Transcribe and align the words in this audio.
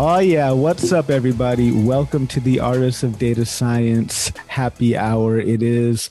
Oh, 0.00 0.20
yeah. 0.20 0.52
What's 0.52 0.92
up, 0.92 1.10
everybody? 1.10 1.72
Welcome 1.72 2.28
to 2.28 2.38
the 2.38 2.60
Artists 2.60 3.02
of 3.02 3.18
Data 3.18 3.44
Science 3.44 4.30
happy 4.46 4.96
hour. 4.96 5.40
It 5.40 5.60
is 5.60 6.08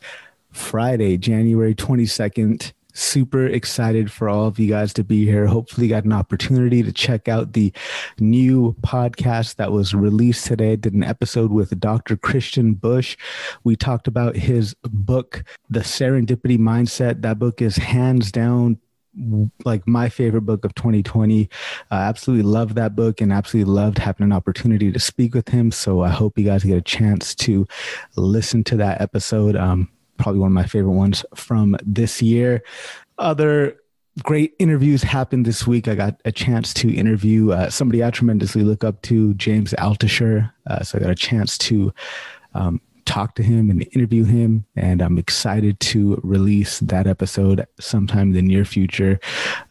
Friday, 0.51 1.15
January 1.17 1.73
22nd. 1.73 2.73
Super 2.93 3.47
excited 3.47 4.11
for 4.11 4.27
all 4.27 4.45
of 4.45 4.59
you 4.59 4.67
guys 4.67 4.91
to 4.91 5.05
be 5.05 5.23
here. 5.23 5.47
Hopefully, 5.47 5.87
got 5.87 6.03
an 6.03 6.11
opportunity 6.11 6.83
to 6.83 6.91
check 6.91 7.29
out 7.29 7.53
the 7.53 7.71
new 8.19 8.75
podcast 8.81 9.55
that 9.55 9.71
was 9.71 9.95
released 9.95 10.47
today. 10.47 10.75
Did 10.75 10.93
an 10.93 11.05
episode 11.05 11.53
with 11.53 11.79
Dr. 11.79 12.17
Christian 12.17 12.73
Busch. 12.73 13.15
We 13.63 13.77
talked 13.77 14.09
about 14.09 14.35
his 14.35 14.75
book, 14.83 15.45
The 15.69 15.79
Serendipity 15.79 16.57
Mindset. 16.57 17.21
That 17.21 17.39
book 17.39 17.61
is 17.61 17.77
hands 17.77 18.33
down 18.33 18.79
like 19.65 19.87
my 19.87 20.09
favorite 20.09 20.41
book 20.41 20.65
of 20.65 20.75
2020. 20.75 21.49
I 21.91 22.03
absolutely 22.03 22.43
loved 22.43 22.75
that 22.75 22.95
book 22.95 23.21
and 23.21 23.31
absolutely 23.31 23.71
loved 23.71 23.97
having 23.97 24.25
an 24.25 24.31
opportunity 24.31 24.91
to 24.91 24.99
speak 24.99 25.33
with 25.33 25.49
him. 25.49 25.71
So 25.71 26.01
I 26.01 26.09
hope 26.09 26.37
you 26.37 26.45
guys 26.45 26.63
get 26.63 26.77
a 26.77 26.81
chance 26.81 27.33
to 27.35 27.67
listen 28.15 28.63
to 28.65 28.77
that 28.77 29.01
episode. 29.01 29.55
Um, 29.55 29.89
probably 30.17 30.39
one 30.39 30.47
of 30.47 30.53
my 30.53 30.65
favorite 30.65 30.93
ones 30.93 31.25
from 31.35 31.77
this 31.85 32.21
year. 32.21 32.63
Other 33.17 33.77
great 34.23 34.55
interviews 34.59 35.03
happened 35.03 35.45
this 35.45 35.67
week. 35.67 35.87
I 35.87 35.95
got 35.95 36.19
a 36.25 36.31
chance 36.31 36.73
to 36.75 36.93
interview 36.93 37.51
uh, 37.51 37.69
somebody 37.69 38.03
I 38.03 38.09
tremendously 38.09 38.63
look 38.63 38.83
up 38.83 39.01
to, 39.03 39.33
James 39.35 39.73
Altucher. 39.73 40.51
Uh, 40.65 40.83
so 40.83 40.97
I 40.97 41.01
got 41.01 41.11
a 41.11 41.15
chance 41.15 41.57
to 41.59 41.93
um, 42.53 42.81
talk 43.07 43.35
to 43.35 43.43
him 43.43 43.69
and 43.69 43.87
interview 43.93 44.25
him. 44.25 44.65
And 44.75 45.01
I'm 45.01 45.17
excited 45.17 45.79
to 45.79 46.19
release 46.23 46.79
that 46.81 47.07
episode 47.07 47.65
sometime 47.79 48.29
in 48.29 48.33
the 48.33 48.41
near 48.41 48.65
future. 48.65 49.19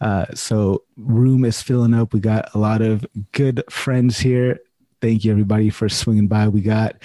Uh, 0.01 0.25
so, 0.33 0.83
room 0.97 1.45
is 1.45 1.61
filling 1.61 1.93
up. 1.93 2.13
We 2.13 2.19
got 2.19 2.53
a 2.53 2.57
lot 2.57 2.81
of 2.81 3.05
good 3.31 3.63
friends 3.69 4.19
here. 4.19 4.59
Thank 4.99 5.23
you, 5.23 5.31
everybody, 5.31 5.69
for 5.69 5.87
swinging 5.89 6.27
by. 6.27 6.47
We 6.47 6.61
got 6.61 6.95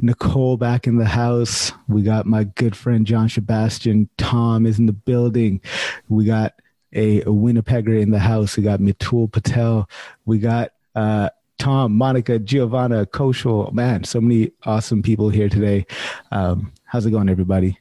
Nicole 0.00 0.56
back 0.56 0.86
in 0.86 0.96
the 0.96 1.04
house. 1.04 1.70
We 1.86 2.02
got 2.02 2.24
my 2.24 2.44
good 2.44 2.74
friend 2.74 3.06
John 3.06 3.28
Sebastian. 3.28 4.08
Tom 4.16 4.64
is 4.64 4.78
in 4.78 4.86
the 4.86 4.92
building. 4.94 5.60
We 6.08 6.24
got 6.24 6.54
a, 6.94 7.20
Winnipegger 7.22 8.00
in 8.00 8.10
the 8.10 8.18
house. 8.18 8.56
We 8.56 8.62
got 8.62 8.80
Mitul 8.80 9.30
Patel. 9.30 9.88
We 10.24 10.38
got 10.38 10.72
uh, 10.94 11.28
Tom, 11.62 11.92
Monica, 11.92 12.40
Giovanna, 12.40 13.06
Koshal. 13.06 13.72
Man, 13.72 14.02
so 14.02 14.20
many 14.20 14.50
awesome 14.64 15.00
people 15.00 15.28
here 15.28 15.48
today. 15.48 15.86
Um, 16.32 16.72
how's 16.86 17.06
it 17.06 17.12
going, 17.12 17.28
everybody? 17.28 17.78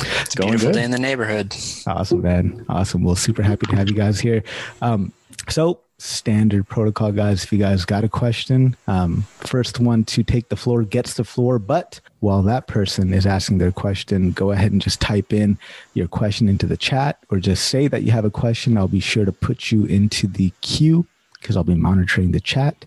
It's 0.00 0.34
a 0.34 0.38
going 0.38 0.52
beautiful 0.52 0.72
good. 0.72 0.78
day 0.78 0.84
in 0.84 0.90
the 0.90 0.98
neighborhood. 0.98 1.54
Awesome, 1.86 2.22
man. 2.22 2.64
Awesome. 2.70 3.04
Well, 3.04 3.14
super 3.14 3.42
happy 3.42 3.66
to 3.66 3.76
have 3.76 3.90
you 3.90 3.94
guys 3.94 4.20
here. 4.20 4.42
Um, 4.80 5.12
so, 5.50 5.80
standard 5.98 6.66
protocol, 6.66 7.12
guys. 7.12 7.44
If 7.44 7.52
you 7.52 7.58
guys 7.58 7.84
got 7.84 8.04
a 8.04 8.08
question, 8.08 8.74
um, 8.86 9.26
first 9.36 9.80
one 9.80 10.04
to 10.04 10.22
take 10.22 10.48
the 10.48 10.56
floor 10.56 10.82
gets 10.82 11.12
the 11.12 11.24
floor. 11.24 11.58
But 11.58 12.00
while 12.20 12.42
that 12.44 12.68
person 12.68 13.12
is 13.12 13.26
asking 13.26 13.58
their 13.58 13.70
question, 13.70 14.32
go 14.32 14.50
ahead 14.50 14.72
and 14.72 14.80
just 14.80 15.02
type 15.02 15.30
in 15.30 15.58
your 15.92 16.08
question 16.08 16.48
into 16.48 16.66
the 16.66 16.78
chat 16.78 17.18
or 17.28 17.38
just 17.38 17.66
say 17.68 17.86
that 17.86 18.02
you 18.02 18.12
have 18.12 18.24
a 18.24 18.30
question. 18.30 18.78
I'll 18.78 18.88
be 18.88 18.98
sure 18.98 19.26
to 19.26 19.32
put 19.32 19.70
you 19.70 19.84
into 19.84 20.26
the 20.26 20.54
queue 20.62 21.04
because 21.44 21.58
I'll 21.58 21.62
be 21.62 21.74
monitoring 21.74 22.32
the 22.32 22.40
chat. 22.40 22.86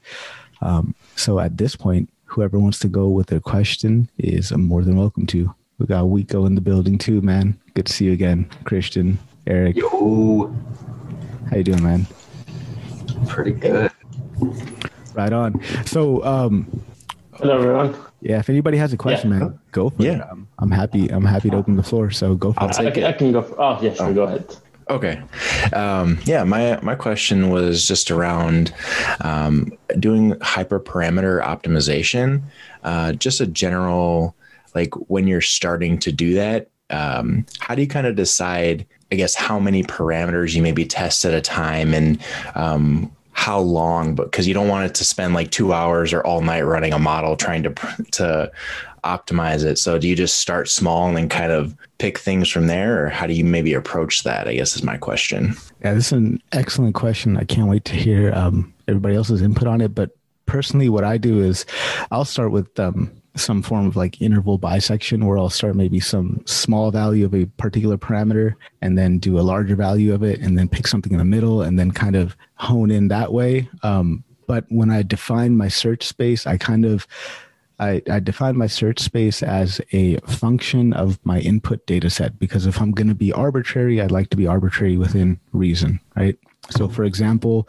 Um, 0.62 0.96
so 1.16 1.40
at 1.40 1.58
this 1.60 1.76
point, 1.76 2.10
whoever 2.26 2.58
wants 2.58 2.80
to 2.80 2.88
go 2.88 3.08
with 3.08 3.28
their 3.28 3.40
question 3.40 4.10
is 4.18 4.52
more 4.52 4.84
than 4.84 4.98
welcome 4.98 5.28
to. 5.28 5.54
We 5.78 5.86
got 5.86 6.06
Wiko 6.06 6.48
in 6.48 6.56
the 6.56 6.62
building 6.62 6.98
too, 6.98 7.22
man. 7.22 7.56
Good 7.76 7.86
to 7.86 7.94
see 7.94 8.06
you 8.06 8.14
again, 8.14 8.50
Christian, 8.64 9.20
Eric. 9.46 9.76
Yo. 9.76 10.52
How 11.52 11.58
you 11.58 11.64
doing, 11.64 11.84
man? 11.84 12.08
Pretty 13.28 13.52
good. 13.52 13.92
Right 15.14 15.32
on. 15.32 15.62
So, 15.86 16.24
um, 16.26 16.82
hello 17.34 17.60
everyone. 17.60 17.96
Yeah, 18.22 18.40
if 18.40 18.50
anybody 18.50 18.78
has 18.78 18.92
a 18.92 18.98
question, 18.98 19.32
yeah. 19.32 19.40
man, 19.40 19.60
go 19.72 19.92
for 19.92 20.02
yeah. 20.02 20.14
it. 20.14 20.28
I'm, 20.32 20.48
I'm, 20.58 20.72
happy. 20.72 21.10
I'm 21.10 21.26
happy 21.26 21.52
to 21.52 21.58
open 21.58 21.76
the 21.76 21.84
floor. 21.84 22.10
So 22.10 22.34
go 22.34 22.54
for 22.54 22.64
I'll 22.64 22.70
it. 22.70 22.80
I 22.80 22.90
can, 22.90 23.04
I 23.04 23.12
can, 23.12 23.32
go. 23.32 23.44
For, 23.44 23.62
oh, 23.62 23.78
yes, 23.84 23.98
oh. 24.00 24.12
go 24.12 24.24
ahead. 24.24 24.58
Okay. 24.90 25.22
Um, 25.74 26.20
yeah, 26.24 26.44
my, 26.44 26.80
my 26.82 26.96
question 26.96 27.50
was 27.50 27.88
just 27.88 28.10
around 28.10 28.74
um, 29.22 29.74
doing 30.00 30.34
hyperparameter 30.36 31.44
optimization. 31.44 32.42
Uh, 32.84 33.12
just 33.14 33.42
a 33.42 33.48
general, 33.48 34.36
like 34.76 34.94
when 35.10 35.28
you're 35.28 35.42
starting 35.42 35.98
to 36.00 36.12
do 36.12 36.36
that, 36.36 36.70
um, 36.90 37.46
how 37.60 37.76
do 37.76 37.82
you 37.82 37.88
kind 37.88 38.08
of 38.08 38.16
decide, 38.16 38.86
I 39.12 39.16
guess, 39.16 39.36
how 39.36 39.60
many 39.60 39.84
parameters 39.84 40.56
you 40.56 40.62
maybe 40.62 40.86
test 40.86 41.26
at 41.26 41.34
a 41.34 41.42
time 41.42 41.94
and 41.94 42.22
um, 42.56 43.12
how 43.38 43.60
long? 43.60 44.16
But 44.16 44.32
because 44.32 44.48
you 44.48 44.56
don't 44.56 44.68
want 44.68 44.90
it 44.90 44.96
to 44.96 45.06
spend 45.06 45.36
like 45.36 45.52
two 45.52 45.72
hours 45.72 46.12
or 46.12 46.26
all 46.26 46.42
night 46.42 46.64
running 46.64 46.92
a 46.92 46.98
model 46.98 47.38
trying 47.38 47.62
to 47.64 47.70
to 48.14 48.52
optimize 49.04 49.64
it. 49.64 49.78
So 49.78 50.00
do 50.00 50.08
you 50.08 50.16
just 50.16 50.40
start 50.40 50.68
small 50.68 51.08
and 51.08 51.16
then 51.16 51.30
kind 51.30 51.52
of 51.52 51.76
pick 52.00 52.18
things 52.18 52.50
from 52.50 52.66
there 52.66 53.06
or 53.06 53.10
how 53.10 53.28
do 53.28 53.34
you 53.34 53.46
maybe 53.46 53.76
approach 53.76 54.24
that? 54.24 54.48
I 54.48 54.56
guess 54.56 54.76
is 54.76 54.82
my 54.82 54.98
question. 54.98 55.56
Yeah, 55.84 55.94
this 55.94 56.08
is 56.08 56.14
an 56.14 56.42
excellent 56.52 56.96
question. 56.96 57.38
I 57.38 57.44
can't 57.44 57.70
wait 57.70 57.86
to 57.86 57.94
hear 57.94 58.34
um, 58.34 58.74
everybody 58.88 59.16
else's 59.16 59.44
input 59.44 59.68
on 59.68 59.82
it. 59.82 59.94
But 59.94 60.18
personally, 60.48 60.90
what 60.90 61.04
I 61.04 61.20
do 61.20 61.40
is 61.40 61.64
I'll 62.10 62.26
start 62.26 62.52
with 62.52 62.78
um, 62.80 63.12
some 63.38 63.62
form 63.62 63.88
of 63.88 63.96
like 63.96 64.22
interval 64.22 64.58
bisection 64.58 65.26
where 65.26 65.38
I'll 65.38 65.50
start 65.50 65.76
maybe 65.76 66.00
some 66.00 66.42
small 66.46 66.92
value 66.92 67.26
of 67.26 67.34
a 67.34 67.46
particular 67.46 67.98
parameter 67.98 68.56
and 68.82 68.98
then 68.98 69.20
do 69.20 69.40
a 69.40 69.42
larger 69.42 69.76
value 69.76 70.14
of 70.14 70.24
it 70.24 70.40
and 70.40 70.58
then 70.58 70.68
pick 70.68 70.88
something 70.88 71.12
in 71.12 71.20
the 71.20 71.26
middle 71.26 71.62
and 71.62 71.78
then 71.78 71.92
kind 71.92 72.16
of 72.16 72.36
hone 72.56 72.92
in 72.92 73.08
that 73.10 73.34
way. 73.34 73.70
Um, 73.84 74.24
but 74.48 74.66
when 74.70 74.90
I 74.90 75.04
define 75.04 75.58
my 75.58 75.68
search 75.68 76.06
space, 76.06 76.48
I 76.48 76.58
kind 76.58 76.86
of 76.86 77.08
I, 77.80 78.02
I 78.10 78.20
define 78.20 78.58
my 78.58 78.68
search 78.68 79.00
space 79.00 79.44
as 79.44 79.80
a 79.92 80.18
function 80.22 80.94
of 80.94 81.24
my 81.24 81.40
input 81.40 81.86
data 81.86 82.10
set 82.10 82.40
because 82.40 82.66
if 82.66 82.82
I'm 82.82 82.92
going 82.92 83.08
to 83.08 83.16
be 83.16 83.32
arbitrary, 83.32 84.02
I'd 84.02 84.12
like 84.12 84.30
to 84.32 84.38
be 84.38 84.48
arbitrary 84.48 84.98
within 84.98 85.40
reason, 85.52 86.00
right? 86.16 86.38
So, 86.72 86.88
for 86.88 87.04
example, 87.04 87.68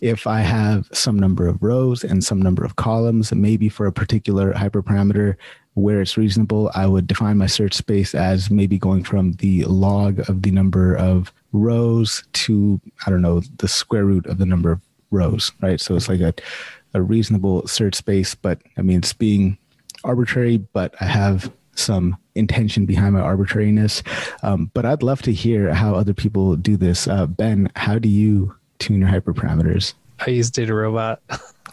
if 0.00 0.26
I 0.26 0.40
have 0.40 0.88
some 0.92 1.18
number 1.18 1.46
of 1.46 1.62
rows 1.62 2.04
and 2.04 2.22
some 2.22 2.40
number 2.40 2.64
of 2.64 2.76
columns, 2.76 3.32
maybe 3.32 3.68
for 3.68 3.86
a 3.86 3.92
particular 3.92 4.52
hyperparameter 4.52 5.36
where 5.74 6.00
it's 6.00 6.16
reasonable, 6.16 6.70
I 6.74 6.86
would 6.86 7.06
define 7.06 7.38
my 7.38 7.46
search 7.46 7.74
space 7.74 8.14
as 8.14 8.50
maybe 8.50 8.78
going 8.78 9.04
from 9.04 9.32
the 9.34 9.64
log 9.64 10.20
of 10.28 10.42
the 10.42 10.50
number 10.50 10.94
of 10.96 11.32
rows 11.52 12.24
to, 12.32 12.80
I 13.06 13.10
don't 13.10 13.22
know, 13.22 13.40
the 13.58 13.68
square 13.68 14.04
root 14.04 14.26
of 14.26 14.38
the 14.38 14.46
number 14.46 14.72
of 14.72 14.80
rows, 15.10 15.52
right? 15.60 15.80
So 15.80 15.94
it's 15.96 16.08
like 16.08 16.20
a 16.20 16.34
a 16.96 17.02
reasonable 17.02 17.66
search 17.66 17.94
space, 17.94 18.34
but 18.34 18.58
I 18.78 18.82
mean, 18.82 18.98
it's 18.98 19.12
being 19.12 19.58
arbitrary, 20.02 20.56
but 20.56 20.94
I 21.00 21.04
have 21.04 21.52
some 21.78 22.16
intention 22.34 22.86
behind 22.86 23.14
my 23.14 23.20
arbitrariness. 23.20 24.02
Um, 24.42 24.70
but 24.74 24.84
I'd 24.84 25.02
love 25.02 25.22
to 25.22 25.32
hear 25.32 25.74
how 25.74 25.94
other 25.94 26.14
people 26.14 26.56
do 26.56 26.76
this. 26.76 27.08
Uh, 27.08 27.26
ben, 27.26 27.70
how 27.76 27.98
do 27.98 28.08
you 28.08 28.54
tune 28.78 29.00
your 29.00 29.08
hyperparameters? 29.08 29.94
I 30.18 30.30
use 30.30 30.50
DataRobot. 30.50 31.18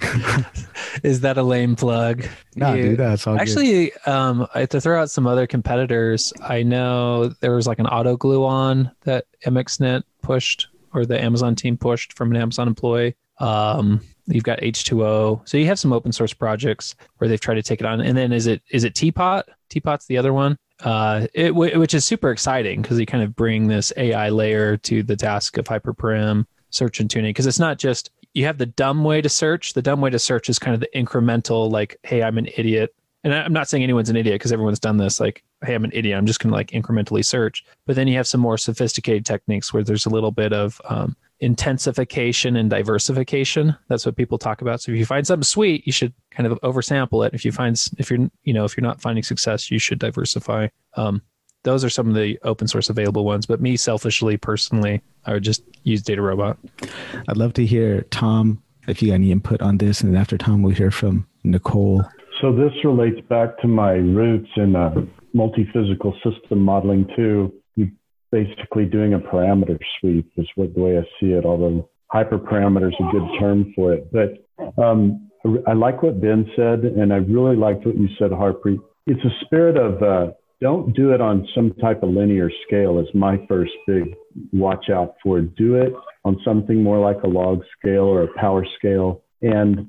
Is 1.04 1.22
that 1.22 1.38
a 1.38 1.44
lame 1.44 1.76
plug? 1.76 2.26
No, 2.56 2.74
you, 2.74 2.84
dude, 2.84 3.00
that's 3.00 3.26
all 3.26 3.40
actually. 3.40 3.94
Um, 4.06 4.48
I, 4.54 4.66
to 4.66 4.82
throw 4.82 5.02
out 5.02 5.10
some 5.10 5.28
other 5.28 5.48
competitors, 5.48 6.34
I 6.42 6.64
know 6.64 7.30
there 7.40 7.56
was 7.56 7.68
like 7.68 7.80
an 7.80 7.86
AutoGluon 7.86 8.92
that 9.02 9.26
MXNet 9.46 10.04
pushed 10.22 10.68
or 10.94 11.06
the 11.06 11.22
Amazon 11.22 11.56
team 11.56 11.78
pushed 11.78 12.14
from 12.14 12.32
an 12.32 12.38
Amazon 12.38 12.68
employee. 12.68 13.16
Um, 13.40 14.02
You've 14.28 14.44
got 14.44 14.60
H2O. 14.60 15.48
So 15.48 15.58
you 15.58 15.66
have 15.66 15.80
some 15.80 15.92
open 15.92 16.12
source 16.12 16.34
projects 16.34 16.96
where 17.18 17.28
they've 17.28 17.40
tried 17.40 17.56
to 17.56 17.64
take 17.64 17.82
it 17.82 17.86
on. 17.86 18.00
And 18.00 18.18
then 18.18 18.32
is 18.32 18.48
it 18.48 18.62
is 18.70 18.84
it 18.84 18.94
TPOT? 18.94 19.44
TPOT's 19.74 20.06
the 20.06 20.18
other 20.18 20.34
one. 20.34 20.58
Uh, 20.84 21.28
it 21.34 21.56
which 21.56 21.94
is 21.94 22.04
super 22.04 22.32
exciting 22.32 22.82
because 22.82 23.00
you 23.00 23.06
kind 23.06 23.24
of 23.24 23.36
bring 23.36 23.68
this 23.68 23.94
AI 23.96 24.30
layer 24.30 24.76
to 24.78 25.04
the 25.04 25.16
task 25.16 25.58
of 25.58 25.66
hyperparam 25.66 26.46
search 26.72 27.00
and 27.00 27.10
tuning 27.10 27.30
because 27.30 27.46
it's 27.46 27.60
not 27.60 27.78
just 27.78 28.10
you 28.34 28.46
have 28.46 28.58
the 28.58 28.66
dumb 28.66 29.04
way 29.04 29.22
to 29.22 29.30
search. 29.30 29.74
The 29.74 29.82
dumb 29.82 30.02
way 30.02 30.10
to 30.10 30.20
search 30.20 30.50
is 30.50 30.60
kind 30.60 30.74
of 30.74 30.80
the 30.80 30.90
incremental, 30.96 31.72
like, 31.72 31.98
hey, 32.04 32.24
I'm 32.24 32.38
an 32.38 32.48
idiot. 32.58 32.94
And 33.24 33.34
I'm 33.34 33.54
not 33.54 33.70
saying 33.70 33.84
anyone's 33.84 34.10
an 34.10 34.18
idiot 34.18 34.36
because 34.36 34.52
everyone's 34.52 34.80
done 34.80 34.98
this. 34.98 35.20
Like, 35.20 35.44
hey, 35.64 35.76
I'm 35.76 35.86
an 35.86 35.92
idiot. 35.94 36.18
I'm 36.18 36.26
just 36.26 36.42
going 36.42 36.50
to 36.50 36.56
like 36.56 36.72
incrementally 36.72 37.24
search. 37.24 37.64
But 37.86 37.96
then 37.96 38.08
you 38.08 38.18
have 38.18 38.28
some 38.28 38.42
more 38.42 38.58
sophisticated 38.58 39.26
techniques 39.26 39.74
where 39.74 39.84
there's 39.84 40.06
a 40.06 40.10
little 40.10 40.32
bit 40.32 40.52
of 40.52 40.82
um, 40.90 41.16
intensification 41.44 42.56
and 42.56 42.70
diversification. 42.70 43.76
That's 43.90 44.06
what 44.06 44.16
people 44.16 44.38
talk 44.38 44.62
about. 44.62 44.82
So 44.82 44.92
if 44.94 44.98
you 44.98 45.06
find 45.06 45.28
something 45.28 45.44
sweet, 45.44 45.86
you 45.86 45.92
should 45.92 46.14
kind 46.32 46.48
of 46.48 46.60
oversample 46.62 47.28
it. 47.28 47.34
If 47.34 47.44
you 47.44 47.52
find 47.52 47.80
if 47.98 48.10
you're 48.10 48.30
you 48.44 48.54
know 48.54 48.64
if 48.64 48.78
you're 48.78 48.84
not 48.84 49.02
finding 49.02 49.24
success, 49.24 49.70
you 49.70 49.78
should 49.78 50.00
diversify. 50.00 50.70
Um, 50.96 51.22
those 51.64 51.84
are 51.84 51.90
some 51.90 52.08
of 52.10 52.16
the 52.16 52.40
open 52.44 52.68
source 52.68 52.90
available 52.90 53.26
ones. 53.26 53.46
But 53.46 53.62
me 53.62 53.78
selfishly, 53.78 54.38
personally, 54.38 55.02
I 55.26 55.34
would 55.34 55.44
just 55.44 55.64
use 55.84 56.02
DataRobot. 56.02 56.58
I'd 57.28 57.38
love 57.38 57.54
to 57.54 57.66
hear 57.66 58.02
Tom 58.04 58.62
if 58.88 59.02
you 59.02 59.10
got 59.10 59.16
any 59.16 59.32
input 59.32 59.62
on 59.62 59.78
this, 59.78 60.02
and 60.02 60.18
after 60.18 60.38
Tom, 60.38 60.62
we'll 60.62 60.76
hear 60.76 60.92
from 60.92 61.28
Nicole. 61.44 62.04
So 62.42 62.52
this 62.52 62.74
relates 62.84 63.22
back 63.30 63.58
to 63.60 63.68
my 63.68 63.94
roots 63.94 64.50
in 64.58 64.76
uh, 64.76 64.94
multi-physical 65.34 66.14
system 66.24 66.60
modeling 66.60 67.08
too 67.16 67.54
basically 68.34 68.86
doing 68.86 69.14
a 69.14 69.20
parameter 69.20 69.78
sweep 70.00 70.30
is 70.38 70.48
what 70.56 70.74
the 70.74 70.82
way 70.82 70.98
I 70.98 71.04
see 71.20 71.34
it, 71.34 71.46
although 71.46 71.88
hyperparameter 72.12 72.88
is 72.88 72.96
a 73.00 73.12
good 73.12 73.40
term 73.40 73.72
for 73.76 73.94
it. 73.94 74.12
But 74.12 74.84
um, 74.84 75.30
I 75.68 75.74
like 75.74 76.02
what 76.02 76.20
Ben 76.20 76.50
said, 76.56 76.80
and 76.80 77.14
I 77.14 77.18
really 77.18 77.56
liked 77.56 77.86
what 77.86 77.96
you 77.96 78.08
said, 78.18 78.32
Harpreet. 78.32 78.80
It's 79.06 79.24
a 79.24 79.46
spirit 79.46 79.78
of 79.78 80.02
uh, 80.02 80.32
don't 80.60 80.96
do 80.96 81.12
it 81.12 81.22
on 81.22 81.48
some 81.54 81.74
type 81.80 82.02
of 82.02 82.10
linear 82.10 82.50
scale. 82.66 83.00
Is 83.00 83.08
my 83.14 83.38
first 83.48 83.74
big 83.86 84.16
watch 84.52 84.90
out 84.90 85.16
for. 85.22 85.42
Do 85.42 85.76
it 85.76 85.94
on 86.26 86.38
something 86.44 86.82
more 86.82 87.00
like 87.00 87.22
a 87.24 87.28
log 87.28 87.62
scale 87.78 88.06
or 88.06 88.24
a 88.24 88.34
power 88.40 88.66
scale, 88.80 89.24
and 89.44 89.88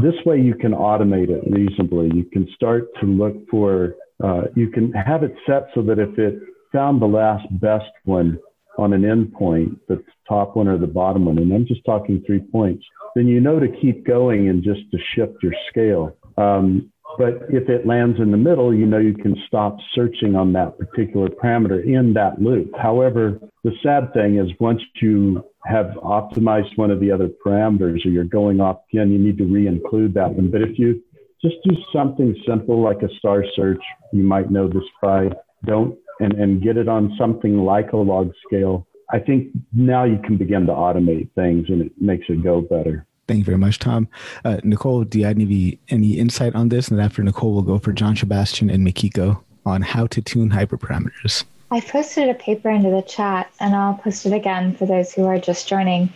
this 0.00 0.14
way 0.24 0.40
you 0.40 0.54
can 0.54 0.72
automate 0.72 1.28
it 1.28 1.42
reasonably. 1.50 2.10
You 2.14 2.24
can 2.24 2.48
start 2.54 2.84
to 3.00 3.06
look 3.06 3.34
for. 3.50 3.96
Uh, 4.22 4.42
you 4.54 4.70
can 4.70 4.92
have 4.92 5.24
it 5.24 5.34
set 5.46 5.66
so 5.74 5.82
that 5.82 5.98
if 5.98 6.16
it 6.16 6.40
found 6.72 7.00
the 7.00 7.06
last 7.06 7.46
best 7.60 7.90
one 8.04 8.38
on 8.78 8.92
an 8.92 9.02
endpoint, 9.02 9.78
the 9.88 10.02
top 10.28 10.56
one 10.56 10.68
or 10.68 10.78
the 10.78 10.86
bottom 10.86 11.26
one, 11.26 11.38
and 11.38 11.52
I'm 11.52 11.66
just 11.66 11.84
talking 11.84 12.22
three 12.26 12.40
points, 12.40 12.84
then 13.14 13.28
you 13.28 13.40
know 13.40 13.60
to 13.60 13.68
keep 13.80 14.06
going 14.06 14.48
and 14.48 14.62
just 14.62 14.80
to 14.90 14.98
shift 15.14 15.42
your 15.42 15.52
scale. 15.68 16.16
Um, 16.38 16.90
but 17.18 17.42
if 17.50 17.68
it 17.68 17.86
lands 17.86 18.18
in 18.18 18.30
the 18.30 18.38
middle, 18.38 18.72
you 18.72 18.86
know 18.86 18.98
you 18.98 19.14
can 19.14 19.36
stop 19.46 19.76
searching 19.94 20.34
on 20.34 20.52
that 20.54 20.78
particular 20.78 21.28
parameter 21.28 21.84
in 21.84 22.14
that 22.14 22.40
loop. 22.40 22.70
However, 22.80 23.38
the 23.64 23.72
sad 23.82 24.14
thing 24.14 24.38
is 24.38 24.48
once 24.58 24.80
you 25.00 25.44
have 25.66 25.86
optimized 26.02 26.76
one 26.76 26.90
of 26.90 27.00
the 27.00 27.12
other 27.12 27.28
parameters 27.44 28.04
or 28.06 28.08
you're 28.08 28.24
going 28.24 28.60
off 28.60 28.78
again, 28.90 29.12
you 29.12 29.18
need 29.18 29.38
to 29.38 29.44
re-include 29.44 30.14
that 30.14 30.32
one. 30.32 30.50
But 30.50 30.62
if 30.62 30.78
you 30.78 31.02
just 31.42 31.56
do 31.64 31.76
something 31.92 32.34
simple 32.46 32.82
like 32.82 33.02
a 33.02 33.14
star 33.18 33.44
search, 33.54 33.82
you 34.12 34.22
might 34.22 34.50
know 34.50 34.68
this 34.68 34.82
by 35.02 35.28
don't 35.64 35.96
and, 36.20 36.32
and 36.34 36.62
get 36.62 36.76
it 36.76 36.88
on 36.88 37.14
something 37.18 37.58
like 37.58 37.92
a 37.92 37.96
log 37.96 38.32
scale, 38.46 38.86
I 39.10 39.18
think 39.18 39.48
now 39.72 40.04
you 40.04 40.18
can 40.18 40.36
begin 40.36 40.66
to 40.66 40.72
automate 40.72 41.30
things 41.34 41.68
and 41.68 41.82
it 41.82 41.92
makes 42.00 42.26
it 42.28 42.42
go 42.42 42.60
better. 42.60 43.06
Thank 43.28 43.38
you 43.38 43.44
very 43.44 43.58
much, 43.58 43.78
Tom. 43.78 44.08
Uh, 44.44 44.58
Nicole, 44.64 45.04
do 45.04 45.18
you 45.18 45.26
have 45.26 45.36
any, 45.36 45.78
any 45.88 46.18
insight 46.18 46.54
on 46.54 46.70
this? 46.70 46.88
And 46.88 47.00
after 47.00 47.22
Nicole, 47.22 47.52
we'll 47.52 47.62
go 47.62 47.78
for 47.78 47.92
John 47.92 48.16
Sebastian 48.16 48.68
and 48.68 48.86
Mikiko 48.86 49.42
on 49.64 49.82
how 49.82 50.06
to 50.08 50.20
tune 50.20 50.50
hyperparameters. 50.50 51.44
I 51.70 51.80
posted 51.80 52.28
a 52.28 52.34
paper 52.34 52.68
into 52.68 52.90
the 52.90 53.02
chat 53.02 53.50
and 53.60 53.74
I'll 53.74 53.94
post 53.94 54.26
it 54.26 54.32
again 54.32 54.74
for 54.74 54.86
those 54.86 55.12
who 55.12 55.24
are 55.24 55.38
just 55.38 55.68
joining. 55.68 56.12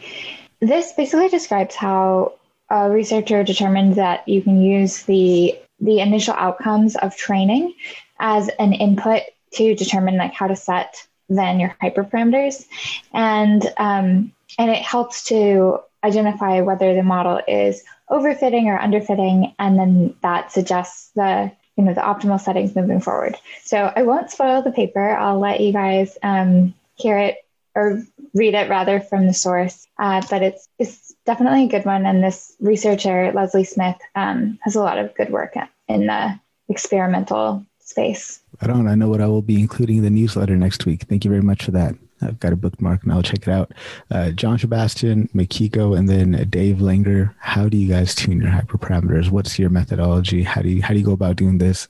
This 0.61 0.93
basically 0.93 1.29
describes 1.29 1.75
how 1.75 2.35
a 2.71 2.91
researcher 2.91 3.43
determined 3.45 3.95
that 3.95 4.27
you 4.29 4.43
can 4.43 4.61
use 4.61 5.03
the 5.05 5.59
the 5.81 6.01
initial 6.01 6.35
outcomes 6.35 6.97
of 6.97 7.17
training 7.17 7.75
as 8.19 8.49
an 8.59 8.73
input 8.73 9.23
to 9.53 9.75
determine 9.75 10.17
like 10.17 10.35
how 10.35 10.47
to 10.47 10.57
set 10.57 11.07
then 11.29 11.59
your 11.59 11.77
hyperparameters. 11.83 12.67
And 13.13 13.63
um, 13.79 14.33
and 14.59 14.71
it 14.71 14.83
helps 14.83 15.25
to 15.25 15.81
identify 16.05 16.61
whether 16.61 16.95
the 16.95 17.03
model 17.03 17.41
is 17.49 17.83
overfitting 18.11 18.67
or 18.67 18.79
underfitting 18.79 19.53
and 19.59 19.79
then 19.79 20.15
that 20.23 20.53
suggests 20.53 21.11
the 21.17 21.51
you 21.77 21.85
know 21.85 21.93
the 21.93 22.01
optimal 22.01 22.41
settings 22.41 22.75
moving 22.77 23.01
forward. 23.01 23.37
So 23.65 23.93
i 23.97 24.03
won't 24.03 24.31
spoil 24.31 24.63
the 24.63 24.71
paper. 24.71 25.11
I'll 25.17 25.39
let 25.39 25.61
you 25.61 25.73
guys 25.73 26.17
um, 26.23 26.75
hear 26.95 27.19
it 27.19 27.37
or 27.75 28.03
read 28.35 28.55
it 28.55 28.71
rather 28.71 29.01
from 29.01 29.27
the 29.27 29.35
source. 29.35 29.87
Uh, 29.99 30.23
but 30.31 30.43
it's 30.43 30.69
it's 30.79 31.15
definitely 31.27 31.65
a 31.65 31.69
good 31.69 31.85
one 31.85 32.07
and 32.07 32.23
this 32.23 32.55
researcher 32.61 33.33
leslie 33.33 33.65
smith 33.65 33.97
um, 34.15 34.59
has 34.63 34.77
a 34.77 34.83
lot 34.83 34.99
of 34.99 35.15
good 35.17 35.31
work 35.31 35.55
in 35.89 36.07
the 36.07 36.39
experimental 36.69 37.67
space. 37.81 38.41
I 38.61 38.67
don't. 38.67 38.89
I 38.89 38.95
know 38.95 39.09
what 39.09 39.21
I 39.21 39.27
will 39.27 39.43
be 39.43 39.61
including 39.61 39.99
in 39.99 40.05
the 40.05 40.11
newsletter 40.11 40.57
next 40.57 40.87
week. 40.87 41.05
Thank 41.05 41.25
you 41.25 41.31
very 41.31 41.43
much 41.43 41.65
for 41.65 41.71
that. 41.73 41.95
I've 42.23 42.41
got 42.41 42.53
a 42.53 42.57
bookmark 42.57 43.03
and 43.03 43.13
I'll 43.13 43.23
check 43.23 43.43
it 43.43 43.49
out. 43.49 43.73
Uh, 44.11 44.31
John 44.31 44.59
Sebastian, 44.59 45.29
Mikiko, 45.35 45.99
and 45.99 46.09
then 46.09 46.49
Dave 46.49 46.77
Langer. 46.77 47.35
How 47.39 47.69
do 47.69 47.77
you 47.77 47.89
guys 47.89 48.15
tune 48.15 48.41
your 48.41 48.51
hyperparameters? 48.51 49.31
What's 49.31 49.59
your 49.59 49.71
methodology? 49.71 50.43
How 50.43 50.63
do 50.63 50.69
you 50.71 50.83
how 50.83 50.95
do 50.95 50.99
you 50.99 51.05
go 51.05 51.13
about 51.13 51.37
doing 51.37 51.59
this? 51.59 51.89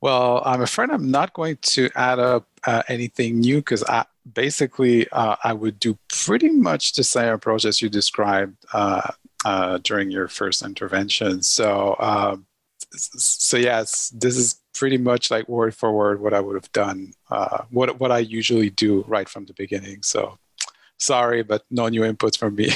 Well, 0.00 0.42
I'm 0.46 0.62
afraid 0.62 0.90
I'm 0.90 1.10
not 1.10 1.34
going 1.34 1.58
to 1.62 1.90
add 1.94 2.18
up 2.18 2.48
uh, 2.66 2.82
anything 2.88 3.40
new 3.40 3.56
because 3.56 3.84
I 3.84 4.06
basically 4.32 5.08
uh, 5.10 5.36
I 5.44 5.52
would 5.52 5.78
do 5.78 5.98
pretty 6.08 6.50
much 6.50 6.94
the 6.94 7.04
same 7.04 7.32
approach 7.34 7.64
as 7.64 7.82
you 7.82 7.88
described 7.88 8.56
uh, 8.72 9.10
uh, 9.44 9.78
during 9.82 10.10
your 10.10 10.28
first 10.28 10.62
intervention. 10.64 11.42
So 11.42 11.96
um, 11.98 12.46
so 12.96 13.56
yes, 13.56 14.08
this 14.10 14.36
is 14.36 14.59
pretty 14.74 14.98
much 14.98 15.30
like 15.30 15.48
word 15.48 15.74
for 15.74 15.92
word 15.92 16.20
what 16.20 16.34
I 16.34 16.40
would 16.40 16.54
have 16.54 16.72
done, 16.72 17.12
uh, 17.30 17.64
what 17.70 18.00
what 18.00 18.12
I 18.12 18.18
usually 18.18 18.70
do 18.70 19.04
right 19.06 19.28
from 19.28 19.46
the 19.46 19.54
beginning. 19.54 20.02
So 20.02 20.38
sorry, 20.98 21.42
but 21.42 21.64
no 21.70 21.88
new 21.88 22.02
inputs 22.02 22.38
from 22.38 22.54
me. 22.54 22.70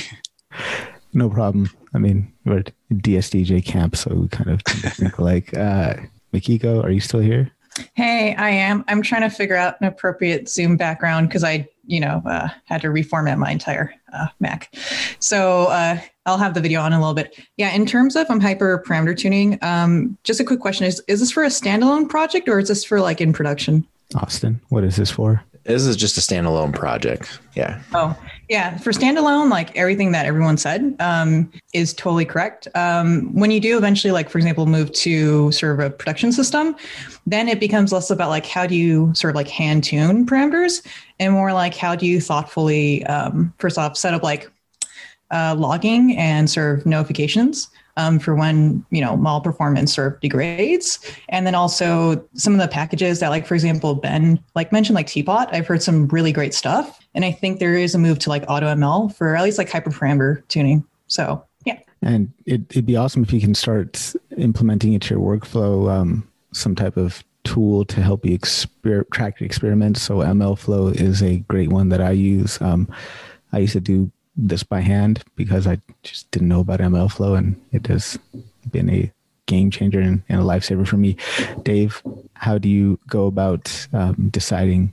no 1.12 1.30
problem. 1.30 1.70
I 1.94 1.98
mean, 1.98 2.32
we're 2.44 2.58
at 2.58 2.72
DSDJ 2.92 3.64
camp, 3.64 3.96
so 3.96 4.14
we 4.14 4.28
kind 4.28 4.50
of 4.50 4.62
think 4.62 5.18
like. 5.18 5.56
Uh, 5.56 5.94
Mikiko, 6.34 6.82
are 6.82 6.90
you 6.90 6.98
still 6.98 7.20
here? 7.20 7.52
Hey, 7.94 8.34
I 8.34 8.50
am. 8.50 8.84
I'm 8.88 9.02
trying 9.02 9.22
to 9.22 9.30
figure 9.30 9.56
out 9.56 9.80
an 9.80 9.86
appropriate 9.86 10.48
Zoom 10.48 10.76
background 10.76 11.28
because 11.28 11.44
I, 11.44 11.68
you 11.86 12.00
know, 12.00 12.22
uh, 12.26 12.48
had 12.64 12.80
to 12.82 12.88
reformat 12.88 13.38
my 13.38 13.50
entire 13.50 13.94
uh, 14.12 14.26
Mac. 14.40 14.74
So 15.18 15.66
uh, 15.66 15.98
I'll 16.26 16.38
have 16.38 16.54
the 16.54 16.60
video 16.60 16.80
on 16.80 16.92
in 16.92 16.98
a 16.98 17.00
little 17.00 17.14
bit. 17.14 17.38
Yeah, 17.56 17.72
in 17.72 17.86
terms 17.86 18.16
of 18.16 18.30
um, 18.30 18.40
hyper 18.40 18.82
parameter 18.86 19.16
tuning, 19.16 19.58
um, 19.62 20.16
just 20.24 20.40
a 20.40 20.44
quick 20.44 20.60
question: 20.60 20.86
Is 20.86 21.02
is 21.08 21.20
this 21.20 21.30
for 21.30 21.42
a 21.42 21.48
standalone 21.48 22.08
project 22.08 22.48
or 22.48 22.58
is 22.58 22.68
this 22.68 22.84
for 22.84 23.00
like 23.00 23.20
in 23.20 23.32
production? 23.32 23.86
Austin, 24.14 24.60
what 24.68 24.84
is 24.84 24.96
this 24.96 25.10
for? 25.10 25.42
This 25.64 25.86
is 25.86 25.96
just 25.96 26.18
a 26.18 26.20
standalone 26.20 26.74
project. 26.74 27.40
Yeah. 27.54 27.82
Oh, 27.94 28.16
yeah. 28.54 28.78
For 28.78 28.92
standalone, 28.92 29.50
like 29.50 29.76
everything 29.76 30.12
that 30.12 30.26
everyone 30.26 30.56
said 30.58 30.94
um, 31.00 31.50
is 31.72 31.92
totally 31.92 32.24
correct. 32.24 32.68
Um, 32.76 33.34
when 33.34 33.50
you 33.50 33.58
do 33.58 33.76
eventually, 33.76 34.12
like, 34.12 34.30
for 34.30 34.38
example, 34.38 34.64
move 34.66 34.92
to 34.92 35.50
sort 35.50 35.72
of 35.72 35.80
a 35.84 35.90
production 35.90 36.30
system, 36.30 36.76
then 37.26 37.48
it 37.48 37.58
becomes 37.58 37.90
less 37.90 38.10
about 38.10 38.28
like 38.28 38.46
how 38.46 38.64
do 38.64 38.76
you 38.76 39.12
sort 39.12 39.32
of 39.32 39.34
like 39.34 39.48
hand 39.48 39.82
tune 39.82 40.24
parameters 40.24 40.86
and 41.18 41.32
more 41.32 41.52
like 41.52 41.74
how 41.74 41.96
do 41.96 42.06
you 42.06 42.20
thoughtfully, 42.20 43.04
um, 43.06 43.52
first 43.58 43.76
off, 43.76 43.96
set 43.96 44.14
up 44.14 44.22
like 44.22 44.48
uh, 45.32 45.56
logging 45.58 46.16
and 46.16 46.48
sort 46.48 46.78
of 46.78 46.86
notifications 46.86 47.68
um, 47.96 48.20
for 48.20 48.36
when 48.36 48.86
you 48.90 49.00
know 49.00 49.16
model 49.16 49.40
performance 49.40 49.92
sort 49.96 50.14
of 50.14 50.20
degrades, 50.20 51.00
and 51.28 51.44
then 51.44 51.56
also 51.56 52.24
some 52.34 52.52
of 52.52 52.60
the 52.60 52.68
packages 52.68 53.18
that, 53.18 53.30
like 53.30 53.48
for 53.48 53.54
example, 53.54 53.96
Ben 53.96 54.38
like 54.54 54.70
mentioned, 54.70 54.94
like 54.94 55.08
TPOT. 55.08 55.48
I've 55.52 55.66
heard 55.66 55.82
some 55.82 56.06
really 56.06 56.30
great 56.30 56.54
stuff, 56.54 57.03
and 57.14 57.24
I 57.24 57.32
think 57.32 57.58
there 57.58 57.76
is 57.76 57.94
a 57.94 57.98
move 57.98 58.18
to 58.20 58.28
like 58.28 58.44
AutoML 58.46 59.14
for 59.14 59.36
at 59.36 59.42
least 59.42 59.58
like 59.58 59.70
hyperparameter 59.70 60.46
tuning. 60.48 60.84
So 61.06 61.44
yeah, 61.64 61.78
and 62.02 62.32
it, 62.46 62.74
would 62.74 62.86
be 62.86 62.96
awesome 62.96 63.22
if 63.22 63.32
you 63.32 63.40
can 63.40 63.54
start 63.54 64.14
implementing 64.36 64.92
into 64.92 65.14
your 65.14 65.22
workflow 65.22 65.90
um, 65.90 66.28
some 66.52 66.74
type 66.74 66.96
of 66.96 67.22
tool 67.44 67.84
to 67.84 68.02
help 68.02 68.24
you 68.24 68.36
exper- 68.38 69.08
track 69.10 69.40
your 69.40 69.46
experiments. 69.46 70.02
So 70.02 70.18
MLflow 70.18 70.98
is 70.98 71.22
a 71.22 71.38
great 71.40 71.70
one 71.70 71.90
that 71.90 72.00
I 72.00 72.10
use. 72.12 72.60
Um, 72.60 72.88
I 73.52 73.58
used 73.58 73.74
to 73.74 73.80
do 73.80 74.10
this 74.36 74.62
by 74.62 74.80
hand 74.80 75.22
because 75.36 75.66
I 75.66 75.80
just 76.02 76.30
didn't 76.30 76.48
know 76.48 76.60
about 76.60 76.80
MLflow, 76.80 77.38
and 77.38 77.60
it 77.70 77.86
has 77.86 78.18
been 78.70 78.90
a 78.90 79.12
game 79.46 79.70
changer 79.70 80.00
and, 80.00 80.22
and 80.28 80.40
a 80.40 80.44
lifesaver 80.44 80.88
for 80.88 80.96
me. 80.96 81.16
Dave, 81.62 82.02
how 82.34 82.58
do 82.58 82.68
you 82.68 82.98
go 83.08 83.26
about 83.26 83.86
um, 83.92 84.30
deciding 84.30 84.92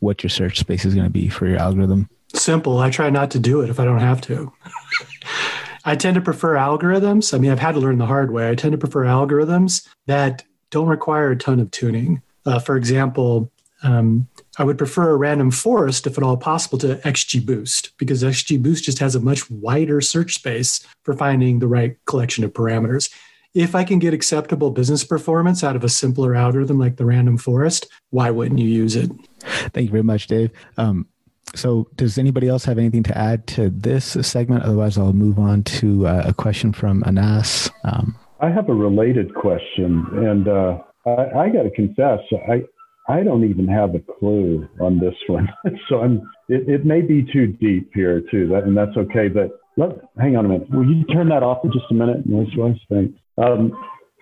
what 0.00 0.22
your 0.22 0.30
search 0.30 0.58
space 0.58 0.84
is 0.84 0.94
going 0.94 1.06
to 1.06 1.10
be 1.10 1.28
for 1.28 1.46
your 1.46 1.58
algorithm? 1.58 2.08
Simple. 2.34 2.78
I 2.78 2.90
try 2.90 3.10
not 3.10 3.30
to 3.32 3.38
do 3.38 3.60
it 3.60 3.70
if 3.70 3.78
I 3.78 3.84
don't 3.84 3.98
have 3.98 4.20
to. 4.22 4.52
I 5.84 5.96
tend 5.96 6.14
to 6.14 6.20
prefer 6.20 6.54
algorithms. 6.54 7.34
I 7.34 7.38
mean, 7.38 7.50
I've 7.50 7.58
had 7.58 7.74
to 7.74 7.80
learn 7.80 7.98
the 7.98 8.06
hard 8.06 8.30
way. 8.30 8.48
I 8.48 8.54
tend 8.54 8.72
to 8.72 8.78
prefer 8.78 9.04
algorithms 9.04 9.86
that 10.06 10.44
don't 10.70 10.86
require 10.86 11.30
a 11.30 11.36
ton 11.36 11.60
of 11.60 11.70
tuning. 11.70 12.22
Uh, 12.46 12.58
for 12.58 12.76
example, 12.76 13.50
um, 13.82 14.28
I 14.58 14.64
would 14.64 14.78
prefer 14.78 15.10
a 15.10 15.16
random 15.16 15.50
forest, 15.50 16.06
if 16.06 16.16
at 16.16 16.24
all 16.24 16.36
possible, 16.36 16.78
to 16.78 16.96
XGBoost 16.96 17.92
because 17.98 18.22
XGBoost 18.22 18.82
just 18.82 18.98
has 19.00 19.14
a 19.14 19.20
much 19.20 19.50
wider 19.50 20.00
search 20.00 20.34
space 20.34 20.86
for 21.02 21.14
finding 21.14 21.58
the 21.58 21.66
right 21.66 21.96
collection 22.06 22.44
of 22.44 22.52
parameters. 22.52 23.12
If 23.54 23.74
I 23.74 23.84
can 23.84 23.98
get 23.98 24.14
acceptable 24.14 24.70
business 24.70 25.04
performance 25.04 25.62
out 25.62 25.76
of 25.76 25.84
a 25.84 25.88
simpler 25.88 26.34
algorithm 26.34 26.78
like 26.78 26.96
the 26.96 27.04
random 27.04 27.38
forest, 27.38 27.86
why 28.10 28.30
wouldn't 28.30 28.60
you 28.60 28.68
use 28.68 28.96
it? 28.96 29.10
Thank 29.72 29.86
you 29.86 29.90
very 29.90 30.02
much, 30.02 30.26
Dave. 30.26 30.50
Um, 30.76 31.06
so, 31.54 31.88
does 31.96 32.16
anybody 32.16 32.48
else 32.48 32.64
have 32.64 32.78
anything 32.78 33.02
to 33.04 33.18
add 33.18 33.46
to 33.48 33.68
this 33.68 34.16
segment? 34.22 34.64
Otherwise, 34.64 34.96
I'll 34.96 35.12
move 35.12 35.38
on 35.38 35.62
to 35.64 36.06
uh, 36.06 36.22
a 36.26 36.32
question 36.32 36.72
from 36.72 37.02
Anas. 37.06 37.70
Um, 37.84 38.16
I 38.40 38.50
have 38.50 38.68
a 38.68 38.74
related 38.74 39.34
question, 39.34 40.06
and 40.12 40.48
uh, 40.48 40.78
I, 41.06 41.44
I 41.44 41.48
got 41.48 41.62
to 41.62 41.70
confess, 41.70 42.20
I, 42.48 42.62
I 43.08 43.22
don't 43.22 43.48
even 43.48 43.66
have 43.68 43.94
a 43.94 44.00
clue 44.00 44.68
on 44.80 44.98
this 44.98 45.14
one. 45.26 45.48
so 45.88 46.00
I'm, 46.00 46.30
it, 46.48 46.68
it, 46.68 46.86
may 46.86 47.00
be 47.00 47.26
too 47.32 47.48
deep 47.48 47.90
here 47.94 48.22
too, 48.30 48.48
that, 48.48 48.64
and 48.64 48.76
that's 48.76 48.96
okay. 48.96 49.28
But 49.28 49.50
let, 49.76 49.90
hang 50.18 50.36
on 50.36 50.46
a 50.46 50.48
minute. 50.48 50.70
Will 50.70 50.86
you 50.86 51.04
turn 51.04 51.28
that 51.30 51.42
off 51.42 51.62
for 51.62 51.68
just 51.68 51.86
a 51.90 51.94
minute, 51.94 52.26
noise 52.26 52.48
wise? 52.56 52.76
Thanks. 52.88 53.14
Um, 53.38 53.72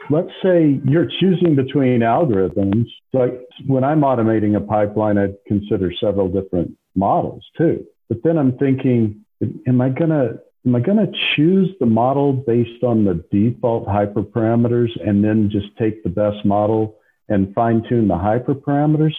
let's 0.09 0.31
say 0.43 0.81
you're 0.85 1.09
choosing 1.21 1.55
between 1.55 2.01
algorithms. 2.01 2.87
Like 3.13 3.41
when 3.67 3.85
I'm 3.85 4.01
automating 4.01 4.57
a 4.57 4.61
pipeline, 4.61 5.19
I'd 5.19 5.37
consider 5.47 5.93
several 6.01 6.29
different 6.29 6.77
models 6.95 7.45
too. 7.57 7.85
But 8.09 8.23
then 8.25 8.39
I'm 8.39 8.57
thinking, 8.59 9.25
am 9.67 9.81
I 9.81 9.91
to 9.91 10.41
am 10.67 10.75
I 10.75 10.81
to 10.81 11.13
choose 11.37 11.71
the 11.81 11.87
model 11.87 12.33
based 12.33 12.83
on 12.83 13.05
the 13.05 13.25
default 13.31 13.87
hyperparameters 13.87 14.91
and 15.07 15.25
then 15.25 15.51
just 15.51 15.77
take 15.79 16.03
the 16.03 16.11
best 16.11 16.45
model 16.45 16.97
and 17.29 17.55
fine 17.55 17.83
tune 17.89 18.09
the 18.09 18.15
hyperparameters? 18.15 19.15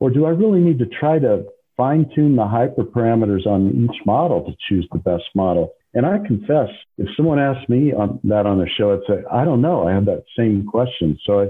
Or 0.00 0.10
do 0.10 0.26
I 0.26 0.30
really 0.30 0.60
need 0.60 0.78
to 0.80 0.86
try 0.86 1.18
to 1.18 1.44
fine 1.76 2.10
tune 2.14 2.36
the 2.36 2.42
hyperparameters 2.42 3.46
on 3.46 3.88
each 3.88 4.04
model 4.04 4.44
to 4.44 4.52
choose 4.68 4.86
the 4.92 4.98
best 4.98 5.24
model? 5.34 5.72
And 5.94 6.04
I 6.04 6.18
confess, 6.18 6.68
if 6.98 7.08
someone 7.16 7.38
asked 7.38 7.68
me 7.68 7.92
on 7.92 8.18
that 8.24 8.46
on 8.46 8.58
the 8.58 8.68
show, 8.68 8.92
I'd 8.92 9.06
say, 9.06 9.22
I 9.30 9.44
don't 9.44 9.60
know. 9.60 9.86
I 9.86 9.92
have 9.92 10.06
that 10.06 10.24
same 10.36 10.66
question. 10.66 11.18
So 11.24 11.40
I, 11.42 11.48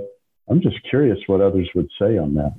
I'm 0.51 0.61
just 0.61 0.77
curious 0.89 1.19
what 1.27 1.41
others 1.41 1.69
would 1.75 1.89
say 1.99 2.19
on 2.19 2.35
that. 2.35 2.55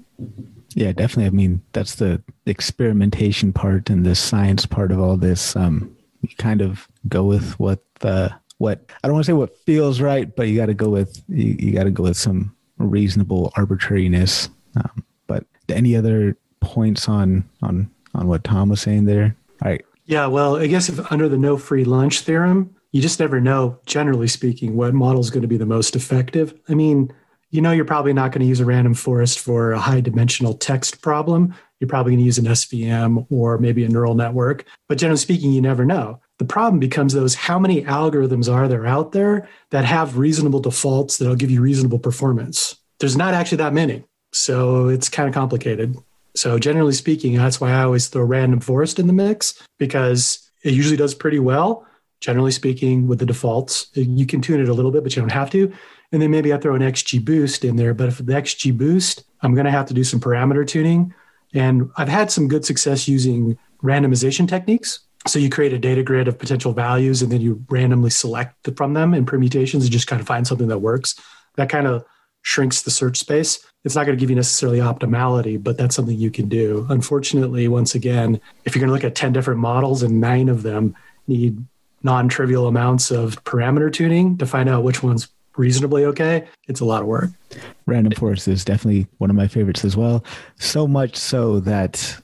Yeah, 0.74 0.92
definitely. 0.92 1.28
I 1.28 1.30
mean, 1.30 1.62
that's 1.74 1.96
the 1.96 2.22
experimentation 2.48 3.54
part 3.54 3.90
and 3.90 4.06
the 4.06 4.16
science 4.16 4.66
part 4.66 4.92
of 4.92 5.00
all 5.00 5.16
this. 5.16 5.56
Um, 5.56 5.96
you 6.22 6.36
kind 6.38 6.62
of 6.62 6.88
go 7.08 7.24
with 7.24 7.60
what 7.60 7.84
the 8.00 8.34
what 8.58 8.90
I 9.04 9.08
don't 9.08 9.14
want 9.14 9.26
to 9.26 9.30
say 9.30 9.34
what 9.34 9.58
feels 9.60 10.02
right, 10.02 10.34
but 10.36 10.48
you 10.48 10.58
got 10.58 10.68
to 10.68 10.74
go 10.74 10.90
with 10.90 11.24
you, 11.28 11.56
you 11.60 11.72
got 11.74 11.84
to 11.84 11.92
go 11.92 12.04
with 12.04 12.18
some 12.18 12.56
reasonable 12.78 13.54
arbitrariness. 13.56 14.50
Um, 14.76 15.06
but 15.28 15.46
any 15.70 15.96
other 15.96 16.36
points 16.62 17.08
on 17.08 17.48
on 17.62 17.92
on 18.16 18.28
what 18.28 18.44
Tom 18.44 18.70
was 18.70 18.82
saying 18.82 19.06
there? 19.06 19.36
All 19.64 19.72
right. 19.72 19.86
Yeah, 20.06 20.28
well, 20.28 20.58
I 20.58 20.68
guess 20.68 20.90
if 20.90 21.12
under 21.12 21.28
the 21.28 21.38
no 21.38 21.58
free 21.58 21.84
lunch 21.84 22.22
theorem, 22.22 22.76
you 22.92 23.02
just 23.02 23.20
never 23.20 23.42
know, 23.42 23.80
generally 23.86 24.28
speaking, 24.28 24.76
what 24.76 24.94
model 24.94 25.20
is 25.20 25.30
going 25.30 25.42
to 25.42 25.48
be 25.48 25.58
the 25.58 25.66
most 25.66 25.96
effective. 25.96 26.54
I 26.70 26.76
mean, 26.76 27.12
you 27.50 27.62
know, 27.62 27.72
you're 27.72 27.86
probably 27.86 28.14
not 28.14 28.32
going 28.32 28.42
to 28.42 28.48
use 28.48 28.60
a 28.60 28.66
random 28.66 28.94
forest 28.94 29.40
for 29.40 29.72
a 29.72 29.80
high 29.80 30.02
dimensional 30.02 30.54
text 30.54 31.02
problem. 31.02 31.56
You're 31.80 31.88
probably 31.88 32.12
going 32.12 32.20
to 32.20 32.26
use 32.26 32.38
an 32.38 32.46
SVM 32.46 33.26
or 33.32 33.58
maybe 33.58 33.84
a 33.84 33.90
neural 33.90 34.16
network. 34.16 34.66
But 34.88 34.98
generally 34.98 35.18
speaking, 35.18 35.52
you 35.52 35.62
never 35.62 35.86
know. 35.86 36.22
The 36.38 36.46
problem 36.46 36.80
becomes 36.80 37.14
those 37.14 37.34
how 37.34 37.58
many 37.58 37.84
algorithms 37.84 38.54
are 38.54 38.68
there 38.68 38.86
out 38.86 39.14
there 39.14 39.48
that 39.72 39.86
have 39.86 40.18
reasonable 40.18 40.60
defaults 40.60 41.18
that'll 41.18 41.36
give 41.36 41.52
you 41.52 41.62
reasonable 41.62 42.00
performance? 42.00 42.76
There's 43.00 43.18
not 43.18 43.34
actually 43.34 43.58
that 43.58 43.74
many. 43.74 44.04
So 44.32 44.90
it's 44.90 45.10
kind 45.10 45.30
of 45.30 45.34
complicated. 45.34 45.98
So 46.36 46.60
generally 46.60 46.94
speaking, 46.94 47.36
that's 47.36 47.62
why 47.62 47.72
I 47.72 47.84
always 47.84 48.08
throw 48.08 48.24
random 48.24 48.60
forest 48.60 49.00
in 49.00 49.08
the 49.08 49.14
mix 49.14 49.62
because 49.78 50.50
it 50.64 50.74
usually 50.74 50.98
does 50.98 51.16
pretty 51.16 51.40
well. 51.40 51.88
Generally 52.22 52.52
speaking, 52.52 53.08
with 53.08 53.20
the 53.20 53.26
defaults, 53.26 53.88
you 53.94 54.26
can 54.26 54.42
tune 54.42 54.60
it 54.60 54.70
a 54.70 54.74
little 54.74 54.92
bit, 54.92 55.04
but 55.04 55.16
you 55.16 55.22
don't 55.22 55.32
have 55.32 55.50
to. 55.52 55.72
And 56.12 56.22
then 56.22 56.32
maybe 56.32 56.54
I 56.54 56.58
throw 56.58 56.76
an 56.76 56.82
XGBoost 56.82 57.68
in 57.68 57.76
there. 57.76 57.94
But 57.94 58.10
if 58.10 58.18
the 58.18 58.34
XGBoost, 58.34 59.24
I'm 59.42 59.54
going 59.54 59.66
to 59.66 59.72
have 59.72 59.86
to 59.88 59.94
do 59.94 60.04
some 60.04 60.20
parameter 60.20 60.66
tuning. 60.68 61.14
And 61.54 61.90
I've 61.98 62.10
had 62.10 62.32
some 62.32 62.48
good 62.48 62.66
success 62.66 63.08
using 63.08 63.58
randomization 63.84 64.48
techniques. 64.48 65.00
So 65.28 65.40
you 65.40 65.50
create 65.50 65.74
a 65.74 65.80
data 65.80 66.04
grid 66.04 66.28
of 66.28 66.38
potential 66.38 66.74
values 66.74 67.22
and 67.22 67.32
then 67.32 67.42
you 67.42 67.64
randomly 67.70 68.10
select 68.10 68.70
from 68.76 68.94
them 68.94 69.14
in 69.14 69.26
permutations 69.26 69.84
and 69.84 69.92
just 69.92 70.08
kind 70.08 70.20
of 70.20 70.28
find 70.28 70.46
something 70.46 70.68
that 70.68 70.80
works. 70.80 71.16
That 71.56 71.70
kind 71.70 71.88
of 71.88 72.06
shrinks 72.46 72.84
the 72.84 72.92
search 72.92 73.18
space. 73.18 73.66
It's 73.84 73.96
not 73.96 74.06
going 74.06 74.16
to 74.16 74.20
give 74.20 74.30
you 74.30 74.36
necessarily 74.36 74.78
optimality, 74.78 75.62
but 75.62 75.78
that's 75.78 75.96
something 75.96 76.16
you 76.16 76.30
can 76.30 76.48
do. 76.48 76.86
Unfortunately, 76.90 77.68
once 77.68 77.96
again, 77.96 78.40
if 78.66 78.76
you're 78.76 78.82
going 78.82 78.90
to 78.90 78.94
look 78.94 79.04
at 79.04 79.16
10 79.16 79.34
different 79.34 79.60
models 79.60 80.04
and 80.04 80.22
nine 80.22 80.48
of 80.48 80.62
them 80.62 80.96
need 81.28 81.58
non 82.04 82.30
trivial 82.30 82.68
amounts 82.68 83.10
of 83.10 83.44
parameter 83.46 83.92
tuning 83.92 84.38
to 84.38 84.46
find 84.46 84.70
out 84.70 84.84
which 84.84 85.02
one's 85.02 85.28
reasonably 85.58 86.06
okay, 86.06 86.46
it's 86.68 86.82
a 86.82 86.86
lot 86.86 87.02
of 87.02 87.08
work. 87.08 87.32
Random 87.88 88.14
Forest 88.14 88.48
is 88.48 88.64
definitely 88.64 89.08
one 89.18 89.32
of 89.32 89.36
my 89.36 89.48
favorites 89.48 89.84
as 89.84 89.98
well. 89.98 90.24
So 90.60 90.88
much 90.88 91.16
so 91.16 91.60
that 91.62 92.16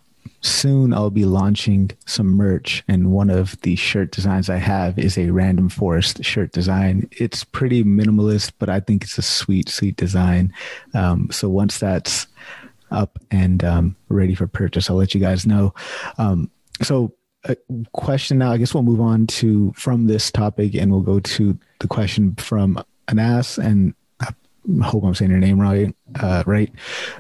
soon 0.42 0.94
I'll 0.94 1.10
be 1.10 1.26
launching 1.26 1.92
some 2.06 2.28
merch, 2.28 2.84
and 2.88 3.12
one 3.12 3.30
of 3.30 3.60
the 3.62 3.76
shirt 3.76 4.12
designs 4.12 4.50
I 4.50 4.58
have 4.58 4.98
is 5.00 5.18
a 5.18 5.30
Random 5.30 5.70
Forest 5.70 6.24
shirt 6.24 6.52
design. 6.52 7.08
It's 7.12 7.44
pretty 7.44 7.84
minimalist, 7.84 8.54
but 8.60 8.70
I 8.70 8.80
think 8.80 9.04
it's 9.04 9.18
a 9.18 9.24
sweet, 9.24 9.70
sweet 9.70 9.96
design. 9.96 10.54
Um, 10.94 11.30
so 11.32 11.50
once 11.50 11.78
that's 11.80 12.28
up 12.90 13.20
and 13.30 13.64
um, 13.64 13.96
ready 14.10 14.36
for 14.36 14.48
purchase, 14.48 14.90
I'll 14.90 14.98
let 14.98 15.14
you 15.14 15.22
guys 15.22 15.46
know. 15.46 15.74
Um, 16.18 16.52
so 16.82 17.14
a 17.46 17.56
question 17.94 18.38
now. 18.38 18.52
I 18.52 18.58
guess 18.58 18.74
we'll 18.74 18.84
move 18.84 19.02
on 19.02 19.28
to 19.28 19.72
from 19.76 20.08
this 20.08 20.32
topic, 20.32 20.76
and 20.76 20.92
we'll 20.92 21.02
go 21.02 21.20
to 21.20 21.58
the 21.80 21.88
question 21.88 22.36
from 22.36 22.84
Anas, 23.08 23.58
and 23.58 23.94
I 24.20 24.34
hope 24.84 25.04
I'm 25.04 25.16
saying 25.16 25.32
your 25.32 25.40
name 25.40 25.60
right. 25.60 25.96
Uh, 26.20 26.44
right? 26.46 26.72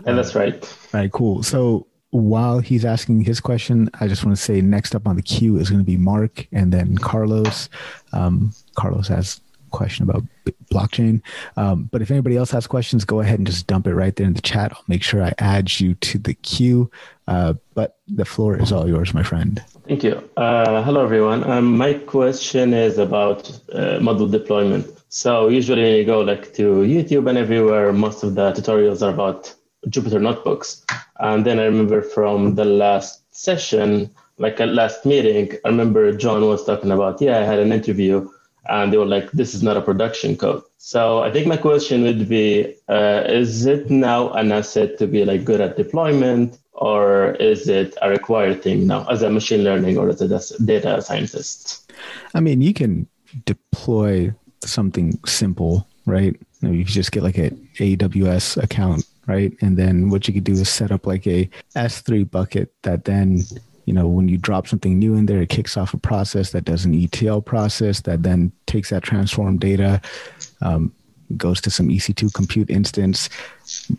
And 0.05 0.17
that's 0.17 0.35
right. 0.35 0.63
All 0.93 0.99
right, 0.99 1.11
cool. 1.11 1.43
So 1.43 1.87
while 2.11 2.59
he's 2.59 2.85
asking 2.85 3.21
his 3.21 3.39
question, 3.39 3.89
I 3.99 4.07
just 4.07 4.25
want 4.25 4.37
to 4.37 4.41
say 4.41 4.61
next 4.61 4.95
up 4.95 5.07
on 5.07 5.15
the 5.15 5.21
queue 5.21 5.57
is 5.57 5.69
going 5.69 5.81
to 5.81 5.85
be 5.85 5.97
Mark 5.97 6.47
and 6.51 6.71
then 6.71 6.97
Carlos. 6.97 7.69
Um, 8.13 8.53
Carlos 8.75 9.07
has 9.07 9.39
a 9.67 9.69
question 9.71 10.03
about 10.09 10.23
blockchain. 10.71 11.21
Um, 11.55 11.89
but 11.91 12.01
if 12.01 12.11
anybody 12.11 12.35
else 12.35 12.51
has 12.51 12.67
questions, 12.67 13.05
go 13.05 13.21
ahead 13.21 13.39
and 13.39 13.47
just 13.47 13.65
dump 13.65 13.87
it 13.87 13.95
right 13.95 14.13
there 14.15 14.27
in 14.27 14.33
the 14.33 14.41
chat. 14.41 14.73
I'll 14.73 14.83
make 14.87 15.03
sure 15.03 15.23
I 15.23 15.33
add 15.39 15.79
you 15.79 15.95
to 15.95 16.17
the 16.17 16.33
queue. 16.33 16.91
Uh, 17.27 17.53
but 17.75 17.97
the 18.09 18.25
floor 18.25 18.57
is 18.57 18.73
all 18.73 18.89
yours, 18.89 19.13
my 19.13 19.23
friend. 19.23 19.63
Thank 19.87 20.03
you. 20.03 20.29
Uh, 20.35 20.83
hello, 20.83 21.03
everyone. 21.03 21.49
Um, 21.49 21.77
my 21.77 21.93
question 21.93 22.73
is 22.73 22.97
about 22.97 23.57
uh, 23.71 23.99
model 24.01 24.27
deployment. 24.27 24.85
So 25.07 25.47
usually 25.47 25.99
you 25.99 26.05
go 26.05 26.21
like 26.21 26.53
to 26.55 26.81
YouTube 26.81 27.29
and 27.29 27.37
everywhere, 27.37 27.93
most 27.93 28.23
of 28.23 28.35
the 28.35 28.51
tutorials 28.51 29.01
are 29.01 29.13
about 29.13 29.53
Jupyter 29.87 30.21
notebooks. 30.21 30.85
And 31.19 31.45
then 31.45 31.59
I 31.59 31.65
remember 31.65 32.01
from 32.01 32.55
the 32.55 32.65
last 32.65 33.21
session, 33.33 34.09
like 34.37 34.59
a 34.59 34.65
last 34.65 35.05
meeting, 35.05 35.57
I 35.65 35.69
remember 35.69 36.11
John 36.11 36.45
was 36.45 36.65
talking 36.65 36.91
about, 36.91 37.21
yeah, 37.21 37.39
I 37.39 37.43
had 37.43 37.59
an 37.59 37.71
interview 37.71 38.29
and 38.69 38.91
they 38.91 38.97
were 38.97 39.05
like, 39.05 39.31
this 39.31 39.53
is 39.53 39.63
not 39.63 39.77
a 39.77 39.81
production 39.81 40.37
code. 40.37 40.63
So 40.77 41.21
I 41.23 41.31
think 41.31 41.47
my 41.47 41.57
question 41.57 42.03
would 42.03 42.27
be, 42.27 42.75
uh, 42.87 43.23
is 43.25 43.65
it 43.65 43.89
now 43.89 44.31
an 44.31 44.51
asset 44.51 44.97
to 44.99 45.07
be 45.07 45.25
like 45.25 45.43
good 45.43 45.61
at 45.61 45.77
deployment 45.77 46.57
or 46.73 47.31
is 47.33 47.67
it 47.67 47.95
a 48.01 48.09
required 48.09 48.63
thing 48.63 48.87
now 48.87 49.05
as 49.09 49.21
a 49.21 49.29
machine 49.29 49.63
learning 49.63 49.97
or 49.97 50.09
as 50.09 50.21
a 50.21 50.63
data 50.65 51.01
scientist? 51.01 51.91
I 52.33 52.39
mean, 52.39 52.61
you 52.61 52.73
can 52.73 53.07
deploy 53.45 54.33
something 54.63 55.19
simple, 55.25 55.87
right? 56.05 56.35
You, 56.61 56.67
know, 56.67 56.71
you 56.73 56.83
just 56.83 57.11
get 57.11 57.23
like 57.23 57.37
an 57.37 57.69
AWS 57.77 58.61
account 58.61 59.05
right? 59.27 59.53
And 59.61 59.77
then 59.77 60.09
what 60.09 60.27
you 60.27 60.33
could 60.33 60.43
do 60.43 60.53
is 60.53 60.69
set 60.69 60.91
up 60.91 61.05
like 61.05 61.27
a 61.27 61.49
S3 61.75 62.29
bucket 62.29 62.73
that 62.83 63.05
then, 63.05 63.43
you 63.85 63.93
know, 63.93 64.07
when 64.07 64.27
you 64.27 64.37
drop 64.37 64.67
something 64.67 64.97
new 64.97 65.15
in 65.15 65.25
there, 65.25 65.41
it 65.41 65.49
kicks 65.49 65.77
off 65.77 65.93
a 65.93 65.97
process 65.97 66.51
that 66.51 66.65
does 66.65 66.85
an 66.85 66.93
ETL 66.93 67.41
process 67.41 68.01
that 68.01 68.23
then 68.23 68.51
takes 68.65 68.89
that 68.89 69.03
transformed 69.03 69.59
data, 69.59 70.01
um, 70.61 70.93
goes 71.37 71.61
to 71.61 71.69
some 71.69 71.87
EC2 71.87 72.33
compute 72.33 72.69
instance, 72.69 73.29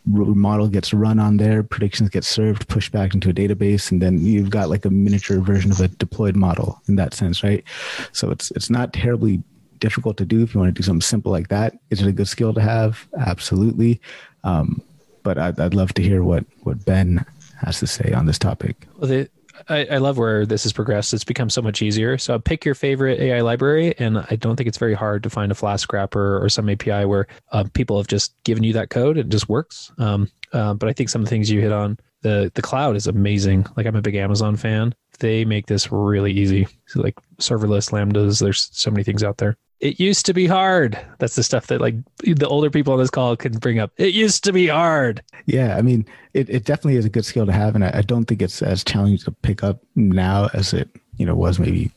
model 0.07 0.69
gets 0.69 0.93
run 0.93 1.19
on 1.19 1.38
there, 1.38 1.62
predictions 1.62 2.11
get 2.11 2.25
served, 2.25 2.69
pushed 2.69 2.93
back 2.93 3.14
into 3.14 3.31
a 3.31 3.33
database, 3.33 3.91
and 3.91 4.02
then 4.02 4.19
you've 4.21 4.50
got 4.50 4.69
like 4.69 4.85
a 4.85 4.91
miniature 4.91 5.41
version 5.41 5.71
of 5.71 5.81
a 5.81 5.88
deployed 5.88 6.37
model 6.37 6.81
in 6.88 6.97
that 6.97 7.14
sense, 7.14 7.43
right? 7.43 7.64
So 8.12 8.31
it's 8.31 8.50
it's 8.50 8.69
not 8.69 8.93
terribly 8.93 9.43
difficult 9.79 10.17
to 10.17 10.25
do 10.25 10.43
if 10.43 10.55
you 10.55 10.61
want 10.61 10.75
to 10.75 10.79
do 10.79 10.85
something 10.85 11.00
simple 11.00 11.33
like 11.33 11.49
that. 11.49 11.75
Is 11.91 12.00
it 12.00 12.07
a 12.07 12.12
good 12.12 12.29
skill 12.29 12.55
to 12.55 12.61
have? 12.61 13.07
Absolutely. 13.19 14.00
Um, 14.45 14.83
but 15.23 15.38
I'd, 15.38 15.59
I'd 15.59 15.75
love 15.75 15.93
to 15.95 16.02
hear 16.02 16.23
what 16.23 16.45
what 16.62 16.85
Ben 16.85 17.25
has 17.61 17.79
to 17.81 17.87
say 17.87 18.12
on 18.12 18.26
this 18.26 18.38
topic. 18.38 18.88
Well, 18.99 19.09
the, 19.09 19.31
I, 19.69 19.87
I, 19.87 19.99
love 19.99 20.19
where 20.19 20.45
this 20.45 20.64
has 20.64 20.73
progressed. 20.73 21.14
It's 21.14 21.25
become 21.25 21.50
so 21.50 21.62
much 21.62 21.83
easier. 21.83 22.19
So 22.19 22.38
pick 22.38 22.64
your 22.64 22.75
favorite 22.75 23.21
AI 23.21 23.41
library, 23.41 23.95
and 23.99 24.19
I 24.19 24.37
don't 24.37 24.57
think 24.57 24.67
it's 24.67 24.79
very 24.79 24.95
hard 24.95 25.23
to 25.23 25.31
find 25.31 25.52
a 25.52 25.55
Flask 25.55 25.93
wrapper 25.93 26.43
or 26.43 26.49
some 26.49 26.69
API 26.69 27.05
where 27.05 27.26
uh, 27.52 27.64
people 27.75 27.97
have 27.99 28.09
just 28.09 28.35
given 28.45 28.64
you 28.64 28.73
that 28.73 28.91
code. 28.91 29.19
It 29.19 29.29
just 29.29 29.49
works. 29.49 29.93
Um, 29.99 30.31
uh, 30.52 30.75
but 30.75 30.88
I 30.88 30.93
think 30.93 31.09
some 31.09 31.23
of 31.23 31.26
the 31.26 31.31
things 31.31 31.50
you 31.50 31.61
hit 31.61 31.73
on, 31.73 31.99
the 32.23 32.50
the 32.55 32.62
cloud 32.62 32.97
is 32.97 33.07
amazing. 33.07 33.67
Like 33.76 33.87
I'm 33.87 33.97
a 33.97 34.02
big 34.02 34.14
Amazon 34.14 34.57
fan. 34.57 34.95
They 35.19 35.45
make 35.45 35.67
this 35.67 35.91
really 35.93 36.33
easy. 36.33 36.67
So 36.87 37.00
like 37.00 37.14
serverless 37.38 37.91
lambdas. 37.91 38.41
There's 38.41 38.69
so 38.73 38.91
many 38.91 39.05
things 39.05 39.23
out 39.23 39.38
there 39.38 39.57
it 39.83 39.99
used 39.99 40.25
to 40.27 40.33
be 40.33 40.47
hard. 40.47 40.97
That's 41.19 41.35
the 41.35 41.43
stuff 41.43 41.67
that 41.67 41.81
like 41.81 41.97
the 42.19 42.47
older 42.47 42.71
people 42.71 42.93
on 42.93 43.01
this 43.01 43.11
call 43.11 43.37
can 43.37 43.53
bring 43.59 43.81
up. 43.81 43.91
It 43.97 44.15
used 44.15 44.45
to 44.45 44.53
be 44.53 44.69
hard. 44.69 45.23
Yeah, 45.47 45.77
I 45.77 45.83
mean, 45.83 46.07
it, 46.35 46.49
it 46.49 46.65
definitely 46.65 46.97
is 46.97 47.05
a 47.05 47.11
good 47.11 47.25
skill 47.25 47.47
to 47.47 47.53
have, 47.53 47.75
and 47.75 47.85
I, 47.85 47.91
I 47.95 48.03
don't 48.03 48.25
think 48.25 48.41
it's 48.41 48.62
as 48.62 48.85
challenging 48.85 49.19
to 49.19 49.33
pick 49.43 49.65
up 49.65 49.83
now 49.97 50.49
as 50.55 50.73
it 50.73 50.89
you 51.17 51.27
know 51.27 51.35
was 51.35 51.59
maybe 51.59 51.91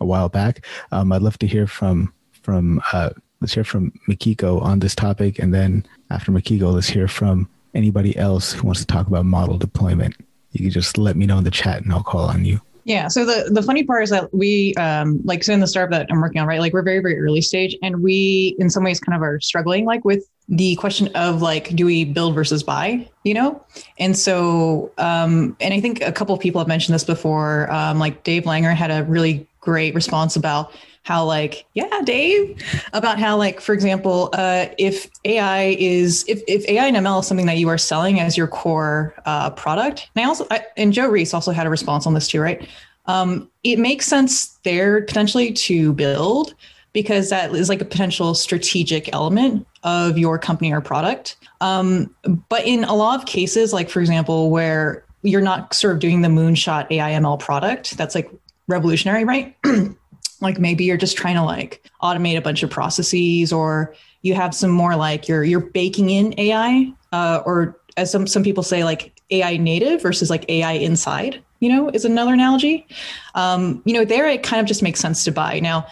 a 0.00 0.04
while 0.04 0.28
back. 0.28 0.66
Um, 0.90 1.12
I'd 1.12 1.22
love 1.22 1.38
to 1.38 1.46
hear 1.46 1.68
from 1.68 2.12
from 2.42 2.82
uh, 2.92 3.10
let's 3.40 3.54
hear 3.54 3.64
from 3.64 3.92
Mikiko 4.08 4.60
on 4.60 4.80
this 4.80 4.96
topic, 4.96 5.38
and 5.38 5.54
then 5.54 5.86
after 6.10 6.32
Mikiko, 6.32 6.74
let's 6.74 6.88
hear 6.88 7.06
from 7.06 7.48
anybody 7.72 8.16
else 8.16 8.52
who 8.52 8.66
wants 8.66 8.80
to 8.80 8.86
talk 8.86 9.06
about 9.06 9.24
model 9.24 9.58
deployment. 9.58 10.16
You 10.50 10.64
can 10.64 10.70
just 10.70 10.98
let 10.98 11.14
me 11.14 11.24
know 11.24 11.38
in 11.38 11.44
the 11.44 11.52
chat, 11.52 11.82
and 11.82 11.92
I'll 11.92 12.02
call 12.02 12.24
on 12.24 12.44
you. 12.44 12.60
Yeah. 12.88 13.08
So 13.08 13.26
the, 13.26 13.50
the 13.50 13.62
funny 13.62 13.84
part 13.84 14.02
is 14.02 14.08
that 14.08 14.32
we, 14.32 14.72
um, 14.76 15.20
like, 15.24 15.44
so 15.44 15.52
in 15.52 15.60
the 15.60 15.66
startup 15.66 15.90
that 15.90 16.06
I'm 16.10 16.22
working 16.22 16.40
on, 16.40 16.48
right, 16.48 16.58
like 16.58 16.72
we're 16.72 16.82
very, 16.82 17.00
very 17.00 17.20
early 17.20 17.42
stage 17.42 17.76
and 17.82 18.02
we, 18.02 18.56
in 18.58 18.70
some 18.70 18.82
ways, 18.82 18.98
kind 18.98 19.14
of 19.14 19.20
are 19.20 19.38
struggling 19.40 19.84
like 19.84 20.06
with 20.06 20.26
the 20.48 20.74
question 20.76 21.08
of 21.08 21.42
like, 21.42 21.68
do 21.76 21.84
we 21.84 22.06
build 22.06 22.34
versus 22.34 22.62
buy? 22.62 23.06
You 23.24 23.34
know, 23.34 23.62
and 23.98 24.16
so 24.16 24.90
um, 24.96 25.54
and 25.60 25.74
I 25.74 25.80
think 25.80 26.00
a 26.00 26.10
couple 26.10 26.34
of 26.34 26.40
people 26.40 26.62
have 26.62 26.68
mentioned 26.68 26.94
this 26.94 27.04
before. 27.04 27.70
Um, 27.70 27.98
like 27.98 28.24
Dave 28.24 28.44
Langer 28.44 28.74
had 28.74 28.90
a 28.90 29.04
really 29.04 29.46
great 29.60 29.94
response 29.94 30.34
about 30.34 30.72
how 31.02 31.24
like 31.24 31.66
yeah 31.74 32.00
dave 32.04 32.60
about 32.92 33.18
how 33.18 33.36
like 33.36 33.60
for 33.60 33.72
example 33.72 34.30
uh, 34.34 34.66
if 34.78 35.08
ai 35.24 35.76
is 35.78 36.24
if, 36.28 36.42
if 36.46 36.68
ai 36.68 36.86
and 36.86 36.96
ml 36.96 37.20
is 37.20 37.26
something 37.26 37.46
that 37.46 37.56
you 37.56 37.68
are 37.68 37.78
selling 37.78 38.20
as 38.20 38.36
your 38.36 38.46
core 38.46 39.14
uh, 39.26 39.50
product. 39.50 40.10
And 40.14 40.24
i 40.24 40.28
also 40.28 40.46
I, 40.50 40.64
and 40.76 40.92
Joe 40.92 41.08
Reis 41.08 41.34
also 41.34 41.52
had 41.52 41.66
a 41.66 41.70
response 41.70 42.06
on 42.06 42.14
this 42.14 42.28
too 42.28 42.40
right? 42.40 42.68
Um, 43.06 43.50
it 43.64 43.78
makes 43.78 44.06
sense 44.06 44.58
there 44.64 45.02
potentially 45.02 45.52
to 45.52 45.94
build 45.94 46.54
because 46.92 47.30
that 47.30 47.54
is 47.54 47.68
like 47.68 47.80
a 47.80 47.86
potential 47.86 48.34
strategic 48.34 49.12
element 49.14 49.66
of 49.82 50.18
your 50.18 50.38
company 50.38 50.72
or 50.72 50.82
product. 50.82 51.36
Um, 51.60 52.14
but 52.48 52.66
in 52.66 52.84
a 52.84 52.94
lot 52.94 53.18
of 53.18 53.26
cases 53.26 53.72
like 53.72 53.88
for 53.88 54.00
example 54.00 54.50
where 54.50 55.04
you're 55.22 55.40
not 55.40 55.74
sort 55.74 55.94
of 55.94 56.00
doing 56.00 56.22
the 56.22 56.28
moonshot 56.28 56.90
ai 56.90 57.12
ml 57.12 57.38
product 57.38 57.96
that's 57.96 58.14
like 58.14 58.30
revolutionary 58.68 59.24
right 59.24 59.56
like 60.40 60.58
maybe 60.58 60.84
you're 60.84 60.96
just 60.96 61.16
trying 61.16 61.36
to 61.36 61.42
like 61.42 61.82
automate 62.02 62.36
a 62.36 62.42
bunch 62.42 62.62
of 62.62 62.70
processes 62.70 63.52
or 63.52 63.94
you 64.22 64.34
have 64.34 64.54
some 64.54 64.70
more 64.70 64.96
like 64.96 65.28
you're 65.28 65.44
you're 65.44 65.60
baking 65.60 66.10
in 66.10 66.34
ai 66.38 66.92
uh, 67.12 67.42
or 67.44 67.80
as 67.96 68.10
some 68.10 68.26
some 68.26 68.42
people 68.42 68.62
say 68.62 68.84
like 68.84 69.20
ai 69.30 69.56
native 69.56 70.02
versus 70.02 70.30
like 70.30 70.48
ai 70.50 70.72
inside 70.72 71.42
you 71.60 71.68
know 71.68 71.88
is 71.90 72.04
another 72.04 72.32
analogy. 72.32 72.86
Um, 73.34 73.82
you 73.84 73.94
know 73.94 74.04
there 74.04 74.28
it 74.28 74.42
kind 74.42 74.60
of 74.60 74.66
just 74.66 74.82
makes 74.82 75.00
sense 75.00 75.24
to 75.24 75.32
buy. 75.32 75.60
Now 75.60 75.86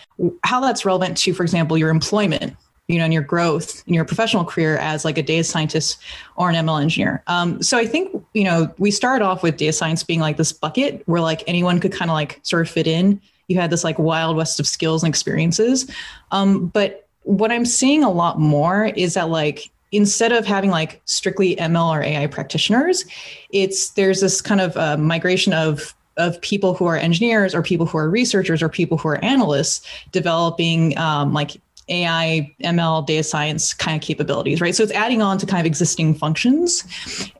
how 0.45 0.61
that's 0.61 0.85
relevant 0.85 1.17
to 1.19 1.35
for 1.35 1.43
example 1.43 1.77
your 1.77 1.91
employment 1.91 2.57
you 2.89 2.99
know 2.99 3.05
and 3.05 3.13
your 3.13 3.23
growth 3.23 3.83
in 3.87 3.95
your 3.95 4.05
professional 4.05 4.45
career 4.45 4.77
as 4.79 5.05
like 5.05 5.19
a 5.19 5.23
data 5.23 5.45
scientist 5.45 5.99
or 6.37 6.49
an 6.49 6.55
ml 6.55 6.81
engineer. 6.81 7.23
Um, 7.27 7.63
so 7.63 7.79
i 7.79 7.87
think 7.87 8.25
you 8.35 8.45
know 8.45 8.73
we 8.79 8.91
started 8.91 9.25
off 9.25 9.43
with 9.43 9.57
data 9.57 9.73
science 9.73 10.03
being 10.03 10.21
like 10.21 10.37
this 10.37 10.53
bucket 10.53 11.03
where 11.07 11.21
like 11.21 11.43
anyone 11.47 11.81
could 11.81 11.93
kind 11.93 12.11
of 12.11 12.15
like 12.15 12.41
sort 12.43 12.63
of 12.63 12.71
fit 12.71 12.87
in 12.87 13.21
you 13.49 13.59
had 13.59 13.71
this 13.71 13.85
like 13.85 13.99
wild 13.99 14.37
west 14.37 14.61
of 14.61 14.67
skills 14.67 15.03
and 15.03 15.09
experiences. 15.09 15.91
Um, 16.33 16.67
but 16.67 17.09
what 17.23 17.51
I'm 17.51 17.65
seeing 17.65 18.05
a 18.05 18.11
lot 18.11 18.39
more 18.39 18.87
is 18.87 19.15
that 19.15 19.29
like 19.29 19.71
instead 19.93 20.33
of 20.33 20.47
having 20.47 20.71
like 20.71 21.01
strictly 21.05 21.57
ML 21.57 21.91
or 21.91 22.03
AI 22.03 22.27
practitioners, 22.27 23.05
it's 23.51 23.91
there's 23.91 24.21
this 24.21 24.41
kind 24.41 24.61
of 24.61 24.77
uh, 24.77 24.97
migration 24.97 25.53
of 25.53 25.95
of 26.17 26.41
people 26.41 26.75
who 26.75 26.87
are 26.87 26.97
engineers 26.97 27.55
or 27.55 27.63
people 27.63 27.85
who 27.85 27.99
are 27.99 28.09
researchers 28.09 28.63
or 28.63 28.69
people 28.69 28.97
who 28.97 29.09
are 29.09 29.23
analysts 29.23 29.87
developing 30.13 30.97
um, 30.97 31.35
like 31.35 31.61
AI, 31.89 32.53
ML, 32.63 33.07
data 33.07 33.23
science 33.23 33.75
kind 33.75 34.01
of 34.01 34.07
capabilities, 34.07 34.61
right? 34.61 34.75
So 34.75 34.83
it's 34.83 34.93
adding 34.93 35.21
on 35.21 35.39
to 35.39 35.47
kind 35.47 35.61
of 35.61 35.67
existing 35.67 36.15
functions. 36.15 36.85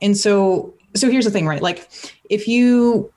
And 0.01 0.15
so 0.15 0.73
so 0.95 1.09
here's 1.09 1.25
the 1.25 1.31
thing, 1.31 1.47
right? 1.47 1.61
Like 1.61 1.89
if 2.29 2.47
you 2.47 3.11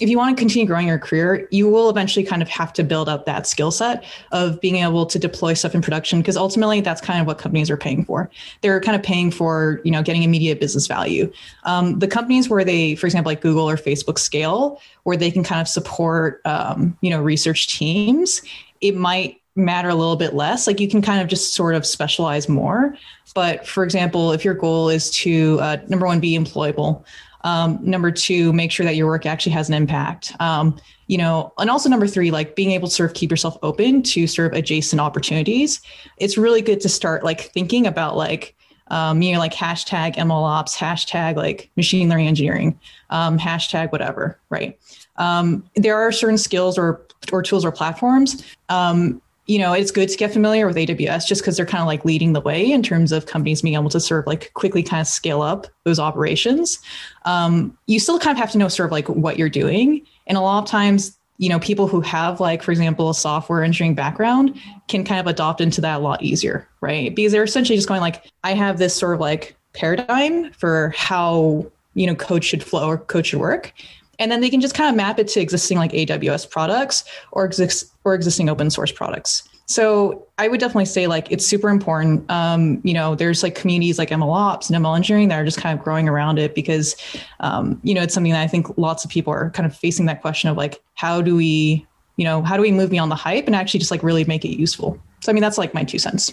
if 0.00 0.08
you 0.08 0.18
want 0.18 0.36
to 0.36 0.40
continue 0.40 0.66
growing 0.66 0.88
your 0.88 0.98
career, 0.98 1.46
you 1.50 1.68
will 1.68 1.88
eventually 1.88 2.24
kind 2.24 2.42
of 2.42 2.48
have 2.48 2.72
to 2.72 2.82
build 2.82 3.08
up 3.08 3.26
that 3.26 3.46
skill 3.46 3.70
set 3.70 4.04
of 4.32 4.60
being 4.60 4.76
able 4.76 5.06
to 5.06 5.18
deploy 5.18 5.54
stuff 5.54 5.74
in 5.74 5.82
production 5.82 6.20
because 6.20 6.36
ultimately 6.36 6.80
that's 6.80 7.00
kind 7.00 7.20
of 7.20 7.26
what 7.26 7.38
companies 7.38 7.70
are 7.70 7.76
paying 7.76 8.04
for. 8.04 8.30
They're 8.60 8.80
kind 8.80 8.96
of 8.96 9.02
paying 9.02 9.30
for 9.30 9.80
you 9.84 9.92
know 9.92 10.02
getting 10.02 10.22
immediate 10.22 10.60
business 10.60 10.86
value. 10.86 11.32
Um, 11.64 11.98
the 11.98 12.08
companies 12.08 12.48
where 12.48 12.64
they, 12.64 12.96
for 12.96 13.06
example, 13.06 13.30
like 13.30 13.40
Google 13.40 13.68
or 13.68 13.76
Facebook 13.76 14.18
scale, 14.18 14.80
where 15.04 15.16
they 15.16 15.30
can 15.30 15.44
kind 15.44 15.60
of 15.60 15.68
support 15.68 16.40
um, 16.44 16.96
you 17.00 17.10
know 17.10 17.22
research 17.22 17.68
teams, 17.68 18.42
it 18.80 18.96
might 18.96 19.40
matter 19.56 19.88
a 19.88 19.94
little 19.94 20.16
bit 20.16 20.34
less. 20.34 20.66
Like 20.66 20.80
you 20.80 20.88
can 20.88 21.00
kind 21.00 21.20
of 21.20 21.28
just 21.28 21.54
sort 21.54 21.74
of 21.74 21.86
specialize 21.86 22.48
more. 22.48 22.96
But 23.34 23.66
for 23.66 23.84
example, 23.84 24.32
if 24.32 24.44
your 24.44 24.54
goal 24.54 24.88
is 24.88 25.10
to 25.12 25.58
uh, 25.60 25.76
number 25.88 26.06
one 26.06 26.20
be 26.20 26.36
employable, 26.36 27.04
um, 27.44 27.78
number 27.82 28.10
two, 28.10 28.52
make 28.52 28.72
sure 28.72 28.84
that 28.84 28.96
your 28.96 29.06
work 29.06 29.26
actually 29.26 29.52
has 29.52 29.68
an 29.68 29.74
impact. 29.74 30.32
Um, 30.40 30.78
you 31.06 31.18
know, 31.18 31.52
and 31.58 31.70
also 31.70 31.88
number 31.90 32.06
three, 32.06 32.30
like 32.30 32.56
being 32.56 32.70
able 32.70 32.88
to 32.88 32.94
sort 32.94 33.10
of 33.10 33.14
keep 33.14 33.30
yourself 33.30 33.58
open 33.62 34.02
to 34.02 34.26
sort 34.26 34.52
of 34.52 34.58
adjacent 34.58 35.00
opportunities. 35.00 35.82
It's 36.16 36.38
really 36.38 36.62
good 36.62 36.80
to 36.80 36.88
start 36.88 37.22
like 37.22 37.42
thinking 37.52 37.86
about 37.86 38.16
like, 38.16 38.56
um, 38.88 39.20
you 39.20 39.32
know, 39.32 39.38
like 39.38 39.52
hashtag 39.52 40.16
MLOps, 40.16 40.74
hashtag 40.76 41.36
like 41.36 41.70
machine 41.76 42.08
learning 42.08 42.28
engineering, 42.28 42.78
um, 43.10 43.38
hashtag 43.38 43.92
whatever, 43.92 44.38
right? 44.48 44.78
Um, 45.16 45.64
there 45.76 45.96
are 45.96 46.10
certain 46.10 46.38
skills 46.38 46.78
or 46.78 47.06
or 47.32 47.42
tools 47.42 47.64
or 47.64 47.72
platforms 47.72 48.44
um, 48.68 49.20
you 49.46 49.58
know, 49.58 49.72
it's 49.74 49.90
good 49.90 50.08
to 50.08 50.16
get 50.16 50.32
familiar 50.32 50.66
with 50.66 50.76
AWS 50.76 51.26
just 51.26 51.42
because 51.42 51.56
they're 51.56 51.66
kind 51.66 51.82
of 51.82 51.86
like 51.86 52.04
leading 52.04 52.32
the 52.32 52.40
way 52.40 52.70
in 52.70 52.82
terms 52.82 53.12
of 53.12 53.26
companies 53.26 53.60
being 53.60 53.74
able 53.74 53.90
to 53.90 54.00
sort 54.00 54.20
of 54.20 54.26
like 54.26 54.50
quickly 54.54 54.82
kind 54.82 55.02
of 55.02 55.06
scale 55.06 55.42
up 55.42 55.66
those 55.84 55.98
operations. 55.98 56.78
Um, 57.26 57.76
you 57.86 58.00
still 58.00 58.18
kind 58.18 58.36
of 58.36 58.40
have 58.40 58.52
to 58.52 58.58
know 58.58 58.68
sort 58.68 58.86
of 58.86 58.92
like 58.92 59.08
what 59.08 59.38
you're 59.38 59.50
doing. 59.50 60.06
And 60.26 60.38
a 60.38 60.40
lot 60.40 60.62
of 60.62 60.68
times, 60.68 61.18
you 61.36 61.50
know, 61.50 61.58
people 61.58 61.86
who 61.86 62.00
have 62.00 62.40
like, 62.40 62.62
for 62.62 62.70
example, 62.70 63.10
a 63.10 63.14
software 63.14 63.62
engineering 63.62 63.94
background 63.94 64.58
can 64.88 65.04
kind 65.04 65.20
of 65.20 65.26
adopt 65.26 65.60
into 65.60 65.80
that 65.82 65.96
a 65.96 66.02
lot 66.02 66.22
easier, 66.22 66.66
right? 66.80 67.14
Because 67.14 67.32
they're 67.32 67.44
essentially 67.44 67.76
just 67.76 67.88
going 67.88 68.00
like, 68.00 68.30
I 68.44 68.54
have 68.54 68.78
this 68.78 68.94
sort 68.94 69.14
of 69.14 69.20
like 69.20 69.56
paradigm 69.74 70.52
for 70.52 70.94
how, 70.96 71.70
you 71.92 72.06
know, 72.06 72.14
code 72.14 72.44
should 72.44 72.62
flow 72.62 72.88
or 72.88 72.98
code 72.98 73.26
should 73.26 73.40
work 73.40 73.74
and 74.18 74.30
then 74.30 74.40
they 74.40 74.50
can 74.50 74.60
just 74.60 74.74
kind 74.74 74.88
of 74.88 74.96
map 74.96 75.18
it 75.18 75.28
to 75.28 75.40
existing 75.40 75.78
like 75.78 75.92
aws 75.92 76.48
products 76.48 77.04
or 77.32 77.44
exist 77.44 77.93
or 78.04 78.14
existing 78.14 78.48
open 78.48 78.70
source 78.70 78.92
products. 78.92 79.48
So 79.66 80.26
i 80.36 80.48
would 80.48 80.60
definitely 80.60 80.84
say 80.84 81.06
like 81.06 81.30
it's 81.30 81.46
super 81.46 81.68
important. 81.68 82.30
Um, 82.30 82.80
you 82.84 82.92
know 82.92 83.14
there's 83.14 83.42
like 83.42 83.54
communities 83.54 83.98
like 83.98 84.10
mlops 84.10 84.70
and 84.70 84.84
ml 84.84 84.96
engineering 84.96 85.28
that 85.28 85.40
are 85.40 85.44
just 85.44 85.58
kind 85.58 85.76
of 85.76 85.84
growing 85.84 86.08
around 86.08 86.38
it 86.38 86.54
because 86.54 86.96
um, 87.40 87.80
you 87.82 87.94
know 87.94 88.02
it's 88.02 88.12
something 88.14 88.32
that 88.32 88.42
i 88.42 88.46
think 88.46 88.76
lots 88.76 89.04
of 89.04 89.10
people 89.10 89.32
are 89.32 89.50
kind 89.50 89.66
of 89.66 89.76
facing 89.76 90.06
that 90.06 90.20
question 90.20 90.50
of 90.50 90.56
like 90.56 90.82
how 90.94 91.22
do 91.22 91.34
we 91.36 91.86
you 92.16 92.24
know 92.24 92.42
how 92.42 92.56
do 92.56 92.62
we 92.62 92.72
move 92.72 92.90
beyond 92.90 93.10
the 93.10 93.16
hype 93.16 93.46
and 93.46 93.54
actually 93.54 93.80
just 93.80 93.90
like 93.90 94.02
really 94.02 94.24
make 94.24 94.44
it 94.44 94.56
useful? 94.56 94.98
So 95.20 95.30
i 95.30 95.32
mean 95.32 95.42
that's 95.42 95.58
like 95.58 95.72
my 95.72 95.84
two 95.84 95.98
cents. 95.98 96.32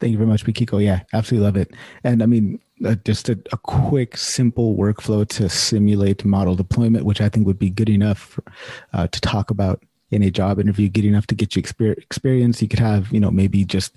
Thank 0.00 0.12
you 0.12 0.18
very 0.18 0.28
much 0.28 0.44
mikiko. 0.44 0.82
Yeah 0.82 1.00
absolutely 1.12 1.46
love 1.46 1.56
it. 1.56 1.72
And 2.04 2.22
i 2.22 2.26
mean 2.26 2.60
uh, 2.84 2.94
just 3.06 3.30
a, 3.30 3.38
a, 3.52 3.56
quick, 3.56 4.18
simple 4.18 4.76
workflow 4.76 5.26
to 5.26 5.48
simulate 5.48 6.26
model 6.26 6.54
deployment, 6.54 7.06
which 7.06 7.22
I 7.22 7.30
think 7.30 7.46
would 7.46 7.58
be 7.58 7.70
good 7.70 7.88
enough 7.88 8.18
for, 8.18 8.44
uh, 8.92 9.06
to 9.06 9.20
talk 9.22 9.50
about 9.50 9.82
in 10.10 10.22
a 10.22 10.30
job 10.30 10.60
interview, 10.60 10.88
get 10.88 11.04
enough 11.04 11.26
to 11.28 11.34
get 11.34 11.56
you 11.56 11.60
experience. 11.60 12.62
You 12.62 12.68
could 12.68 12.78
have, 12.78 13.12
you 13.12 13.20
know, 13.20 13.30
maybe 13.30 13.64
just 13.64 13.94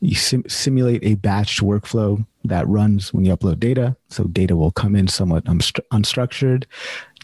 you 0.00 0.14
sim- 0.14 0.48
simulate 0.48 1.04
a 1.04 1.16
batched 1.16 1.62
workflow 1.62 2.24
that 2.44 2.66
runs 2.66 3.12
when 3.12 3.24
you 3.24 3.36
upload 3.36 3.60
data. 3.60 3.96
So 4.08 4.24
data 4.24 4.56
will 4.56 4.70
come 4.70 4.96
in 4.96 5.08
somewhat 5.08 5.44
unstructured. 5.44 6.64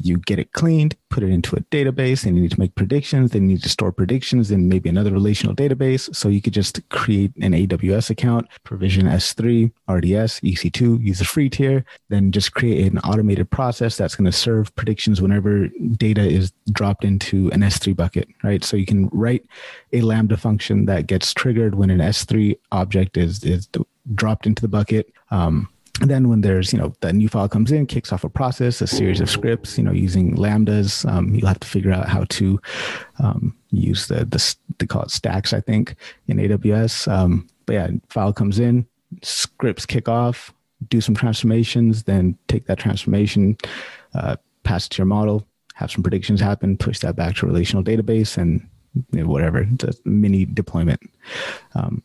You 0.02 0.18
get 0.18 0.38
it 0.38 0.52
cleaned, 0.52 0.96
put 1.11 1.22
it 1.22 1.30
into 1.30 1.56
a 1.56 1.61
database, 1.61 2.24
and 2.24 2.37
you 2.37 2.42
need 2.42 2.50
to 2.50 2.61
make 2.61 2.74
predictions. 2.74 3.30
Then 3.30 3.42
you 3.42 3.56
need 3.56 3.62
to 3.62 3.68
store 3.68 3.92
predictions 3.92 4.50
in 4.50 4.68
maybe 4.68 4.88
another 4.88 5.12
relational 5.12 5.54
database. 5.54 6.14
So 6.14 6.28
you 6.28 6.42
could 6.42 6.52
just 6.52 6.87
create 6.90 7.32
an 7.37 7.52
AWS 7.52 8.11
account, 8.11 8.48
provision 8.64 9.06
S3, 9.06 9.72
RDS, 9.88 10.40
EC2, 10.40 11.02
use 11.02 11.18
the 11.18 11.24
free 11.24 11.48
tier, 11.48 11.85
then 12.09 12.32
just 12.32 12.52
create 12.52 12.92
an 12.92 12.98
automated 12.98 13.50
process 13.50 13.96
that's 13.96 14.14
going 14.14 14.30
to 14.30 14.32
serve 14.32 14.74
predictions 14.76 15.22
whenever 15.22 15.68
data 15.96 16.22
is 16.22 16.52
dropped 16.72 17.04
into 17.04 17.50
an 17.52 17.61
S3 17.61 17.96
bucket, 17.96 18.28
right? 18.42 18.62
So 18.62 18.76
you 18.76 18.87
can 18.87 19.09
write 19.12 19.46
a 19.92 20.02
Lambda 20.02 20.37
function 20.37 20.87
that 20.87 21.06
gets 21.06 21.32
triggered 21.32 21.74
when 21.74 21.90
an 21.90 21.98
S3 21.98 22.59
object 22.72 23.16
is, 23.16 23.42
is 23.44 23.68
dropped 24.14 24.46
into 24.46 24.62
the 24.62 24.68
bucket. 24.68 25.12
Um, 25.30 25.68
and 26.00 26.11
then 26.11 26.28
when 26.28 26.42
there's, 26.42 26.72
you 26.72 26.78
know, 26.78 26.92
the 27.00 27.12
new 27.12 27.28
file 27.28 27.48
comes 27.48 27.72
in, 27.72 27.87
kicks 27.87 28.12
off 28.12 28.24
a 28.24 28.28
process, 28.28 28.82
a 28.82 28.87
series 28.87 29.20
of 29.20 29.30
scripts, 29.30 29.78
you 29.78 29.85
know, 29.85 29.92
using 29.92 30.37
lambdas. 30.37 31.09
Um, 31.11 31.35
you'll 31.35 31.48
have 31.48 31.61
to 31.61 31.68
figure 31.68 31.92
out 31.92 32.09
how 32.09 32.24
to 32.24 32.61
um, 33.18 33.56
use 33.70 34.09
the, 34.09 34.24
the, 34.26 34.56
they 34.78 34.87
call 34.87 35.02
it 35.02 35.11
stacks, 35.11 35.52
I 35.52 35.61
think, 35.61 35.96
in 36.26 36.37
AWS. 36.37 37.11
Um, 37.11 37.48
but 37.64 37.72
yeah, 37.72 37.90
file 38.09 38.32
comes 38.32 38.59
in, 38.59 38.87
scripts 39.22 39.87
kick 39.87 40.09
off, 40.09 40.52
do 40.88 41.00
some 41.00 41.14
transformations, 41.14 42.02
then 42.02 42.37
take 42.48 42.66
that 42.66 42.78
transformation, 42.78 43.56
uh, 44.14 44.37
pass 44.64 44.87
it 44.87 44.90
to 44.90 44.98
your 44.98 45.06
model, 45.06 45.46
have 45.74 45.90
some 45.90 46.02
predictions 46.02 46.40
happen, 46.40 46.76
push 46.76 46.98
that 46.98 47.16
back 47.16 47.37
to 47.37 47.46
a 47.46 47.48
relational 47.48 47.82
database 47.82 48.37
and 48.37 48.66
you 49.12 49.22
know, 49.22 49.28
whatever, 49.28 49.64
the 49.64 49.98
mini 50.04 50.44
deployment. 50.44 51.00
Um, 51.74 52.02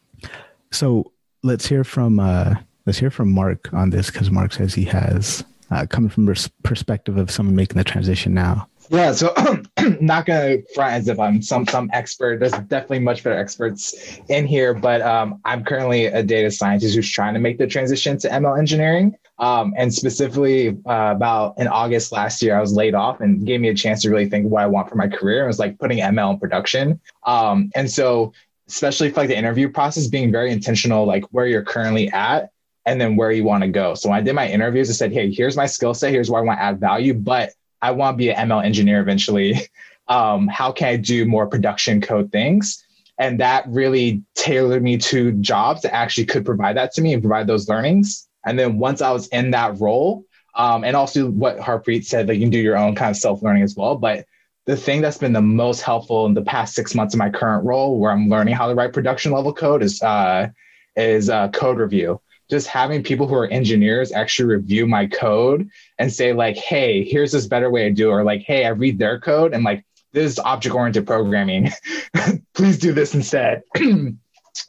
so 0.72 1.12
let's 1.44 1.66
hear 1.66 1.84
from 1.84 2.20
uh, 2.20 2.56
let's 2.86 3.00
hear 3.00 3.12
from 3.12 3.32
Mark 3.32 3.74
on 3.74 3.90
this 3.90 4.10
because 4.10 4.32
Mark 4.32 4.54
says 4.54 4.74
he 4.74 4.86
has 4.86 5.44
uh, 5.72 5.86
coming 5.86 6.10
from 6.10 6.26
the 6.26 6.52
perspective 6.64 7.18
of 7.18 7.32
someone 7.32 7.56
making 7.56 7.78
the 7.78 7.84
transition 7.84 8.34
now. 8.34 8.68
Yeah, 8.90 9.14
so 9.14 9.34
not 10.02 10.26
gonna 10.26 10.58
front 10.76 10.94
as 10.94 11.08
if 11.08 11.18
I'm 11.18 11.42
some 11.42 11.66
some 11.66 11.90
expert. 11.94 12.42
There's 12.42 12.52
definitely 12.52 13.00
much 13.00 13.24
better 13.24 13.38
experts 13.38 14.20
in 14.28 14.46
here, 14.46 14.74
but 14.74 15.02
um, 15.02 15.40
I'm 15.46 15.64
currently 15.64 16.08
a 16.08 16.22
data 16.22 16.52
scientist 16.52 16.96
who's 16.96 17.10
trying 17.10 17.34
to 17.36 17.40
make 17.40 17.58
the 17.58 17.68
transition 17.68 18.18
to 18.18 18.28
ML 18.28 18.60
engineering. 18.60 19.16
Um, 19.40 19.74
and 19.78 19.94
specifically, 19.94 20.78
uh, 20.86 21.14
about 21.16 21.56
in 21.58 21.68
August 21.68 22.12
last 22.12 22.42
year, 22.42 22.56
I 22.58 22.60
was 22.60 22.74
laid 22.74 22.94
off 22.94 23.22
and 23.22 23.46
gave 23.46 23.62
me 23.62 23.70
a 23.70 23.74
chance 23.74 24.02
to 24.02 24.10
really 24.10 24.30
think 24.30 24.52
what 24.52 24.62
I 24.62 24.68
want 24.68 24.90
for 24.90 24.96
my 24.96 25.08
career. 25.08 25.46
It 25.46 25.48
was 25.48 25.58
like 25.58 25.80
putting 25.80 26.00
ML 26.00 26.34
in 26.34 26.40
production. 26.40 27.00
Um, 27.26 27.72
and 27.76 27.90
so 27.90 28.34
especially 28.68 29.10
for 29.10 29.22
like 29.22 29.30
the 29.30 29.38
interview 29.38 29.70
process, 29.70 30.08
being 30.08 30.32
very 30.32 30.52
intentional, 30.52 31.06
like 31.06 31.24
where 31.32 31.46
you're 31.46 31.64
currently 31.64 32.10
at 32.10 32.52
and 32.86 33.00
then 33.00 33.16
where 33.16 33.32
you 33.32 33.44
want 33.44 33.64
to 33.64 33.70
go. 33.70 33.94
So 33.96 34.10
when 34.10 34.18
I 34.18 34.22
did 34.22 34.34
my 34.34 34.48
interviews, 34.48 34.90
I 34.90 34.94
said, 34.94 35.12
hey, 35.12 35.32
here's 35.32 35.56
my 35.56 35.66
skill 35.66 35.94
set, 35.94 36.12
here's 36.12 36.30
where 36.30 36.42
I 36.42 36.46
want 36.46 36.60
to 36.60 36.64
add 36.64 36.80
value, 36.80 37.14
but 37.14 37.52
I 37.82 37.92
want 37.92 38.16
to 38.16 38.18
be 38.18 38.32
an 38.32 38.50
ML 38.50 38.64
engineer 38.64 39.02
eventually. 39.02 39.56
Um, 40.08 40.50
how 40.50 40.74
can 40.74 40.90
I 40.90 40.96
do 40.98 41.26
more 41.26 41.48
production 41.48 42.02
code 42.02 42.34
things? 42.34 42.84
And 43.18 43.40
that 43.40 43.64
really 43.70 44.24
tailored 44.36 44.84
me 44.84 44.98
to 44.98 45.32
jobs 45.34 45.84
that 45.84 45.94
actually 45.94 46.26
could 46.26 46.44
provide 46.44 46.76
that 46.76 46.92
to 46.94 47.02
me 47.02 47.14
and 47.14 47.22
provide 47.22 47.48
those 47.48 47.70
learnings. 47.70 48.28
And 48.46 48.60
then 48.60 48.78
once 48.78 49.02
I 49.02 49.12
was 49.12 49.28
in 49.28 49.52
that 49.52 49.80
role, 49.80 50.26
um, 50.56 50.84
and 50.84 50.98
also 50.98 51.30
what 51.30 51.60
Harpreet 51.60 52.04
said, 52.04 52.28
that 52.28 52.36
you 52.36 52.42
can 52.42 52.50
do 52.50 52.60
your 52.60 52.78
own 52.78 52.94
kind 52.94 53.12
of 53.12 53.16
self 53.16 53.42
learning 53.42 53.64
as 53.64 53.76
well. 53.78 53.96
But 53.96 54.26
the 54.66 54.76
thing 54.76 55.02
that's 55.02 55.18
been 55.18 55.34
the 55.34 55.42
most 55.42 55.82
helpful 55.82 56.26
in 56.26 56.34
the 56.34 56.42
past 56.42 56.76
six 56.76 56.94
months 56.94 57.14
of 57.14 57.20
my 57.20 57.30
current 57.30 57.66
role, 57.66 58.00
where 58.00 58.12
I'm 58.12 58.30
learning 58.30 58.56
how 58.56 58.68
to 58.68 58.76
write 58.76 58.94
production 58.94 59.32
level 59.32 59.54
code, 59.54 59.82
is 59.82 60.02
uh, 60.02 60.50
is 60.96 61.30
uh, 61.30 61.50
code 61.50 61.78
review. 61.78 62.20
Just 62.52 62.68
having 62.68 63.02
people 63.02 63.28
who 63.28 63.36
are 63.36 63.48
engineers 63.48 64.12
actually 64.12 64.54
review 64.54 64.86
my 64.86 65.08
code 65.08 65.68
and 65.98 66.14
say 66.14 66.34
like, 66.34 66.58
"Hey, 66.58 67.04
here's 67.04 67.32
this 67.32 67.48
better 67.48 67.72
way 67.72 67.84
to 67.86 67.92
do," 67.92 68.10
it. 68.10 68.14
or 68.14 68.24
like, 68.24 68.42
"Hey, 68.42 68.66
I 68.66 68.70
read 68.70 69.00
their 69.00 69.20
code 69.20 69.54
and 69.54 69.64
like 69.64 69.84
this 70.14 70.34
is 70.34 70.40
object 70.40 70.76
oriented 70.76 71.08
programming. 71.08 71.72
Please 72.54 72.78
do 72.78 72.92
this 72.92 73.16
instead." 73.16 73.64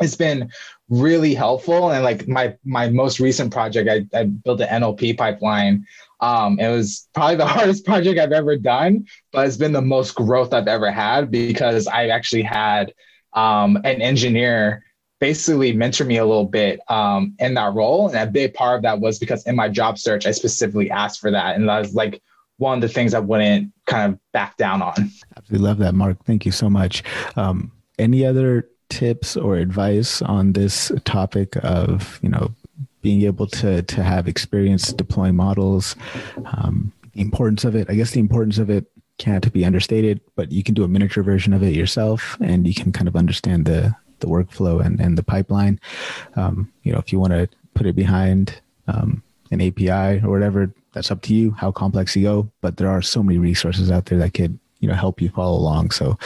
it's 0.01 0.17
been 0.17 0.51
really 0.89 1.35
helpful 1.35 1.91
and 1.91 2.05
like 2.05 2.29
my 2.29 2.55
my 2.65 2.89
most 2.89 3.19
recent 3.19 3.53
project 3.53 3.89
i, 3.89 4.19
I 4.19 4.25
built 4.25 4.61
an 4.61 4.83
nlp 4.83 5.17
pipeline 5.17 5.87
um, 6.21 6.61
it 6.61 6.69
was 6.69 7.09
probably 7.15 7.37
the 7.37 7.47
hardest 7.55 7.85
project 7.85 8.21
i've 8.21 8.33
ever 8.33 8.57
done 8.57 9.07
but 9.33 9.47
it's 9.47 9.57
been 9.57 9.73
the 9.73 9.83
most 9.83 10.15
growth 10.15 10.53
i've 10.53 10.69
ever 10.69 10.91
had 10.91 11.31
because 11.31 11.87
i 11.87 12.09
actually 12.09 12.43
had 12.43 12.93
um, 13.33 13.77
an 13.77 14.03
engineer 14.03 14.85
basically 15.23 15.73
mentor 15.73 16.05
me 16.05 16.17
a 16.17 16.25
little 16.25 16.47
bit 16.47 16.81
um, 16.91 17.33
in 17.39 17.55
that 17.55 17.73
role. 17.75 18.09
And 18.09 18.17
a 18.17 18.27
big 18.27 18.55
part 18.55 18.79
of 18.79 18.83
that 18.83 18.99
was 18.99 19.21
because 19.21 19.47
in 19.47 19.55
my 19.55 19.69
job 19.69 19.97
search 19.97 20.27
i 20.27 20.33
specifically 20.33 20.91
asked 20.91 21.21
for 21.21 21.31
that. 21.31 21.55
And 21.55 21.69
that 21.69 21.79
was 21.79 21.95
like 21.95 22.21
one 22.57 22.79
of 22.79 22.81
the 22.81 22.89
things 22.89 23.15
i 23.15 23.21
wouldn't 23.21 23.73
kind 23.87 24.13
of 24.13 24.19
back 24.33 24.57
down 24.57 24.83
on. 24.83 25.13
Absolutely 25.37 25.65
love 25.65 25.79
that 25.79 25.95
mark. 25.95 26.19
Thank 26.25 26.45
you 26.45 26.51
so 26.51 26.69
much. 26.69 27.05
Um, 27.37 27.71
any 28.01 28.27
other 28.27 28.69
tips 28.91 29.37
or 29.37 29.59
advice 29.59 30.23
on 30.23 30.55
this 30.55 30.91
topic 31.05 31.57
of 31.63 32.19
you 32.21 32.29
know 32.29 32.51
being 33.01 33.23
able 33.23 33.47
to 33.47 33.83
to 33.83 34.03
have 34.03 34.27
experience 34.27 34.93
deploying 34.93 35.37
models? 35.37 35.95
Um, 36.59 36.93
the 37.13 37.21
importance 37.21 37.65
of 37.65 37.77
it 37.77 37.91
i 37.91 37.95
guess 37.95 38.13
the 38.13 38.21
importance 38.21 38.57
of 38.57 38.71
it 38.71 38.87
can't 39.19 39.53
be 39.53 39.67
understated 39.67 40.19
but 40.35 40.51
you 40.51 40.63
can 40.63 40.75
do 40.75 40.83
a 40.83 40.89
miniature 40.89 41.23
version 41.23 41.53
of 41.53 41.63
it 41.63 41.75
yourself 41.75 42.39
and 42.41 42.67
you 42.67 42.75
can 42.75 42.91
kind 42.91 43.07
of 43.07 43.15
understand 43.15 43.67
the 43.67 43.95
the 44.23 44.27
workflow 44.27 44.85
and, 44.85 44.99
and 45.01 45.19
the 45.19 45.23
pipeline. 45.23 45.79
Um, 46.37 46.73
you 46.83 46.93
know 46.93 46.99
if 46.99 47.13
you 47.13 47.21
want 47.21 47.33
to 47.35 47.49
put 47.75 47.87
it 47.87 47.95
behind 47.95 48.61
um, 48.89 49.23
an 49.51 49.61
api 49.61 50.25
or 50.25 50.31
whatever 50.31 50.73
that's 50.93 51.11
up 51.11 51.23
to 51.23 51.35
you 51.35 51.53
how 51.53 51.71
complex 51.71 52.17
you 52.17 52.23
go 52.23 52.51
but 52.61 52.77
there 52.77 52.89
are 52.89 53.01
so 53.01 53.23
many 53.23 53.39
resources 53.39 53.91
out 53.91 54.07
there 54.07 54.19
that 54.19 54.35
could 54.35 54.59
you 54.81 54.89
know 54.89 54.95
help 54.95 55.21
you 55.21 55.29
follow 55.29 55.59
along. 55.59 55.91
So 55.91 56.19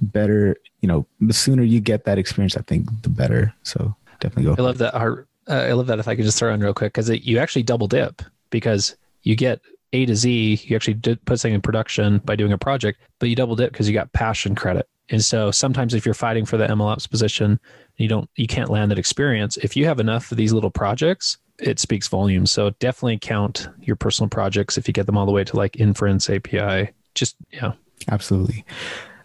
better 0.00 0.56
you 0.80 0.88
know 0.88 1.06
the 1.20 1.32
sooner 1.32 1.62
you 1.62 1.80
get 1.80 2.04
that 2.04 2.18
experience 2.18 2.56
i 2.56 2.62
think 2.62 2.86
the 3.02 3.08
better. 3.08 3.54
So 3.62 3.94
definitely 4.20 4.44
go 4.44 4.62
i 4.62 4.64
love 4.64 4.78
that 4.78 4.94
uh, 4.94 5.24
i 5.48 5.72
love 5.72 5.86
that 5.86 5.98
if 5.98 6.08
i 6.08 6.14
could 6.14 6.24
just 6.24 6.38
throw 6.38 6.52
in 6.52 6.60
real 6.60 6.74
quick 6.74 6.92
because 6.92 7.08
you 7.08 7.38
actually 7.38 7.62
double 7.62 7.86
dip 7.86 8.22
because 8.50 8.96
you 9.22 9.36
get 9.36 9.60
a 9.92 10.06
to 10.06 10.14
z 10.14 10.60
you 10.64 10.76
actually 10.76 10.94
did 10.94 11.22
put 11.24 11.38
something 11.38 11.54
in 11.54 11.60
production 11.60 12.18
by 12.18 12.36
doing 12.36 12.52
a 12.52 12.58
project 12.58 13.00
but 13.18 13.28
you 13.28 13.36
double 13.36 13.56
dip 13.56 13.72
because 13.72 13.88
you 13.88 13.94
got 13.94 14.12
passion 14.12 14.54
credit 14.54 14.88
and 15.10 15.24
so 15.24 15.50
sometimes 15.50 15.94
if 15.94 16.04
you're 16.04 16.14
fighting 16.14 16.44
for 16.44 16.56
the 16.56 16.66
mlops 16.66 17.08
position 17.08 17.58
you 17.96 18.08
don't 18.08 18.28
you 18.36 18.46
can't 18.46 18.70
land 18.70 18.90
that 18.90 18.98
experience 18.98 19.56
if 19.58 19.76
you 19.76 19.84
have 19.84 20.00
enough 20.00 20.30
of 20.30 20.36
these 20.36 20.52
little 20.52 20.70
projects 20.70 21.38
it 21.58 21.78
speaks 21.78 22.08
volumes 22.08 22.50
so 22.50 22.70
definitely 22.78 23.18
count 23.18 23.68
your 23.80 23.96
personal 23.96 24.28
projects 24.28 24.78
if 24.78 24.86
you 24.86 24.94
get 24.94 25.06
them 25.06 25.16
all 25.16 25.26
the 25.26 25.32
way 25.32 25.44
to 25.44 25.56
like 25.56 25.76
inference 25.76 26.28
api 26.30 26.90
just 27.14 27.36
yeah 27.52 27.72
absolutely 28.10 28.64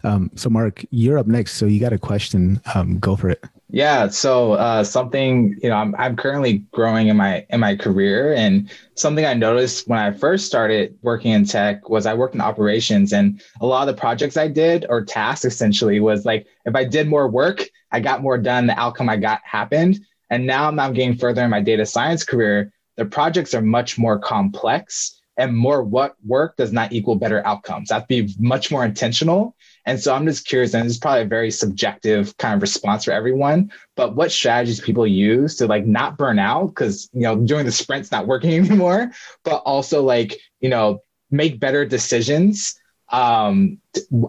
um, 0.06 0.32
so, 0.36 0.50
Mark, 0.50 0.84
you're 0.92 1.18
up 1.18 1.28
next. 1.28 1.54
So, 1.54 1.66
you 1.66 1.80
got 1.80 1.94
a 1.94 1.98
question. 1.98 2.62
Um, 2.76 3.00
go 3.00 3.16
for 3.16 3.30
it. 3.30 3.44
Yeah. 3.74 4.10
So, 4.10 4.54
uh, 4.54 4.84
something 4.84 5.58
you 5.64 5.68
know, 5.68 5.76
I'm 5.76 5.96
I'm 5.96 6.16
currently 6.16 6.60
growing 6.72 7.08
in 7.08 7.18
my 7.18 7.44
in 7.50 7.60
my 7.60 7.76
career, 7.76 8.32
and 8.36 8.70
something 8.94 9.26
I 9.26 9.34
noticed 9.34 9.88
when 9.88 9.98
I 9.98 10.12
first 10.12 10.46
started 10.46 10.96
working 11.02 11.32
in 11.32 11.44
tech 11.44 11.90
was 11.90 12.06
I 12.06 12.14
worked 12.14 12.36
in 12.36 12.42
operations, 12.42 13.14
and 13.14 13.42
a 13.62 13.66
lot 13.66 13.90
of 13.90 13.96
the 13.96 14.00
projects 14.00 14.38
I 14.38 14.48
did 14.48 14.86
or 14.90 15.04
tasks 15.04 15.44
essentially 15.44 16.00
was 16.00 16.24
like 16.24 16.46
if 16.66 16.76
I 16.76 16.84
did 16.84 17.08
more 17.08 17.28
work, 17.28 17.68
I 17.92 18.00
got 18.00 18.22
more 18.22 18.38
done. 18.38 18.68
The 18.68 18.80
outcome 18.80 19.10
I 19.10 19.18
got 19.18 19.42
happened. 19.44 20.00
And 20.30 20.46
now 20.46 20.68
I'm 20.70 20.94
getting 20.94 21.18
further 21.18 21.44
in 21.44 21.50
my 21.50 21.62
data 21.62 21.86
science 21.86 22.24
career. 22.24 22.72
The 22.98 23.06
projects 23.06 23.56
are 23.56 23.62
much 23.62 23.98
more 23.98 24.20
complex 24.20 25.20
and 25.38 25.58
more 25.58 25.84
what 25.84 26.16
work 26.24 26.58
does 26.58 26.72
not 26.72 26.94
equal 26.94 27.16
better 27.16 27.44
outcomes. 27.46 27.90
I 27.90 27.96
have 27.96 28.08
to 28.08 28.24
be 28.24 28.36
much 28.38 28.70
more 28.70 28.86
intentional 28.86 29.56
and 29.86 30.00
so 30.00 30.14
I'm 30.14 30.26
just 30.26 30.48
curious, 30.48 30.74
and 30.74 30.86
it's 30.86 30.98
probably 30.98 31.24
a 31.24 31.26
very 31.26 31.52
subjective 31.52 32.36
kind 32.38 32.56
of 32.56 32.62
response 32.62 33.04
for 33.04 33.12
everyone, 33.12 33.72
but 33.96 34.16
what 34.16 34.32
strategies 34.32 34.80
people 34.80 35.06
use 35.06 35.56
to 35.58 35.68
like 35.68 35.86
not 35.86 36.18
burn 36.18 36.40
out 36.40 36.68
because 36.68 37.10
you 37.14 37.22
know 37.22 37.36
doing 37.36 37.66
the 37.66 37.72
sprints 37.72 38.12
not 38.12 38.28
working 38.28 38.54
anymore, 38.66 39.12
but 39.44 39.58
also 39.66 40.02
like 40.02 40.40
you 40.60 40.70
know 40.70 41.02
make 41.32 41.60
better 41.60 41.86
decisions 41.86 42.80
um, 43.10 43.78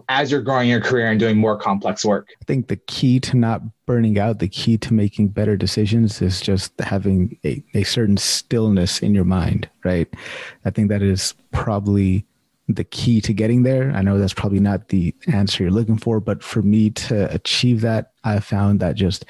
as 0.09 0.29
you're 0.29 0.41
growing 0.41 0.69
your 0.69 0.81
career 0.81 1.07
and 1.07 1.19
doing 1.19 1.37
more 1.37 1.57
complex 1.57 2.05
work. 2.05 2.29
I 2.41 2.45
think 2.45 2.67
the 2.67 2.75
key 2.75 3.19
to 3.21 3.35
not 3.35 3.61
burning 3.87 4.19
out, 4.19 4.39
the 4.39 4.47
key 4.47 4.77
to 4.79 4.93
making 4.93 5.29
better 5.29 5.57
decisions 5.57 6.21
is 6.21 6.39
just 6.39 6.79
having 6.79 7.37
a, 7.43 7.63
a 7.73 7.83
certain 7.83 8.17
stillness 8.17 8.99
in 8.99 9.15
your 9.15 9.23
mind, 9.23 9.69
right? 9.83 10.07
I 10.65 10.69
think 10.69 10.89
that 10.89 11.01
is 11.01 11.33
probably 11.51 12.25
the 12.67 12.83
key 12.83 13.21
to 13.21 13.33
getting 13.33 13.63
there. 13.63 13.91
I 13.91 14.01
know 14.01 14.17
that's 14.17 14.33
probably 14.33 14.59
not 14.59 14.87
the 14.87 15.13
answer 15.27 15.63
you're 15.63 15.71
looking 15.71 15.97
for, 15.97 16.19
but 16.19 16.41
for 16.41 16.61
me 16.61 16.89
to 16.91 17.31
achieve 17.33 17.81
that, 17.81 18.13
I 18.23 18.39
found 18.39 18.79
that 18.79 18.95
just 18.95 19.25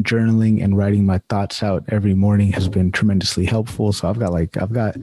journaling 0.00 0.64
and 0.64 0.76
writing 0.76 1.04
my 1.04 1.18
thoughts 1.28 1.62
out 1.62 1.84
every 1.88 2.14
morning 2.14 2.52
has 2.52 2.68
been 2.68 2.90
tremendously 2.90 3.44
helpful. 3.44 3.92
So 3.92 4.08
I've 4.08 4.18
got 4.18 4.32
like 4.32 4.56
I've 4.56 4.72
got 4.72 4.96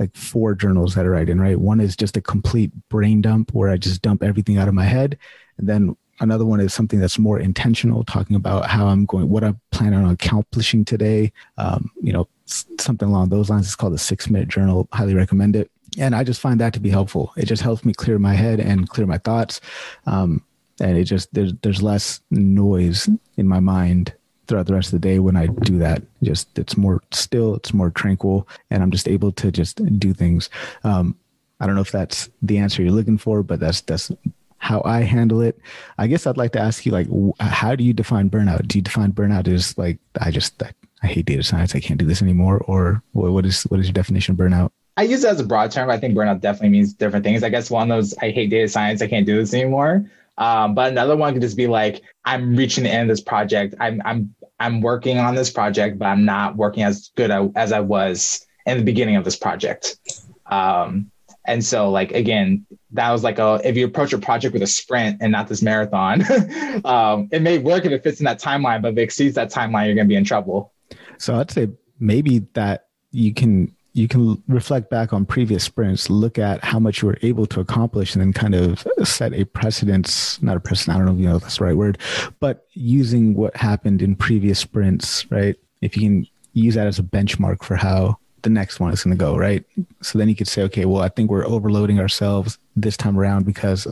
like 0.00 0.16
four 0.16 0.54
journals 0.54 0.94
that 0.94 1.04
I 1.04 1.08
write 1.08 1.28
in, 1.28 1.40
right? 1.40 1.60
One 1.60 1.78
is 1.78 1.94
just 1.94 2.16
a 2.16 2.22
complete 2.22 2.72
brain 2.88 3.20
dump 3.20 3.52
where 3.52 3.70
I 3.70 3.76
just 3.76 4.02
dump 4.02 4.22
everything 4.22 4.56
out 4.56 4.66
of 4.66 4.74
my 4.74 4.84
head. 4.84 5.16
And 5.58 5.68
then 5.68 5.96
another 6.20 6.46
one 6.46 6.58
is 6.58 6.74
something 6.74 6.98
that's 6.98 7.18
more 7.18 7.38
intentional, 7.38 8.02
talking 8.04 8.34
about 8.34 8.66
how 8.66 8.88
I'm 8.88 9.04
going, 9.04 9.28
what 9.28 9.44
I'm 9.44 9.60
planning 9.70 10.02
on 10.02 10.10
accomplishing 10.10 10.84
today. 10.84 11.32
Um, 11.58 11.90
you 12.00 12.12
know, 12.12 12.28
something 12.46 13.08
along 13.08 13.28
those 13.28 13.50
lines. 13.50 13.66
It's 13.66 13.76
called 13.76 13.92
the 13.92 13.98
six 13.98 14.28
minute 14.28 14.48
journal. 14.48 14.88
Highly 14.92 15.14
recommend 15.14 15.54
it 15.54 15.70
and 15.98 16.14
I 16.14 16.24
just 16.24 16.40
find 16.40 16.60
that 16.60 16.72
to 16.74 16.80
be 16.80 16.90
helpful. 16.90 17.32
It 17.36 17.46
just 17.46 17.62
helps 17.62 17.84
me 17.84 17.92
clear 17.92 18.18
my 18.18 18.34
head 18.34 18.60
and 18.60 18.88
clear 18.88 19.06
my 19.06 19.18
thoughts, 19.18 19.60
um, 20.06 20.42
and 20.80 20.96
it 20.96 21.04
just 21.04 21.32
there's 21.34 21.52
there's 21.62 21.82
less 21.82 22.20
noise 22.30 23.08
in 23.36 23.48
my 23.48 23.60
mind 23.60 24.14
throughout 24.46 24.66
the 24.66 24.74
rest 24.74 24.88
of 24.88 25.00
the 25.00 25.08
day 25.08 25.18
when 25.20 25.36
I 25.36 25.46
do 25.46 25.78
that. 25.78 26.02
Just 26.22 26.58
it's 26.58 26.76
more 26.76 27.02
still, 27.12 27.54
it's 27.54 27.72
more 27.72 27.90
tranquil, 27.90 28.48
and 28.70 28.82
I'm 28.82 28.90
just 28.90 29.08
able 29.08 29.32
to 29.32 29.50
just 29.50 29.80
do 29.98 30.12
things. 30.12 30.50
Um, 30.84 31.16
I 31.60 31.66
don't 31.66 31.74
know 31.74 31.82
if 31.82 31.92
that's 31.92 32.28
the 32.42 32.58
answer 32.58 32.82
you're 32.82 32.92
looking 32.92 33.18
for, 33.18 33.42
but 33.42 33.60
that's 33.60 33.80
that's 33.82 34.10
how 34.58 34.82
I 34.84 35.00
handle 35.00 35.40
it. 35.40 35.58
I 35.98 36.06
guess 36.06 36.26
I'd 36.26 36.36
like 36.36 36.52
to 36.52 36.60
ask 36.60 36.84
you, 36.84 36.92
like, 36.92 37.08
how 37.40 37.74
do 37.74 37.82
you 37.82 37.92
define 37.92 38.28
burnout? 38.28 38.68
Do 38.68 38.78
you 38.78 38.82
define 38.82 39.12
burnout 39.12 39.48
as 39.48 39.76
like 39.78 39.98
I 40.20 40.30
just 40.30 40.62
I, 40.62 40.72
I 41.02 41.06
hate 41.06 41.26
data 41.26 41.42
science, 41.42 41.74
I 41.74 41.80
can't 41.80 41.98
do 41.98 42.06
this 42.06 42.22
anymore, 42.22 42.58
or 42.66 43.02
what 43.12 43.46
is 43.46 43.62
what 43.64 43.80
is 43.80 43.86
your 43.86 43.94
definition 43.94 44.32
of 44.32 44.38
burnout? 44.38 44.70
I 44.96 45.02
use 45.02 45.24
it 45.24 45.30
as 45.30 45.40
a 45.40 45.44
broad 45.44 45.70
term. 45.70 45.90
I 45.90 45.98
think 45.98 46.14
burnout 46.14 46.40
definitely 46.40 46.70
means 46.70 46.92
different 46.92 47.24
things. 47.24 47.42
I 47.42 47.48
guess 47.48 47.70
one 47.70 47.90
of 47.90 47.96
those, 47.96 48.14
I 48.18 48.30
hate 48.30 48.50
data 48.50 48.68
science. 48.68 49.00
I 49.02 49.06
can't 49.06 49.26
do 49.26 49.36
this 49.36 49.54
anymore. 49.54 50.04
Um, 50.38 50.74
but 50.74 50.90
another 50.90 51.16
one 51.16 51.32
could 51.32 51.42
just 51.42 51.56
be 51.56 51.66
like, 51.66 52.02
I'm 52.24 52.56
reaching 52.56 52.84
the 52.84 52.90
end 52.90 53.10
of 53.10 53.16
this 53.16 53.22
project. 53.22 53.74
I'm, 53.78 54.00
I'm, 54.04 54.34
I'm 54.58 54.80
working 54.80 55.18
on 55.18 55.34
this 55.34 55.50
project, 55.50 55.98
but 55.98 56.06
I'm 56.06 56.24
not 56.24 56.56
working 56.56 56.82
as 56.82 57.10
good 57.14 57.30
as 57.56 57.72
I 57.72 57.80
was 57.80 58.46
in 58.66 58.78
the 58.78 58.84
beginning 58.84 59.16
of 59.16 59.24
this 59.24 59.36
project. 59.36 59.98
Um, 60.46 61.10
and 61.46 61.64
so 61.64 61.90
like, 61.90 62.12
again, 62.12 62.66
that 62.92 63.10
was 63.10 63.22
like 63.22 63.38
a, 63.38 63.60
if 63.64 63.76
you 63.76 63.86
approach 63.86 64.12
a 64.12 64.18
project 64.18 64.52
with 64.52 64.62
a 64.62 64.66
sprint 64.66 65.18
and 65.20 65.32
not 65.32 65.48
this 65.48 65.62
marathon, 65.62 66.22
um, 66.84 67.28
it 67.32 67.42
may 67.42 67.58
work 67.58 67.84
if 67.84 67.92
it 67.92 68.02
fits 68.02 68.20
in 68.20 68.24
that 68.24 68.40
timeline, 68.40 68.82
but 68.82 68.92
if 68.92 68.98
it 68.98 69.02
exceeds 69.02 69.34
that 69.36 69.50
timeline, 69.50 69.86
you're 69.86 69.94
going 69.94 70.06
to 70.06 70.12
be 70.12 70.16
in 70.16 70.24
trouble. 70.24 70.72
So 71.18 71.36
I'd 71.36 71.50
say 71.50 71.68
maybe 71.98 72.40
that 72.54 72.86
you 73.12 73.32
can 73.32 73.74
you 73.92 74.06
can 74.08 74.42
reflect 74.46 74.88
back 74.90 75.12
on 75.12 75.26
previous 75.26 75.64
sprints, 75.64 76.08
look 76.10 76.38
at 76.38 76.62
how 76.62 76.78
much 76.78 77.02
you 77.02 77.08
were 77.08 77.18
able 77.22 77.46
to 77.46 77.60
accomplish, 77.60 78.14
and 78.14 78.22
then 78.22 78.32
kind 78.32 78.54
of 78.54 78.86
set 79.04 79.32
a 79.32 79.44
precedence, 79.44 80.40
not 80.42 80.56
a 80.56 80.60
precedent, 80.60 80.96
I 80.96 80.98
don't 80.98 81.06
know 81.06 81.12
if 81.14 81.18
you 81.18 81.26
know 81.26 81.36
if 81.36 81.42
that's 81.42 81.58
the 81.58 81.64
right 81.64 81.76
word, 81.76 81.98
but 82.38 82.66
using 82.72 83.34
what 83.34 83.56
happened 83.56 84.02
in 84.02 84.14
previous 84.14 84.58
sprints, 84.58 85.30
right? 85.30 85.56
If 85.80 85.96
you 85.96 86.02
can 86.02 86.26
use 86.52 86.74
that 86.74 86.86
as 86.86 86.98
a 86.98 87.02
benchmark 87.02 87.64
for 87.64 87.76
how 87.76 88.18
the 88.42 88.50
next 88.50 88.80
one 88.80 88.92
is 88.92 89.02
going 89.02 89.16
to 89.16 89.22
go, 89.22 89.36
right? 89.36 89.64
So 90.02 90.18
then 90.18 90.28
you 90.28 90.36
could 90.36 90.48
say, 90.48 90.62
okay, 90.62 90.84
well, 90.84 91.02
I 91.02 91.08
think 91.08 91.30
we're 91.30 91.46
overloading 91.46 92.00
ourselves 92.00 92.58
this 92.76 92.96
time 92.96 93.18
around 93.18 93.44
because 93.44 93.86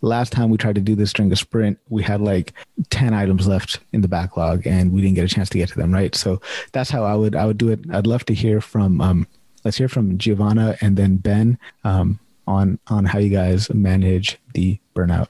last 0.00 0.32
time 0.32 0.50
we 0.50 0.58
tried 0.58 0.74
to 0.74 0.80
do 0.80 0.94
this 0.94 1.12
during 1.12 1.32
a 1.32 1.36
sprint, 1.36 1.78
we 1.88 2.02
had 2.02 2.20
like 2.20 2.52
10 2.90 3.14
items 3.14 3.46
left 3.46 3.80
in 3.92 4.02
the 4.02 4.08
backlog 4.08 4.66
and 4.66 4.92
we 4.92 5.00
didn't 5.00 5.14
get 5.14 5.24
a 5.24 5.34
chance 5.34 5.48
to 5.50 5.58
get 5.58 5.70
to 5.70 5.76
them, 5.76 5.92
right? 5.92 6.14
So 6.14 6.40
that's 6.72 6.90
how 6.90 7.04
I 7.04 7.14
would 7.14 7.34
I 7.34 7.46
would 7.46 7.58
do 7.58 7.70
it. 7.70 7.80
I'd 7.90 8.06
love 8.06 8.24
to 8.26 8.34
hear 8.34 8.60
from 8.60 9.00
um, 9.00 9.26
let's 9.64 9.78
hear 9.78 9.88
from 9.88 10.18
Giovanna 10.18 10.76
and 10.80 10.96
then 10.96 11.16
Ben 11.16 11.58
um, 11.82 12.20
on 12.46 12.78
on 12.88 13.06
how 13.06 13.18
you 13.18 13.30
guys 13.30 13.72
manage 13.72 14.38
the 14.52 14.78
burnout. 14.94 15.28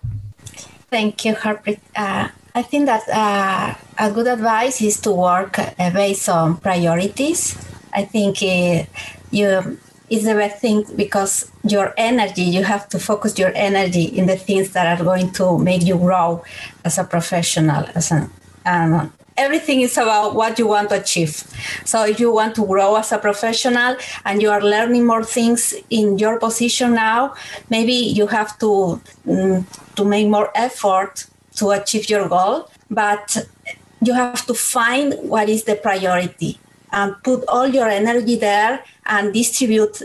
Thank 0.90 1.24
you, 1.24 1.34
Harpreet. 1.34 1.80
Uh, 1.96 2.28
I 2.54 2.62
think 2.62 2.86
that 2.86 3.02
uh, 3.08 3.74
a 3.98 4.12
good 4.12 4.28
advice 4.28 4.80
is 4.82 5.00
to 5.00 5.10
work 5.10 5.58
uh, 5.58 5.90
based 5.90 6.28
on 6.28 6.58
priorities. 6.58 7.56
I 7.92 8.04
think 8.04 8.42
uh, 8.42 8.84
you 9.30 9.78
is 10.10 10.24
the 10.24 10.34
best 10.34 10.60
thing 10.60 10.84
because 10.96 11.50
your 11.64 11.94
energy 11.96 12.42
you 12.42 12.62
have 12.62 12.88
to 12.90 12.98
focus 12.98 13.38
your 13.38 13.52
energy 13.54 14.04
in 14.04 14.26
the 14.26 14.36
things 14.36 14.70
that 14.72 14.86
are 14.86 15.02
going 15.02 15.32
to 15.32 15.58
make 15.58 15.82
you 15.82 15.96
grow 15.96 16.44
as 16.84 16.98
a 16.98 17.04
professional 17.04 17.84
as 17.94 18.12
an, 18.12 18.30
um, 18.66 19.12
everything 19.36 19.80
is 19.80 19.96
about 19.96 20.34
what 20.34 20.58
you 20.58 20.66
want 20.66 20.88
to 20.90 21.00
achieve. 21.00 21.42
So 21.84 22.04
if 22.04 22.20
you 22.20 22.32
want 22.32 22.54
to 22.56 22.66
grow 22.66 22.96
as 22.96 23.12
a 23.12 23.18
professional 23.18 23.96
and 24.24 24.42
you 24.42 24.50
are 24.50 24.62
learning 24.62 25.06
more 25.06 25.24
things 25.24 25.74
in 25.90 26.18
your 26.18 26.38
position 26.38 26.94
now 26.94 27.34
maybe 27.70 27.92
you 27.92 28.26
have 28.26 28.58
to 28.58 29.00
um, 29.28 29.66
to 29.96 30.04
make 30.04 30.28
more 30.28 30.50
effort 30.54 31.26
to 31.56 31.70
achieve 31.70 32.08
your 32.08 32.28
goal. 32.28 32.70
But 32.90 33.48
you 34.02 34.12
have 34.12 34.46
to 34.46 34.54
find 34.54 35.14
what 35.22 35.48
is 35.48 35.64
the 35.64 35.76
priority 35.76 36.58
and 36.92 37.14
put 37.22 37.44
all 37.48 37.66
your 37.66 37.88
energy 37.88 38.36
there 38.36 38.84
and 39.06 39.32
distribute 39.32 40.02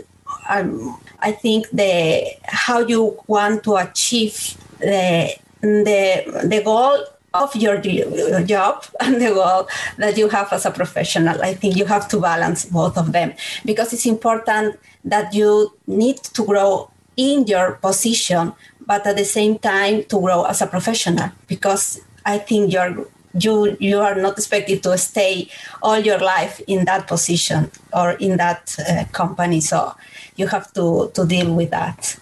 um, 0.48 0.98
i 1.20 1.30
think 1.30 1.68
the 1.70 2.24
how 2.44 2.80
you 2.80 3.18
want 3.26 3.62
to 3.62 3.76
achieve 3.76 4.56
the 4.78 5.34
the 5.60 6.24
the 6.44 6.62
goal 6.64 6.98
of 7.32 7.54
your 7.54 7.78
job 7.78 8.84
and 9.00 9.20
the 9.20 9.32
goal 9.32 9.68
that 9.98 10.16
you 10.18 10.28
have 10.28 10.52
as 10.52 10.66
a 10.66 10.70
professional. 10.70 11.40
I 11.42 11.54
think 11.54 11.76
you 11.76 11.84
have 11.86 12.08
to 12.08 12.18
balance 12.18 12.64
both 12.64 12.98
of 12.98 13.12
them 13.12 13.34
because 13.64 13.92
it's 13.92 14.06
important 14.06 14.78
that 15.04 15.32
you 15.34 15.72
need 15.86 16.18
to 16.18 16.44
grow 16.44 16.90
in 17.16 17.46
your 17.46 17.72
position 17.72 18.52
but 18.86 19.06
at 19.06 19.16
the 19.16 19.24
same 19.24 19.58
time 19.58 20.04
to 20.04 20.20
grow 20.20 20.44
as 20.44 20.62
a 20.62 20.66
professional 20.66 21.30
because 21.48 22.00
i 22.24 22.38
think 22.38 22.72
you're 22.72 23.06
you 23.34 23.76
you 23.78 23.98
are 24.00 24.14
not 24.14 24.32
expected 24.32 24.82
to 24.82 24.96
stay 24.98 25.48
all 25.82 25.98
your 25.98 26.18
life 26.18 26.60
in 26.66 26.84
that 26.84 27.06
position 27.06 27.70
or 27.92 28.12
in 28.12 28.36
that 28.36 28.76
uh, 28.88 29.04
company. 29.12 29.60
So 29.60 29.94
you 30.36 30.46
have 30.48 30.72
to 30.74 31.10
to 31.14 31.26
deal 31.26 31.54
with 31.54 31.70
that. 31.70 32.16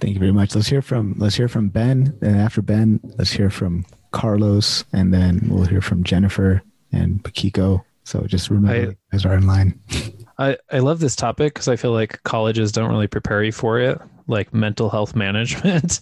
Thank 0.00 0.14
you 0.14 0.20
very 0.20 0.32
much. 0.32 0.54
Let's 0.54 0.68
hear 0.68 0.82
from 0.82 1.14
let's 1.18 1.36
hear 1.36 1.48
from 1.48 1.68
ben. 1.68 2.16
And 2.20 2.36
after 2.36 2.62
ben 2.62 3.00
let's 3.18 3.32
hear 3.32 3.50
from 3.50 3.84
carlos 4.14 4.84
and 4.92 5.12
then 5.12 5.40
we'll 5.48 5.64
hear 5.64 5.80
from 5.80 6.02
jennifer 6.02 6.62
and 6.92 7.22
pakiko 7.22 7.84
so 8.04 8.22
just 8.22 8.48
remember 8.50 8.92
I, 8.92 8.96
guys 9.12 9.26
are 9.26 9.34
in 9.34 9.46
line 9.46 9.78
I, 10.36 10.56
I 10.72 10.80
love 10.80 10.98
this 10.98 11.14
topic 11.14 11.54
because 11.54 11.68
I 11.68 11.76
feel 11.76 11.92
like 11.92 12.20
colleges 12.24 12.72
don't 12.72 12.90
really 12.90 13.06
prepare 13.06 13.44
you 13.44 13.52
for 13.52 13.78
it 13.78 14.00
like 14.26 14.52
mental 14.54 14.90
health 14.90 15.14
management. 15.16 16.00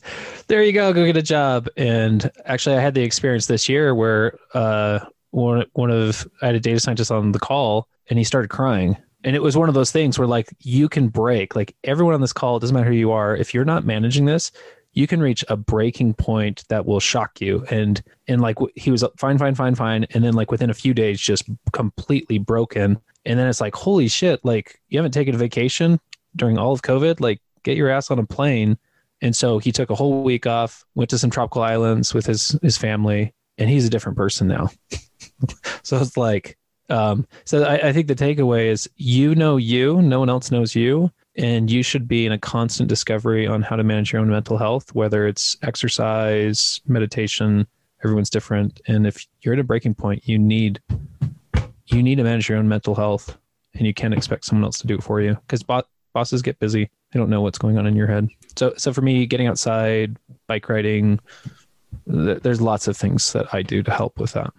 there 0.48 0.62
you 0.62 0.72
go, 0.72 0.92
go 0.92 1.04
get 1.04 1.16
a 1.16 1.22
job. 1.22 1.68
And 1.76 2.30
actually, 2.44 2.76
I 2.76 2.80
had 2.80 2.94
the 2.94 3.02
experience 3.02 3.46
this 3.46 3.68
year 3.68 3.94
where 3.94 4.38
uh, 4.54 5.00
one 5.30 5.64
one 5.72 5.90
of 5.90 6.26
I 6.42 6.46
had 6.46 6.54
a 6.54 6.60
data 6.60 6.80
scientist 6.80 7.10
on 7.10 7.32
the 7.32 7.38
call, 7.38 7.88
and 8.08 8.18
he 8.18 8.24
started 8.24 8.48
crying. 8.48 8.96
And 9.24 9.36
it 9.36 9.42
was 9.42 9.56
one 9.56 9.68
of 9.68 9.74
those 9.74 9.92
things 9.92 10.18
where 10.18 10.26
like 10.26 10.48
you 10.60 10.88
can 10.88 11.08
break 11.08 11.54
like 11.54 11.76
everyone 11.84 12.14
on 12.14 12.20
this 12.20 12.32
call. 12.32 12.56
It 12.56 12.60
doesn't 12.60 12.74
matter 12.74 12.90
who 12.90 12.96
you 12.96 13.12
are. 13.12 13.36
If 13.36 13.54
you're 13.54 13.64
not 13.64 13.84
managing 13.84 14.24
this, 14.24 14.50
you 14.92 15.06
can 15.06 15.20
reach 15.20 15.44
a 15.48 15.56
breaking 15.56 16.14
point 16.14 16.64
that 16.68 16.84
will 16.84 17.00
shock 17.00 17.40
you. 17.40 17.64
And 17.70 18.02
and 18.28 18.40
like 18.40 18.58
he 18.76 18.90
was 18.90 19.04
fine, 19.18 19.38
fine, 19.38 19.54
fine, 19.54 19.74
fine, 19.74 20.06
and 20.10 20.22
then 20.22 20.34
like 20.34 20.50
within 20.50 20.70
a 20.70 20.74
few 20.74 20.94
days, 20.94 21.20
just 21.20 21.44
completely 21.72 22.38
broken. 22.38 22.98
And 23.24 23.38
then 23.38 23.46
it's 23.48 23.60
like, 23.60 23.74
holy 23.74 24.08
shit! 24.08 24.44
Like 24.44 24.80
you 24.88 24.98
haven't 24.98 25.12
taken 25.12 25.34
a 25.34 25.38
vacation 25.38 26.00
during 26.36 26.58
all 26.58 26.72
of 26.72 26.82
COVID. 26.82 27.20
Like 27.20 27.40
get 27.62 27.76
your 27.76 27.90
ass 27.90 28.10
on 28.10 28.18
a 28.18 28.26
plane. 28.26 28.78
And 29.20 29.34
so 29.34 29.58
he 29.58 29.70
took 29.70 29.90
a 29.90 29.94
whole 29.94 30.24
week 30.24 30.46
off, 30.46 30.84
went 30.94 31.10
to 31.10 31.18
some 31.18 31.30
tropical 31.30 31.62
islands 31.62 32.12
with 32.12 32.26
his 32.26 32.58
his 32.62 32.76
family, 32.76 33.32
and 33.56 33.70
he's 33.70 33.86
a 33.86 33.90
different 33.90 34.18
person 34.18 34.48
now. 34.48 34.70
so 35.82 35.98
it's 35.98 36.16
like, 36.16 36.58
um, 36.90 37.26
so 37.44 37.62
I, 37.62 37.88
I 37.88 37.92
think 37.92 38.08
the 38.08 38.14
takeaway 38.14 38.66
is 38.66 38.90
you 38.96 39.34
know 39.34 39.56
you, 39.56 40.02
no 40.02 40.18
one 40.18 40.28
else 40.28 40.50
knows 40.50 40.74
you, 40.74 41.10
and 41.36 41.70
you 41.70 41.82
should 41.82 42.06
be 42.06 42.26
in 42.26 42.32
a 42.32 42.38
constant 42.38 42.88
discovery 42.88 43.46
on 43.46 43.62
how 43.62 43.76
to 43.76 43.84
manage 43.84 44.12
your 44.12 44.20
own 44.20 44.28
mental 44.28 44.58
health, 44.58 44.94
whether 44.94 45.26
it's 45.26 45.56
exercise, 45.62 46.80
meditation. 46.86 47.66
Everyone's 48.04 48.30
different, 48.30 48.80
and 48.88 49.06
if 49.06 49.26
you're 49.42 49.54
at 49.54 49.60
a 49.60 49.64
breaking 49.64 49.94
point, 49.94 50.26
you 50.26 50.36
need 50.38 50.80
you 51.86 52.02
need 52.02 52.16
to 52.16 52.24
manage 52.24 52.48
your 52.48 52.58
own 52.58 52.68
mental 52.68 52.96
health, 52.96 53.38
and 53.74 53.86
you 53.86 53.94
can't 53.94 54.12
expect 54.12 54.44
someone 54.44 54.64
else 54.64 54.78
to 54.80 54.88
do 54.88 54.96
it 54.96 55.04
for 55.04 55.20
you 55.20 55.34
because 55.46 55.62
bo- 55.62 55.84
bosses 56.12 56.42
get 56.42 56.58
busy 56.58 56.90
they 57.12 57.18
don't 57.18 57.30
know 57.30 57.42
what's 57.42 57.58
going 57.58 57.78
on 57.78 57.86
in 57.86 57.94
your 57.94 58.06
head. 58.06 58.28
So, 58.56 58.72
so 58.76 58.92
for 58.92 59.02
me, 59.02 59.26
getting 59.26 59.46
outside, 59.46 60.16
bike 60.46 60.68
riding, 60.68 61.20
th- 62.10 62.42
there's 62.42 62.60
lots 62.60 62.88
of 62.88 62.96
things 62.96 63.32
that 63.34 63.52
I 63.54 63.62
do 63.62 63.82
to 63.82 63.90
help 63.90 64.18
with 64.18 64.32
that. 64.32 64.52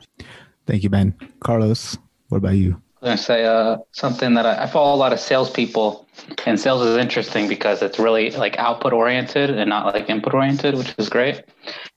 Thank 0.67 0.83
you, 0.83 0.89
Ben. 0.89 1.15
Carlos, 1.39 1.97
what 2.29 2.37
about 2.37 2.55
you? 2.55 2.81
Going 3.03 3.17
to 3.17 3.23
say 3.23 3.43
uh, 3.43 3.77
something 3.91 4.33
that 4.35 4.45
I, 4.45 4.63
I 4.63 4.67
follow 4.67 4.95
a 4.95 4.97
lot 4.97 5.11
of 5.11 5.19
salespeople, 5.19 6.07
and 6.45 6.57
sales 6.57 6.85
is 6.85 6.95
interesting 6.95 7.49
because 7.49 7.81
it's 7.81 7.99
really 7.99 8.29
like 8.31 8.57
output 8.57 8.93
oriented 8.93 9.49
and 9.49 9.69
not 9.69 9.93
like 9.93 10.09
input 10.09 10.33
oriented, 10.33 10.75
which 10.75 10.95
is 10.97 11.09
great. 11.09 11.43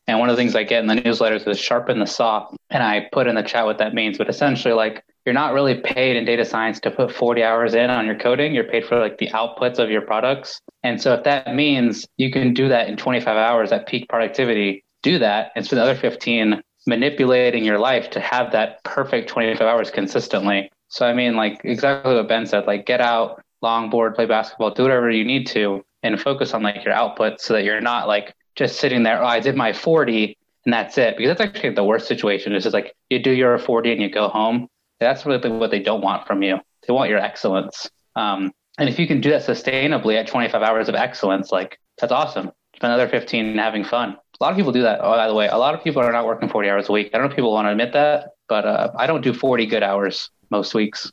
And 0.08 0.18
one 0.18 0.30
of 0.30 0.36
the 0.36 0.42
things 0.42 0.56
I 0.56 0.64
get 0.64 0.80
in 0.80 0.88
the 0.88 0.96
newsletters 0.96 1.46
is 1.46 1.60
sharpen 1.60 2.00
the 2.00 2.06
saw, 2.06 2.48
and 2.70 2.82
I 2.82 3.08
put 3.12 3.28
in 3.28 3.36
the 3.36 3.42
chat 3.42 3.66
what 3.66 3.78
that 3.78 3.94
means. 3.94 4.18
But 4.18 4.28
essentially, 4.28 4.74
like 4.74 5.04
you're 5.24 5.32
not 5.32 5.54
really 5.54 5.80
paid 5.80 6.16
in 6.16 6.24
data 6.24 6.44
science 6.44 6.80
to 6.80 6.90
put 6.90 7.12
40 7.12 7.42
hours 7.42 7.74
in 7.74 7.88
on 7.88 8.04
your 8.04 8.16
coding. 8.16 8.52
You're 8.52 8.64
paid 8.64 8.84
for 8.84 8.98
like 8.98 9.18
the 9.18 9.28
outputs 9.28 9.78
of 9.78 9.90
your 9.90 10.02
products. 10.02 10.60
And 10.82 11.00
so 11.00 11.14
if 11.14 11.24
that 11.24 11.54
means 11.54 12.06
you 12.16 12.32
can 12.32 12.54
do 12.54 12.68
that 12.68 12.88
in 12.88 12.96
25 12.96 13.36
hours 13.36 13.70
at 13.70 13.86
peak 13.86 14.08
productivity, 14.08 14.84
do 15.02 15.18
that 15.18 15.52
and 15.54 15.64
spend 15.64 15.78
the 15.78 15.84
other 15.84 15.96
15 15.96 16.62
manipulating 16.86 17.64
your 17.64 17.78
life 17.78 18.10
to 18.10 18.20
have 18.20 18.52
that 18.52 18.82
perfect 18.84 19.28
25 19.28 19.60
hours 19.60 19.90
consistently. 19.90 20.70
So 20.88 21.06
I 21.06 21.12
mean 21.12 21.36
like 21.36 21.60
exactly 21.64 22.14
what 22.14 22.28
Ben 22.28 22.46
said, 22.46 22.66
like 22.66 22.86
get 22.86 23.00
out, 23.00 23.42
longboard, 23.62 24.14
play 24.14 24.26
basketball, 24.26 24.70
do 24.70 24.82
whatever 24.82 25.10
you 25.10 25.24
need 25.24 25.46
to 25.48 25.84
and 26.02 26.20
focus 26.20 26.54
on 26.54 26.62
like 26.62 26.84
your 26.84 26.94
output 26.94 27.40
so 27.40 27.54
that 27.54 27.64
you're 27.64 27.80
not 27.80 28.06
like 28.06 28.34
just 28.54 28.78
sitting 28.78 29.02
there, 29.02 29.22
oh, 29.22 29.26
I 29.26 29.40
did 29.40 29.56
my 29.56 29.72
40 29.72 30.36
and 30.64 30.72
that's 30.72 30.98
it. 30.98 31.16
Because 31.16 31.36
that's 31.36 31.40
actually 31.40 31.74
the 31.74 31.84
worst 31.84 32.08
situation. 32.08 32.52
It's 32.52 32.64
just 32.64 32.74
like 32.74 32.94
you 33.10 33.18
do 33.18 33.32
your 33.32 33.58
40 33.58 33.92
and 33.92 34.02
you 34.02 34.10
go 34.10 34.28
home 34.28 34.68
that's 35.00 35.26
really 35.26 35.50
what 35.50 35.70
they 35.70 35.80
don't 35.80 36.00
want 36.00 36.26
from 36.26 36.42
you. 36.42 36.58
They 36.86 36.92
want 36.92 37.10
your 37.10 37.18
excellence. 37.18 37.90
Um, 38.14 38.52
and 38.78 38.88
if 38.88 38.98
you 38.98 39.06
can 39.06 39.20
do 39.20 39.30
that 39.30 39.42
sustainably 39.42 40.16
at 40.18 40.26
25 40.26 40.62
hours 40.62 40.88
of 40.88 40.94
excellence, 40.94 41.52
like 41.52 41.78
that's 41.98 42.12
awesome. 42.12 42.52
Spend 42.76 42.92
another 42.92 43.08
15 43.08 43.56
having 43.56 43.84
fun. 43.84 44.16
A 44.38 44.44
lot 44.44 44.50
of 44.50 44.56
people 44.56 44.72
do 44.72 44.82
that. 44.82 45.00
Oh, 45.02 45.12
by 45.12 45.28
the 45.28 45.34
way, 45.34 45.48
a 45.48 45.56
lot 45.56 45.74
of 45.74 45.82
people 45.82 46.02
are 46.02 46.12
not 46.12 46.26
working 46.26 46.48
40 46.48 46.68
hours 46.68 46.88
a 46.88 46.92
week. 46.92 47.10
I 47.12 47.18
don't 47.18 47.26
know 47.26 47.30
if 47.30 47.36
people 47.36 47.52
want 47.52 47.66
to 47.66 47.70
admit 47.70 47.94
that, 47.94 48.32
but 48.48 48.66
uh, 48.66 48.90
I 48.96 49.06
don't 49.06 49.22
do 49.22 49.32
40 49.32 49.66
good 49.66 49.82
hours 49.82 50.30
most 50.50 50.74
weeks. 50.74 51.12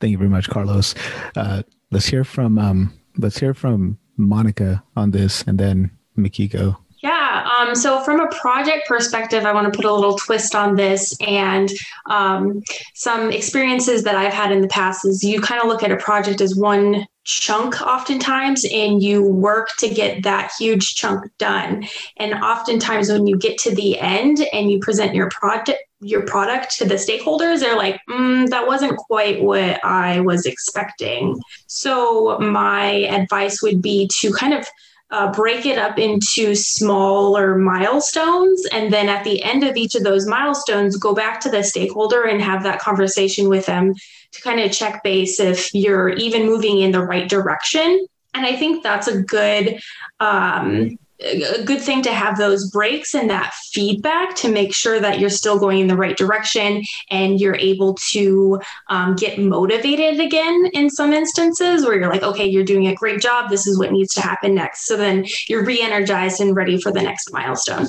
Thank 0.00 0.10
you 0.10 0.18
very 0.18 0.30
much, 0.30 0.48
Carlos. 0.48 0.94
Uh, 1.36 1.62
let's 1.90 2.06
hear 2.06 2.24
from 2.24 2.58
um, 2.58 2.92
let's 3.18 3.38
hear 3.38 3.54
from 3.54 3.98
Monica 4.16 4.82
on 4.96 5.10
this, 5.10 5.42
and 5.42 5.58
then 5.58 5.90
Mikiko. 6.18 6.76
Yeah. 7.04 7.46
Um, 7.58 7.74
so, 7.74 8.00
from 8.00 8.20
a 8.20 8.28
project 8.28 8.88
perspective, 8.88 9.44
I 9.44 9.52
want 9.52 9.70
to 9.70 9.76
put 9.76 9.84
a 9.84 9.92
little 9.92 10.16
twist 10.16 10.54
on 10.54 10.76
this. 10.76 11.14
And 11.20 11.70
um, 12.08 12.62
some 12.94 13.30
experiences 13.30 14.04
that 14.04 14.14
I've 14.14 14.32
had 14.32 14.50
in 14.52 14.62
the 14.62 14.68
past 14.68 15.04
is 15.04 15.22
you 15.22 15.42
kind 15.42 15.60
of 15.60 15.68
look 15.68 15.82
at 15.82 15.92
a 15.92 15.98
project 15.98 16.40
as 16.40 16.56
one 16.56 17.06
chunk 17.24 17.80
oftentimes 17.82 18.64
and 18.70 19.02
you 19.02 19.22
work 19.22 19.68
to 19.78 19.88
get 19.88 20.22
that 20.22 20.52
huge 20.58 20.94
chunk 20.94 21.24
done 21.38 21.82
and 22.18 22.34
oftentimes 22.34 23.10
when 23.10 23.26
you 23.26 23.34
get 23.34 23.56
to 23.56 23.74
the 23.74 23.98
end 23.98 24.46
and 24.52 24.70
you 24.70 24.78
present 24.78 25.14
your 25.14 25.30
project 25.30 25.82
your 26.04 26.22
product 26.22 26.76
to 26.76 26.84
the 26.84 26.94
stakeholders 26.94 27.60
they're 27.60 27.76
like 27.76 28.00
mm, 28.08 28.48
that 28.50 28.66
wasn't 28.66 28.96
quite 28.96 29.42
what 29.42 29.84
i 29.84 30.20
was 30.20 30.46
expecting 30.46 31.38
so 31.66 32.38
my 32.38 32.90
advice 33.06 33.62
would 33.62 33.80
be 33.80 34.08
to 34.12 34.32
kind 34.32 34.54
of 34.54 34.66
uh, 35.10 35.30
break 35.32 35.64
it 35.64 35.78
up 35.78 35.96
into 35.96 36.56
smaller 36.56 37.56
milestones. 37.56 38.66
And 38.72 38.92
then 38.92 39.08
at 39.08 39.22
the 39.22 39.42
end 39.44 39.62
of 39.62 39.76
each 39.76 39.94
of 39.94 40.02
those 40.02 40.26
milestones, 40.26 40.96
go 40.96 41.14
back 41.14 41.40
to 41.42 41.50
the 41.50 41.62
stakeholder 41.62 42.24
and 42.24 42.42
have 42.42 42.64
that 42.64 42.80
conversation 42.80 43.48
with 43.48 43.64
them 43.66 43.94
to 44.32 44.42
kind 44.42 44.58
of 44.58 44.72
check 44.72 45.04
base 45.04 45.38
if 45.38 45.72
you're 45.72 46.10
even 46.10 46.46
moving 46.46 46.80
in 46.80 46.90
the 46.90 47.02
right 47.02 47.28
direction. 47.28 48.06
And 48.34 48.44
I 48.44 48.56
think 48.56 48.82
that's 48.82 49.06
a 49.06 49.22
good 49.22 49.80
um, 50.18 50.98
a 51.20 51.62
good 51.62 51.80
thing 51.80 52.02
to 52.02 52.12
have 52.12 52.38
those 52.38 52.70
breaks 52.70 53.14
and 53.14 53.30
that 53.30 53.54
feedback 53.72 54.34
to 54.36 54.48
make 54.48 54.74
sure 54.74 54.98
that 54.98 55.20
you're 55.20 55.30
still 55.30 55.58
going 55.58 55.78
in 55.78 55.86
the 55.86 55.96
right 55.96 56.16
direction 56.16 56.82
and 57.10 57.40
you're 57.40 57.56
able 57.56 57.94
to 58.10 58.60
um, 58.88 59.14
get 59.14 59.38
motivated 59.38 60.20
again 60.20 60.66
in 60.72 60.90
some 60.90 61.12
instances 61.12 61.84
where 61.84 61.98
you're 61.98 62.10
like, 62.10 62.22
okay, 62.22 62.46
you're 62.46 62.64
doing 62.64 62.88
a 62.88 62.94
great 62.94 63.20
job. 63.20 63.48
This 63.48 63.66
is 63.66 63.78
what 63.78 63.92
needs 63.92 64.12
to 64.14 64.20
happen 64.20 64.54
next. 64.54 64.86
So 64.86 64.96
then 64.96 65.24
you're 65.48 65.64
re 65.64 65.80
energized 65.80 66.40
and 66.40 66.56
ready 66.56 66.80
for 66.80 66.90
the 66.90 67.02
next 67.02 67.32
milestone. 67.32 67.86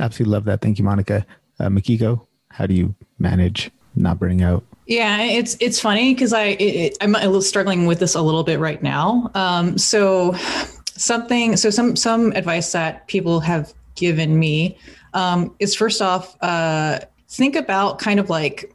Absolutely 0.00 0.32
love 0.32 0.44
that. 0.44 0.60
Thank 0.60 0.78
you, 0.78 0.84
Monica. 0.84 1.24
Uh, 1.58 1.68
Mikiko, 1.68 2.26
how 2.50 2.66
do 2.66 2.74
you 2.74 2.94
manage 3.18 3.70
not 3.94 4.18
burning 4.18 4.42
out? 4.42 4.64
Yeah, 4.86 5.22
it's 5.22 5.56
it's 5.58 5.80
funny 5.80 6.14
because 6.14 6.32
I 6.32 6.56
it, 6.60 6.96
I'm 7.00 7.14
a 7.14 7.20
little 7.20 7.42
struggling 7.42 7.86
with 7.86 7.98
this 7.98 8.14
a 8.14 8.22
little 8.22 8.44
bit 8.44 8.60
right 8.60 8.80
now. 8.82 9.30
Um, 9.34 9.78
so 9.78 10.36
something 10.96 11.56
so 11.56 11.70
some 11.70 11.96
some 11.96 12.32
advice 12.32 12.72
that 12.72 13.06
people 13.06 13.40
have 13.40 13.72
given 13.94 14.38
me 14.38 14.76
um, 15.14 15.54
is 15.58 15.74
first 15.74 16.02
off 16.02 16.36
uh, 16.42 16.98
think 17.28 17.56
about 17.56 17.98
kind 17.98 18.20
of 18.20 18.30
like 18.30 18.72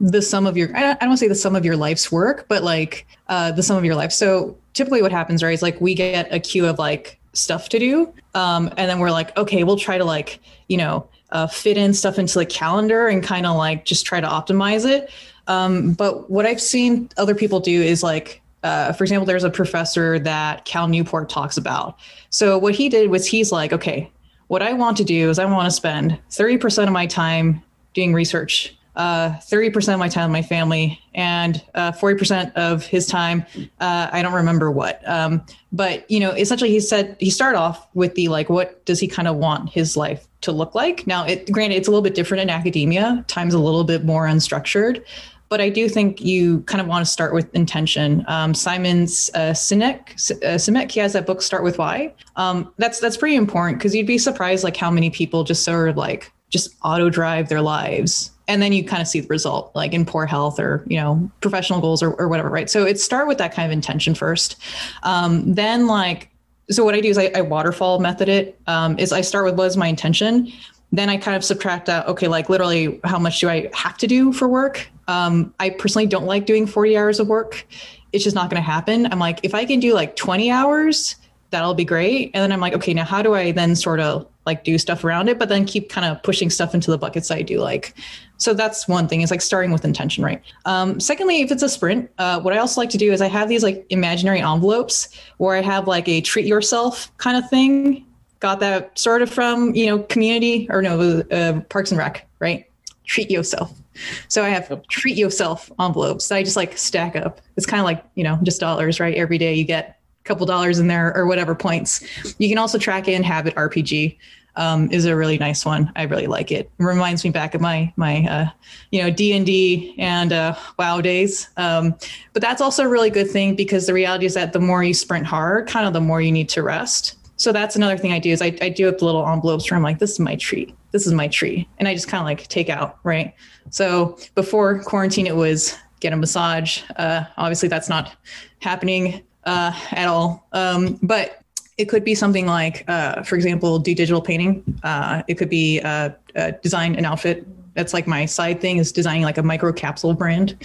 the 0.00 0.22
sum 0.22 0.46
of 0.46 0.56
your 0.56 0.74
I 0.76 0.80
don't, 0.80 1.02
I 1.02 1.06
don't 1.06 1.16
say 1.16 1.28
the 1.28 1.34
sum 1.34 1.54
of 1.54 1.64
your 1.64 1.76
life's 1.76 2.10
work, 2.10 2.46
but 2.48 2.62
like 2.62 3.06
uh, 3.28 3.52
the 3.52 3.62
sum 3.62 3.76
of 3.76 3.84
your 3.84 3.94
life. 3.94 4.12
So 4.12 4.56
typically, 4.72 5.02
what 5.02 5.12
happens 5.12 5.42
right 5.42 5.52
is 5.52 5.62
like 5.62 5.80
we 5.80 5.94
get 5.94 6.32
a 6.32 6.40
queue 6.40 6.66
of 6.66 6.78
like 6.78 7.20
stuff 7.34 7.68
to 7.70 7.78
do, 7.78 8.12
um, 8.34 8.68
and 8.76 8.90
then 8.90 8.98
we're 8.98 9.10
like, 9.10 9.36
okay, 9.36 9.62
we'll 9.62 9.78
try 9.78 9.98
to 9.98 10.04
like 10.04 10.40
you 10.68 10.78
know 10.78 11.06
uh, 11.30 11.46
fit 11.46 11.76
in 11.76 11.92
stuff 11.92 12.18
into 12.18 12.38
the 12.38 12.46
calendar 12.46 13.08
and 13.08 13.22
kind 13.22 13.46
of 13.46 13.56
like 13.56 13.84
just 13.84 14.06
try 14.06 14.20
to 14.20 14.26
optimize 14.26 14.88
it. 14.88 15.10
Um, 15.46 15.92
but 15.92 16.30
what 16.30 16.46
I've 16.46 16.60
seen 16.60 17.10
other 17.16 17.34
people 17.34 17.60
do 17.60 17.82
is 17.82 18.02
like 18.02 18.40
uh, 18.62 18.92
for 18.92 19.04
example, 19.04 19.26
there's 19.26 19.44
a 19.44 19.50
professor 19.50 20.18
that 20.18 20.64
Cal 20.64 20.88
Newport 20.88 21.28
talks 21.28 21.56
about. 21.56 21.98
So 22.30 22.58
what 22.58 22.74
he 22.74 22.88
did 22.88 23.10
was 23.10 23.26
he's 23.26 23.52
like, 23.52 23.72
okay, 23.72 24.10
what 24.48 24.62
I 24.62 24.72
want 24.72 24.96
to 24.98 25.04
do 25.04 25.30
is 25.30 25.38
I 25.38 25.44
want 25.44 25.66
to 25.66 25.70
spend 25.70 26.18
30% 26.30 26.86
of 26.86 26.92
my 26.92 27.06
time 27.06 27.62
doing 27.94 28.12
research, 28.12 28.76
uh, 28.96 29.30
30% 29.30 29.94
of 29.94 29.98
my 29.98 30.08
time 30.08 30.30
with 30.30 30.32
my 30.32 30.42
family, 30.42 31.00
and 31.14 31.62
uh, 31.74 31.92
40% 31.92 32.52
of 32.54 32.84
his 32.84 33.06
time, 33.06 33.46
uh, 33.80 34.08
I 34.12 34.22
don't 34.22 34.32
remember 34.32 34.70
what. 34.70 35.00
Um, 35.08 35.42
but, 35.72 36.10
you 36.10 36.20
know, 36.20 36.32
essentially 36.32 36.70
he 36.70 36.80
said, 36.80 37.16
he 37.20 37.30
started 37.30 37.58
off 37.58 37.86
with 37.94 38.14
the 38.14 38.28
like, 38.28 38.50
what 38.50 38.84
does 38.84 39.00
he 39.00 39.06
kind 39.06 39.28
of 39.28 39.36
want 39.36 39.70
his 39.70 39.96
life 39.96 40.26
to 40.42 40.52
look 40.52 40.74
like? 40.74 41.06
Now, 41.06 41.24
it, 41.24 41.50
granted, 41.50 41.76
it's 41.76 41.88
a 41.88 41.90
little 41.90 42.02
bit 42.02 42.14
different 42.14 42.42
in 42.42 42.50
academia. 42.50 43.24
Time's 43.28 43.54
a 43.54 43.58
little 43.58 43.84
bit 43.84 44.04
more 44.04 44.26
unstructured 44.26 45.04
but 45.50 45.60
I 45.60 45.68
do 45.68 45.88
think 45.88 46.20
you 46.20 46.60
kind 46.62 46.80
of 46.80 46.86
want 46.86 47.04
to 47.04 47.10
start 47.10 47.34
with 47.34 47.52
intention. 47.54 48.24
Um, 48.28 48.54
Simon's 48.54 49.30
uh, 49.34 49.50
Sinek, 49.50 50.12
uh, 50.42 50.54
Sinek, 50.54 50.92
he 50.92 51.00
has 51.00 51.12
that 51.12 51.26
book, 51.26 51.42
Start 51.42 51.64
with 51.64 51.76
Why. 51.76 52.14
Um, 52.36 52.72
that's 52.78 53.00
that's 53.00 53.16
pretty 53.16 53.34
important 53.34 53.78
because 53.78 53.94
you'd 53.94 54.06
be 54.06 54.16
surprised 54.16 54.62
like 54.64 54.76
how 54.76 54.90
many 54.90 55.10
people 55.10 55.42
just 55.44 55.64
sort 55.64 55.90
of 55.90 55.96
like 55.96 56.32
just 56.50 56.74
auto 56.82 57.10
drive 57.10 57.48
their 57.48 57.60
lives 57.60 58.30
and 58.48 58.60
then 58.60 58.72
you 58.72 58.84
kind 58.84 59.00
of 59.00 59.06
see 59.06 59.20
the 59.20 59.28
result 59.28 59.70
like 59.74 59.92
in 59.92 60.04
poor 60.04 60.26
health 60.26 60.58
or 60.58 60.84
you 60.88 60.96
know 60.96 61.30
professional 61.40 61.80
goals 61.80 62.02
or, 62.02 62.14
or 62.14 62.28
whatever 62.28 62.50
right 62.50 62.68
so 62.68 62.84
it 62.84 62.98
start 62.98 63.28
with 63.28 63.38
that 63.38 63.54
kind 63.54 63.66
of 63.66 63.72
intention 63.72 64.14
first 64.14 64.56
um, 65.04 65.54
then 65.54 65.86
like 65.86 66.28
so 66.68 66.84
what 66.84 66.94
i 66.96 67.00
do 67.00 67.08
is 67.08 67.16
i, 67.16 67.30
I 67.36 67.42
waterfall 67.42 68.00
method 68.00 68.28
it 68.28 68.60
um, 68.66 68.98
is 68.98 69.12
i 69.12 69.20
start 69.20 69.44
with 69.44 69.54
what 69.54 69.66
is 69.66 69.76
my 69.76 69.86
intention 69.86 70.52
then 70.90 71.08
i 71.08 71.16
kind 71.16 71.36
of 71.36 71.44
subtract 71.44 71.88
out 71.88 72.08
okay 72.08 72.26
like 72.26 72.48
literally 72.48 73.00
how 73.04 73.20
much 73.20 73.38
do 73.38 73.48
i 73.48 73.70
have 73.72 73.96
to 73.98 74.08
do 74.08 74.32
for 74.32 74.48
work 74.48 74.90
um, 75.10 75.52
I 75.58 75.70
personally 75.70 76.06
don't 76.06 76.26
like 76.26 76.46
doing 76.46 76.66
40 76.66 76.96
hours 76.96 77.18
of 77.18 77.26
work. 77.26 77.66
It's 78.12 78.22
just 78.22 78.36
not 78.36 78.48
going 78.48 78.62
to 78.62 78.66
happen. 78.66 79.06
I'm 79.12 79.18
like, 79.18 79.40
if 79.42 79.54
I 79.54 79.64
can 79.64 79.80
do 79.80 79.92
like 79.92 80.14
20 80.14 80.50
hours, 80.52 81.16
that'll 81.50 81.74
be 81.74 81.84
great. 81.84 82.30
And 82.32 82.42
then 82.42 82.52
I'm 82.52 82.60
like, 82.60 82.74
okay, 82.74 82.94
now 82.94 83.04
how 83.04 83.20
do 83.20 83.34
I 83.34 83.50
then 83.50 83.74
sort 83.74 83.98
of 83.98 84.28
like 84.46 84.62
do 84.62 84.78
stuff 84.78 85.02
around 85.02 85.28
it, 85.28 85.36
but 85.36 85.48
then 85.48 85.64
keep 85.64 85.90
kind 85.90 86.06
of 86.06 86.22
pushing 86.22 86.48
stuff 86.48 86.74
into 86.74 86.92
the 86.92 86.98
buckets 86.98 87.30
I 87.30 87.42
do 87.42 87.58
like. 87.58 87.94
So 88.36 88.54
that's 88.54 88.86
one 88.86 89.08
thing 89.08 89.22
is 89.22 89.32
like 89.32 89.42
starting 89.42 89.72
with 89.72 89.84
intention, 89.84 90.24
right? 90.24 90.40
Um, 90.64 91.00
secondly, 91.00 91.42
if 91.42 91.50
it's 91.50 91.62
a 91.62 91.68
sprint, 91.68 92.08
uh, 92.18 92.40
what 92.40 92.54
I 92.54 92.58
also 92.58 92.80
like 92.80 92.90
to 92.90 92.98
do 92.98 93.12
is 93.12 93.20
I 93.20 93.26
have 93.26 93.48
these 93.48 93.64
like 93.64 93.84
imaginary 93.90 94.40
envelopes 94.40 95.08
where 95.38 95.56
I 95.56 95.60
have 95.60 95.88
like 95.88 96.08
a 96.08 96.20
treat 96.20 96.46
yourself 96.46 97.10
kind 97.18 97.36
of 97.36 97.50
thing. 97.50 98.06
Got 98.38 98.60
that 98.60 98.96
sort 98.96 99.22
of 99.22 99.30
from, 99.30 99.74
you 99.74 99.86
know, 99.86 99.98
community 100.04 100.68
or 100.70 100.82
no, 100.82 101.22
uh, 101.32 101.60
Parks 101.68 101.90
and 101.90 101.98
Rec, 101.98 102.26
right? 102.38 102.64
Treat 103.04 103.30
yourself. 103.30 103.79
So 104.28 104.44
I 104.44 104.48
have 104.48 104.86
treat 104.88 105.16
yourself 105.16 105.70
envelopes 105.78 106.28
that 106.28 106.36
I 106.36 106.42
just 106.42 106.56
like 106.56 106.76
stack 106.76 107.16
up. 107.16 107.40
It's 107.56 107.66
kind 107.66 107.80
of 107.80 107.84
like, 107.84 108.04
you 108.14 108.24
know, 108.24 108.38
just 108.42 108.60
dollars, 108.60 109.00
right? 109.00 109.14
Every 109.14 109.38
day 109.38 109.54
you 109.54 109.64
get 109.64 110.00
a 110.24 110.28
couple 110.28 110.46
dollars 110.46 110.78
in 110.78 110.86
there 110.86 111.14
or 111.16 111.26
whatever 111.26 111.54
points. 111.54 112.02
You 112.38 112.48
can 112.48 112.58
also 112.58 112.78
track 112.78 113.08
in 113.08 113.22
Habit 113.22 113.54
RPG. 113.54 114.18
Um, 114.56 114.90
is 114.90 115.04
a 115.04 115.14
really 115.14 115.38
nice 115.38 115.64
one. 115.64 115.92
I 115.94 116.02
really 116.02 116.26
like 116.26 116.50
it. 116.50 116.68
it 116.78 116.82
reminds 116.82 117.22
me 117.22 117.30
back 117.30 117.54
of 117.54 117.60
my 117.60 117.92
my 117.94 118.26
uh, 118.26 118.48
you 118.90 119.00
know 119.00 119.08
D 119.08 119.32
and 119.32 119.46
D 119.46 119.94
and 119.96 120.32
uh, 120.32 120.56
WoW 120.76 121.00
days. 121.00 121.48
Um, 121.56 121.94
but 122.32 122.42
that's 122.42 122.60
also 122.60 122.84
a 122.84 122.88
really 122.88 123.10
good 123.10 123.30
thing 123.30 123.54
because 123.54 123.86
the 123.86 123.94
reality 123.94 124.26
is 124.26 124.34
that 124.34 124.52
the 124.52 124.58
more 124.58 124.82
you 124.82 124.92
sprint 124.92 125.24
hard, 125.24 125.68
kind 125.68 125.86
of 125.86 125.92
the 125.92 126.00
more 126.00 126.20
you 126.20 126.32
need 126.32 126.48
to 126.50 126.64
rest. 126.64 127.16
So 127.40 127.52
that's 127.52 127.74
another 127.74 127.96
thing 127.96 128.12
I 128.12 128.18
do 128.18 128.28
is 128.28 128.42
I, 128.42 128.54
I 128.60 128.68
do 128.68 128.86
up 128.86 128.98
the 128.98 129.06
little 129.06 129.26
envelopes 129.26 129.70
where 129.70 129.76
I'm 129.78 129.82
like, 129.82 129.98
this 129.98 130.10
is 130.10 130.20
my 130.20 130.36
treat. 130.36 130.74
This 130.90 131.06
is 131.06 131.14
my 131.14 131.26
tree. 131.26 131.66
And 131.78 131.88
I 131.88 131.94
just 131.94 132.06
kind 132.06 132.20
of 132.20 132.26
like 132.26 132.46
take 132.48 132.68
out, 132.68 132.98
right? 133.02 133.32
So 133.70 134.18
before 134.34 134.82
quarantine, 134.82 135.26
it 135.26 135.34
was 135.34 135.74
get 136.00 136.12
a 136.12 136.16
massage. 136.16 136.82
Uh, 136.96 137.24
obviously, 137.38 137.70
that's 137.70 137.88
not 137.88 138.14
happening 138.58 139.22
uh, 139.44 139.72
at 139.92 140.06
all. 140.06 140.48
Um, 140.52 140.98
but 141.02 141.42
it 141.78 141.86
could 141.86 142.04
be 142.04 142.14
something 142.14 142.44
like, 142.44 142.84
uh, 142.88 143.22
for 143.22 143.36
example, 143.36 143.78
do 143.78 143.94
digital 143.94 144.20
painting. 144.20 144.62
Uh, 144.82 145.22
it 145.26 145.36
could 145.36 145.48
be 145.48 145.80
uh, 145.80 146.10
uh, 146.36 146.50
design 146.62 146.94
an 146.96 147.06
outfit. 147.06 147.46
That's 147.72 147.94
like 147.94 148.06
my 148.06 148.26
side 148.26 148.60
thing 148.60 148.76
is 148.76 148.92
designing 148.92 149.22
like 149.22 149.38
a 149.38 149.42
micro 149.42 149.72
capsule 149.72 150.12
brand. 150.12 150.58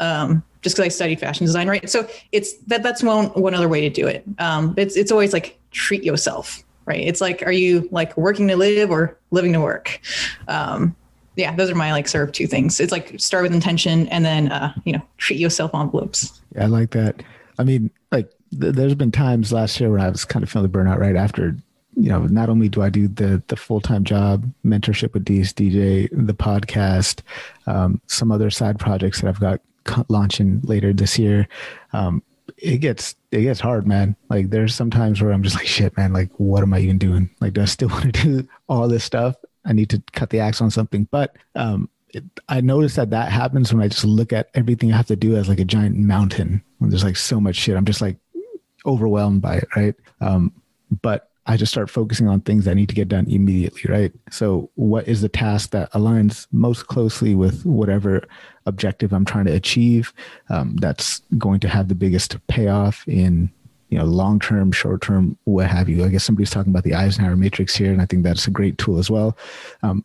Um, 0.00 0.42
just 0.66 0.74
because 0.74 0.86
I 0.86 0.88
studied 0.88 1.20
fashion 1.20 1.46
design, 1.46 1.68
right? 1.68 1.88
So 1.88 2.08
it's 2.32 2.54
that 2.64 2.82
that's 2.82 3.00
one 3.00 3.26
one 3.26 3.54
other 3.54 3.68
way 3.68 3.80
to 3.82 3.88
do 3.88 4.04
it. 4.08 4.24
Um, 4.40 4.74
it's 4.76 4.96
it's 4.96 5.12
always 5.12 5.32
like 5.32 5.60
treat 5.70 6.02
yourself, 6.02 6.64
right? 6.86 6.98
It's 6.98 7.20
like, 7.20 7.44
are 7.44 7.52
you 7.52 7.88
like 7.92 8.16
working 8.16 8.48
to 8.48 8.56
live 8.56 8.90
or 8.90 9.16
living 9.30 9.52
to 9.52 9.60
work? 9.60 10.00
Um, 10.48 10.96
yeah, 11.36 11.54
those 11.54 11.70
are 11.70 11.76
my 11.76 11.92
like 11.92 12.08
sort 12.08 12.28
of 12.28 12.32
two 12.32 12.48
things. 12.48 12.80
It's 12.80 12.90
like 12.90 13.14
start 13.20 13.44
with 13.44 13.54
intention 13.54 14.08
and 14.08 14.24
then 14.24 14.50
uh, 14.50 14.72
you 14.84 14.92
know 14.92 15.02
treat 15.18 15.38
yourself 15.38 15.72
envelopes. 15.72 16.40
Yeah, 16.56 16.64
I 16.64 16.66
like 16.66 16.90
that. 16.90 17.22
I 17.60 17.62
mean, 17.62 17.92
like 18.10 18.28
th- 18.60 18.74
there's 18.74 18.96
been 18.96 19.12
times 19.12 19.52
last 19.52 19.78
year 19.78 19.88
where 19.88 20.00
I 20.00 20.08
was 20.08 20.24
kind 20.24 20.42
of 20.42 20.50
feeling 20.50 20.68
the 20.68 20.76
burnout 20.76 20.98
right 20.98 21.14
after. 21.14 21.56
You 21.94 22.08
know, 22.08 22.26
not 22.26 22.48
only 22.48 22.68
do 22.68 22.82
I 22.82 22.90
do 22.90 23.06
the 23.06 23.40
the 23.46 23.56
full 23.56 23.80
time 23.80 24.02
job, 24.02 24.52
mentorship 24.64 25.14
with 25.14 25.24
DSDJ, 25.24 26.08
the 26.10 26.34
podcast, 26.34 27.20
um, 27.68 28.00
some 28.08 28.32
other 28.32 28.50
side 28.50 28.80
projects 28.80 29.20
that 29.20 29.28
I've 29.28 29.38
got 29.38 29.60
launching 30.08 30.60
later 30.62 30.92
this 30.92 31.18
year. 31.18 31.48
Um, 31.92 32.22
it 32.58 32.78
gets 32.78 33.16
it 33.30 33.42
gets 33.42 33.60
hard, 33.60 33.86
man. 33.86 34.16
Like 34.30 34.50
there's 34.50 34.74
some 34.74 34.90
times 34.90 35.20
where 35.20 35.32
I'm 35.32 35.42
just 35.42 35.56
like, 35.56 35.66
shit, 35.66 35.96
man. 35.96 36.12
Like, 36.12 36.30
what 36.36 36.62
am 36.62 36.74
I 36.74 36.80
even 36.80 36.98
doing? 36.98 37.30
Like, 37.40 37.54
do 37.54 37.62
I 37.62 37.66
still 37.66 37.88
want 37.90 38.04
to 38.04 38.12
do 38.12 38.48
all 38.68 38.88
this 38.88 39.04
stuff? 39.04 39.36
I 39.64 39.72
need 39.72 39.90
to 39.90 40.02
cut 40.12 40.30
the 40.30 40.40
axe 40.40 40.60
on 40.60 40.70
something. 40.70 41.08
But 41.10 41.36
um, 41.54 41.88
it, 42.10 42.24
I 42.48 42.60
notice 42.60 42.94
that 42.96 43.10
that 43.10 43.32
happens 43.32 43.72
when 43.72 43.82
I 43.82 43.88
just 43.88 44.04
look 44.04 44.32
at 44.32 44.48
everything 44.54 44.92
I 44.92 44.96
have 44.96 45.06
to 45.08 45.16
do 45.16 45.36
as 45.36 45.48
like 45.48 45.60
a 45.60 45.64
giant 45.64 45.96
mountain. 45.96 46.62
When 46.78 46.90
there's 46.90 47.04
like 47.04 47.16
so 47.16 47.40
much 47.40 47.56
shit, 47.56 47.76
I'm 47.76 47.84
just 47.84 48.00
like 48.00 48.16
overwhelmed 48.84 49.42
by 49.42 49.56
it, 49.56 49.68
right? 49.74 49.94
Um, 50.20 50.52
but 51.02 51.30
I 51.46 51.56
just 51.56 51.72
start 51.72 51.88
focusing 51.88 52.28
on 52.28 52.40
things 52.40 52.64
that 52.64 52.74
need 52.74 52.88
to 52.88 52.94
get 52.94 53.08
done 53.08 53.26
immediately, 53.28 53.82
right? 53.88 54.12
So, 54.30 54.70
what 54.74 55.06
is 55.06 55.20
the 55.20 55.28
task 55.28 55.70
that 55.70 55.92
aligns 55.92 56.46
most 56.50 56.88
closely 56.88 57.34
with 57.34 57.64
whatever 57.64 58.26
objective 58.66 59.12
I'm 59.12 59.24
trying 59.24 59.46
to 59.46 59.52
achieve? 59.52 60.12
Um, 60.48 60.76
that's 60.76 61.22
going 61.38 61.60
to 61.60 61.68
have 61.68 61.88
the 61.88 61.94
biggest 61.94 62.36
payoff 62.48 63.06
in 63.06 63.50
you 63.88 63.98
know 63.98 64.04
long 64.04 64.40
term, 64.40 64.72
short 64.72 65.02
term, 65.02 65.38
what 65.44 65.68
have 65.68 65.88
you. 65.88 66.04
I 66.04 66.08
guess 66.08 66.24
somebody's 66.24 66.50
talking 66.50 66.72
about 66.72 66.84
the 66.84 66.94
Eisenhower 66.94 67.36
matrix 67.36 67.76
here, 67.76 67.92
and 67.92 68.02
I 68.02 68.06
think 68.06 68.24
that's 68.24 68.46
a 68.46 68.50
great 68.50 68.78
tool 68.78 68.98
as 68.98 69.10
well. 69.10 69.36
Um, 69.82 70.04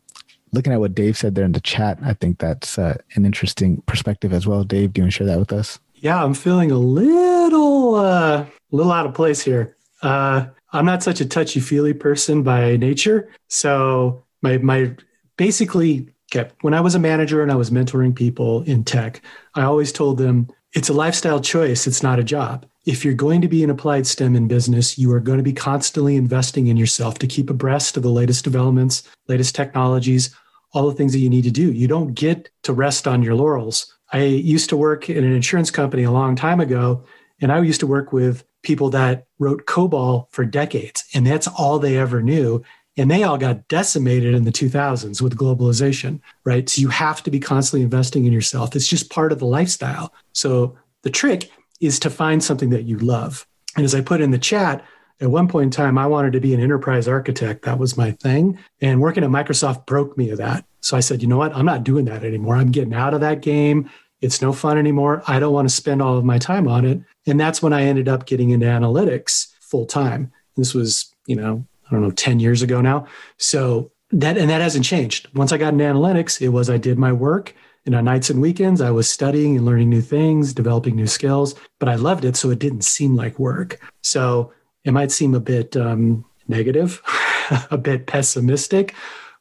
looking 0.53 0.73
at 0.73 0.79
what 0.79 0.93
Dave 0.93 1.17
said 1.17 1.35
there 1.35 1.45
in 1.45 1.53
the 1.53 1.61
chat, 1.61 1.97
I 2.03 2.13
think 2.13 2.39
that's 2.39 2.77
uh, 2.77 2.97
an 3.15 3.25
interesting 3.25 3.81
perspective 3.87 4.33
as 4.33 4.45
well. 4.45 4.63
Dave, 4.63 4.93
do 4.93 4.99
you 4.99 5.03
want 5.03 5.13
to 5.13 5.17
share 5.17 5.27
that 5.27 5.39
with 5.39 5.53
us? 5.53 5.79
Yeah, 5.95 6.23
I'm 6.23 6.33
feeling 6.33 6.71
a 6.71 6.77
little 6.77 7.95
uh, 7.95 8.41
a 8.41 8.47
little 8.71 8.91
out 8.91 9.07
of 9.07 9.13
place 9.13 9.41
here. 9.41 9.75
Uh, 10.01 10.47
I'm 10.71 10.85
not 10.85 11.03
such 11.03 11.21
a 11.21 11.25
touchy 11.25 11.59
feely 11.59 11.93
person 11.93 12.43
by 12.43 12.77
nature. 12.77 13.29
So 13.49 14.23
my 14.41 14.57
my 14.57 14.95
basically 15.37 16.09
okay, 16.33 16.49
when 16.61 16.73
I 16.73 16.81
was 16.81 16.95
a 16.95 16.99
manager 16.99 17.41
and 17.41 17.51
I 17.51 17.55
was 17.55 17.71
mentoring 17.71 18.15
people 18.15 18.63
in 18.63 18.83
tech, 18.83 19.21
I 19.55 19.63
always 19.63 19.91
told 19.91 20.17
them 20.17 20.47
it's 20.73 20.89
a 20.89 20.93
lifestyle 20.93 21.41
choice, 21.41 21.85
it's 21.87 22.03
not 22.03 22.19
a 22.19 22.23
job. 22.23 22.65
If 22.85 23.03
you're 23.03 23.13
going 23.13 23.41
to 23.41 23.47
be 23.47 23.63
an 23.63 23.69
applied 23.69 24.07
STEM 24.07 24.35
in 24.35 24.47
business, 24.47 24.97
you 24.97 25.11
are 25.13 25.19
going 25.19 25.37
to 25.37 25.43
be 25.43 25.53
constantly 25.53 26.15
investing 26.15 26.67
in 26.67 26.77
yourself 26.77 27.19
to 27.19 27.27
keep 27.27 27.49
abreast 27.49 27.97
of 27.97 28.03
the 28.03 28.09
latest 28.09 28.43
developments, 28.43 29.03
latest 29.27 29.53
technologies, 29.53 30.33
all 30.73 30.87
the 30.87 30.95
things 30.95 31.11
that 31.11 31.19
you 31.19 31.29
need 31.29 31.43
to 31.43 31.51
do. 31.51 31.71
You 31.71 31.87
don't 31.87 32.13
get 32.13 32.49
to 32.63 32.73
rest 32.73 33.07
on 33.07 33.21
your 33.21 33.35
laurels. 33.35 33.93
I 34.13 34.23
used 34.23 34.69
to 34.69 34.77
work 34.77 35.09
in 35.09 35.23
an 35.23 35.33
insurance 35.33 35.69
company 35.69 36.03
a 36.03 36.11
long 36.11 36.35
time 36.35 36.59
ago, 36.59 37.03
and 37.41 37.51
I 37.51 37.61
used 37.61 37.81
to 37.81 37.87
work 37.87 38.13
with 38.13 38.43
people 38.63 38.89
that 38.91 39.25
wrote 39.39 39.65
COBOL 39.65 40.27
for 40.31 40.45
decades, 40.45 41.03
and 41.13 41.25
that's 41.25 41.47
all 41.47 41.79
they 41.79 41.97
ever 41.97 42.21
knew. 42.21 42.63
And 42.97 43.09
they 43.09 43.23
all 43.23 43.37
got 43.37 43.67
decimated 43.69 44.35
in 44.35 44.43
the 44.43 44.51
2000s 44.51 45.21
with 45.21 45.37
globalization, 45.37 46.19
right? 46.43 46.67
So 46.67 46.81
you 46.81 46.89
have 46.89 47.23
to 47.23 47.31
be 47.31 47.39
constantly 47.39 47.83
investing 47.83 48.25
in 48.25 48.33
yourself. 48.33 48.75
It's 48.75 48.87
just 48.87 49.09
part 49.09 49.31
of 49.31 49.39
the 49.39 49.45
lifestyle. 49.45 50.13
So 50.33 50.77
the 51.03 51.09
trick 51.09 51.49
is 51.79 51.99
to 51.99 52.09
find 52.09 52.43
something 52.43 52.69
that 52.71 52.83
you 52.83 52.97
love. 52.99 53.47
And 53.77 53.85
as 53.85 53.95
I 53.95 54.01
put 54.01 54.19
in 54.19 54.31
the 54.31 54.37
chat, 54.37 54.83
at 55.21 55.31
one 55.31 55.47
point 55.47 55.65
in 55.65 55.71
time, 55.71 55.97
I 55.97 56.07
wanted 56.07 56.33
to 56.33 56.39
be 56.39 56.53
an 56.53 56.59
enterprise 56.59 57.07
architect. 57.07 57.63
That 57.63 57.79
was 57.79 57.95
my 57.95 58.11
thing. 58.11 58.59
And 58.81 58.99
working 58.99 59.23
at 59.23 59.29
Microsoft 59.29 59.85
broke 59.85 60.17
me 60.17 60.31
of 60.31 60.39
that. 60.39 60.65
So 60.81 60.97
I 60.97 60.99
said, 60.99 61.21
you 61.21 61.27
know 61.27 61.37
what? 61.37 61.55
I'm 61.55 61.65
not 61.65 61.83
doing 61.83 62.05
that 62.05 62.23
anymore. 62.23 62.55
I'm 62.55 62.71
getting 62.71 62.93
out 62.93 63.13
of 63.13 63.21
that 63.21 63.41
game. 63.41 63.89
It's 64.21 64.41
no 64.41 64.51
fun 64.51 64.77
anymore. 64.77 65.23
I 65.27 65.39
don't 65.39 65.53
want 65.53 65.69
to 65.69 65.73
spend 65.73 66.01
all 66.01 66.17
of 66.17 66.25
my 66.25 66.39
time 66.39 66.67
on 66.67 66.85
it. 66.85 67.01
And 67.27 67.39
that's 67.39 67.61
when 67.61 67.73
I 67.73 67.83
ended 67.83 68.07
up 68.07 68.25
getting 68.25 68.49
into 68.49 68.65
analytics 68.65 69.47
full 69.61 69.85
time. 69.85 70.31
This 70.57 70.73
was, 70.73 71.13
you 71.27 71.35
know, 71.35 71.65
I 71.87 71.91
don't 71.91 72.01
know, 72.01 72.11
10 72.11 72.39
years 72.39 72.61
ago 72.61 72.81
now. 72.81 73.07
So 73.37 73.91
that, 74.11 74.37
and 74.37 74.49
that 74.49 74.61
hasn't 74.61 74.85
changed. 74.85 75.27
Once 75.35 75.51
I 75.51 75.57
got 75.57 75.73
into 75.73 75.85
analytics, 75.85 76.41
it 76.41 76.49
was 76.49 76.69
I 76.69 76.77
did 76.77 76.97
my 76.97 77.13
work. 77.13 77.55
And 77.85 77.95
on 77.95 78.05
nights 78.05 78.29
and 78.29 78.41
weekends, 78.41 78.81
I 78.81 78.91
was 78.91 79.09
studying 79.09 79.57
and 79.57 79.65
learning 79.65 79.89
new 79.89 80.01
things, 80.01 80.53
developing 80.53 80.95
new 80.95 81.07
skills, 81.07 81.55
but 81.79 81.89
I 81.89 81.95
loved 81.95 82.25
it. 82.25 82.35
So 82.35 82.51
it 82.51 82.59
didn't 82.59 82.83
seem 82.83 83.15
like 83.15 83.39
work. 83.39 83.79
So 84.01 84.53
it 84.83 84.91
might 84.91 85.11
seem 85.11 85.33
a 85.33 85.39
bit 85.39 85.75
um, 85.75 86.25
negative, 86.47 87.01
a 87.71 87.77
bit 87.77 88.05
pessimistic, 88.05 88.93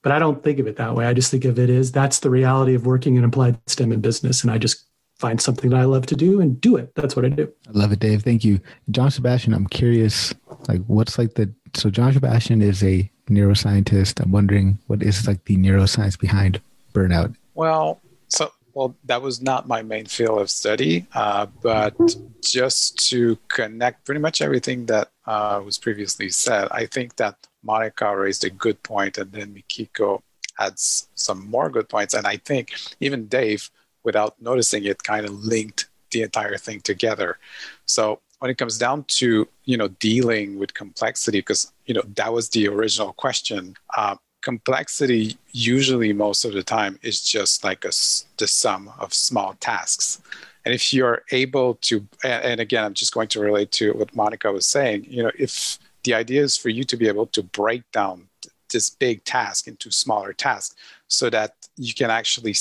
but 0.03 0.13
I 0.13 0.19
don't 0.19 0.43
think 0.43 0.59
of 0.59 0.67
it 0.67 0.77
that 0.77 0.95
way. 0.95 1.07
I 1.07 1.13
just 1.13 1.31
think 1.31 1.45
of 1.45 1.59
it 1.59 1.69
as 1.69 1.93
that's 1.93 2.21
the 2.21 2.31
reality 2.31 2.75
of 2.75 2.87
working 2.87 3.17
in 3.17 3.25
applied 3.25 3.59
STEM 3.67 3.93
and 3.93 4.03
business. 4.03 4.43
And 4.43 4.51
I 4.51 4.57
just 4.57 4.87
find 5.21 5.41
something 5.41 5.71
that 5.71 5.79
I 5.79 5.85
love 5.85 6.07
to 6.07 6.17
do 6.17 6.41
and 6.41 6.61
do 6.61 6.77
it. 6.77 6.95
That's 6.95 7.15
what 7.15 7.25
I 7.25 7.29
do. 7.29 7.53
I 7.69 7.73
love 7.73 7.93
it, 7.93 7.99
Dave. 7.99 8.23
Thank 8.23 8.43
you. 8.43 8.59
John 8.91 9.11
Sebastian, 9.11 9.53
I'm 9.53 9.67
curious, 9.67 10.35
like 10.67 10.81
what's 10.87 11.19
like 11.19 11.35
the, 11.35 11.53
so 11.75 11.91
John 11.91 12.13
Sebastian 12.13 12.63
is 12.63 12.83
a 12.83 13.11
neuroscientist. 13.29 14.21
I'm 14.21 14.33
wondering 14.33 14.79
what 14.89 15.03
is 15.03 15.27
like 15.27 15.45
the 15.45 15.57
neuroscience 15.57 16.19
behind 16.19 16.61
burnout? 16.93 17.35
Well, 17.55 18.01
so 18.29 18.51
well, 18.75 18.97
that 19.05 19.21
was 19.21 19.43
not 19.43 19.69
my 19.69 19.83
main 19.83 20.07
field 20.07 20.41
of 20.41 20.51
study, 20.51 21.07
uh, 21.15 21.47
but 21.63 21.95
just 22.43 23.11
to 23.11 23.37
connect 23.49 24.05
pretty 24.05 24.21
much 24.21 24.41
everything 24.41 24.87
that 24.87 25.11
uh, 25.27 25.61
was 25.65 25.79
previously 25.79 26.31
said, 26.31 26.69
I 26.71 26.87
think 26.87 27.17
that 27.17 27.37
Monica 27.63 28.17
raised 28.17 28.45
a 28.45 28.51
good 28.51 28.83
point, 28.83 29.19
and 29.19 29.33
then 29.33 29.55
Mikiko 29.55 30.23
adds 30.59 31.09
some 31.15 31.49
more 31.51 31.69
good 31.69 31.89
points. 31.89 32.15
And 32.15 32.27
I 32.27 32.37
think 32.37 32.73
even 33.01 33.27
Dave, 33.27 33.71
without 34.03 34.41
noticing 34.41 34.85
it, 34.85 35.03
kind 35.03 35.27
of 35.27 35.33
linked 35.33 35.89
the 36.11 36.23
entire 36.23 36.57
thing 36.57 36.81
together. 36.81 37.39
So 37.87 38.21
when 38.41 38.51
it 38.51 38.59
comes 38.59 38.79
down 38.79 39.05
to 39.05 39.49
you 39.65 39.77
know 39.77 39.89
dealing 39.89 40.59
with 40.59 40.75
complexity, 40.75 41.41
because 41.41 41.73
you 41.87 41.95
know 41.95 42.03
that 42.17 42.33
was 42.33 42.49
the 42.51 42.69
original 42.69 43.13
question. 43.13 43.77
Uh, 43.97 44.17
complexity 44.43 45.37
usually 45.53 46.13
most 46.13 46.45
of 46.45 46.53
the 46.53 46.63
time 46.63 46.99
is 47.03 47.21
just 47.21 47.63
like 47.63 47.85
a, 47.85 47.93
the 48.39 48.49
sum 48.49 48.91
of 48.99 49.13
small 49.13 49.55
tasks 49.61 50.21
and 50.65 50.75
if 50.75 50.93
you're 50.93 51.23
able 51.31 51.75
to 51.77 52.07
and, 52.25 52.45
and 52.45 52.61
again 52.61 52.85
i'm 52.85 52.95
just 52.95 53.13
going 53.13 53.29
to 53.29 53.39
relate 53.39 53.71
to 53.71 53.93
what 53.93 54.15
monica 54.17 54.51
was 54.51 54.67
saying 54.67 55.05
you 55.09 55.23
know 55.23 55.31
if 55.39 55.79
the 56.05 56.15
idea 56.15 56.43
is 56.43 56.57
for 56.57 56.71
you 56.71 56.85
to 56.85 56.97
be 56.97 57.07
able 57.07 57.27
to 57.27 57.43
break 57.43 57.83
down 57.93 58.27
this 58.73 58.89
big 58.89 59.23
task 59.25 59.69
into 59.69 59.91
smaller 59.91 60.33
tasks 60.33 60.75
so 61.07 61.29
that 61.29 61.55
you 61.77 61.93
can 61.93 62.11
actually 62.11 62.55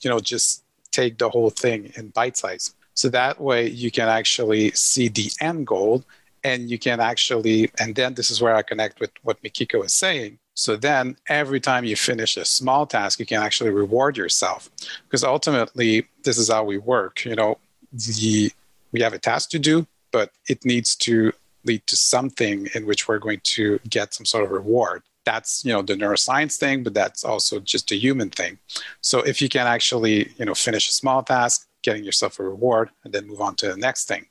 you 0.00 0.08
know 0.08 0.20
just 0.20 0.64
take 1.00 1.14
the 1.18 1.30
whole 1.34 1.52
thing 1.64 1.80
in 1.98 2.04
bite 2.18 2.36
size 2.42 2.64
so 3.00 3.06
that 3.08 3.34
way 3.48 3.62
you 3.84 3.90
can 3.98 4.08
actually 4.20 4.64
see 4.72 5.06
the 5.08 5.28
end 5.40 5.66
goal 5.72 5.96
and 6.44 6.70
you 6.72 6.78
can 6.86 6.98
actually 7.12 7.58
and 7.80 7.90
then 7.98 8.10
this 8.14 8.28
is 8.32 8.38
where 8.42 8.56
i 8.60 8.62
connect 8.62 8.94
with 9.02 9.12
what 9.26 9.42
mikiko 9.44 9.76
was 9.84 9.94
saying 10.04 10.32
so 10.56 10.74
then 10.74 11.16
every 11.28 11.60
time 11.60 11.84
you 11.84 11.96
finish 11.96 12.36
a 12.38 12.44
small 12.44 12.86
task, 12.86 13.20
you 13.20 13.26
can 13.26 13.42
actually 13.42 13.70
reward 13.70 14.16
yourself. 14.16 14.70
Because 15.04 15.22
ultimately, 15.22 16.06
this 16.24 16.38
is 16.38 16.50
how 16.50 16.64
we 16.64 16.78
work. 16.78 17.24
You 17.26 17.36
know, 17.36 17.58
the, 17.92 18.50
we 18.90 19.02
have 19.02 19.12
a 19.12 19.18
task 19.18 19.50
to 19.50 19.58
do, 19.58 19.86
but 20.12 20.32
it 20.48 20.64
needs 20.64 20.96
to 20.96 21.32
lead 21.64 21.86
to 21.88 21.96
something 21.96 22.68
in 22.74 22.86
which 22.86 23.06
we're 23.06 23.18
going 23.18 23.40
to 23.42 23.78
get 23.88 24.14
some 24.14 24.24
sort 24.24 24.44
of 24.44 24.50
reward. 24.50 25.02
That's 25.26 25.64
you 25.64 25.72
know 25.72 25.82
the 25.82 25.94
neuroscience 25.94 26.56
thing, 26.56 26.82
but 26.82 26.94
that's 26.94 27.24
also 27.24 27.60
just 27.60 27.92
a 27.92 27.96
human 27.96 28.30
thing. 28.30 28.58
So 29.02 29.18
if 29.20 29.42
you 29.42 29.48
can 29.48 29.66
actually 29.66 30.32
you 30.38 30.46
know 30.46 30.54
finish 30.54 30.88
a 30.88 30.92
small 30.92 31.22
task, 31.22 31.68
getting 31.82 32.04
yourself 32.04 32.38
a 32.38 32.44
reward, 32.44 32.90
and 33.04 33.12
then 33.12 33.26
move 33.26 33.42
on 33.42 33.56
to 33.56 33.68
the 33.68 33.76
next 33.76 34.08
thing. 34.08 34.26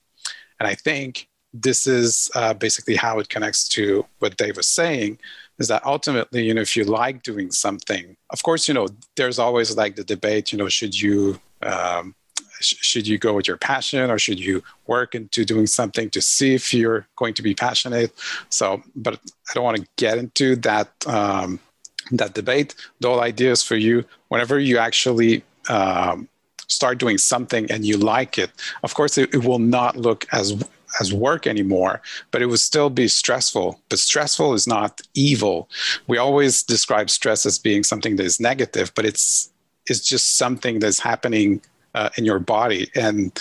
And 0.60 0.68
I 0.68 0.74
think 0.74 1.28
this 1.54 1.88
is 1.88 2.30
uh, 2.36 2.54
basically 2.54 2.96
how 2.96 3.20
it 3.20 3.30
connects 3.30 3.68
to 3.70 4.06
what 4.20 4.38
Dave 4.38 4.58
was 4.58 4.68
saying 4.68 5.20
is 5.58 5.70
that 5.70 5.86
ultimately, 5.86 6.44
you 6.44 6.54
know, 6.54 6.62
if 6.62 6.76
you 6.76 6.84
like 6.84 7.24
doing 7.24 7.50
something, 7.52 8.18
of 8.30 8.44
course, 8.44 8.68
you 8.68 8.74
know, 8.74 8.88
there's 9.16 9.40
always 9.40 9.76
like 9.78 9.96
the 9.96 10.04
debate, 10.04 10.52
you 10.52 10.58
know, 10.58 10.68
should 10.68 11.00
you 11.00 11.40
um, 11.62 12.14
sh- 12.66 12.76
should 12.82 13.08
you 13.08 13.18
go 13.18 13.34
with 13.34 13.48
your 13.48 13.58
passion 13.58 14.10
or 14.10 14.20
should 14.20 14.40
you 14.40 14.64
work 14.88 15.16
into 15.16 15.46
doing 15.46 15.68
something 15.68 16.10
to 16.12 16.22
see 16.22 16.54
if 16.54 16.74
you're 16.74 17.08
going 17.16 17.34
to 17.36 17.42
be 17.42 17.54
passionate? 17.54 18.12
So, 18.50 18.82
but 18.96 19.16
I 19.50 19.54
don't 19.54 19.64
want 19.64 19.78
to 19.78 19.88
get 19.98 20.18
into 20.18 20.56
that 20.58 20.90
um, 21.08 21.60
that 22.12 22.34
debate. 22.34 22.76
The 23.00 23.10
whole 23.10 23.22
idea 23.22 23.52
is 23.52 23.64
for 23.64 23.76
you 23.76 24.06
whenever 24.30 24.60
you 24.60 24.78
actually 24.78 25.44
um, 25.70 26.28
start 26.68 26.98
doing 26.98 27.18
something 27.18 27.70
and 27.72 27.86
you 27.86 27.98
like 27.98 28.38
it. 28.38 28.52
Of 28.84 28.94
course, 28.94 29.18
it, 29.18 29.34
it 29.34 29.44
will 29.46 29.60
not 29.60 29.96
look 29.98 30.26
as 30.32 30.64
as 31.00 31.14
work 31.14 31.46
anymore, 31.46 32.02
but 32.32 32.42
it 32.42 32.46
would 32.46 32.60
still 32.60 32.90
be 32.90 33.08
stressful. 33.08 33.82
But 33.90 34.00
stressful 34.00 34.54
is 34.54 34.66
not 34.66 35.02
evil. 35.14 35.70
We 36.08 36.18
always 36.18 36.64
describe 36.64 37.10
stress 37.10 37.46
as 37.46 37.60
being 37.60 37.84
something 37.84 38.16
that 38.16 38.26
is 38.26 38.40
negative, 38.40 38.92
but 38.96 39.06
it's 39.06 39.50
it's 39.88 40.08
just 40.08 40.38
something 40.38 40.80
that's 40.80 41.00
happening 41.00 41.62
uh, 41.96 42.10
in 42.18 42.26
your 42.26 42.40
body. 42.40 42.90
And 42.96 43.32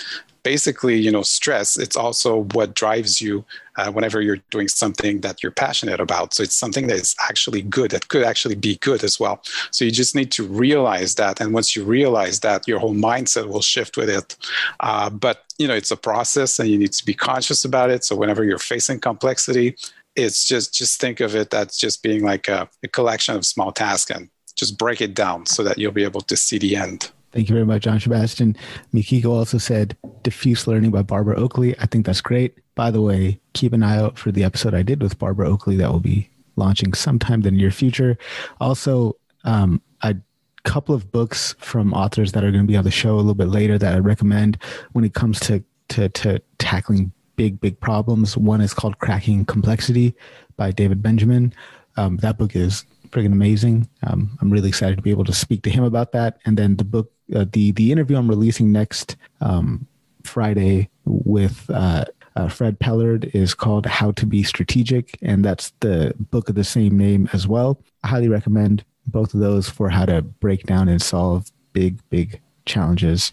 basically, 0.45 0.95
you 0.95 1.11
know, 1.11 1.23
stress, 1.23 1.75
it's 1.75 1.97
also 1.97 2.43
what 2.53 2.75
drives 2.75 3.19
you 3.19 3.43
uh, 3.77 3.91
whenever 3.91 4.21
you're 4.21 4.43
doing 4.51 4.67
something 4.67 5.21
that 5.21 5.41
you're 5.41 5.51
passionate 5.51 5.99
about. 5.99 6.33
So 6.35 6.43
it's 6.43 6.55
something 6.55 6.85
that 6.87 6.97
is 6.97 7.15
actually 7.29 7.63
good, 7.63 7.91
that 7.91 8.07
could 8.07 8.23
actually 8.23 8.55
be 8.55 8.77
good 8.77 9.03
as 9.03 9.19
well. 9.19 9.41
So 9.71 9.83
you 9.85 9.91
just 9.91 10.15
need 10.15 10.31
to 10.33 10.43
realize 10.47 11.15
that. 11.15 11.41
And 11.41 11.51
once 11.51 11.75
you 11.75 11.83
realize 11.83 12.39
that, 12.41 12.67
your 12.67 12.79
whole 12.79 12.93
mindset 12.93 13.47
will 13.47 13.61
shift 13.61 13.97
with 13.97 14.09
it. 14.09 14.37
Uh, 14.79 15.09
but, 15.09 15.43
you 15.57 15.67
know, 15.67 15.73
it's 15.73 15.91
a 15.91 15.97
process 15.97 16.59
and 16.59 16.69
you 16.69 16.77
need 16.77 16.93
to 16.93 17.05
be 17.05 17.15
conscious 17.15 17.65
about 17.65 17.89
it. 17.89 18.03
So 18.03 18.15
whenever 18.15 18.43
you're 18.43 18.59
facing 18.59 18.99
complexity, 18.99 19.75
it's 20.15 20.45
just 20.45 20.73
just 20.73 21.01
think 21.01 21.19
of 21.19 21.35
it 21.35 21.53
as 21.53 21.75
just 21.75 22.03
being 22.03 22.23
like 22.23 22.47
a, 22.47 22.69
a 22.83 22.87
collection 22.87 23.35
of 23.35 23.45
small 23.45 23.71
tasks 23.71 24.11
and 24.11 24.29
just 24.55 24.77
break 24.77 25.01
it 25.01 25.13
down 25.13 25.45
so 25.45 25.63
that 25.63 25.77
you'll 25.77 25.91
be 25.91 26.05
able 26.05 26.21
to 26.21 26.37
see 26.37 26.57
the 26.57 26.75
end. 26.75 27.11
Thank 27.35 27.49
you 27.49 27.53
very 27.53 27.65
much, 27.65 27.81
John 27.81 27.99
Sebastian. 27.99 28.55
Mikiko 28.93 29.25
also 29.25 29.57
said 29.57 29.97
Diffuse 30.23 30.67
Learning 30.67 30.89
by 30.89 31.01
Barbara 31.01 31.35
Oakley. 31.37 31.77
I 31.79 31.85
think 31.85 32.05
that's 32.05 32.21
great. 32.21 32.57
By 32.75 32.91
the 32.91 33.01
way, 33.01 33.41
keep 33.51 33.73
an 33.73 33.83
eye 33.83 33.97
out 33.97 34.17
for 34.17 34.31
the 34.31 34.45
episode 34.45 34.73
I 34.73 34.83
did 34.83 35.03
with 35.03 35.19
Barbara 35.19 35.49
Oakley 35.49 35.75
that 35.75 35.91
will 35.91 35.99
be 35.99 36.29
launching 36.55 36.93
sometime 36.93 37.39
in 37.39 37.41
the 37.41 37.51
near 37.51 37.71
future. 37.71 38.17
Also, 38.61 39.17
um, 39.43 39.81
a 40.01 40.15
couple 40.63 40.95
of 40.95 41.11
books 41.11 41.55
from 41.59 41.93
authors 41.93 42.31
that 42.31 42.45
are 42.45 42.51
going 42.51 42.63
to 42.63 42.71
be 42.71 42.77
on 42.77 42.85
the 42.85 42.89
show 42.89 43.15
a 43.15 43.17
little 43.17 43.35
bit 43.35 43.49
later 43.49 43.77
that 43.77 43.93
I 43.93 43.99
recommend 43.99 44.57
when 44.93 45.03
it 45.03 45.13
comes 45.13 45.37
to 45.41 45.61
to, 45.89 46.07
to 46.07 46.41
tackling 46.57 47.11
big 47.35 47.59
big 47.59 47.77
problems. 47.81 48.37
One 48.37 48.61
is 48.61 48.73
called 48.73 48.99
Cracking 48.99 49.43
Complexity 49.43 50.15
by 50.55 50.71
David 50.71 51.03
Benjamin. 51.03 51.53
Um, 51.97 52.15
that 52.17 52.37
book 52.37 52.55
is 52.55 52.85
freaking 53.09 53.33
amazing. 53.33 53.89
Um, 54.03 54.37
I'm 54.41 54.49
really 54.49 54.69
excited 54.69 54.97
to 54.97 55.01
be 55.01 55.11
able 55.11 55.25
to 55.25 55.33
speak 55.33 55.63
to 55.63 55.69
him 55.69 55.83
about 55.83 56.11
that. 56.13 56.39
And 56.45 56.57
then 56.57 56.75
the 56.75 56.83
book, 56.83 57.11
uh, 57.33 57.45
the 57.51 57.71
the 57.71 57.91
interview 57.91 58.17
I'm 58.17 58.29
releasing 58.29 58.71
next 58.71 59.15
um, 59.41 59.87
Friday 60.23 60.89
with 61.05 61.69
uh, 61.69 62.05
uh, 62.35 62.47
Fred 62.49 62.79
Pelard 62.79 63.33
is 63.33 63.53
called 63.53 63.85
"How 63.85 64.11
to 64.11 64.25
Be 64.25 64.43
Strategic," 64.43 65.17
and 65.21 65.43
that's 65.43 65.71
the 65.79 66.13
book 66.31 66.49
of 66.49 66.55
the 66.55 66.63
same 66.63 66.97
name 66.97 67.29
as 67.33 67.47
well. 67.47 67.79
I 68.03 68.09
highly 68.09 68.27
recommend 68.27 68.83
both 69.07 69.33
of 69.33 69.39
those 69.39 69.69
for 69.69 69.89
how 69.89 70.05
to 70.05 70.21
break 70.21 70.63
down 70.63 70.89
and 70.89 71.01
solve 71.01 71.51
big, 71.73 71.99
big 72.09 72.41
challenges. 72.65 73.31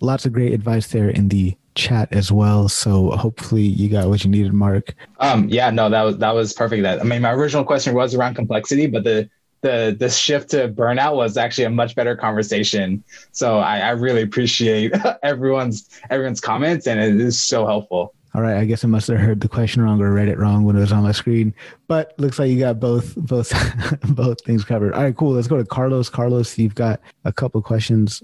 Lots 0.00 0.26
of 0.26 0.32
great 0.32 0.52
advice 0.52 0.88
there 0.88 1.08
in 1.08 1.28
the 1.28 1.56
chat 1.74 2.12
as 2.12 2.30
well. 2.30 2.68
So 2.68 3.10
hopefully 3.12 3.62
you 3.62 3.88
got 3.88 4.08
what 4.08 4.24
you 4.24 4.30
needed, 4.30 4.52
Mark. 4.52 4.94
Um, 5.18 5.48
yeah, 5.48 5.70
no, 5.70 5.88
that 5.88 6.02
was 6.02 6.18
that 6.18 6.34
was 6.34 6.52
perfect. 6.52 6.82
That 6.82 7.00
I 7.00 7.04
mean, 7.04 7.22
my 7.22 7.32
original 7.32 7.64
question 7.64 7.94
was 7.94 8.14
around 8.14 8.34
complexity, 8.34 8.86
but 8.86 9.04
the 9.04 9.28
the 9.62 9.96
the 9.98 10.10
shift 10.10 10.50
to 10.50 10.68
burnout 10.68 11.16
was 11.16 11.36
actually 11.36 11.64
a 11.64 11.70
much 11.70 11.94
better 11.94 12.14
conversation. 12.16 13.02
So 13.32 13.58
I, 13.58 13.78
I 13.78 13.90
really 13.90 14.22
appreciate 14.22 14.92
everyone's 15.22 15.88
everyone's 16.10 16.40
comments, 16.40 16.86
and 16.86 17.00
it 17.00 17.20
is 17.20 17.40
so 17.40 17.66
helpful. 17.66 18.14
All 18.34 18.40
right, 18.40 18.56
I 18.56 18.64
guess 18.64 18.82
I 18.82 18.88
must 18.88 19.08
have 19.08 19.18
heard 19.18 19.40
the 19.40 19.48
question 19.48 19.82
wrong 19.82 20.00
or 20.00 20.10
read 20.12 20.28
it 20.28 20.38
wrong 20.38 20.64
when 20.64 20.74
it 20.74 20.80
was 20.80 20.92
on 20.92 21.02
my 21.02 21.12
screen. 21.12 21.54
But 21.86 22.14
looks 22.18 22.38
like 22.38 22.50
you 22.50 22.58
got 22.58 22.80
both 22.80 23.14
both 23.16 23.52
both 24.08 24.42
things 24.44 24.64
covered. 24.64 24.94
All 24.94 25.02
right, 25.02 25.16
cool. 25.16 25.32
Let's 25.32 25.48
go 25.48 25.58
to 25.58 25.64
Carlos. 25.64 26.08
Carlos, 26.08 26.58
you've 26.58 26.74
got 26.74 27.00
a 27.24 27.32
couple 27.32 27.62
questions. 27.62 28.22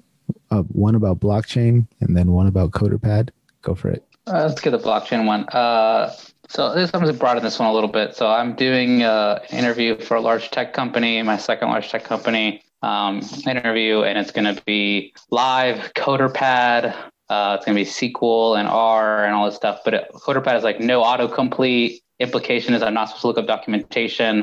Uh, 0.50 0.62
one 0.62 0.94
about 0.94 1.20
blockchain 1.20 1.86
and 2.00 2.16
then 2.16 2.32
one 2.32 2.46
about 2.46 2.70
CoderPad. 2.72 3.30
Go 3.62 3.74
for 3.74 3.88
it. 3.88 4.04
Uh, 4.26 4.44
let's 4.46 4.60
get 4.60 4.70
the 4.70 4.78
blockchain 4.78 5.26
one. 5.26 5.48
Uh, 5.48 6.14
so 6.48 6.74
this 6.74 6.90
I'm 6.94 7.16
broaden 7.16 7.42
this 7.42 7.58
one 7.58 7.68
a 7.68 7.72
little 7.72 7.90
bit. 7.90 8.16
So 8.16 8.26
I'm 8.26 8.54
doing 8.54 9.02
an 9.02 9.40
interview 9.50 9.98
for 9.98 10.16
a 10.16 10.20
large 10.20 10.50
tech 10.50 10.72
company, 10.72 11.22
my 11.22 11.36
second 11.36 11.68
large 11.68 11.90
tech 11.90 12.04
company 12.04 12.62
um, 12.82 13.20
interview, 13.46 14.02
and 14.02 14.18
it's 14.18 14.30
going 14.30 14.54
to 14.54 14.62
be 14.64 15.12
live 15.30 15.92
CoderPad. 15.94 16.94
Uh, 17.28 17.56
it's 17.58 17.66
going 17.66 17.76
to 17.76 17.84
be 17.84 17.84
SQL 17.84 18.58
and 18.58 18.66
R 18.66 19.26
and 19.26 19.34
all 19.34 19.46
this 19.46 19.56
stuff. 19.56 19.80
But 19.84 19.94
it, 19.94 20.10
CoderPad 20.14 20.56
is 20.56 20.64
like 20.64 20.80
no 20.80 21.02
autocomplete. 21.02 22.00
Implication 22.18 22.72
is 22.72 22.82
I'm 22.82 22.94
not 22.94 23.08
supposed 23.08 23.22
to 23.22 23.26
look 23.28 23.38
up 23.38 23.46
documentation 23.46 24.42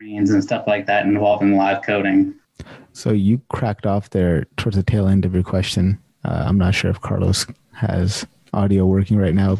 and 0.00 0.44
stuff 0.44 0.66
like 0.66 0.86
that 0.86 1.06
involving 1.06 1.56
live 1.56 1.82
coding. 1.82 2.34
So 2.92 3.10
you 3.10 3.40
cracked 3.48 3.86
off 3.86 4.10
there 4.10 4.44
towards 4.56 4.76
the 4.76 4.82
tail 4.82 5.08
end 5.08 5.24
of 5.24 5.34
your 5.34 5.42
question. 5.42 5.98
Uh, 6.24 6.44
I'm 6.46 6.58
not 6.58 6.74
sure 6.74 6.90
if 6.90 7.00
Carlos 7.00 7.46
has 7.72 8.26
audio 8.52 8.86
working 8.86 9.16
right 9.16 9.34
now. 9.34 9.58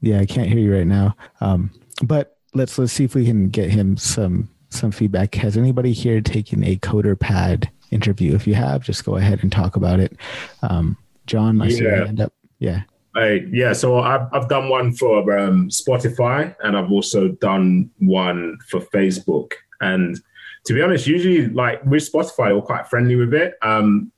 Yeah, 0.00 0.20
I 0.20 0.26
can't 0.26 0.48
hear 0.48 0.58
you 0.58 0.74
right 0.74 0.86
now. 0.86 1.16
Um, 1.40 1.70
but 2.02 2.38
let's 2.54 2.78
let's 2.78 2.92
see 2.92 3.04
if 3.04 3.14
we 3.14 3.24
can 3.24 3.48
get 3.48 3.70
him 3.70 3.96
some 3.96 4.48
some 4.68 4.90
feedback. 4.90 5.34
Has 5.36 5.56
anybody 5.56 5.92
here 5.92 6.20
taken 6.20 6.64
a 6.64 6.76
coder 6.76 7.18
pad 7.18 7.70
interview? 7.90 8.34
If 8.34 8.46
you 8.46 8.54
have, 8.54 8.82
just 8.82 9.04
go 9.04 9.16
ahead 9.16 9.42
and 9.42 9.50
talk 9.50 9.76
about 9.76 10.00
it. 10.00 10.16
Um, 10.62 10.96
John, 11.26 11.60
I 11.60 11.66
yeah. 11.66 11.70
see 11.70 11.82
your 11.82 12.06
hand 12.06 12.20
up. 12.20 12.32
Yeah. 12.58 12.82
Hey, 13.14 13.48
yeah, 13.50 13.72
so 13.72 13.98
I've, 13.98 14.28
I've 14.32 14.46
done 14.46 14.68
one 14.68 14.92
for 14.92 15.38
um, 15.38 15.70
Spotify 15.70 16.54
and 16.62 16.76
I've 16.76 16.92
also 16.92 17.28
done 17.28 17.90
one 17.98 18.58
for 18.68 18.80
Facebook. 18.80 19.52
And 19.80 20.20
to 20.66 20.74
be 20.74 20.82
honest, 20.82 21.06
usually 21.06 21.48
like 21.48 21.82
with 21.86 22.12
Spotify, 22.12 22.54
we're 22.54 22.60
quite 22.60 22.88
friendly 22.88 23.16
with 23.16 23.32
it. 23.32 23.54
Um, 23.62 24.12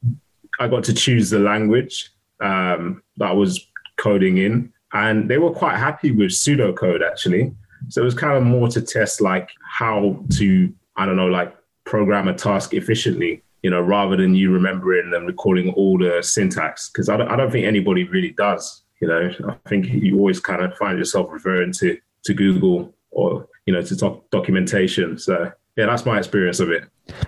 I 0.58 0.66
got 0.66 0.82
to 0.84 0.94
choose 0.94 1.30
the 1.30 1.38
language 1.38 2.10
um, 2.40 3.02
that 3.18 3.30
I 3.30 3.32
was 3.32 3.64
coding 3.98 4.38
in, 4.38 4.72
and 4.92 5.28
they 5.28 5.38
were 5.38 5.50
quite 5.50 5.76
happy 5.76 6.10
with 6.10 6.30
pseudocode 6.30 7.06
actually. 7.06 7.54
So 7.88 8.02
it 8.02 8.04
was 8.04 8.14
kind 8.14 8.36
of 8.36 8.42
more 8.42 8.68
to 8.68 8.80
test 8.80 9.20
like 9.20 9.50
how 9.62 10.24
to, 10.34 10.72
I 10.96 11.06
don't 11.06 11.16
know, 11.16 11.26
like 11.26 11.56
program 11.84 12.28
a 12.28 12.34
task 12.34 12.74
efficiently, 12.74 13.42
you 13.62 13.70
know, 13.70 13.80
rather 13.80 14.16
than 14.16 14.34
you 14.34 14.50
remembering 14.50 15.12
and 15.14 15.26
recalling 15.26 15.72
all 15.74 15.98
the 15.98 16.22
syntax. 16.22 16.90
Because 16.90 17.08
I 17.08 17.16
don't, 17.16 17.28
I 17.28 17.36
don't 17.36 17.50
think 17.50 17.66
anybody 17.66 18.04
really 18.04 18.30
does. 18.30 18.82
You 19.00 19.08
know, 19.08 19.30
I 19.48 19.68
think 19.68 19.86
you 19.86 20.18
always 20.18 20.40
kind 20.40 20.62
of 20.62 20.76
find 20.76 20.98
yourself 20.98 21.28
referring 21.30 21.72
to 21.74 21.98
to 22.24 22.34
Google 22.34 22.92
or 23.10 23.48
you 23.66 23.72
know 23.72 23.82
to 23.82 24.22
documentation. 24.30 25.18
So 25.18 25.52
yeah, 25.76 25.86
that's 25.86 26.04
my 26.04 26.18
experience 26.18 26.58
of 26.58 26.70
it. 26.70 26.84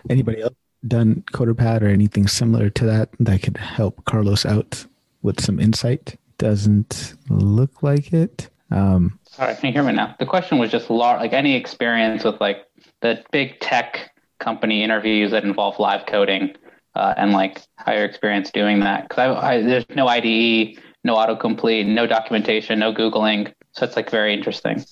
Anybody 0.08 0.42
else 0.42 0.54
done 0.86 1.22
CoderPad 1.32 1.82
or 1.82 1.88
anything 1.88 2.26
similar 2.26 2.70
to 2.70 2.86
that 2.86 3.11
that 3.20 3.42
could 3.42 3.56
help 3.56 4.04
Carlos 4.04 4.44
out 4.44 4.86
with 5.22 5.40
some 5.40 5.61
insight? 5.61 6.16
Doesn't 6.41 7.14
look 7.28 7.82
like 7.82 8.14
it. 8.14 8.49
Um, 8.70 9.18
Sorry, 9.28 9.55
can 9.57 9.66
you 9.66 9.72
hear 9.74 9.82
me 9.82 9.93
now? 9.93 10.16
The 10.18 10.24
question 10.24 10.57
was 10.57 10.70
just 10.70 10.88
like 10.88 11.34
any 11.34 11.55
experience 11.55 12.24
with 12.24 12.41
like 12.41 12.64
the 13.03 13.22
big 13.30 13.61
tech 13.61 14.11
company 14.38 14.82
interviews 14.82 15.32
that 15.32 15.45
involve 15.45 15.78
live 15.78 16.07
coding 16.07 16.57
uh, 16.95 17.12
and 17.18 17.32
like 17.32 17.61
how 17.76 17.93
your 17.93 18.07
experience 18.07 18.51
doing 18.51 18.80
that. 18.80 19.07
Because 19.07 19.18
I, 19.18 19.51
I, 19.51 19.62
there's 19.62 19.84
no 19.95 20.09
IDE, 20.09 20.78
no 21.05 21.16
autocomplete, 21.16 21.86
no 21.86 22.07
documentation, 22.07 22.78
no 22.78 22.91
Googling. 22.91 23.53
So 23.72 23.84
it's 23.84 23.97
like 23.97 24.09
very 24.09 24.32
interesting. 24.32 24.82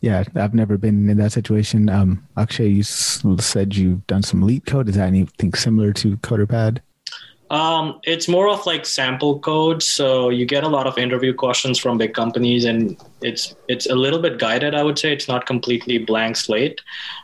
Yeah, 0.00 0.24
I've 0.34 0.54
never 0.54 0.78
been 0.78 1.10
in 1.10 1.18
that 1.18 1.32
situation. 1.32 1.90
Um, 1.90 2.26
Akshay, 2.38 2.68
you 2.68 2.82
said 2.82 3.76
you've 3.76 4.06
done 4.06 4.22
some 4.22 4.40
LeetCode. 4.40 4.88
Is 4.88 4.94
that 4.94 5.08
anything 5.08 5.52
similar 5.52 5.92
to 5.92 6.16
CoderPad? 6.16 6.80
Um, 7.54 8.00
it's 8.02 8.26
more 8.26 8.48
of 8.48 8.66
like 8.66 8.84
sample 8.84 9.38
code. 9.38 9.80
So 9.80 10.28
you 10.28 10.44
get 10.44 10.64
a 10.64 10.68
lot 10.68 10.88
of 10.88 10.98
interview 10.98 11.32
questions 11.32 11.78
from 11.78 11.98
big 11.98 12.12
companies, 12.12 12.64
and 12.64 13.00
it's 13.22 13.54
it's 13.68 13.86
a 13.86 13.94
little 13.94 14.18
bit 14.18 14.40
guided. 14.40 14.74
I 14.74 14.82
would 14.82 14.98
say 14.98 15.12
it's 15.12 15.28
not 15.28 15.46
completely 15.46 15.98
blank 15.98 16.34
slate, 16.34 16.80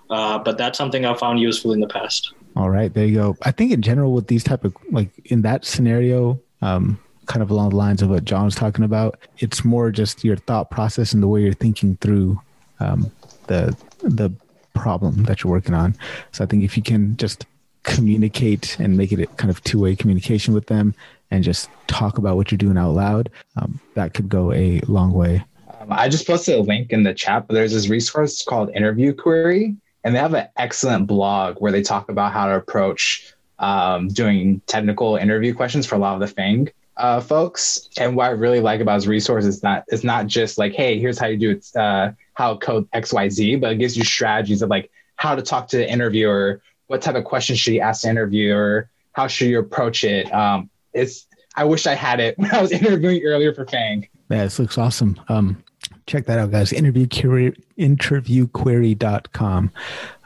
uh, 0.09 0.39
but 0.39 0.57
that's 0.57 0.78
something 0.78 1.05
I 1.05 1.14
found 1.14 1.41
useful 1.41 1.72
in 1.72 1.81
the 1.81 1.89
past. 1.89 2.33
All 2.55 2.70
right, 2.70 2.95
there 2.95 3.07
you 3.07 3.16
go. 3.16 3.37
I 3.43 3.51
think 3.51 3.72
in 3.72 3.83
general 3.83 4.12
with 4.12 4.28
these 4.28 4.45
type 4.45 4.64
of 4.64 4.76
like 4.93 5.11
in 5.24 5.43
that 5.43 5.64
scenario, 5.64 6.41
um, 6.62 7.01
kind 7.26 7.43
of 7.43 7.51
along 7.51 7.70
the 7.70 7.76
lines 7.76 8.01
of 8.01 8.11
what 8.11 8.24
John 8.24 8.45
was 8.45 8.55
talking 8.55 8.85
about, 8.85 9.18
it's 9.39 9.64
more 9.64 9.91
just 9.91 10.22
your 10.22 10.37
thought 10.37 10.70
process 10.70 11.12
and 11.12 11.24
the 11.24 11.28
way 11.28 11.43
you're 11.43 11.55
thinking 11.55 11.97
through 11.97 12.41
um, 12.78 13.11
the 13.49 13.76
the 14.05 14.31
problem 14.74 15.24
that 15.24 15.43
you're 15.43 15.51
working 15.51 15.74
on. 15.74 15.97
So 16.31 16.45
I 16.45 16.47
think 16.47 16.62
if 16.62 16.76
you 16.76 16.85
can 16.85 17.16
just 17.16 17.47
communicate 17.83 18.78
and 18.78 18.97
make 18.97 19.12
it 19.12 19.20
a 19.20 19.26
kind 19.26 19.51
of 19.51 19.62
two 19.64 19.78
way 19.78 19.97
communication 19.97 20.55
with 20.55 20.66
them 20.66 20.95
and 21.31 21.45
just 21.45 21.70
talk 21.87 22.18
about 22.18 22.37
what 22.37 22.51
you're 22.51 22.59
doing 22.59 22.76
out 22.76 22.91
loud, 22.91 23.31
um, 23.57 23.81
that 23.95 24.14
could 24.14 24.28
go 24.28 24.53
a 24.53 24.81
long 24.89 25.12
way. 25.12 25.45
Um, 25.81 25.89
I 25.91 26.09
just 26.09 26.26
posted 26.26 26.57
a 26.59 26.62
link 26.62 26.93
in 26.93 27.05
the 27.05 27.14
chat, 27.14 27.47
but 27.47 27.55
there's 27.55 27.72
this 27.72 27.89
resource 27.89 28.43
called 28.43 28.70
Interview 28.70 29.14
Query, 29.14 29.76
and 30.05 30.14
they 30.14 30.18
have 30.18 30.35
an 30.35 30.49
excellent 30.57 31.07
blog 31.07 31.57
where 31.59 31.72
they 31.72 31.83
talk 31.83 32.09
about 32.09 32.33
how 32.33 32.47
to 32.47 32.57
approach 32.57 33.33
um, 33.59 34.09
doing 34.09 34.61
technical 34.66 35.16
interview 35.16 35.55
questions 35.55 35.87
for 35.87 35.95
a 35.95 35.99
lot 35.99 36.14
of 36.14 36.20
the 36.20 36.26
FANG 36.26 36.70
uh, 36.97 37.20
folks. 37.20 37.89
And 37.99 38.16
what 38.16 38.26
I 38.26 38.31
really 38.31 38.61
like 38.61 38.81
about 38.81 38.97
his 38.97 39.09
resource 39.09 39.45
is 39.45 39.61
that 39.61 39.85
it's 39.89 40.05
not 40.05 40.26
just 40.26 40.59
like, 40.59 40.72
hey, 40.72 40.99
here's 40.99 41.18
how 41.18 41.26
you 41.26 41.37
do 41.37 41.51
it, 41.53 41.76
uh, 41.76 42.12
how 42.35 42.57
code 42.57 42.89
X 42.93 43.12
Y 43.12 43.28
Z, 43.28 43.57
but 43.57 43.72
it 43.72 43.76
gives 43.76 43.97
you 43.97 44.05
strategies 44.05 44.62
of 44.62 44.70
like 44.70 44.91
how 45.16 45.35
to 45.35 45.43
talk 45.43 45.68
to 45.68 45.76
the 45.76 45.91
interviewer, 45.91 46.62
what 46.91 47.01
type 47.01 47.14
of 47.14 47.22
questions 47.22 47.61
should 47.61 47.72
you 47.72 47.80
ask 47.80 48.03
the 48.03 48.09
interviewer, 48.09 48.91
how 49.12 49.28
should 49.28 49.47
you 49.47 49.61
approach 49.61 50.03
it. 50.03 50.32
Um, 50.34 50.68
it's 50.93 51.28
I 51.55 51.62
wish 51.62 51.86
I 51.86 51.95
had 51.95 52.18
it 52.18 52.36
when 52.38 52.53
I 52.53 52.61
was 52.61 52.72
interviewing 52.72 53.22
earlier 53.24 53.55
for 53.55 53.64
Fang. 53.64 54.09
Yeah, 54.28 54.43
this 54.43 54.59
looks 54.59 54.76
awesome. 54.76 55.20
Um, 55.28 55.62
check 56.09 56.26
that 56.26 56.41
out, 56.41 56.51
guys. 56.51 56.72
Interview 56.72 57.07
query, 57.07 57.53
interviewquery.com. 57.78 59.70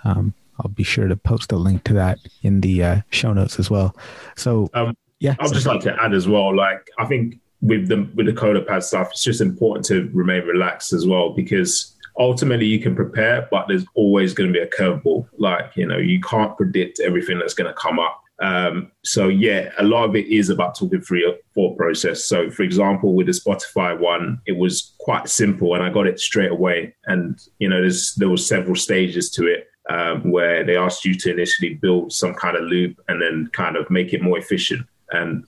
Um, 0.05 0.35
I'll 0.59 0.71
be 0.71 0.85
sure 0.85 1.07
to 1.07 1.17
post 1.17 1.53
a 1.53 1.57
link 1.57 1.85
to 1.85 1.93
that 1.95 2.19
in 2.41 2.63
the 2.63 2.83
uh, 2.83 3.01
show 3.11 3.35
notes 3.35 3.59
as 3.59 3.71
well. 3.71 3.95
So, 4.35 4.71
um, 4.73 4.97
yeah, 5.21 5.35
I'd 5.41 5.53
just 5.53 5.67
like 5.67 5.83
to 5.83 5.95
add 6.03 6.15
as 6.15 6.27
well. 6.27 6.57
Like, 6.57 6.89
I 6.99 7.05
think 7.05 7.41
with 7.61 7.89
the 7.89 8.09
with 8.15 8.25
the 8.25 8.33
CoderPad 8.33 8.83
stuff, 8.83 9.11
it's 9.11 9.23
just 9.23 9.43
important 9.43 9.85
to 9.87 10.09
remain 10.15 10.45
relaxed 10.45 10.95
as 10.95 11.07
well 11.07 11.31
because 11.31 11.94
ultimately 12.19 12.67
you 12.67 12.81
can 12.81 12.95
prepare, 12.95 13.49
but 13.51 13.67
there's 13.69 13.85
always 13.95 14.35
going 14.35 14.53
to 14.53 14.53
be 14.53 14.65
a 14.65 14.69
curveball. 14.69 15.29
Like, 15.39 15.73
you 15.77 15.87
know, 15.87 15.99
you 15.99 16.21
can't 16.21 16.57
predict 16.57 17.01
everything 17.01 17.39
that's 17.39 17.55
going 17.55 17.73
to 17.73 17.81
come 17.81 17.99
up. 17.99 18.21
Um, 18.41 18.91
so 19.05 19.29
yeah, 19.29 19.71
a 19.79 19.85
lot 19.85 20.05
of 20.05 20.17
it 20.17 20.27
is 20.27 20.51
about 20.51 20.77
talking 20.77 21.01
through 21.01 21.21
your 21.21 21.35
thought 21.55 21.77
process. 21.77 22.25
So 22.25 22.51
for 22.51 22.63
example, 22.63 23.15
with 23.15 23.27
the 23.27 23.33
Spotify 23.33 23.99
one, 23.99 24.41
it 24.47 24.57
was 24.57 24.95
quite 24.99 25.29
simple 25.29 25.75
and 25.75 25.83
I 25.85 25.91
got 25.91 26.07
it 26.07 26.19
straight 26.19 26.51
away. 26.51 26.95
And, 27.07 27.39
you 27.59 27.69
know, 27.69 27.81
there's, 27.81 28.15
there 28.17 28.29
was 28.29 28.47
several 28.47 28.77
stages 28.77 29.31
to 29.33 29.47
it. 29.47 29.69
Um, 29.91 30.31
where 30.31 30.65
they 30.65 30.79
asked 30.79 31.05
you 31.05 31.13
to 31.15 31.31
initially 31.31 31.75
build 31.75 32.11
some 32.11 32.33
kind 32.33 32.57
of 32.57 32.63
loop 32.63 32.99
and 33.07 33.21
then 33.21 33.51
kind 33.53 33.77
of 33.77 33.91
make 33.91 34.15
it 34.15 34.23
more 34.23 34.39
efficient. 34.39 34.87
And 35.11 35.45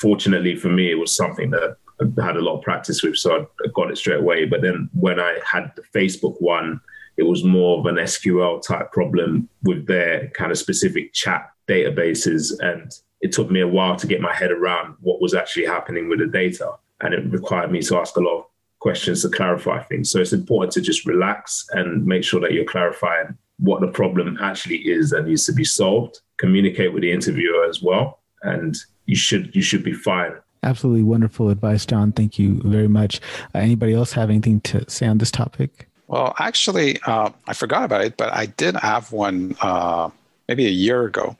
fortunately 0.00 0.56
for 0.56 0.70
me, 0.70 0.90
it 0.90 0.94
was 0.94 1.14
something 1.14 1.50
that 1.50 1.76
I 2.00 2.24
had 2.24 2.36
a 2.36 2.42
lot 2.42 2.58
of 2.58 2.62
practice 2.62 3.02
with, 3.02 3.16
so 3.16 3.48
I 3.64 3.68
got 3.74 3.90
it 3.90 3.98
straight 3.98 4.20
away. 4.20 4.46
But 4.46 4.62
then 4.62 4.90
when 4.92 5.20
I 5.20 5.38
had 5.44 5.72
the 5.76 5.82
Facebook 5.82 6.40
one, 6.40 6.80
it 7.16 7.22
was 7.22 7.44
more 7.44 7.78
of 7.78 7.86
an 7.86 7.96
SQL 7.96 8.62
type 8.62 8.92
problem 8.92 9.48
with 9.62 9.86
their 9.86 10.28
kind 10.30 10.50
of 10.50 10.58
specific 10.58 11.12
chat 11.12 11.50
databases. 11.68 12.52
And 12.60 12.92
it 13.20 13.32
took 13.32 13.50
me 13.50 13.60
a 13.60 13.68
while 13.68 13.96
to 13.96 14.06
get 14.06 14.20
my 14.20 14.34
head 14.34 14.50
around 14.50 14.96
what 15.00 15.20
was 15.20 15.34
actually 15.34 15.66
happening 15.66 16.08
with 16.08 16.18
the 16.18 16.26
data. 16.26 16.72
And 17.00 17.14
it 17.14 17.30
required 17.30 17.70
me 17.70 17.82
to 17.82 17.98
ask 17.98 18.16
a 18.16 18.20
lot 18.20 18.38
of 18.38 18.44
questions 18.80 19.22
to 19.22 19.28
clarify 19.28 19.82
things. 19.84 20.10
So 20.10 20.20
it's 20.20 20.32
important 20.32 20.72
to 20.72 20.80
just 20.80 21.06
relax 21.06 21.66
and 21.72 22.04
make 22.04 22.24
sure 22.24 22.40
that 22.40 22.52
you're 22.52 22.64
clarifying 22.64 23.36
what 23.58 23.80
the 23.80 23.88
problem 23.88 24.36
actually 24.42 24.78
is 24.78 25.10
that 25.10 25.26
needs 25.26 25.46
to 25.46 25.52
be 25.52 25.64
solved. 25.64 26.20
Communicate 26.38 26.92
with 26.92 27.02
the 27.02 27.12
interviewer 27.12 27.64
as 27.64 27.82
well. 27.82 28.20
And 28.42 28.76
you 29.06 29.16
should 29.16 29.54
you 29.54 29.62
should 29.62 29.84
be 29.84 29.92
fine. 29.92 30.34
Absolutely 30.64 31.02
wonderful 31.02 31.50
advice, 31.50 31.84
John. 31.84 32.10
Thank 32.10 32.38
you 32.38 32.60
very 32.64 32.88
much. 32.88 33.20
Uh, 33.54 33.58
anybody 33.58 33.92
else 33.92 34.12
have 34.14 34.30
anything 34.30 34.62
to 34.62 34.88
say 34.90 35.06
on 35.06 35.18
this 35.18 35.30
topic? 35.30 35.88
Well, 36.08 36.34
actually, 36.38 36.98
uh, 37.06 37.30
I 37.46 37.52
forgot 37.52 37.84
about 37.84 38.00
it, 38.00 38.16
but 38.16 38.32
I 38.32 38.46
did 38.46 38.74
have 38.76 39.12
one 39.12 39.56
uh, 39.60 40.08
maybe 40.48 40.66
a 40.66 40.70
year 40.70 41.04
ago. 41.04 41.36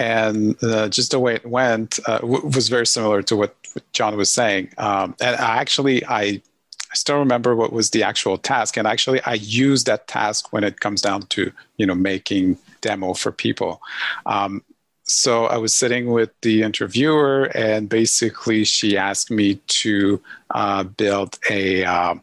And 0.00 0.56
uh, 0.62 0.88
just 0.88 1.12
the 1.12 1.20
way 1.20 1.36
it 1.36 1.46
went 1.46 2.00
uh, 2.06 2.18
w- 2.18 2.46
was 2.46 2.68
very 2.68 2.86
similar 2.86 3.22
to 3.22 3.36
what, 3.36 3.54
John 3.92 4.16
was 4.16 4.30
saying. 4.30 4.70
Um, 4.78 5.14
and 5.20 5.36
I 5.36 5.58
actually, 5.58 6.04
I, 6.06 6.20
I 6.20 6.94
still 6.94 7.18
remember 7.18 7.54
what 7.54 7.72
was 7.72 7.90
the 7.90 8.02
actual 8.02 8.38
task. 8.38 8.76
And 8.76 8.88
actually, 8.88 9.20
I 9.22 9.34
use 9.34 9.84
that 9.84 10.08
task 10.08 10.52
when 10.52 10.64
it 10.64 10.80
comes 10.80 11.00
down 11.00 11.22
to, 11.22 11.52
you 11.76 11.86
know, 11.86 11.94
making 11.94 12.58
demo 12.80 13.14
for 13.14 13.30
people. 13.30 13.80
Um, 14.26 14.62
so 15.08 15.46
I 15.46 15.56
was 15.56 15.74
sitting 15.74 16.10
with 16.10 16.30
the 16.42 16.62
interviewer, 16.62 17.44
and 17.54 17.88
basically 17.88 18.64
she 18.64 18.96
asked 18.96 19.30
me 19.30 19.56
to 19.66 20.22
uh, 20.50 20.84
build 20.84 21.38
a 21.50 21.84
uh, 21.84 22.14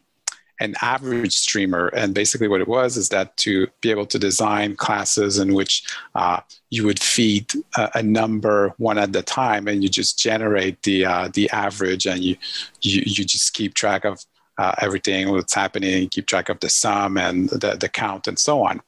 an 0.60 0.76
average 0.82 1.34
streamer. 1.34 1.88
And 1.88 2.14
basically, 2.14 2.48
what 2.48 2.62
it 2.62 2.68
was 2.68 2.96
is 2.96 3.10
that 3.10 3.36
to 3.38 3.68
be 3.82 3.92
able 3.92 4.06
to 4.08 4.20
design 4.20 4.76
classes 4.76 5.38
in 5.38 5.54
which 5.54 5.84
uh, 6.16 6.40
you 6.70 6.86
would 6.86 7.00
feed 7.00 7.52
a, 7.76 7.92
a, 7.96 8.04
number 8.04 8.74
one 8.78 8.98
at 8.98 9.16
a 9.16 9.22
time, 9.22 9.68
and 9.68 9.84
you 9.84 9.90
just 9.90 10.18
generate 10.18 10.82
the 10.84 11.06
uh, 11.06 11.30
the 11.34 11.50
average, 11.50 12.06
and 12.06 12.24
you, 12.24 12.38
you 12.82 13.04
you 13.06 13.26
just 13.26 13.54
keep 13.54 13.74
track 13.74 14.06
of 14.06 14.24
uh, 14.58 14.74
everything 14.80 15.30
what's 15.30 15.54
happening, 15.54 16.08
keep 16.10 16.28
track 16.28 16.50
of 16.50 16.60
the 16.60 16.70
sum 16.70 17.18
and 17.18 17.50
the, 17.50 17.76
the 17.76 17.90
count 17.90 18.28
and 18.28 18.40
so 18.40 18.64
on. 18.64 18.82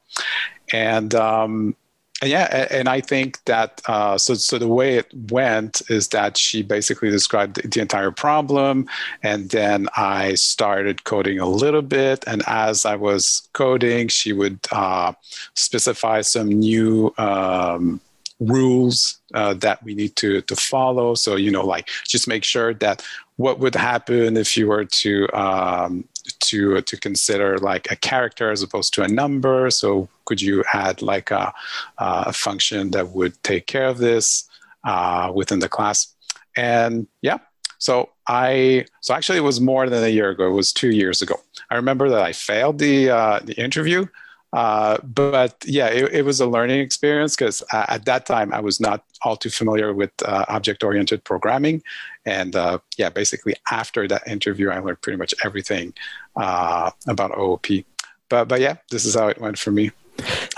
And 0.72 1.14
um, 1.14 1.76
yeah, 2.24 2.66
and 2.70 2.88
I 2.88 3.00
think 3.00 3.44
that 3.44 3.80
uh, 3.86 4.18
so 4.18 4.34
so 4.34 4.58
the 4.58 4.66
way 4.66 4.96
it 4.96 5.06
went 5.30 5.82
is 5.88 6.08
that 6.08 6.36
she 6.36 6.62
basically 6.62 7.10
described 7.10 7.62
the, 7.70 7.80
entire 7.80 8.10
problem, 8.10 8.88
and 9.22 9.50
then 9.50 9.86
I 9.96 10.34
started 10.34 11.04
coding 11.04 11.38
a 11.38 11.48
little 11.48 11.82
bit. 11.82 12.24
And 12.26 12.42
as 12.48 12.84
I 12.84 12.96
was 12.96 13.48
coding, 13.52 14.08
she 14.08 14.32
would 14.32 14.58
uh, 14.72 15.12
specify 15.54 16.22
some 16.22 16.48
new 16.48 17.14
um, 17.18 18.00
rules 18.40 19.18
uh, 19.34 19.54
that 19.54 19.82
we 19.84 19.94
need 19.94 20.16
to 20.16 20.40
to 20.42 20.56
follow. 20.56 21.14
So 21.14 21.36
you 21.36 21.52
know, 21.52 21.64
like 21.64 21.88
just 22.08 22.26
make 22.26 22.42
sure 22.42 22.74
that 22.74 23.04
what 23.36 23.60
would 23.60 23.76
happen 23.76 24.36
if 24.36 24.56
you 24.56 24.66
were 24.66 24.84
to 24.84 25.28
um, 25.32 26.04
to 26.40 26.80
to 26.80 26.96
consider 26.96 27.58
like 27.58 27.90
a 27.90 27.96
character 27.96 28.50
as 28.50 28.62
opposed 28.62 28.94
to 28.94 29.02
a 29.02 29.08
number. 29.08 29.70
So 29.70 30.08
could 30.24 30.40
you 30.40 30.64
add 30.72 31.02
like 31.02 31.30
a, 31.30 31.52
a 31.98 32.32
function 32.32 32.90
that 32.92 33.10
would 33.10 33.42
take 33.42 33.66
care 33.66 33.86
of 33.86 33.98
this 33.98 34.48
uh, 34.84 35.32
within 35.34 35.58
the 35.58 35.68
class? 35.68 36.14
And 36.56 37.06
yeah, 37.22 37.38
so 37.78 38.10
I 38.26 38.86
so 39.00 39.14
actually 39.14 39.38
it 39.38 39.42
was 39.42 39.60
more 39.60 39.88
than 39.88 40.04
a 40.04 40.08
year 40.08 40.30
ago. 40.30 40.48
It 40.48 40.52
was 40.52 40.72
two 40.72 40.90
years 40.90 41.22
ago. 41.22 41.36
I 41.70 41.76
remember 41.76 42.08
that 42.10 42.22
I 42.22 42.32
failed 42.32 42.78
the 42.78 43.10
uh, 43.10 43.40
the 43.44 43.54
interview, 43.54 44.06
uh, 44.52 44.98
but 45.04 45.56
yeah, 45.64 45.88
it, 45.88 46.12
it, 46.12 46.24
was 46.24 46.40
a 46.40 46.46
learning 46.46 46.80
experience 46.80 47.36
because 47.36 47.62
uh, 47.72 47.84
at 47.88 48.06
that 48.06 48.24
time 48.24 48.52
I 48.52 48.60
was 48.60 48.80
not 48.80 49.04
all 49.22 49.36
too 49.36 49.50
familiar 49.50 49.92
with 49.92 50.10
uh, 50.24 50.46
object 50.48 50.82
oriented 50.82 51.22
programming, 51.22 51.82
and 52.24 52.56
uh, 52.56 52.78
yeah, 52.96 53.10
basically 53.10 53.54
after 53.70 54.08
that 54.08 54.26
interview, 54.26 54.70
I 54.70 54.78
learned 54.78 55.02
pretty 55.02 55.18
much 55.18 55.34
everything 55.44 55.92
uh, 56.38 56.90
about 57.06 57.36
OOP. 57.38 57.84
But 58.28 58.46
but 58.46 58.60
yeah, 58.60 58.76
this 58.90 59.04
is 59.04 59.14
how 59.14 59.28
it 59.28 59.40
went 59.40 59.58
for 59.58 59.70
me. 59.70 59.90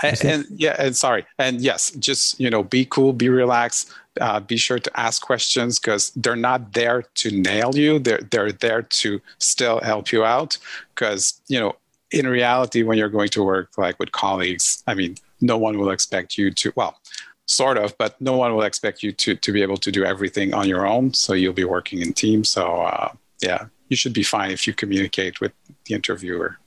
And, 0.03 0.25
and, 0.25 0.45
yeah, 0.55 0.75
and 0.79 0.95
sorry, 0.95 1.25
and 1.37 1.61
yes, 1.61 1.91
just 1.91 2.39
you 2.39 2.49
know, 2.49 2.63
be 2.63 2.85
cool, 2.85 3.13
be 3.13 3.29
relaxed. 3.29 3.91
Uh, 4.19 4.39
be 4.39 4.57
sure 4.57 4.79
to 4.79 4.99
ask 4.99 5.21
questions 5.21 5.79
because 5.79 6.11
they're 6.15 6.35
not 6.35 6.73
there 6.73 7.03
to 7.15 7.31
nail 7.31 7.75
you. 7.75 7.99
They're 7.99 8.21
they're 8.31 8.51
there 8.51 8.81
to 8.81 9.21
still 9.37 9.79
help 9.81 10.11
you 10.11 10.25
out. 10.25 10.57
Because 10.93 11.39
you 11.47 11.59
know, 11.59 11.75
in 12.11 12.27
reality, 12.27 12.83
when 12.83 12.97
you're 12.97 13.09
going 13.09 13.29
to 13.29 13.43
work 13.43 13.77
like 13.77 13.99
with 13.99 14.11
colleagues, 14.11 14.83
I 14.87 14.95
mean, 14.95 15.15
no 15.39 15.57
one 15.57 15.77
will 15.77 15.91
expect 15.91 16.37
you 16.37 16.51
to. 16.51 16.73
Well, 16.75 16.99
sort 17.45 17.77
of, 17.77 17.97
but 17.97 18.19
no 18.19 18.35
one 18.35 18.55
will 18.55 18.63
expect 18.63 19.03
you 19.03 19.11
to 19.13 19.35
to 19.35 19.51
be 19.51 19.61
able 19.61 19.77
to 19.77 19.91
do 19.91 20.03
everything 20.03 20.53
on 20.53 20.67
your 20.67 20.85
own. 20.85 21.13
So 21.13 21.33
you'll 21.33 21.53
be 21.53 21.63
working 21.63 22.01
in 22.01 22.13
teams. 22.13 22.49
So 22.49 22.81
uh, 22.81 23.13
yeah, 23.41 23.65
you 23.91 23.97
should 23.97 24.13
be 24.13 24.23
fine 24.23 24.51
if 24.51 24.65
you 24.65 24.73
communicate 24.73 25.41
with 25.41 25.51
the 25.85 25.93
interviewer. 25.93 26.57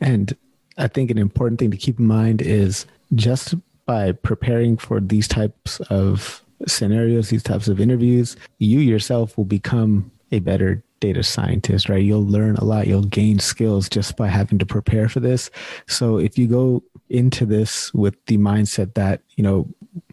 And 0.00 0.36
I 0.76 0.88
think 0.88 1.10
an 1.10 1.18
important 1.18 1.58
thing 1.58 1.70
to 1.70 1.76
keep 1.76 1.98
in 1.98 2.06
mind 2.06 2.42
is 2.42 2.86
just 3.14 3.54
by 3.86 4.12
preparing 4.12 4.76
for 4.76 5.00
these 5.00 5.26
types 5.26 5.80
of 5.88 6.44
scenarios, 6.68 7.30
these 7.30 7.42
types 7.42 7.66
of 7.66 7.80
interviews, 7.80 8.36
you 8.58 8.78
yourself 8.78 9.36
will 9.38 9.46
become 9.46 10.12
a 10.32 10.38
better 10.40 10.84
data 11.00 11.22
scientist, 11.22 11.88
right? 11.88 12.04
You'll 12.04 12.26
learn 12.26 12.56
a 12.56 12.64
lot, 12.64 12.86
you'll 12.86 13.04
gain 13.04 13.38
skills 13.38 13.88
just 13.88 14.18
by 14.18 14.28
having 14.28 14.58
to 14.58 14.66
prepare 14.66 15.08
for 15.08 15.20
this. 15.20 15.50
So 15.88 16.18
if 16.18 16.36
you 16.36 16.46
go 16.46 16.82
into 17.08 17.46
this 17.46 17.92
with 17.94 18.14
the 18.26 18.36
mindset 18.36 18.92
that, 18.94 19.22
you 19.36 19.42
know, 19.42 19.66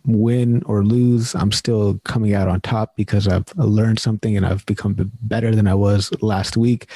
win 0.08 0.64
or 0.64 0.84
lose, 0.84 1.36
I'm 1.36 1.52
still 1.52 2.00
coming 2.06 2.34
out 2.34 2.48
on 2.48 2.62
top 2.62 2.96
because 2.96 3.28
I've 3.28 3.46
learned 3.58 4.00
something 4.00 4.36
and 4.36 4.46
I've 4.46 4.66
become 4.66 5.12
better 5.22 5.54
than 5.54 5.68
I 5.68 5.76
was 5.76 6.12
last 6.22 6.58
week. 6.58 6.90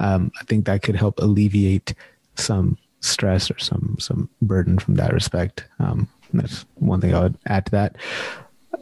Um, 0.00 0.32
I 0.40 0.44
think 0.44 0.66
that 0.66 0.82
could 0.82 0.96
help 0.96 1.18
alleviate 1.20 1.94
some 2.34 2.76
stress 3.00 3.50
or 3.50 3.58
some 3.58 3.96
some 4.00 4.28
burden 4.42 4.78
from 4.78 4.96
that 4.96 5.12
respect. 5.12 5.64
Um, 5.78 6.08
that's 6.32 6.66
one 6.74 7.00
thing 7.00 7.14
I 7.14 7.20
would 7.20 7.38
add 7.46 7.66
to 7.66 7.72
that. 7.72 7.96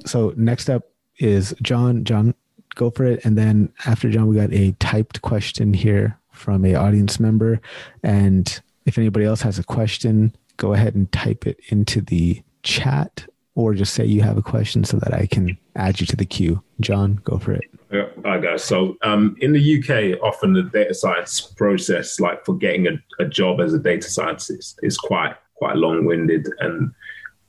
So 0.07 0.33
next 0.37 0.71
up 0.71 0.85
is 1.19 1.55
John. 1.63 2.05
John, 2.05 2.35
go 2.75 2.91
for 2.91 3.05
it. 3.05 3.25
And 3.25 3.37
then 3.37 3.73
after 3.85 4.11
John, 4.11 4.27
we 4.27 4.37
got 4.37 4.53
a 4.53 4.73
typed 4.81 5.23
question 5.23 5.75
here 5.75 6.19
from 6.33 6.65
a 6.65 6.75
audience 6.75 7.21
member. 7.21 7.61
And 8.03 8.61
if 8.87 8.99
anybody 8.99 9.27
else 9.27 9.43
has 9.43 9.59
a 9.59 9.65
question, 9.65 10.35
go 10.57 10.73
ahead 10.73 10.95
and 10.95 11.11
type 11.13 11.47
it 11.47 11.61
into 11.69 12.01
the 12.01 12.43
chat 12.63 13.27
or 13.55 13.75
just 13.75 13.95
say 13.95 14.05
you 14.05 14.23
have 14.23 14.37
a 14.37 14.43
question 14.43 14.85
so 14.85 14.99
that 14.99 15.15
I 15.15 15.27
can 15.27 15.57
add 15.77 16.01
you 16.01 16.07
to 16.07 16.17
the 16.17 16.27
queue. 16.27 16.63
John, 16.81 17.21
go 17.25 17.39
for 17.39 17.53
it. 17.53 17.65
Yeah, 17.93 18.09
I 18.25 18.39
go. 18.39 18.57
So 18.57 18.97
um, 19.03 19.37
in 19.41 19.53
the 19.53 19.79
UK, 19.79 20.21
often 20.23 20.53
the 20.53 20.65
data 20.65 20.95
science 20.95 21.41
process, 21.41 22.19
like 22.19 22.45
for 22.45 22.57
getting 22.57 22.89
a, 22.89 22.93
a 23.21 23.25
job 23.25 23.61
as 23.61 23.73
a 23.73 23.79
data 23.79 24.11
scientist, 24.11 24.81
is 24.83 24.99
quite 24.99 25.37
quite 25.55 25.77
long 25.77 26.05
winded, 26.05 26.49
and 26.59 26.93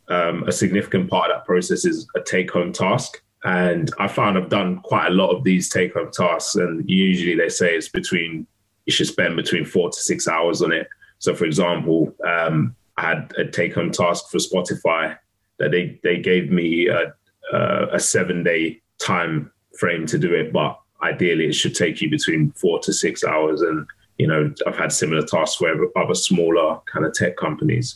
um, 0.09 0.43
a 0.43 0.51
significant 0.51 1.09
part 1.09 1.31
of 1.31 1.37
that 1.37 1.45
process 1.45 1.85
is 1.85 2.07
a 2.15 2.21
take 2.21 2.51
home 2.51 2.71
task. 2.71 3.21
And 3.43 3.91
I 3.99 4.07
found 4.07 4.37
I've 4.37 4.49
done 4.49 4.79
quite 4.81 5.07
a 5.07 5.13
lot 5.13 5.35
of 5.35 5.43
these 5.43 5.69
take 5.69 5.93
home 5.93 6.11
tasks, 6.11 6.55
and 6.55 6.87
usually 6.87 7.35
they 7.35 7.49
say 7.49 7.75
it's 7.75 7.89
between 7.89 8.45
you 8.85 8.93
should 8.93 9.07
spend 9.07 9.35
between 9.35 9.65
four 9.65 9.89
to 9.89 9.99
six 9.99 10.27
hours 10.27 10.61
on 10.61 10.71
it. 10.71 10.87
So, 11.17 11.33
for 11.33 11.45
example, 11.45 12.13
um, 12.23 12.75
I 12.97 13.09
had 13.09 13.33
a 13.37 13.45
take 13.45 13.73
home 13.73 13.91
task 13.91 14.29
for 14.29 14.37
Spotify 14.37 15.17
that 15.59 15.71
they 15.71 15.99
they 16.03 16.17
gave 16.17 16.51
me 16.51 16.87
a, 16.87 17.13
a, 17.53 17.99
seven 17.99 18.43
day 18.43 18.81
time 18.99 19.51
frame 19.79 20.05
to 20.07 20.17
do 20.17 20.33
it, 20.33 20.51
but 20.51 20.79
ideally 21.03 21.47
it 21.47 21.53
should 21.53 21.75
take 21.75 22.01
you 22.01 22.09
between 22.09 22.51
four 22.51 22.79
to 22.79 22.93
six 22.93 23.23
hours. 23.23 23.61
And 23.61 23.85
you 24.17 24.27
know, 24.27 24.53
I've 24.65 24.77
had 24.77 24.91
similar 24.91 25.25
tasks 25.25 25.57
for 25.57 25.89
other 25.97 26.15
smaller 26.15 26.79
kind 26.85 27.05
of 27.05 27.13
tech 27.13 27.35
companies. 27.35 27.95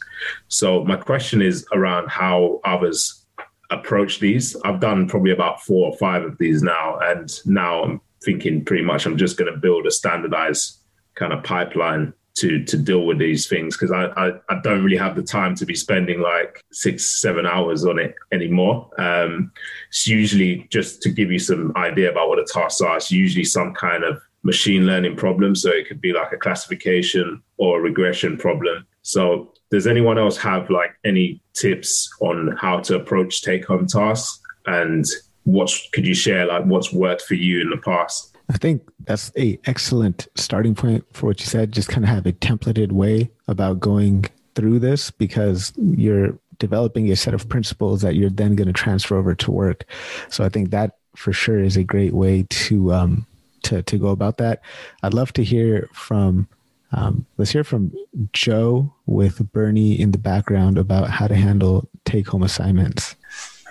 So 0.49 0.83
my 0.83 0.97
question 0.97 1.41
is 1.41 1.65
around 1.71 2.09
how 2.09 2.59
others 2.65 3.25
approach 3.69 4.19
these. 4.19 4.55
I've 4.65 4.79
done 4.79 5.07
probably 5.07 5.31
about 5.31 5.61
four 5.61 5.91
or 5.91 5.97
five 5.97 6.23
of 6.23 6.37
these 6.37 6.61
now, 6.61 6.99
and 7.01 7.31
now 7.45 7.83
I'm 7.83 8.01
thinking 8.23 8.65
pretty 8.65 8.83
much 8.83 9.05
I'm 9.05 9.17
just 9.17 9.37
going 9.37 9.51
to 9.51 9.59
build 9.59 9.87
a 9.87 9.91
standardized 9.91 10.77
kind 11.15 11.33
of 11.33 11.43
pipeline 11.43 12.13
to 12.35 12.63
to 12.65 12.77
deal 12.77 13.05
with 13.05 13.17
these 13.17 13.47
things 13.47 13.75
because 13.75 13.91
I, 13.91 14.05
I, 14.05 14.31
I 14.49 14.59
don't 14.63 14.83
really 14.83 14.97
have 14.97 15.15
the 15.15 15.23
time 15.23 15.55
to 15.55 15.65
be 15.65 15.75
spending 15.75 16.21
like 16.21 16.63
six 16.71 17.21
seven 17.21 17.45
hours 17.45 17.85
on 17.85 17.99
it 17.99 18.15
anymore. 18.31 18.89
Um, 18.97 19.51
it's 19.89 20.07
usually 20.07 20.67
just 20.69 21.01
to 21.03 21.09
give 21.09 21.31
you 21.31 21.39
some 21.39 21.73
idea 21.75 22.11
about 22.11 22.29
what 22.29 22.37
the 22.37 22.49
tasks 22.51 22.81
are. 22.81 22.97
It's 22.97 23.11
usually 23.11 23.45
some 23.45 23.73
kind 23.73 24.03
of 24.03 24.21
machine 24.43 24.85
learning 24.85 25.17
problem, 25.17 25.55
so 25.55 25.69
it 25.69 25.87
could 25.87 26.01
be 26.01 26.13
like 26.13 26.31
a 26.31 26.37
classification 26.37 27.41
or 27.57 27.79
a 27.79 27.81
regression 27.81 28.37
problem. 28.37 28.85
So 29.01 29.53
does 29.71 29.87
anyone 29.87 30.17
else 30.17 30.37
have 30.37 30.69
like 30.69 30.91
any 31.03 31.41
tips 31.53 32.09
on 32.21 32.55
how 32.59 32.79
to 32.79 32.95
approach 32.95 33.41
take 33.41 33.65
home 33.65 33.87
tasks 33.87 34.39
and 34.65 35.05
what 35.43 35.71
could 35.93 36.05
you 36.05 36.13
share 36.13 36.45
like 36.45 36.63
what's 36.65 36.93
worked 36.93 37.23
for 37.23 37.35
you 37.35 37.61
in 37.61 37.69
the 37.69 37.77
past? 37.77 38.35
I 38.49 38.57
think 38.57 38.81
that's 39.05 39.31
a 39.37 39.59
excellent 39.65 40.27
starting 40.35 40.75
point 40.75 41.05
for 41.13 41.27
what 41.27 41.39
you 41.39 41.45
said. 41.45 41.71
Just 41.71 41.89
kind 41.89 42.03
of 42.03 42.09
have 42.09 42.25
a 42.25 42.33
templated 42.33 42.91
way 42.91 43.29
about 43.47 43.79
going 43.79 44.25
through 44.55 44.79
this 44.79 45.11
because 45.11 45.71
you're 45.77 46.37
developing 46.57 47.11
a 47.11 47.15
set 47.15 47.33
of 47.33 47.47
principles 47.47 48.01
that 48.01 48.15
you're 48.15 48.29
then 48.29 48.55
going 48.55 48.67
to 48.67 48.73
transfer 48.73 49.17
over 49.17 49.35
to 49.35 49.51
work. 49.51 49.85
So 50.29 50.43
I 50.43 50.49
think 50.49 50.71
that 50.71 50.97
for 51.15 51.31
sure 51.31 51.59
is 51.59 51.77
a 51.77 51.83
great 51.83 52.13
way 52.13 52.45
to 52.49 52.93
um, 52.93 53.25
to 53.63 53.83
to 53.83 53.97
go 53.97 54.07
about 54.07 54.37
that. 54.37 54.61
I'd 55.03 55.13
love 55.13 55.31
to 55.33 55.43
hear 55.43 55.89
from 55.93 56.47
um, 56.91 57.25
let's 57.37 57.51
hear 57.51 57.63
from 57.63 57.91
Joe 58.33 58.91
with 59.05 59.51
Bernie 59.51 59.99
in 59.99 60.11
the 60.11 60.17
background 60.17 60.77
about 60.77 61.09
how 61.09 61.27
to 61.27 61.35
handle 61.35 61.87
take 62.05 62.27
home 62.27 62.43
assignments 62.43 63.15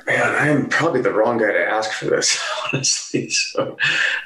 man, 0.09 0.35
I'm 0.35 0.69
probably 0.69 1.03
the 1.03 1.13
wrong 1.13 1.39
guy 1.39 1.53
to 1.53 1.69
ask 1.69 1.93
for 1.93 2.07
this, 2.07 2.43
honestly. 2.73 3.29
So 3.31 3.77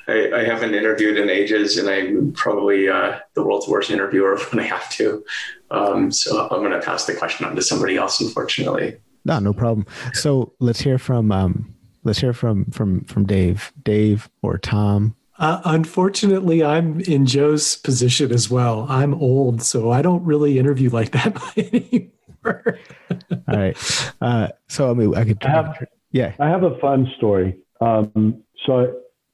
I, 0.07 0.33
I 0.33 0.45
haven't 0.45 0.74
interviewed 0.74 1.18
in 1.18 1.28
ages, 1.28 1.76
and 1.76 1.89
I'm 1.89 2.33
probably 2.33 2.89
uh, 2.89 3.18
the 3.35 3.45
world's 3.45 3.68
worst 3.68 3.91
interviewer 3.91 4.39
when 4.51 4.64
I 4.64 4.68
have 4.68 4.89
to. 4.91 5.24
Um, 5.70 6.12
so 6.12 6.49
I'm 6.49 6.61
going 6.61 6.72
to 6.72 6.80
pass 6.80 7.07
the 7.07 7.14
question 7.14 7.47
on 7.47 7.57
to 7.57 7.62
somebody 7.62 7.97
else, 7.97 8.20
unfortunately. 8.20 8.97
No, 9.24 9.39
no 9.39 9.53
problem. 9.53 9.87
So 10.12 10.53
let's 10.61 10.80
hear 10.80 10.99
from 10.99 11.30
um, 11.30 11.74
let's 12.05 12.20
hear 12.20 12.33
from 12.33 12.66
from 12.66 13.05
from 13.05 13.24
Dave, 13.24 13.72
Dave 13.83 14.28
or 14.43 14.59
Tom. 14.59 15.14
Uh, 15.39 15.61
unfortunately, 15.64 16.62
I'm 16.62 17.01
in 17.01 17.26
Joe's 17.26 17.76
position 17.76 18.30
as 18.33 18.51
well. 18.51 18.87
I'm 18.89 19.14
old, 19.14 19.62
so 19.62 19.91
I 19.91 20.03
don't 20.03 20.24
really 20.24 20.59
interview 20.59 20.91
like 20.91 21.12
that 21.12 21.41
anymore. 21.57 22.11
All 22.47 23.40
right. 23.49 24.12
Uh, 24.20 24.49
so 24.68 24.90
I 24.90 24.95
mean, 24.95 25.14
I 25.14 25.24
could. 25.24 25.45
I 25.45 25.51
have, 25.51 25.86
yeah. 26.11 26.34
I 26.38 26.49
have 26.49 26.62
a 26.62 26.78
fun 26.78 27.11
story. 27.16 27.59
Um, 27.80 28.43
so 28.66 28.80
I, 28.80 28.86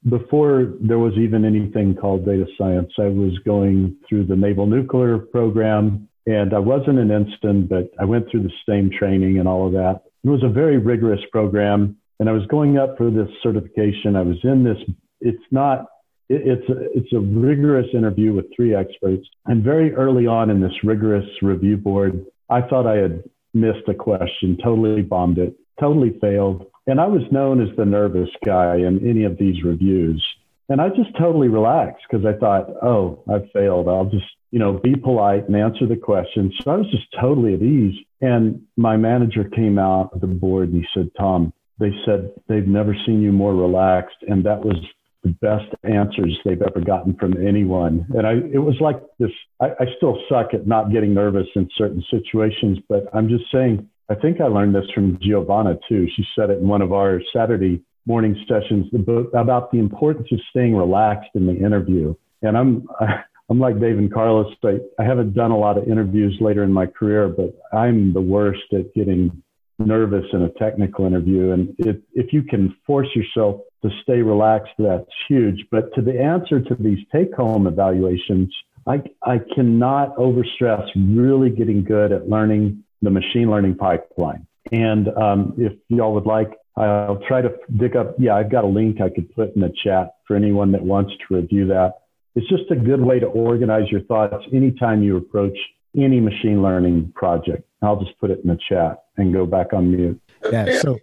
before 0.09 0.73
there 0.81 0.99
was 0.99 1.13
even 1.17 1.45
anything 1.45 1.95
called 1.95 2.25
data 2.25 2.45
science, 2.57 2.91
I 2.97 3.07
was 3.07 3.37
going 3.45 3.95
through 4.07 4.25
the 4.25 4.35
Naval 4.35 4.65
Nuclear 4.65 5.17
Program, 5.17 6.07
and 6.25 6.53
I 6.53 6.59
wasn't 6.59 6.99
an 6.99 7.11
ensign, 7.11 7.67
but 7.67 7.91
I 7.99 8.05
went 8.05 8.29
through 8.29 8.43
the 8.43 8.53
same 8.67 8.89
training 8.89 9.39
and 9.39 9.47
all 9.47 9.67
of 9.67 9.73
that. 9.73 10.03
It 10.23 10.29
was 10.29 10.43
a 10.43 10.49
very 10.49 10.77
rigorous 10.77 11.21
program, 11.31 11.97
and 12.19 12.29
I 12.29 12.31
was 12.31 12.45
going 12.47 12.77
up 12.77 12.97
for 12.97 13.09
this 13.09 13.29
certification. 13.41 14.15
I 14.15 14.21
was 14.21 14.37
in 14.43 14.63
this. 14.63 14.77
It's 15.21 15.43
not 15.51 15.85
it's 16.29 16.69
a, 16.69 16.75
it's 16.95 17.11
a 17.11 17.19
rigorous 17.19 17.87
interview 17.93 18.33
with 18.33 18.45
three 18.55 18.75
experts. 18.75 19.27
And 19.47 19.63
very 19.63 19.93
early 19.95 20.27
on 20.27 20.49
in 20.49 20.61
this 20.61 20.73
rigorous 20.83 21.27
review 21.41 21.75
board, 21.75 22.25
I 22.49 22.61
thought 22.61 22.87
I 22.87 22.97
had 22.97 23.23
missed 23.53 23.87
a 23.87 23.93
question, 23.93 24.57
totally 24.63 25.01
bombed 25.01 25.37
it, 25.37 25.55
totally 25.79 26.17
failed. 26.19 26.65
And 26.87 26.99
I 26.99 27.07
was 27.07 27.21
known 27.31 27.61
as 27.61 27.75
the 27.77 27.85
nervous 27.85 28.29
guy 28.45 28.77
in 28.77 29.07
any 29.07 29.23
of 29.23 29.37
these 29.37 29.63
reviews. 29.63 30.23
And 30.69 30.81
I 30.81 30.89
just 30.89 31.15
totally 31.17 31.47
relaxed 31.47 32.03
because 32.09 32.25
I 32.25 32.37
thought, 32.37 32.69
oh, 32.83 33.23
I've 33.31 33.49
failed. 33.51 33.87
I'll 33.87 34.05
just, 34.05 34.25
you 34.51 34.59
know, 34.59 34.73
be 34.73 34.95
polite 34.95 35.47
and 35.47 35.55
answer 35.55 35.87
the 35.87 35.95
question. 35.95 36.51
So 36.63 36.71
I 36.71 36.75
was 36.77 36.89
just 36.91 37.07
totally 37.19 37.55
at 37.55 37.61
ease. 37.61 37.95
And 38.21 38.61
my 38.77 38.97
manager 38.97 39.43
came 39.43 39.79
out 39.79 40.11
of 40.13 40.21
the 40.21 40.27
board 40.27 40.69
and 40.69 40.81
he 40.81 40.87
said, 40.93 41.09
Tom, 41.17 41.53
they 41.79 41.91
said 42.05 42.31
they've 42.47 42.67
never 42.67 42.95
seen 43.05 43.21
you 43.21 43.31
more 43.31 43.55
relaxed. 43.55 44.17
And 44.27 44.43
that 44.45 44.63
was 44.63 44.77
the 45.23 45.29
best 45.41 45.73
answers 45.83 46.37
they've 46.45 46.61
ever 46.61 46.81
gotten 46.85 47.15
from 47.15 47.35
anyone. 47.45 48.05
And 48.15 48.25
I, 48.25 48.33
it 48.53 48.59
was 48.59 48.75
like 48.79 49.01
this, 49.19 49.31
I, 49.61 49.67
I 49.79 49.85
still 49.97 50.17
suck 50.29 50.53
at 50.53 50.67
not 50.67 50.91
getting 50.91 51.13
nervous 51.13 51.47
in 51.55 51.69
certain 51.77 52.03
situations, 52.09 52.79
but 52.87 53.05
I'm 53.13 53.27
just 53.27 53.45
saying, 53.51 53.87
I 54.09 54.15
think 54.15 54.41
I 54.41 54.45
learned 54.45 54.75
this 54.75 54.89
from 54.93 55.19
Giovanna 55.21 55.77
too. 55.87 56.07
She 56.15 56.23
said 56.35 56.49
it 56.49 56.59
in 56.59 56.67
one 56.67 56.81
of 56.81 56.93
our 56.93 57.21
Saturday 57.33 57.83
morning 58.05 58.35
sessions 58.47 58.87
about 59.33 59.71
the 59.71 59.77
importance 59.77 60.27
of 60.31 60.39
staying 60.49 60.75
relaxed 60.75 61.29
in 61.35 61.45
the 61.45 61.55
interview. 61.55 62.15
And 62.41 62.57
I'm, 62.57 62.87
I'm 63.49 63.59
like 63.59 63.79
Dave 63.79 63.97
and 63.97 64.13
Carlos. 64.13 64.53
I, 64.63 64.77
I 64.99 65.03
haven't 65.03 65.33
done 65.33 65.51
a 65.51 65.57
lot 65.57 65.77
of 65.77 65.87
interviews 65.87 66.37
later 66.39 66.63
in 66.63 66.71
my 66.71 66.85
career, 66.85 67.27
but 67.27 67.59
I'm 67.73 68.13
the 68.13 68.21
worst 68.21 68.61
at 68.73 68.93
getting 68.93 69.43
nervous 69.79 70.25
in 70.33 70.43
a 70.43 70.49
technical 70.49 71.05
interview. 71.05 71.51
And 71.51 71.73
if, 71.79 71.97
if 72.13 72.33
you 72.33 72.43
can 72.43 72.75
force 72.85 73.07
yourself 73.15 73.61
to 73.81 73.89
stay 74.03 74.21
relaxed, 74.21 74.73
that's 74.77 75.09
huge. 75.27 75.65
But 75.71 75.93
to 75.95 76.01
the 76.01 76.19
answer 76.19 76.59
to 76.59 76.75
these 76.75 76.99
take 77.11 77.33
home 77.33 77.65
evaluations, 77.67 78.53
I, 78.85 79.01
I 79.23 79.39
cannot 79.55 80.15
overstress 80.17 80.87
really 80.95 81.49
getting 81.49 81.83
good 81.83 82.11
at 82.11 82.29
learning 82.29 82.83
the 83.01 83.09
machine 83.09 83.49
learning 83.49 83.75
pipeline. 83.75 84.45
And 84.71 85.07
um, 85.17 85.53
if 85.57 85.73
y'all 85.87 86.13
would 86.13 86.25
like, 86.25 86.51
I'll 86.75 87.21
try 87.27 87.41
to 87.41 87.53
dig 87.77 87.95
up. 87.95 88.15
Yeah, 88.17 88.35
I've 88.35 88.51
got 88.51 88.63
a 88.63 88.67
link 88.67 89.01
I 89.01 89.09
could 89.09 89.33
put 89.35 89.55
in 89.55 89.61
the 89.61 89.73
chat 89.83 90.15
for 90.27 90.35
anyone 90.35 90.71
that 90.71 90.81
wants 90.81 91.11
to 91.11 91.35
review 91.35 91.67
that. 91.67 92.01
It's 92.35 92.47
just 92.47 92.71
a 92.71 92.75
good 92.75 93.01
way 93.01 93.19
to 93.19 93.25
organize 93.25 93.91
your 93.91 94.01
thoughts 94.01 94.45
anytime 94.53 95.03
you 95.03 95.17
approach 95.17 95.57
any 95.97 96.19
machine 96.19 96.61
learning 96.61 97.11
project. 97.15 97.63
I'll 97.81 97.99
just 97.99 98.17
put 98.19 98.29
it 98.29 98.39
in 98.43 98.49
the 98.49 98.59
chat 98.69 99.03
and 99.19 99.33
go 99.33 99.45
back 99.45 99.73
on 99.73 99.91
mute. 99.91 100.21
Yeah. 100.51 100.79
So 100.79 100.99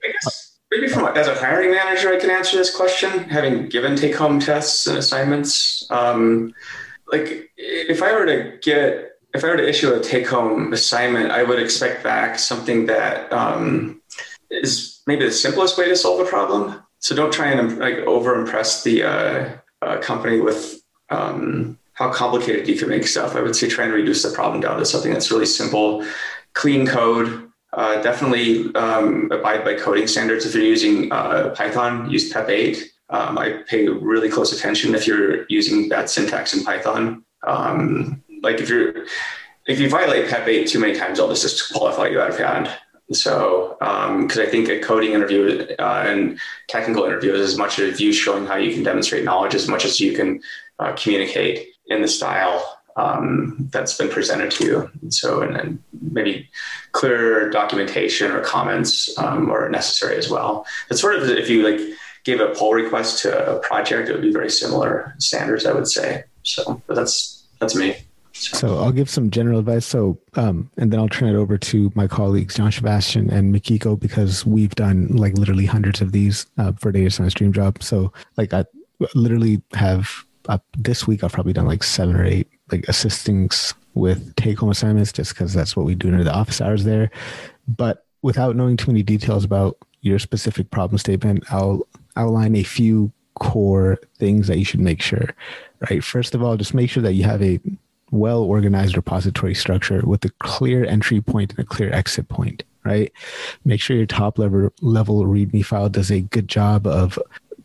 maybe 0.70 0.88
from 0.88 1.06
as 1.16 1.28
a 1.28 1.34
hiring 1.34 1.70
manager, 1.70 2.12
I 2.12 2.18
can 2.18 2.30
answer 2.30 2.56
this 2.56 2.74
question, 2.74 3.28
having 3.28 3.68
given 3.68 3.96
take 3.96 4.14
home 4.14 4.40
tests 4.40 4.86
and 4.86 4.98
assignments. 4.98 5.86
Um, 5.90 6.54
like 7.12 7.50
if 7.56 8.02
I 8.02 8.12
were 8.12 8.26
to 8.26 8.58
get 8.62 9.12
if 9.34 9.44
I 9.44 9.48
were 9.48 9.56
to 9.56 9.68
issue 9.68 9.92
a 9.92 10.00
take 10.00 10.26
home 10.26 10.72
assignment, 10.72 11.30
I 11.30 11.42
would 11.42 11.58
expect 11.58 12.02
back 12.02 12.38
something 12.38 12.86
that 12.86 13.30
um, 13.32 14.00
is 14.50 15.02
maybe 15.06 15.26
the 15.26 15.32
simplest 15.32 15.76
way 15.76 15.88
to 15.88 15.96
solve 15.96 16.20
a 16.20 16.28
problem. 16.28 16.82
So 17.00 17.14
don't 17.14 17.32
try 17.32 17.48
and 17.48 17.78
like 17.78 17.98
over 17.98 18.34
impress 18.34 18.82
the 18.82 19.02
uh, 19.02 19.48
uh, 19.82 19.98
company 19.98 20.40
with 20.40 20.82
um, 21.10 21.78
how 21.92 22.12
complicated 22.12 22.68
you 22.68 22.76
can 22.76 22.88
make 22.88 23.06
stuff. 23.06 23.36
I 23.36 23.42
would 23.42 23.54
say 23.54 23.68
try 23.68 23.84
and 23.84 23.92
reduce 23.92 24.22
the 24.22 24.30
problem 24.30 24.60
down 24.60 24.78
to 24.78 24.84
something 24.84 25.12
that's 25.12 25.30
really 25.30 25.46
simple, 25.46 26.04
clean 26.54 26.86
code. 26.86 27.45
Uh, 27.76 28.00
definitely 28.00 28.74
um, 28.74 29.30
abide 29.30 29.62
by 29.62 29.74
coding 29.74 30.06
standards. 30.06 30.46
If 30.46 30.54
you're 30.54 30.64
using 30.64 31.12
uh, 31.12 31.50
Python, 31.50 32.10
use 32.10 32.32
PEP 32.32 32.48
8. 32.48 32.92
Um, 33.10 33.38
I 33.38 33.62
pay 33.68 33.86
really 33.86 34.30
close 34.30 34.52
attention 34.52 34.94
if 34.94 35.06
you're 35.06 35.46
using 35.48 35.88
bad 35.88 36.08
syntax 36.08 36.54
in 36.54 36.64
Python. 36.64 37.22
Um, 37.46 38.24
like 38.42 38.60
if 38.60 38.70
you're 38.70 39.04
if 39.66 39.78
you 39.78 39.90
violate 39.90 40.28
PEP 40.28 40.48
8 40.48 40.68
too 40.68 40.80
many 40.80 40.98
times, 40.98 41.20
I'll 41.20 41.28
just 41.28 41.42
disqualify 41.42 42.08
you 42.08 42.20
out 42.20 42.30
of 42.30 42.38
hand. 42.38 42.70
So, 43.12 43.76
because 43.78 44.38
um, 44.38 44.42
I 44.42 44.46
think 44.46 44.68
a 44.68 44.80
coding 44.80 45.12
interview 45.12 45.66
uh, 45.78 46.04
and 46.06 46.38
technical 46.68 47.04
interview 47.04 47.34
is 47.34 47.52
as 47.52 47.58
much 47.58 47.78
of 47.78 48.00
you 48.00 48.12
showing 48.12 48.46
how 48.46 48.56
you 48.56 48.72
can 48.72 48.82
demonstrate 48.82 49.22
knowledge 49.22 49.54
as 49.54 49.68
much 49.68 49.84
as 49.84 50.00
you 50.00 50.12
can 50.12 50.40
uh, 50.78 50.92
communicate 50.94 51.68
in 51.86 52.02
the 52.02 52.08
style 52.08 52.75
um, 52.96 53.68
that's 53.70 53.96
been 53.96 54.08
presented 54.08 54.50
to 54.52 54.64
you. 54.64 54.90
So, 55.10 55.42
and 55.42 55.78
maybe 56.00 56.48
clear 56.92 57.50
documentation 57.50 58.30
or 58.30 58.40
comments 58.40 59.16
um, 59.18 59.50
are 59.50 59.68
necessary 59.68 60.16
as 60.16 60.30
well. 60.30 60.66
It's 60.90 61.00
sort 61.00 61.16
of 61.16 61.28
if 61.28 61.48
you 61.48 61.62
like 61.68 61.80
gave 62.24 62.40
a 62.40 62.48
pull 62.48 62.72
request 62.72 63.22
to 63.22 63.56
a 63.56 63.60
project, 63.60 64.08
it 64.08 64.12
would 64.12 64.22
be 64.22 64.32
very 64.32 64.50
similar 64.50 65.14
standards, 65.18 65.66
I 65.66 65.72
would 65.72 65.86
say. 65.86 66.24
So, 66.42 66.82
but 66.86 66.94
that's 66.94 67.44
that's 67.60 67.74
me. 67.74 67.96
So 68.32 68.78
I'll 68.78 68.92
give 68.92 69.08
some 69.08 69.30
general 69.30 69.60
advice. 69.60 69.86
So, 69.86 70.18
um, 70.34 70.70
and 70.76 70.92
then 70.92 71.00
I'll 71.00 71.08
turn 71.08 71.30
it 71.30 71.38
over 71.38 71.56
to 71.56 71.90
my 71.94 72.06
colleagues, 72.06 72.56
John 72.56 72.70
Sebastian 72.70 73.30
and 73.30 73.54
Mikiko, 73.54 73.98
because 73.98 74.44
we've 74.44 74.74
done 74.74 75.08
like 75.08 75.38
literally 75.38 75.64
hundreds 75.64 76.02
of 76.02 76.12
these 76.12 76.46
uh, 76.58 76.72
for 76.72 76.92
Data 76.92 77.10
Science 77.10 77.32
Dream 77.32 77.52
Job. 77.52 77.82
So, 77.82 78.12
like, 78.36 78.52
I 78.52 78.66
literally 79.14 79.62
have 79.72 80.10
uh, 80.48 80.58
this 80.76 81.06
week, 81.06 81.24
I've 81.24 81.32
probably 81.32 81.54
done 81.54 81.66
like 81.66 81.82
seven 81.82 82.14
or 82.14 82.24
eight 82.24 82.48
like 82.70 82.84
assistings 82.88 83.74
with 83.94 84.34
take 84.36 84.58
home 84.58 84.70
assignments 84.70 85.12
just 85.12 85.34
because 85.34 85.52
that's 85.52 85.76
what 85.76 85.86
we 85.86 85.94
do 85.94 86.08
under 86.08 86.24
the 86.24 86.34
office 86.34 86.60
hours 86.60 86.84
there. 86.84 87.10
But 87.66 88.04
without 88.22 88.56
knowing 88.56 88.76
too 88.76 88.90
many 88.90 89.02
details 89.02 89.44
about 89.44 89.78
your 90.02 90.18
specific 90.18 90.70
problem 90.70 90.98
statement, 90.98 91.44
I'll 91.50 91.86
outline 92.16 92.56
a 92.56 92.62
few 92.62 93.12
core 93.34 93.98
things 94.18 94.46
that 94.48 94.58
you 94.58 94.64
should 94.64 94.80
make 94.80 95.02
sure, 95.02 95.34
right? 95.90 96.02
First 96.02 96.34
of 96.34 96.42
all, 96.42 96.56
just 96.56 96.74
make 96.74 96.90
sure 96.90 97.02
that 97.02 97.14
you 97.14 97.24
have 97.24 97.42
a 97.42 97.60
well 98.10 98.42
organized 98.42 98.96
repository 98.96 99.54
structure 99.54 100.00
with 100.04 100.24
a 100.24 100.30
clear 100.38 100.84
entry 100.84 101.20
point 101.20 101.50
and 101.50 101.60
a 101.60 101.64
clear 101.64 101.92
exit 101.92 102.28
point, 102.28 102.62
right? 102.84 103.12
Make 103.64 103.80
sure 103.80 103.96
your 103.96 104.06
top 104.06 104.38
level 104.38 104.72
level 104.80 105.24
README 105.24 105.64
file 105.64 105.88
does 105.88 106.10
a 106.10 106.20
good 106.20 106.48
job 106.48 106.86
of 106.86 107.18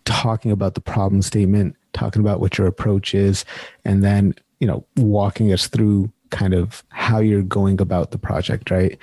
talking 0.06 0.52
about 0.52 0.74
the 0.74 0.82
problem 0.82 1.22
statement, 1.22 1.76
talking 1.94 2.22
about 2.22 2.40
what 2.40 2.58
your 2.58 2.68
approach 2.68 3.14
is, 3.14 3.46
and 3.86 4.04
then, 4.04 4.36
you 4.62 4.68
know, 4.68 4.86
walking 4.96 5.52
us 5.52 5.68
through 5.68 6.10
kind 6.30 6.54
of 6.54 6.84
how 6.90 7.20
you're 7.20 7.42
going 7.42 7.82
about 7.82 8.12
the 8.12 8.18
project, 8.18 8.72
right? 8.72 8.98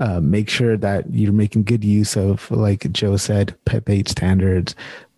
Uh, 0.00 0.20
make 0.20 0.48
sure 0.48 0.76
that 0.76 1.04
you're 1.12 1.32
making 1.32 1.62
good 1.62 1.84
use 1.84 2.16
of, 2.16 2.50
like 2.50 2.90
Joe 2.90 3.16
said, 3.16 3.54
PEP 3.66 3.88
8 3.88 4.08
standards. 4.08 4.74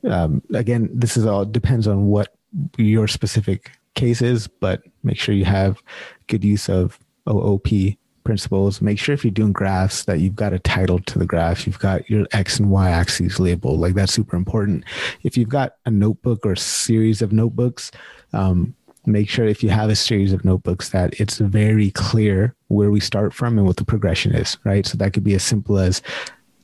Um, 0.07 0.43
again, 0.53 0.91
this 0.93 1.17
is 1.17 1.25
all 1.25 1.47
depends 1.47 1.89
on 1.89 2.09
what 2.09 2.35
your 2.77 3.09
specific 3.09 3.71
case 3.95 4.21
is, 4.21 4.49
but 4.49 4.83
make 5.05 5.19
sure 5.19 5.35
you 5.35 5.47
have 5.47 5.81
good 6.27 6.45
use 6.45 6.69
of 6.69 6.99
OOP 7.29 7.97
principles. 8.25 8.83
Make 8.83 8.99
sure 8.99 9.15
if 9.15 9.25
you're 9.25 9.31
doing 9.31 9.53
graphs 9.53 10.05
that 10.05 10.19
you've 10.19 10.35
got 10.35 10.53
a 10.53 10.59
title 10.59 10.99
to 10.99 11.19
the 11.19 11.27
graph, 11.27 11.67
you've 11.67 11.79
got 11.79 12.11
your 12.11 12.27
X 12.33 12.59
and 12.59 12.69
Y 12.69 12.91
axes 12.91 13.39
labeled. 13.39 13.81
Like 13.81 13.95
that's 13.95 14.13
super 14.13 14.37
important. 14.37 14.85
If 15.23 15.37
you've 15.37 15.49
got 15.49 15.77
a 15.87 15.91
notebook 15.91 16.45
or 16.45 16.53
a 16.53 16.57
series 16.57 17.23
of 17.23 17.33
notebooks, 17.33 17.91
um, 18.33 18.75
make 19.07 19.29
sure 19.29 19.47
if 19.47 19.63
you 19.63 19.71
have 19.71 19.91
a 19.91 19.97
series 19.97 20.33
of 20.33 20.45
notebooks 20.45 20.91
that 20.91 21.19
it's 21.21 21.39
very 21.39 21.91
clear 21.91 22.55
where 22.69 22.91
we 22.91 23.01
start 23.01 23.35
from 23.35 23.59
and 23.59 23.67
what 23.67 23.77
the 23.77 23.85
progression 23.85 24.35
is, 24.35 24.57
right? 24.65 24.87
So 24.87 24.97
that 24.99 25.13
could 25.13 25.25
be 25.25 25.35
as 25.35 25.43
simple 25.43 25.79
as 25.79 26.03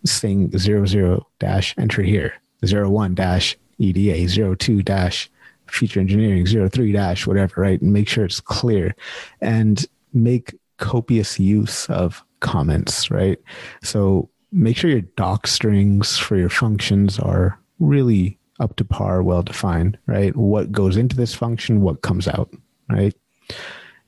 saying 0.05 0.57
zero 0.59 0.87
zero 0.87 1.27
dash 1.39 1.75
enter 1.79 2.03
here, 2.03 2.35
zero 2.65 2.89
one 2.89 3.15
dash 3.15 3.57
EDA, 3.79 4.29
zero 4.29 4.55
two 4.55 4.83
dash 4.83 5.31
feature 5.71 6.01
engineering 6.01 6.47
03 6.47 6.93
dash 6.93 7.27
whatever 7.27 7.61
right 7.61 7.81
and 7.81 7.93
make 7.93 8.09
sure 8.09 8.25
it's 8.25 8.41
clear 8.41 8.95
and 9.41 9.87
make 10.13 10.55
copious 10.79 11.39
use 11.39 11.89
of 11.91 12.25
comments 12.41 13.11
right 13.11 13.39
so 13.83 14.29
make 14.53 14.77
sure 14.77 14.91
your 14.91 15.01
doc 15.01 15.47
strings 15.47 16.19
for 16.19 16.37
your 16.37 16.49
functions 16.49 17.19
are 17.19 17.59
really 17.79 18.39
up 18.61 18.77
to 18.77 18.85
par 18.85 19.23
well 19.23 19.43
defined 19.43 19.99
right? 20.07 20.37
What 20.37 20.73
goes 20.73 20.97
into 20.97 21.17
this 21.17 21.35
function 21.35 21.81
what 21.83 22.03
comes 22.03 22.29
out 22.29 22.51
right? 22.89 23.15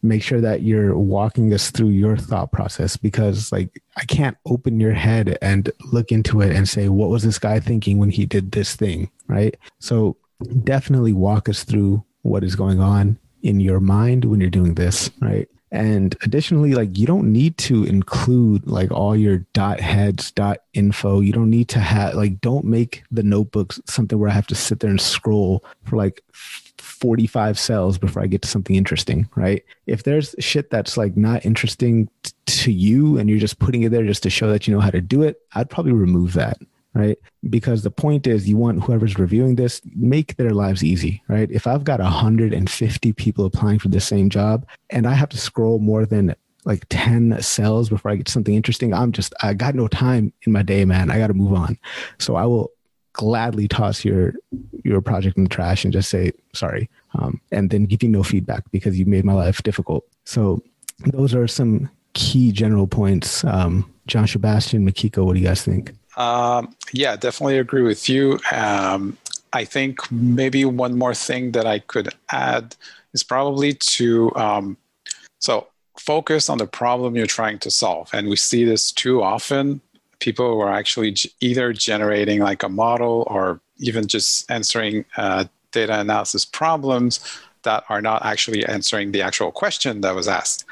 Make 0.05 0.22
sure 0.22 0.40
that 0.40 0.62
you're 0.62 0.98
walking 0.98 1.55
us 1.55 1.70
through 1.70 1.90
your 1.90 2.16
thought 2.16 2.50
process 2.50 2.96
because 2.96 3.53
like 3.53 3.80
i 3.96 4.05
can't 4.05 4.36
open 4.46 4.80
your 4.80 4.94
head 4.94 5.38
and 5.40 5.70
look 5.92 6.11
into 6.11 6.40
it 6.40 6.55
and 6.55 6.68
say 6.68 6.88
what 6.88 7.11
was 7.11 7.22
this 7.22 7.38
guy 7.38 7.61
thinking 7.61 7.98
when 7.98 8.11
he 8.11 8.26
did 8.26 8.53
this 8.53 8.74
thing? 8.76 9.11
Right? 9.28 9.57
So 9.78 10.16
definitely 10.64 11.12
walk 11.12 11.48
us 11.48 11.64
through 11.64 12.05
what 12.22 12.44
is 12.44 12.57
going 12.57 12.80
on 12.80 13.18
in 13.42 13.61
your 13.61 13.80
mind 13.80 14.24
when 14.24 14.40
you're 14.40 14.50
doing 14.50 14.74
this, 14.74 15.11
right? 15.20 15.48
And 15.72 16.14
additionally, 16.22 16.74
like 16.74 16.98
you 16.98 17.06
don't 17.06 17.32
need 17.32 17.56
to 17.58 17.84
include 17.84 18.66
like 18.66 18.92
all 18.92 19.16
your 19.16 19.38
dot 19.54 19.80
heads, 19.80 20.30
dot 20.30 20.58
info. 20.74 21.20
You 21.20 21.32
don't 21.32 21.48
need 21.48 21.68
to 21.70 21.80
have 21.80 22.14
like 22.14 22.42
don't 22.42 22.66
make 22.66 23.04
the 23.10 23.22
notebooks 23.22 23.80
something 23.86 24.18
where 24.18 24.28
I 24.28 24.34
have 24.34 24.46
to 24.48 24.54
sit 24.54 24.80
there 24.80 24.90
and 24.90 25.00
scroll 25.00 25.64
for 25.84 25.96
like 25.96 26.22
45 26.76 27.58
cells 27.58 27.96
before 27.96 28.22
I 28.22 28.26
get 28.26 28.42
to 28.42 28.48
something 28.48 28.76
interesting, 28.76 29.28
right? 29.34 29.64
If 29.86 30.02
there's 30.02 30.34
shit 30.38 30.68
that's 30.70 30.98
like 30.98 31.16
not 31.16 31.46
interesting 31.46 32.10
t- 32.22 32.32
to 32.46 32.70
you 32.70 33.16
and 33.18 33.30
you're 33.30 33.38
just 33.38 33.58
putting 33.58 33.82
it 33.82 33.88
there 33.88 34.04
just 34.04 34.22
to 34.24 34.30
show 34.30 34.50
that 34.50 34.68
you 34.68 34.74
know 34.74 34.80
how 34.80 34.90
to 34.90 35.00
do 35.00 35.22
it, 35.22 35.40
I'd 35.54 35.70
probably 35.70 35.92
remove 35.92 36.34
that 36.34 36.58
right? 36.95 37.18
Because 37.49 37.82
the 37.82 37.90
point 37.90 38.26
is, 38.26 38.49
you 38.49 38.57
want 38.57 38.82
whoever's 38.82 39.18
reviewing 39.18 39.57
this 39.57 39.80
make 39.97 40.36
their 40.36 40.53
lives 40.53 40.84
easy, 40.84 41.22
right? 41.28 41.51
If 41.51 41.66
I've 41.66 41.84
got 41.84 42.01
150 42.01 43.12
people 43.14 43.45
applying 43.45 43.78
for 43.78 43.88
the 43.88 44.01
same 44.01 44.28
job 44.30 44.66
and 44.90 45.07
I 45.07 45.14
have 45.14 45.30
to 45.30 45.38
scroll 45.38 45.78
more 45.78 46.05
than 46.07 46.34
like 46.64 46.84
10 46.90 47.40
cells 47.43 47.88
before 47.88 48.11
I 48.11 48.16
get 48.16 48.28
something 48.28 48.55
interesting, 48.55 48.95
I'm 48.95 49.12
just, 49.12 49.34
I 49.43 49.55
got 49.55 49.74
no 49.74 49.88
time 49.88 50.32
in 50.43 50.53
my 50.53 50.62
day, 50.62 50.84
man. 50.84 51.11
I 51.11 51.18
got 51.18 51.28
to 51.28 51.34
move 51.34 51.55
on. 51.55 51.78
So 52.18 52.36
I 52.36 52.45
will 52.47 52.70
gladly 53.12 53.68
toss 53.68 54.05
your 54.05 54.34
your 54.84 55.01
project 55.01 55.36
in 55.36 55.45
the 55.45 55.49
trash 55.49 55.84
and 55.84 55.93
just 55.93 56.09
say 56.09 56.32
sorry 56.55 56.88
um, 57.14 57.40
and 57.51 57.70
then 57.70 57.84
give 57.84 58.03
you 58.03 58.09
no 58.09 58.22
feedback 58.22 58.64
because 58.70 58.99
you 58.99 59.05
made 59.05 59.24
my 59.24 59.34
life 59.34 59.62
difficult 59.62 60.05
so 60.24 60.62
those 61.07 61.34
are 61.34 61.47
some 61.47 61.90
key 62.14 62.51
general 62.53 62.86
points 62.86 63.45
um, 63.45 63.90
john 64.07 64.26
sebastian 64.26 64.86
mikiko 64.86 65.24
what 65.24 65.34
do 65.34 65.40
you 65.40 65.47
guys 65.47 65.62
think 65.62 65.93
um, 66.16 66.74
yeah 66.92 67.16
definitely 67.16 67.58
agree 67.58 67.82
with 67.82 68.08
you. 68.08 68.38
Um, 68.50 69.16
i 69.54 69.64
think 69.64 70.10
maybe 70.10 70.64
one 70.64 70.96
more 70.96 71.14
thing 71.14 71.52
that 71.52 71.66
i 71.66 71.78
could 71.78 72.08
add 72.30 72.74
is 73.12 73.22
probably 73.22 73.74
to 73.74 74.34
um, 74.36 74.76
so 75.38 75.66
focus 75.98 76.48
on 76.48 76.58
the 76.58 76.66
problem 76.66 77.14
you're 77.14 77.26
trying 77.26 77.58
to 77.60 77.70
solve. 77.70 78.10
And 78.12 78.28
we 78.28 78.36
see 78.36 78.64
this 78.64 78.90
too 78.90 79.22
often. 79.22 79.80
People 80.20 80.54
who 80.54 80.60
are 80.60 80.72
actually 80.72 81.14
either 81.40 81.72
generating 81.72 82.40
like 82.40 82.62
a 82.62 82.68
model 82.68 83.24
or 83.28 83.60
even 83.78 84.06
just 84.06 84.50
answering 84.50 85.04
uh, 85.16 85.44
data 85.70 86.00
analysis 86.00 86.44
problems 86.44 87.20
that 87.62 87.84
are 87.88 88.02
not 88.02 88.24
actually 88.24 88.64
answering 88.66 89.12
the 89.12 89.22
actual 89.22 89.52
question 89.52 90.00
that 90.00 90.14
was 90.14 90.28
asked. 90.28 90.64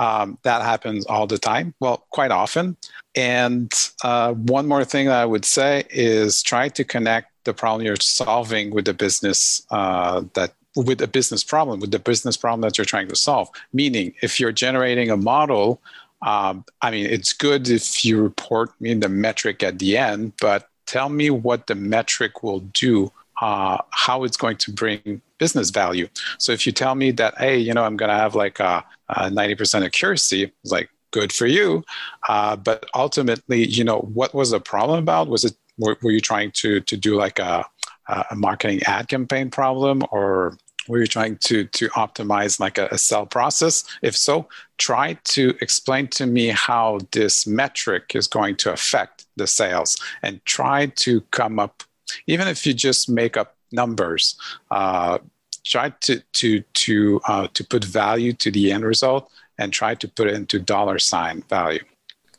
Um, 0.00 0.38
that 0.42 0.62
happens 0.62 1.04
all 1.06 1.26
the 1.26 1.38
time, 1.38 1.74
well, 1.78 2.06
quite 2.10 2.30
often. 2.30 2.76
And 3.14 3.70
uh, 4.02 4.32
one 4.32 4.66
more 4.66 4.84
thing 4.84 5.06
that 5.06 5.20
I 5.20 5.26
would 5.26 5.44
say 5.44 5.84
is 5.90 6.42
try 6.42 6.68
to 6.70 6.84
connect 6.84 7.28
the 7.44 7.52
problem 7.52 7.86
you're 7.86 7.96
solving 7.96 8.70
with 8.70 8.86
the 8.86 8.94
business 8.94 9.66
uh, 9.70 10.22
that 10.34 10.54
with 10.74 11.02
a 11.02 11.08
business 11.08 11.44
problem, 11.44 11.80
with 11.80 11.90
the 11.90 11.98
business 11.98 12.36
problem 12.36 12.62
that 12.62 12.78
you're 12.78 12.84
trying 12.84 13.08
to 13.08 13.16
solve. 13.16 13.48
Meaning, 13.72 14.14
if 14.22 14.40
you're 14.40 14.52
generating 14.52 15.10
a 15.10 15.16
model 15.16 15.80
um, 16.22 16.64
I 16.82 16.90
mean, 16.90 17.06
it's 17.06 17.32
good 17.32 17.68
if 17.68 18.04
you 18.04 18.22
report 18.22 18.78
me 18.80 18.94
the 18.94 19.08
metric 19.08 19.62
at 19.62 19.78
the 19.78 19.96
end, 19.96 20.34
but 20.40 20.68
tell 20.86 21.08
me 21.08 21.30
what 21.30 21.66
the 21.66 21.74
metric 21.74 22.42
will 22.42 22.60
do, 22.60 23.10
uh, 23.40 23.78
how 23.90 24.24
it's 24.24 24.36
going 24.36 24.58
to 24.58 24.72
bring 24.72 25.22
business 25.40 25.70
value. 25.70 26.06
So 26.38 26.52
if 26.52 26.66
you 26.66 26.72
tell 26.72 26.94
me 26.94 27.10
that, 27.12 27.36
hey, 27.38 27.58
you 27.58 27.74
know, 27.74 27.82
I'm 27.82 27.96
going 27.96 28.10
to 28.10 28.16
have 28.16 28.36
like 28.36 28.60
a, 28.60 28.84
a 29.08 29.30
90% 29.30 29.84
accuracy, 29.84 30.52
it's 30.62 30.70
like 30.70 30.88
good 31.10 31.32
for 31.32 31.46
you. 31.46 31.82
Uh, 32.28 32.54
but 32.54 32.86
ultimately, 32.94 33.66
you 33.66 33.82
know, 33.82 33.98
what 33.98 34.32
was 34.32 34.50
the 34.50 34.60
problem 34.60 35.00
about? 35.00 35.26
Was 35.26 35.44
it 35.44 35.56
were, 35.80 35.96
were 36.02 36.12
you 36.12 36.20
trying 36.20 36.52
to 36.52 36.80
to 36.80 36.96
do 36.96 37.16
like 37.16 37.38
a, 37.38 37.64
a 38.08 38.36
marketing 38.36 38.80
ad 38.84 39.08
campaign 39.08 39.50
problem 39.50 40.02
or 40.12 40.56
were 40.88 41.00
you 41.00 41.06
trying 41.06 41.36
to 41.36 41.64
to 41.64 41.88
optimize 41.90 42.60
like 42.60 42.78
a, 42.78 42.88
a 42.90 42.98
cell 42.98 43.26
process 43.26 43.84
if 44.02 44.16
so 44.16 44.48
try 44.78 45.14
to 45.24 45.54
explain 45.60 46.06
to 46.08 46.26
me 46.26 46.48
how 46.48 46.98
this 47.12 47.46
metric 47.46 48.12
is 48.14 48.26
going 48.26 48.56
to 48.56 48.72
affect 48.72 49.26
the 49.36 49.46
sales 49.46 49.96
and 50.22 50.44
try 50.44 50.86
to 50.86 51.20
come 51.30 51.58
up 51.58 51.82
even 52.26 52.48
if 52.48 52.66
you 52.66 52.74
just 52.74 53.08
make 53.08 53.36
up 53.36 53.56
numbers 53.72 54.36
uh, 54.70 55.18
try 55.64 55.90
to 56.00 56.20
to 56.32 56.60
to 56.74 57.20
uh, 57.26 57.48
to 57.54 57.64
put 57.64 57.84
value 57.84 58.32
to 58.32 58.50
the 58.50 58.72
end 58.72 58.84
result 58.84 59.30
and 59.58 59.72
try 59.72 59.94
to 59.94 60.08
put 60.08 60.26
it 60.26 60.34
into 60.34 60.58
dollar 60.58 60.98
sign 60.98 61.42
value 61.48 61.84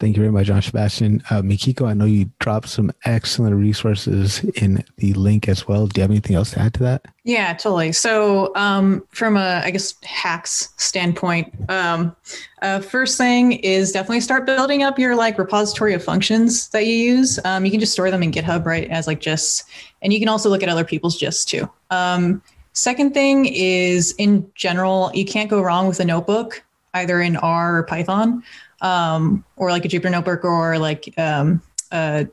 Thank 0.02 0.18
you 0.18 0.24
very 0.24 0.32
much, 0.32 0.48
John 0.48 0.64
Sebastian. 0.64 1.22
Uh, 1.30 1.44
Mikiko, 1.44 1.88
I 1.88 1.94
know 1.94 2.06
you 2.06 2.32
dropped 2.40 2.70
some 2.70 2.92
excellent 3.06 3.56
resources 3.56 4.44
in 4.56 4.84
the 4.98 5.14
link 5.14 5.48
as 5.48 5.68
well. 5.68 5.86
Do 5.86 6.00
you 6.00 6.02
have 6.02 6.10
anything 6.10 6.36
else 6.36 6.50
to 6.52 6.60
add 6.60 6.74
to 6.74 6.80
that? 6.86 7.06
Yeah, 7.24 7.54
totally. 7.54 7.92
So, 7.92 8.52
um, 8.56 9.06
from 9.10 9.38
a, 9.38 9.62
I 9.64 9.70
guess, 9.70 9.94
hacks 10.02 10.70
standpoint, 10.78 11.54
um, 11.70 12.16
uh, 12.64 12.80
first 12.80 13.16
thing 13.16 13.52
is 13.52 13.92
definitely 13.92 14.22
start 14.22 14.48
building 14.48 14.82
up 14.82 14.98
your 14.98 15.16
like 15.16 15.38
repository 15.38 15.94
of 15.94 16.04
functions 16.04 16.70
that 16.70 16.88
you 16.88 16.96
use. 16.96 17.40
Um, 17.46 17.64
you 17.64 17.70
can 17.70 17.80
just 17.80 17.94
store 17.94 18.10
them 18.10 18.24
in 18.24 18.32
GitHub, 18.32 18.66
right, 18.66 18.90
as 18.90 19.06
like 19.06 19.20
just, 19.20 19.66
and 20.02 20.12
you 20.12 20.18
can 20.18 20.30
also 20.30 20.50
look 20.50 20.64
at 20.64 20.70
other 20.70 20.84
people's 20.84 21.20
gists 21.20 21.46
too. 21.46 21.70
Um, 21.92 22.42
second 22.74 23.14
thing 23.14 23.46
is, 23.46 24.16
in 24.18 24.52
general, 24.56 25.12
you 25.14 25.26
can't 25.26 25.48
go 25.48 25.62
wrong 25.62 25.88
with 25.88 26.00
a 26.00 26.06
notebook, 26.06 26.64
either 26.96 27.22
in 27.22 27.38
R 27.38 27.78
or 27.78 27.84
Python 27.84 28.44
um, 28.82 29.46
or 29.56 29.72
like 29.72 29.86
a 29.86 29.88
Jupyter 29.88 30.12
notebook 30.12 30.44
or 30.44 30.78
like 30.78 31.14
um, 31.18 31.62
uh, 31.92 32.26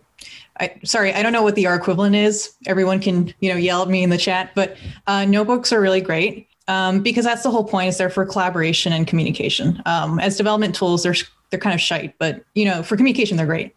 I, 0.61 0.75
sorry, 0.85 1.13
I 1.13 1.23
don't 1.23 1.33
know 1.33 1.43
what 1.43 1.55
the 1.55 1.67
R 1.67 1.77
equivalent 1.77 2.17
is. 2.17 2.55
Everyone 2.67 3.01
can, 3.01 3.33
you 3.41 3.51
know, 3.51 3.57
yell 3.57 3.83
at 3.83 3.89
me 3.89 4.03
in 4.03 4.11
the 4.11 4.19
chat, 4.19 4.51
but 4.55 4.77
uh, 5.07 5.25
notebooks 5.25 5.73
are 5.73 5.81
really 5.81 6.01
great 6.01 6.49
um, 6.67 7.01
because 7.01 7.25
that's 7.25 7.43
the 7.43 7.51
whole 7.51 7.65
point. 7.65 7.89
Is 7.89 7.99
they're 7.99 8.11
for 8.11 8.27
collaboration 8.27 8.93
and 8.93 9.07
communication. 9.07 9.81
Um, 9.87 10.19
as 10.19 10.37
development 10.37 10.75
tools, 10.75 11.03
they're 11.03 11.15
they're 11.51 11.61
kind 11.61 11.75
of 11.75 11.81
shite, 11.81 12.15
but 12.19 12.45
you 12.55 12.65
know, 12.65 12.83
for 12.83 12.97
communication, 12.97 13.37
they're 13.37 13.47
great. 13.47 13.75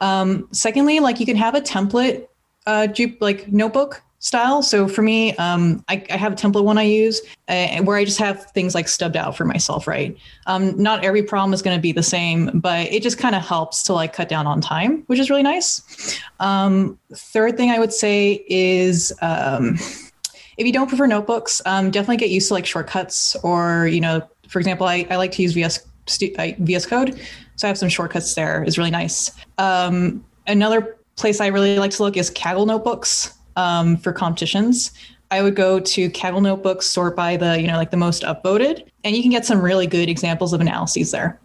Um, 0.00 0.48
secondly, 0.52 1.00
like 1.00 1.18
you 1.18 1.26
can 1.26 1.36
have 1.36 1.54
a 1.54 1.60
template, 1.60 2.28
uh, 2.66 2.88
like 3.20 3.48
notebook 3.48 4.02
style. 4.20 4.62
So 4.62 4.88
for 4.88 5.02
me, 5.02 5.34
um, 5.36 5.84
I, 5.88 6.04
I, 6.10 6.16
have 6.16 6.32
a 6.32 6.36
template 6.36 6.64
one 6.64 6.76
I 6.76 6.82
use 6.82 7.20
uh, 7.48 7.78
where 7.82 7.96
I 7.96 8.04
just 8.04 8.18
have 8.18 8.50
things 8.50 8.74
like 8.74 8.88
stubbed 8.88 9.16
out 9.16 9.36
for 9.36 9.44
myself, 9.44 9.86
right? 9.86 10.16
Um, 10.46 10.80
not 10.80 11.04
every 11.04 11.22
problem 11.22 11.54
is 11.54 11.62
going 11.62 11.76
to 11.76 11.80
be 11.80 11.92
the 11.92 12.02
same, 12.02 12.50
but 12.54 12.88
it 12.92 13.02
just 13.02 13.18
kind 13.18 13.36
of 13.36 13.42
helps 13.42 13.82
to 13.84 13.92
like 13.92 14.12
cut 14.12 14.28
down 14.28 14.46
on 14.46 14.60
time, 14.60 15.04
which 15.06 15.20
is 15.20 15.30
really 15.30 15.44
nice. 15.44 16.18
Um, 16.40 16.98
third 17.12 17.56
thing 17.56 17.70
I 17.70 17.78
would 17.78 17.92
say 17.92 18.44
is 18.48 19.12
um, 19.22 19.76
if 20.56 20.66
you 20.66 20.72
don't 20.72 20.88
prefer 20.88 21.06
notebooks, 21.06 21.62
um, 21.64 21.90
definitely 21.90 22.16
get 22.16 22.30
used 22.30 22.48
to 22.48 22.54
like 22.54 22.66
shortcuts 22.66 23.36
or, 23.44 23.86
you 23.86 24.00
know, 24.00 24.26
for 24.48 24.58
example, 24.58 24.86
I, 24.86 25.06
I 25.10 25.16
like 25.16 25.30
to 25.32 25.42
use 25.42 25.52
VS, 25.52 25.86
VS 26.58 26.86
Code. 26.86 27.20
So 27.54 27.66
I 27.66 27.68
have 27.68 27.78
some 27.78 27.88
shortcuts 27.88 28.34
there 28.34 28.64
is 28.64 28.78
really 28.78 28.90
nice. 28.90 29.30
Um, 29.58 30.24
another 30.48 30.96
place 31.14 31.40
I 31.40 31.48
really 31.48 31.78
like 31.78 31.90
to 31.92 32.02
look 32.02 32.16
is 32.16 32.30
Kaggle 32.30 32.66
notebooks 32.66 33.37
um, 33.58 33.96
for 33.98 34.12
competitions. 34.12 34.92
I 35.30 35.42
would 35.42 35.56
go 35.56 35.78
to 35.80 36.10
Kaggle 36.10 36.40
Notebooks, 36.40 36.86
sort 36.86 37.14
by 37.14 37.36
the, 37.36 37.60
you 37.60 37.66
know, 37.66 37.76
like 37.76 37.90
the 37.90 37.98
most 37.98 38.22
upvoted, 38.22 38.88
and 39.04 39.14
you 39.14 39.20
can 39.20 39.30
get 39.30 39.44
some 39.44 39.60
really 39.60 39.86
good 39.86 40.08
examples 40.08 40.52
of 40.54 40.60
analyses 40.60 41.10
there. 41.10 41.38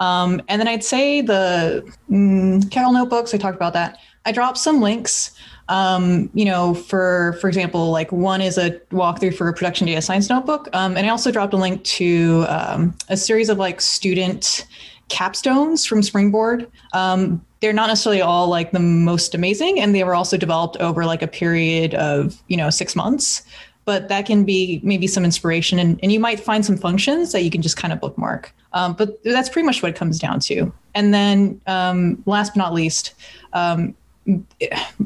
Um, 0.00 0.40
and 0.48 0.58
then 0.58 0.66
I'd 0.66 0.82
say 0.82 1.20
the 1.20 1.84
mm, 2.10 2.62
Kaggle 2.70 2.94
Notebooks, 2.94 3.34
I 3.34 3.38
talked 3.38 3.54
about 3.54 3.74
that. 3.74 3.98
I 4.24 4.32
dropped 4.32 4.58
some 4.58 4.80
links. 4.80 5.32
Um, 5.68 6.30
you 6.34 6.44
know, 6.44 6.74
for 6.74 7.38
for 7.40 7.46
example, 7.46 7.92
like 7.92 8.10
one 8.10 8.40
is 8.40 8.58
a 8.58 8.72
walkthrough 8.90 9.36
for 9.36 9.48
a 9.48 9.52
production 9.52 9.86
data 9.86 10.02
science 10.02 10.28
notebook, 10.28 10.68
um, 10.72 10.96
and 10.96 11.06
I 11.06 11.10
also 11.10 11.30
dropped 11.30 11.54
a 11.54 11.56
link 11.56 11.84
to 11.84 12.44
um, 12.48 12.92
a 13.08 13.16
series 13.16 13.48
of 13.48 13.58
like 13.58 13.80
student 13.80 14.66
capstones 15.10 15.86
from 15.86 16.02
Springboard. 16.02 16.66
Um, 16.92 17.44
they're 17.60 17.72
not 17.74 17.88
necessarily 17.88 18.22
all 18.22 18.48
like 18.48 18.70
the 18.72 18.80
most 18.80 19.34
amazing, 19.34 19.80
and 19.80 19.94
they 19.94 20.04
were 20.04 20.14
also 20.14 20.36
developed 20.36 20.76
over 20.78 21.04
like 21.04 21.22
a 21.22 21.28
period 21.28 21.94
of 21.94 22.42
you 22.48 22.56
know 22.56 22.70
six 22.70 22.96
months. 22.96 23.42
But 23.86 24.08
that 24.08 24.26
can 24.26 24.44
be 24.44 24.80
maybe 24.84 25.06
some 25.06 25.24
inspiration, 25.24 25.78
and, 25.78 25.98
and 26.02 26.12
you 26.12 26.20
might 26.20 26.38
find 26.38 26.64
some 26.64 26.76
functions 26.76 27.32
that 27.32 27.42
you 27.42 27.50
can 27.50 27.60
just 27.60 27.76
kind 27.76 27.92
of 27.92 28.00
bookmark. 28.00 28.54
Um, 28.72 28.92
but 28.92 29.22
that's 29.24 29.48
pretty 29.48 29.66
much 29.66 29.82
what 29.82 29.88
it 29.88 29.96
comes 29.96 30.18
down 30.18 30.38
to. 30.40 30.72
And 30.94 31.12
then, 31.12 31.60
um, 31.66 32.22
last 32.26 32.50
but 32.50 32.58
not 32.58 32.72
least, 32.72 33.14
um, 33.52 33.96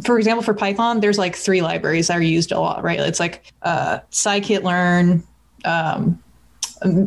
for 0.05 0.19
example, 0.19 0.43
for 0.43 0.55
Python, 0.55 1.01
there's 1.01 1.19
like 1.19 1.37
three 1.37 1.63
libraries 1.63 2.09
that 2.09 2.17
are 2.17 2.23
used 2.23 2.53
a 2.53 2.61
lot, 2.61 2.83
right? 2.83 3.01
It's 3.01 3.21
like 3.21 3.53
uh, 3.63 4.01
scikit-learn, 4.11 5.23
um, 5.65 6.23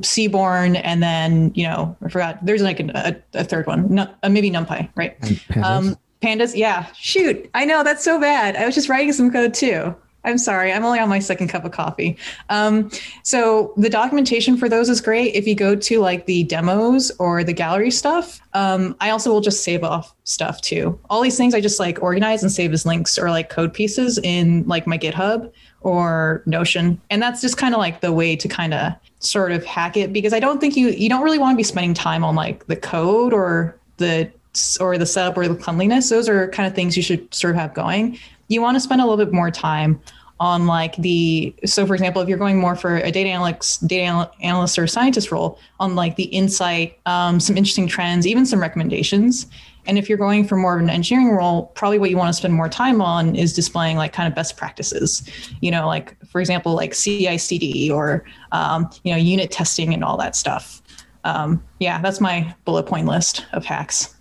Seaborn, 0.01 0.75
and 0.75 1.01
then 1.01 1.51
you 1.55 1.63
know 1.63 1.95
I 2.03 2.09
forgot. 2.09 2.43
There's 2.45 2.61
like 2.61 2.79
a, 2.79 3.15
a 3.33 3.43
third 3.43 3.67
one, 3.67 3.93
no, 3.93 4.09
uh, 4.23 4.29
maybe 4.29 4.49
NumPy, 4.51 4.89
right? 4.95 5.19
Pandas. 5.21 5.63
Um, 5.63 5.97
pandas, 6.21 6.55
yeah. 6.55 6.87
Shoot, 6.93 7.49
I 7.53 7.65
know 7.65 7.83
that's 7.83 8.03
so 8.03 8.19
bad. 8.19 8.55
I 8.55 8.65
was 8.65 8.75
just 8.75 8.89
writing 8.89 9.13
some 9.13 9.31
code 9.31 9.53
too. 9.53 9.95
I'm 10.27 10.37
sorry. 10.37 10.73
I'm 10.73 10.83
only 10.83 10.99
on 10.99 11.07
my 11.07 11.19
second 11.19 11.47
cup 11.47 11.63
of 11.63 11.71
coffee. 11.71 12.17
Um, 12.49 12.91
so 13.23 13.73
the 13.77 13.89
documentation 13.89 14.57
for 14.57 14.67
those 14.67 14.89
is 14.89 14.99
great. 14.99 15.33
If 15.35 15.47
you 15.47 15.55
go 15.55 15.73
to 15.73 15.99
like 15.99 16.25
the 16.25 16.43
demos 16.43 17.11
or 17.17 17.45
the 17.45 17.53
gallery 17.53 17.91
stuff, 17.91 18.41
um, 18.53 18.95
I 18.99 19.09
also 19.09 19.31
will 19.31 19.41
just 19.41 19.63
save 19.63 19.85
off 19.85 20.13
stuff 20.25 20.59
too. 20.61 20.99
All 21.09 21.21
these 21.21 21.37
things 21.37 21.53
I 21.53 21.61
just 21.61 21.79
like 21.79 22.03
organize 22.03 22.43
and 22.43 22.51
save 22.51 22.73
as 22.73 22.85
links 22.85 23.17
or 23.17 23.29
like 23.29 23.49
code 23.49 23.73
pieces 23.73 24.17
in 24.17 24.67
like 24.67 24.85
my 24.85 24.97
GitHub 24.97 25.49
or 25.81 26.41
Notion. 26.45 26.99
And 27.09 27.21
that's 27.21 27.41
just 27.41 27.57
kind 27.57 27.73
of 27.73 27.79
like 27.79 28.01
the 28.01 28.11
way 28.11 28.35
to 28.35 28.47
kind 28.47 28.73
of 28.73 28.93
sort 29.19 29.51
of 29.51 29.65
hack 29.65 29.97
it 29.97 30.13
because 30.13 30.33
I 30.33 30.39
don't 30.39 30.59
think 30.59 30.75
you 30.75 30.89
you 30.89 31.09
don't 31.09 31.23
really 31.23 31.39
want 31.39 31.53
to 31.53 31.57
be 31.57 31.63
spending 31.63 31.93
time 31.93 32.23
on 32.23 32.35
like 32.35 32.67
the 32.67 32.75
code 32.75 33.33
or 33.33 33.77
the 33.97 34.31
or 34.79 34.97
the 34.97 35.05
setup 35.05 35.37
or 35.37 35.47
the 35.47 35.55
cleanliness. 35.55 36.09
Those 36.09 36.29
are 36.29 36.47
kind 36.49 36.67
of 36.67 36.75
things 36.75 36.97
you 36.97 37.03
should 37.03 37.33
sort 37.33 37.55
of 37.55 37.61
have 37.61 37.73
going. 37.73 38.17
You 38.47 38.61
want 38.61 38.75
to 38.75 38.79
spend 38.79 39.01
a 39.01 39.05
little 39.05 39.23
bit 39.23 39.33
more 39.33 39.51
time 39.51 39.99
on 40.39 40.67
like 40.67 40.95
the 40.97 41.53
so 41.65 41.85
for 41.85 41.95
example 41.95 42.21
if 42.21 42.29
you're 42.29 42.37
going 42.37 42.59
more 42.59 42.75
for 42.75 42.97
a 42.97 43.11
data 43.11 43.29
analyst 43.29 43.87
data 43.87 44.29
analyst 44.41 44.77
or 44.77 44.85
scientist 44.85 45.31
role 45.31 45.59
on 45.79 45.95
like 45.95 46.15
the 46.15 46.25
insight 46.25 46.99
um, 47.07 47.39
some 47.39 47.57
interesting 47.57 47.87
trends 47.87 48.27
even 48.27 48.45
some 48.45 48.59
recommendations 48.59 49.47
and 49.87 49.97
if 49.97 50.09
you're 50.09 50.17
going 50.17 50.45
for 50.47 50.55
more 50.55 50.75
of 50.75 50.81
an 50.81 50.89
engineering 50.89 51.31
role 51.31 51.67
probably 51.67 51.99
what 51.99 52.09
you 52.09 52.17
want 52.17 52.29
to 52.29 52.33
spend 52.33 52.53
more 52.53 52.69
time 52.69 53.01
on 53.01 53.35
is 53.35 53.53
displaying 53.53 53.97
like 53.97 54.13
kind 54.13 54.27
of 54.27 54.35
best 54.35 54.57
practices 54.57 55.27
you 55.61 55.71
know 55.71 55.87
like 55.87 56.15
for 56.27 56.39
example 56.39 56.73
like 56.73 56.93
ci 56.93 57.37
cd 57.37 57.89
or 57.89 58.23
um, 58.51 58.89
you 59.03 59.11
know 59.11 59.17
unit 59.17 59.51
testing 59.51 59.93
and 59.93 60.03
all 60.03 60.17
that 60.17 60.35
stuff 60.35 60.81
um, 61.23 61.63
yeah 61.79 62.01
that's 62.01 62.21
my 62.21 62.53
bullet 62.65 62.83
point 62.83 63.07
list 63.07 63.45
of 63.53 63.65
hacks 63.65 64.13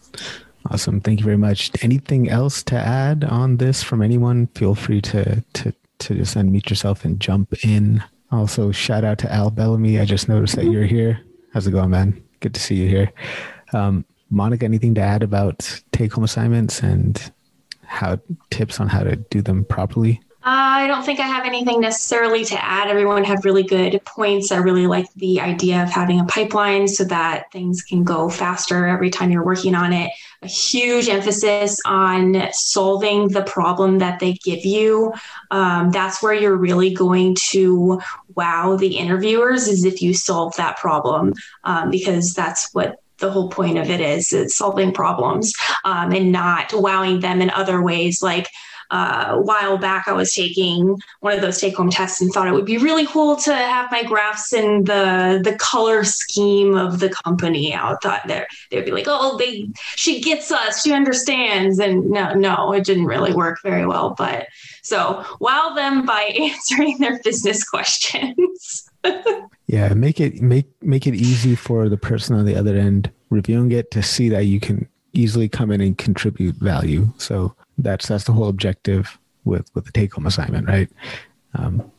Awesome. 0.71 1.01
Thank 1.01 1.21
you 1.21 1.25
very 1.25 1.37
much. 1.37 1.71
Anything 1.83 2.29
else 2.29 2.63
to 2.65 2.77
add 2.77 3.25
on 3.25 3.59
this 3.59 3.83
from 3.83 4.03
anyone? 4.03 4.49
Feel 4.49 4.75
free 4.75 5.01
to 5.03 5.45
to 5.55 5.73
to 5.99 6.15
just 6.15 6.37
unmute 6.37 6.69
yourself 6.69 7.05
and 7.05 7.21
jump 7.21 7.53
in. 7.65 8.03
Also, 8.33 8.73
shout 8.73 9.05
out 9.05 9.19
to 9.19 9.33
Al 9.33 9.51
Bellamy. 9.51 10.01
I 10.01 10.05
just 10.05 10.29
noticed 10.29 10.57
that 10.57 10.65
you're 10.65 10.85
here. 10.85 11.21
How's 11.53 11.67
it 11.67 11.71
going, 11.71 11.91
man? 11.91 12.23
Good 12.41 12.55
to 12.55 12.61
see 12.61 12.75
you 12.75 12.89
here. 12.89 13.13
Um, 13.73 14.05
Monica, 14.31 14.65
anything 14.65 14.95
to 14.95 15.01
add 15.01 15.23
about 15.23 15.83
take 15.93 16.13
home 16.13 16.25
assignments 16.25 16.83
and 16.83 17.33
how 17.85 18.19
tips 18.51 18.81
on 18.81 18.89
how 18.89 19.03
to 19.03 19.17
do 19.17 19.41
them 19.41 19.65
properly? 19.65 20.21
I 20.49 20.87
don't 20.87 21.05
think 21.05 21.19
I 21.19 21.27
have 21.27 21.45
anything 21.45 21.81
necessarily 21.81 22.45
to 22.45 22.65
add. 22.65 22.89
Everyone 22.89 23.25
had 23.25 23.45
really 23.45 23.65
good 23.65 24.01
points. 24.05 24.53
I 24.53 24.59
really 24.59 24.87
like 24.87 25.13
the 25.15 25.41
idea 25.41 25.83
of 25.83 25.91
having 25.91 26.21
a 26.21 26.25
pipeline 26.25 26.87
so 26.87 27.03
that 27.05 27.51
things 27.51 27.83
can 27.83 28.05
go 28.05 28.29
faster 28.29 28.87
every 28.87 29.11
time 29.11 29.33
you're 29.33 29.45
working 29.45 29.75
on 29.75 29.93
it. 29.93 30.13
A 30.43 30.47
huge 30.47 31.09
emphasis 31.09 31.81
on 31.85 32.53
solving 32.53 33.27
the 33.27 33.43
problem 33.43 33.99
that 33.99 34.21
they 34.21 34.35
give 34.35 34.65
you. 34.65 35.13
Um, 35.51 35.91
that's 35.91 36.23
where 36.23 36.35
you're 36.35 36.57
really 36.57 36.95
going 36.95 37.35
to 37.49 38.01
wow 38.37 38.77
the 38.77 38.99
interviewers, 38.99 39.67
is 39.67 39.85
if 39.85 40.01
you 40.01 40.15
solve 40.15 40.55
that 40.57 40.77
problem, 40.77 41.35
um, 41.65 41.91
because 41.91 42.35
that's 42.35 42.73
what 42.73 43.03
the 43.19 43.31
whole 43.31 43.49
point 43.49 43.79
of 43.79 43.91
it 43.91 44.01
is, 44.01 44.33
is 44.33 44.57
solving 44.57 44.93
problems 44.93 45.53
um, 45.85 46.13
and 46.13 46.33
not 46.33 46.73
wowing 46.75 47.21
them 47.21 47.41
in 47.41 47.51
other 47.51 47.83
ways 47.83 48.23
like 48.23 48.49
uh, 48.91 49.27
a 49.31 49.41
while 49.41 49.79
back, 49.79 50.07
I 50.07 50.13
was 50.13 50.33
taking 50.33 50.97
one 51.21 51.33
of 51.33 51.41
those 51.41 51.61
take 51.61 51.77
home 51.77 51.91
tests 51.91 52.21
and 52.21 52.33
thought 52.33 52.47
it 52.47 52.53
would 52.53 52.65
be 52.65 52.79
really 52.79 53.07
cool 53.07 53.37
to 53.37 53.55
have 53.55 53.91
my 53.91 54.05
graphs 54.05 54.53
in 54.53 54.85
the 54.85 55.41
the 55.43 55.57
color 55.57 56.05
scheme 56.05 56.77
of 56.77 57.01
the 57.01 57.11
company. 57.25 57.75
I 57.75 57.97
thought 58.03 58.29
there 58.29 58.47
they'd 58.71 58.85
be 58.85 58.93
like, 58.93 59.07
oh, 59.09 59.37
they 59.39 59.69
she 59.97 60.21
gets 60.21 60.53
us, 60.53 60.83
she 60.83 60.93
understands, 60.93 61.79
and 61.79 62.11
no, 62.11 62.33
no, 62.35 62.73
it 62.73 62.85
didn't 62.85 63.07
really 63.07 63.33
work 63.35 63.59
very 63.63 63.87
well. 63.87 64.15
But 64.17 64.47
so 64.83 65.25
wow 65.41 65.73
them 65.75 66.07
by 66.07 66.23
answering 66.39 66.99
their 66.99 67.21
business 67.23 67.65
questions. 67.65 68.86
Yeah, 69.67 69.95
make 69.95 70.21
it 70.21 70.41
make 70.41 70.67
make 70.83 71.07
it 71.07 71.15
easy 71.15 71.55
for 71.55 71.89
the 71.89 71.97
person 71.97 72.37
on 72.37 72.45
the 72.45 72.57
other 72.57 72.77
end 72.77 73.11
reviewing 73.31 73.73
it 73.73 73.91
to 73.91 74.03
see 74.03 74.29
that 74.29 74.45
you 74.45 74.61
can 74.61 74.89
easily 75.13 75.49
come 75.49 75.71
in 75.71 75.81
and 75.81 75.99
contribute 75.99 76.57
value. 76.57 77.09
So 77.19 77.55
that's 77.79 78.09
that's 78.09 78.25
the 78.25 78.33
whole 78.33 78.49
objective 78.49 79.19
with 79.45 79.69
with 79.75 79.85
the 79.85 79.93
take 79.93 80.15
home 80.15 80.27
assignment, 80.27 80.69
right? 80.69 80.89
Um, 81.55 81.91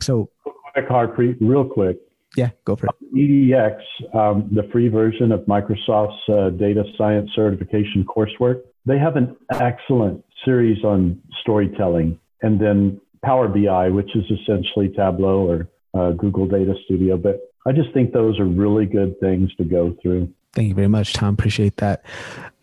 so 0.00 0.28
quick, 0.44 0.88
Harpreet, 0.88 1.36
real 1.40 1.64
quick. 1.64 1.98
Yeah, 2.36 2.50
go 2.64 2.74
for 2.74 2.86
it. 2.86 3.14
EDX, 3.14 3.80
um, 4.14 4.50
the 4.52 4.68
free 4.72 4.88
version 4.88 5.30
of 5.30 5.40
Microsoft's 5.42 6.28
uh, 6.28 6.50
data 6.50 6.82
science 6.98 7.30
certification 7.32 8.04
coursework, 8.04 8.62
they 8.86 8.98
have 8.98 9.14
an 9.14 9.36
excellent 9.52 10.24
series 10.44 10.82
on 10.82 11.20
storytelling, 11.42 12.18
and 12.42 12.60
then 12.60 13.00
Power 13.24 13.46
BI, 13.46 13.88
which 13.88 14.10
is 14.16 14.24
essentially 14.30 14.88
Tableau 14.88 15.48
or 15.48 15.68
uh, 15.94 16.12
Google 16.12 16.46
Data 16.46 16.74
Studio. 16.84 17.16
But 17.16 17.40
I 17.66 17.72
just 17.72 17.92
think 17.92 18.12
those 18.12 18.38
are 18.38 18.44
really 18.44 18.86
good 18.86 19.18
things 19.20 19.54
to 19.56 19.64
go 19.64 19.96
through. 20.02 20.32
Thank 20.52 20.68
you 20.68 20.74
very 20.74 20.88
much, 20.88 21.12
Tom. 21.12 21.34
Appreciate 21.34 21.76
that. 21.78 22.04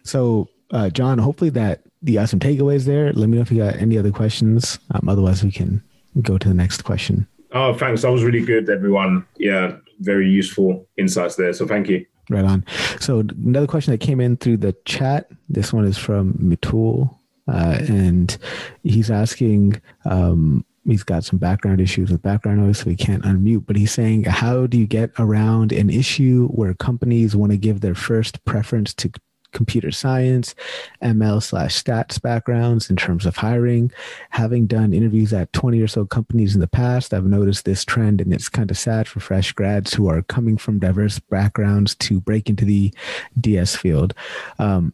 So, 0.04 0.48
uh, 0.72 0.90
John, 0.90 1.18
hopefully 1.18 1.50
that 1.52 1.82
you 2.02 2.16
got 2.16 2.30
some 2.30 2.40
takeaways 2.40 2.86
there. 2.86 3.12
Let 3.14 3.30
me 3.30 3.38
know 3.38 3.42
if 3.42 3.52
you 3.52 3.58
got 3.58 3.76
any 3.76 3.98
other 3.98 4.12
questions. 4.12 4.80
Um, 4.92 5.10
otherwise, 5.10 5.44
we 5.44 5.52
can 5.52 5.84
go 6.22 6.38
to 6.38 6.48
the 6.48 6.54
next 6.54 6.84
question. 6.84 7.28
Oh, 7.54 7.74
thanks. 7.74 8.02
That 8.02 8.12
was 8.12 8.24
really 8.24 8.44
good, 8.44 8.70
everyone. 8.70 9.26
Yeah, 9.38 9.78
very 10.00 10.30
useful 10.30 10.88
insights 10.98 11.36
there. 11.36 11.54
So 11.54 11.68
thank 11.68 11.90
you. 11.90 12.06
Right 12.30 12.46
on. 12.46 12.66
So 13.00 13.20
another 13.20 13.68
question 13.68 13.92
that 13.92 14.00
came 14.00 14.22
in 14.22 14.38
through 14.38 14.58
the 14.58 14.74
chat. 14.86 15.30
This 15.50 15.74
one 15.74 15.86
is 15.86 15.98
from 15.98 16.34
Mitul, 16.36 17.14
uh, 17.48 17.78
and 17.88 18.38
he's 18.84 19.12
asking. 19.12 19.82
Um, 20.06 20.66
he's 20.86 21.04
got 21.04 21.24
some 21.24 21.40
background 21.40 21.80
issues 21.80 22.12
with 22.12 22.22
background 22.22 22.60
noise, 22.60 22.80
so 22.80 22.90
he 22.90 22.96
can't 22.96 23.24
unmute. 23.24 23.66
But 23.66 23.76
he's 23.76 23.92
saying, 23.92 24.24
how 24.26 24.68
do 24.68 24.78
you 24.78 24.88
get 24.88 25.12
around 25.20 25.72
an 25.72 25.90
issue 25.90 26.48
where 26.48 26.74
companies 26.74 27.36
want 27.36 27.52
to 27.52 27.58
give 27.58 27.82
their 27.82 27.96
first 27.96 28.44
preference 28.46 28.94
to 28.96 29.12
computer 29.52 29.92
science, 29.92 30.56
ML 31.02 31.42
slash 31.42 31.82
stats 31.82 32.22
backgrounds 32.22 32.90
in 32.90 32.96
terms 32.96 33.26
of 33.26 33.36
hiring. 33.36 33.92
Having 34.30 34.68
done 34.68 34.94
interviews 34.94 35.34
at 35.34 35.52
20 35.54 35.82
or 35.82 35.88
so 35.88 36.06
companies 36.06 36.56
in 36.56 36.62
the 36.62 36.68
past, 36.68 37.14
I've 37.14 37.26
noticed 37.26 37.66
this 37.66 37.86
trend 37.86 38.22
and 38.22 38.34
it's 38.34 38.50
kind 38.50 38.72
of 38.72 38.78
sad 38.78 39.08
for 39.08 39.20
fresh 39.20 39.52
grads 39.52 39.94
who 39.94 40.08
are 40.08 40.22
coming 40.24 40.58
from 40.58 40.80
diverse 40.80 41.20
backgrounds 41.20 41.96
to 41.96 42.20
break 42.20 42.50
into 42.50 42.66
the 42.66 42.94
DS 43.40 43.76
field. 43.76 44.14
Um, 44.60 44.94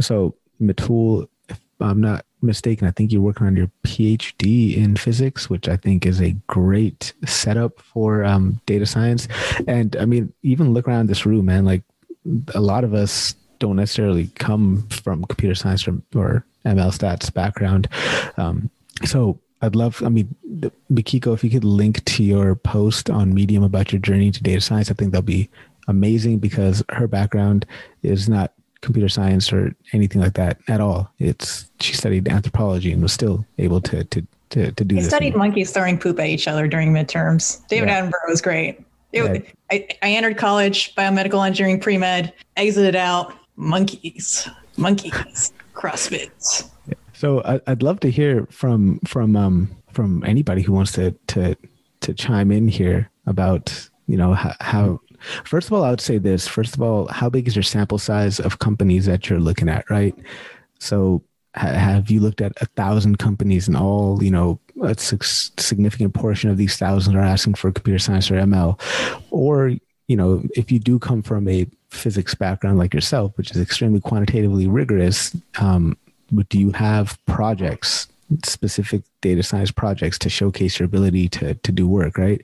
so, 0.00 0.34
Matul, 0.60 1.28
if 1.48 1.60
I'm 1.80 2.00
not 2.00 2.24
mistaken, 2.46 2.88
I 2.88 2.90
think 2.90 3.12
you're 3.12 3.22
working 3.22 3.46
on 3.46 3.56
your 3.56 3.70
PhD 3.84 4.76
in 4.76 4.96
physics, 4.96 5.50
which 5.50 5.68
I 5.68 5.76
think 5.76 6.06
is 6.06 6.20
a 6.20 6.36
great 6.46 7.12
setup 7.26 7.80
for 7.80 8.24
um, 8.24 8.60
data 8.66 8.86
science. 8.86 9.28
And 9.66 9.96
I 9.96 10.04
mean, 10.04 10.32
even 10.42 10.72
look 10.72 10.88
around 10.88 11.08
this 11.08 11.26
room, 11.26 11.46
man, 11.46 11.64
like 11.64 11.82
a 12.54 12.60
lot 12.60 12.84
of 12.84 12.94
us 12.94 13.34
don't 13.58 13.76
necessarily 13.76 14.28
come 14.36 14.86
from 14.88 15.24
computer 15.24 15.54
science 15.54 15.86
or, 15.86 16.00
or 16.14 16.44
ML 16.64 16.96
stats 16.96 17.32
background. 17.32 17.88
Um, 18.36 18.70
so 19.04 19.38
I'd 19.62 19.76
love, 19.76 20.02
I 20.04 20.08
mean, 20.08 20.34
Mikiko, 20.90 21.34
if 21.34 21.42
you 21.42 21.50
could 21.50 21.64
link 21.64 22.04
to 22.04 22.22
your 22.22 22.54
post 22.54 23.08
on 23.10 23.34
Medium 23.34 23.62
about 23.62 23.92
your 23.92 24.00
journey 24.00 24.30
to 24.30 24.42
data 24.42 24.60
science, 24.60 24.90
I 24.90 24.94
think 24.94 25.12
that'll 25.12 25.22
be 25.22 25.48
amazing 25.88 26.38
because 26.38 26.82
her 26.90 27.06
background 27.06 27.64
is 28.02 28.28
not 28.28 28.52
computer 28.86 29.08
science 29.08 29.52
or 29.52 29.74
anything 29.92 30.22
like 30.22 30.34
that 30.34 30.58
at 30.68 30.80
all. 30.80 31.12
It's 31.18 31.68
she 31.80 31.92
studied 31.92 32.28
anthropology 32.28 32.92
and 32.92 33.02
was 33.02 33.12
still 33.12 33.44
able 33.58 33.80
to 33.82 34.04
to 34.04 34.26
to, 34.50 34.72
to 34.72 34.84
do. 34.84 34.96
I 34.96 35.02
studied 35.02 35.36
monkeys 35.36 35.72
throwing 35.72 35.98
poop 35.98 36.18
at 36.20 36.26
each 36.26 36.48
other 36.48 36.66
during 36.68 36.92
midterms. 36.92 37.66
David 37.66 37.88
yeah. 37.88 38.00
Attenborough 38.00 38.28
was 38.28 38.40
great. 38.40 38.82
It, 39.12 39.44
yeah. 39.44 39.50
I, 39.70 39.88
I 40.02 40.10
entered 40.12 40.38
college, 40.38 40.94
biomedical 40.94 41.44
engineering 41.44 41.80
pre 41.80 41.98
med, 41.98 42.32
exited 42.56 42.96
out, 42.96 43.34
monkeys, 43.56 44.48
monkeys, 44.76 45.52
CrossFit. 45.74 46.70
So 47.12 47.42
I'd 47.66 47.82
love 47.82 48.00
to 48.00 48.10
hear 48.10 48.46
from 48.50 49.00
from 49.00 49.36
um, 49.36 49.70
from 49.92 50.22
anybody 50.24 50.62
who 50.62 50.72
wants 50.72 50.92
to 50.92 51.12
to 51.28 51.56
to 52.00 52.14
chime 52.14 52.52
in 52.52 52.68
here 52.68 53.10
about 53.26 53.88
you 54.06 54.16
know 54.16 54.32
how, 54.34 54.54
how 54.60 55.00
first 55.44 55.68
of 55.68 55.72
all 55.72 55.84
I 55.84 55.90
would 55.90 56.00
say 56.00 56.18
this. 56.18 56.46
First 56.46 56.74
of 56.74 56.82
all 56.82 57.08
how 57.08 57.28
big 57.30 57.48
is 57.48 57.56
your 57.56 57.62
sample 57.62 57.98
size 57.98 58.40
of 58.40 58.58
companies 58.58 59.06
that 59.06 59.28
you're 59.28 59.40
looking 59.40 59.68
at 59.68 59.88
right? 59.90 60.14
So 60.78 61.22
ha- 61.54 61.72
have 61.72 62.10
you 62.10 62.20
looked 62.20 62.40
at 62.40 62.52
a 62.60 62.66
thousand 62.66 63.18
companies 63.18 63.68
and 63.68 63.76
all 63.76 64.22
you 64.22 64.30
know 64.30 64.60
a 64.82 64.94
significant 64.98 66.14
portion 66.14 66.50
of 66.50 66.56
these 66.56 66.76
thousands 66.76 67.16
are 67.16 67.20
asking 67.20 67.54
for 67.54 67.72
computer 67.72 67.98
science 67.98 68.30
or 68.30 68.34
ML 68.34 68.78
or 69.30 69.72
you 70.08 70.16
know 70.16 70.42
if 70.54 70.70
you 70.70 70.78
do 70.78 70.98
come 70.98 71.22
from 71.22 71.48
a 71.48 71.66
physics 71.90 72.34
background 72.34 72.78
like 72.78 72.94
yourself, 72.94 73.32
which 73.36 73.50
is 73.50 73.60
extremely 73.60 74.00
quantitatively 74.00 74.66
rigorous, 74.66 75.36
um, 75.58 75.96
do 76.48 76.58
you 76.58 76.70
have 76.72 77.18
projects, 77.26 78.08
specific 78.44 79.02
data 79.20 79.42
science 79.42 79.70
projects 79.70 80.18
to 80.18 80.28
showcase 80.28 80.78
your 80.78 80.86
ability 80.86 81.28
to, 81.28 81.54
to 81.54 81.72
do 81.72 81.86
work, 81.86 82.18
right? 82.18 82.42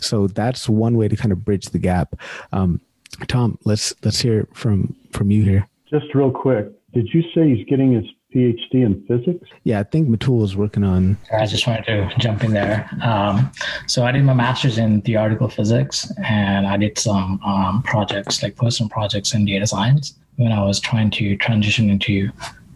So 0.00 0.26
that's 0.26 0.68
one 0.68 0.96
way 0.96 1.08
to 1.08 1.16
kind 1.16 1.32
of 1.32 1.44
bridge 1.44 1.66
the 1.66 1.78
gap. 1.78 2.14
Um, 2.52 2.80
Tom, 3.28 3.58
let's 3.64 3.94
let's 4.04 4.20
hear 4.20 4.48
from 4.52 4.94
from 5.12 5.30
you 5.30 5.42
here. 5.42 5.68
Just 5.90 6.14
real 6.14 6.30
quick, 6.30 6.68
did 6.92 7.08
you 7.12 7.22
say 7.34 7.54
he's 7.54 7.66
getting 7.66 7.92
his 7.92 8.04
PhD 8.34 8.84
in 8.84 9.04
physics? 9.06 9.48
Yeah, 9.64 9.80
I 9.80 9.84
think 9.84 10.08
Matul 10.08 10.44
is 10.44 10.56
working 10.56 10.84
on. 10.84 11.16
I 11.32 11.46
just 11.46 11.66
wanted 11.66 11.84
to 11.86 12.12
jump 12.18 12.44
in 12.44 12.52
there. 12.52 12.88
Um, 13.02 13.50
so 13.86 14.04
I 14.04 14.12
did 14.12 14.24
my 14.24 14.34
master's 14.34 14.78
in 14.78 15.00
theoretical 15.02 15.48
physics, 15.48 16.12
and 16.22 16.66
I 16.66 16.76
did 16.76 16.98
some 16.98 17.40
um, 17.44 17.82
projects, 17.84 18.42
like 18.42 18.56
personal 18.56 18.90
projects 18.90 19.32
in 19.32 19.46
data 19.46 19.66
science, 19.66 20.14
when 20.36 20.52
I 20.52 20.62
was 20.62 20.80
trying 20.80 21.10
to 21.12 21.36
transition 21.36 21.88
into 21.88 22.30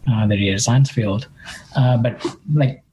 uh, 0.09 0.27
the 0.27 0.37
data 0.37 0.59
science 0.59 0.89
field. 0.89 1.27
Uh, 1.75 1.97
but 1.97 2.25
like 2.53 2.83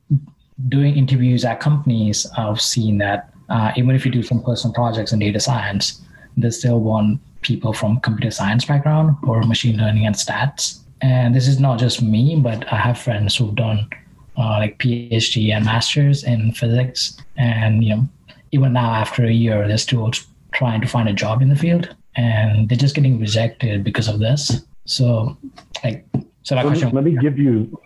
doing 0.68 0.96
interviews 0.96 1.44
at 1.44 1.60
companies, 1.60 2.26
I've 2.36 2.60
seen 2.60 2.98
that 2.98 3.32
uh, 3.48 3.72
even 3.76 3.94
if 3.94 4.04
you 4.04 4.10
do 4.10 4.22
some 4.22 4.42
personal 4.42 4.74
projects 4.74 5.12
in 5.12 5.20
data 5.20 5.40
science, 5.40 6.02
they 6.36 6.50
still 6.50 6.80
want 6.80 7.20
people 7.40 7.72
from 7.72 8.00
computer 8.00 8.30
science 8.30 8.64
background 8.64 9.16
or 9.22 9.42
machine 9.42 9.76
learning 9.76 10.06
and 10.06 10.14
stats 10.14 10.80
and 11.00 11.34
this 11.34 11.46
is 11.46 11.60
not 11.60 11.78
just 11.78 12.02
me, 12.02 12.36
but 12.36 12.70
I 12.72 12.76
have 12.76 12.98
friends 12.98 13.36
who've 13.36 13.54
done 13.54 13.88
uh, 14.36 14.58
like 14.58 14.78
PhD 14.78 15.52
and 15.52 15.64
masters 15.64 16.24
in 16.24 16.52
physics, 16.52 17.16
and 17.36 17.84
you 17.84 17.96
know, 17.96 18.08
even 18.52 18.72
now 18.72 18.92
after 18.92 19.24
a 19.24 19.32
year, 19.32 19.66
they're 19.68 19.78
still 19.78 20.10
trying 20.52 20.80
to 20.80 20.86
find 20.86 21.08
a 21.08 21.12
job 21.12 21.42
in 21.42 21.48
the 21.48 21.56
field, 21.56 21.94
and 22.16 22.68
they're 22.68 22.78
just 22.78 22.94
getting 22.94 23.20
rejected 23.20 23.84
because 23.84 24.08
of 24.08 24.18
this. 24.18 24.64
So, 24.86 25.36
like, 25.84 26.06
so 26.48 26.54
my 26.54 26.62
let 26.62 26.68
question. 26.68 26.88
Me, 26.88 26.94
let 26.94 27.04
me 27.04 27.16
give 27.20 27.38
you. 27.38 27.80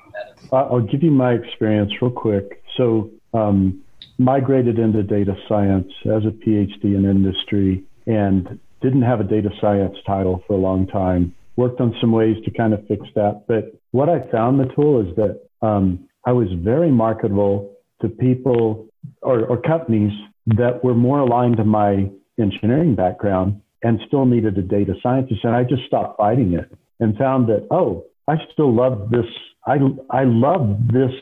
I'll 0.52 0.80
give 0.80 1.02
you 1.02 1.10
my 1.10 1.32
experience 1.32 1.92
real 2.00 2.10
quick. 2.10 2.62
So, 2.76 3.10
um, 3.34 3.82
migrated 4.18 4.78
into 4.78 5.02
data 5.02 5.34
science 5.48 5.90
as 6.04 6.24
a 6.24 6.30
PhD 6.30 6.84
in 6.84 7.04
industry, 7.04 7.82
and 8.06 8.58
didn't 8.80 9.02
have 9.02 9.20
a 9.20 9.24
data 9.24 9.50
science 9.60 9.96
title 10.06 10.42
for 10.46 10.54
a 10.54 10.58
long 10.58 10.86
time. 10.86 11.34
Worked 11.56 11.80
on 11.80 11.94
some 12.00 12.12
ways 12.12 12.36
to 12.44 12.50
kind 12.50 12.72
of 12.72 12.86
fix 12.86 13.06
that, 13.14 13.44
but 13.48 13.74
what 13.90 14.08
I 14.08 14.20
found, 14.30 14.60
Metul, 14.60 15.08
is 15.08 15.16
that 15.16 15.40
um, 15.66 16.08
I 16.24 16.32
was 16.32 16.48
very 16.52 16.90
marketable 16.90 17.74
to 18.00 18.08
people 18.08 18.86
or, 19.20 19.44
or 19.46 19.60
companies 19.60 20.12
that 20.46 20.82
were 20.82 20.94
more 20.94 21.18
aligned 21.18 21.58
to 21.58 21.64
my 21.64 22.10
engineering 22.40 22.94
background 22.94 23.60
and 23.82 24.00
still 24.06 24.24
needed 24.24 24.56
a 24.56 24.62
data 24.62 24.94
scientist. 25.02 25.44
And 25.44 25.54
I 25.54 25.64
just 25.64 25.84
stopped 25.86 26.16
fighting 26.16 26.54
it 26.54 26.70
and 27.00 27.16
found 27.16 27.48
that, 27.48 27.66
oh, 27.70 28.04
I 28.28 28.36
still 28.52 28.74
love 28.74 29.10
this. 29.10 29.26
I, 29.66 29.78
I 30.10 30.24
love 30.24 30.88
this 30.92 31.12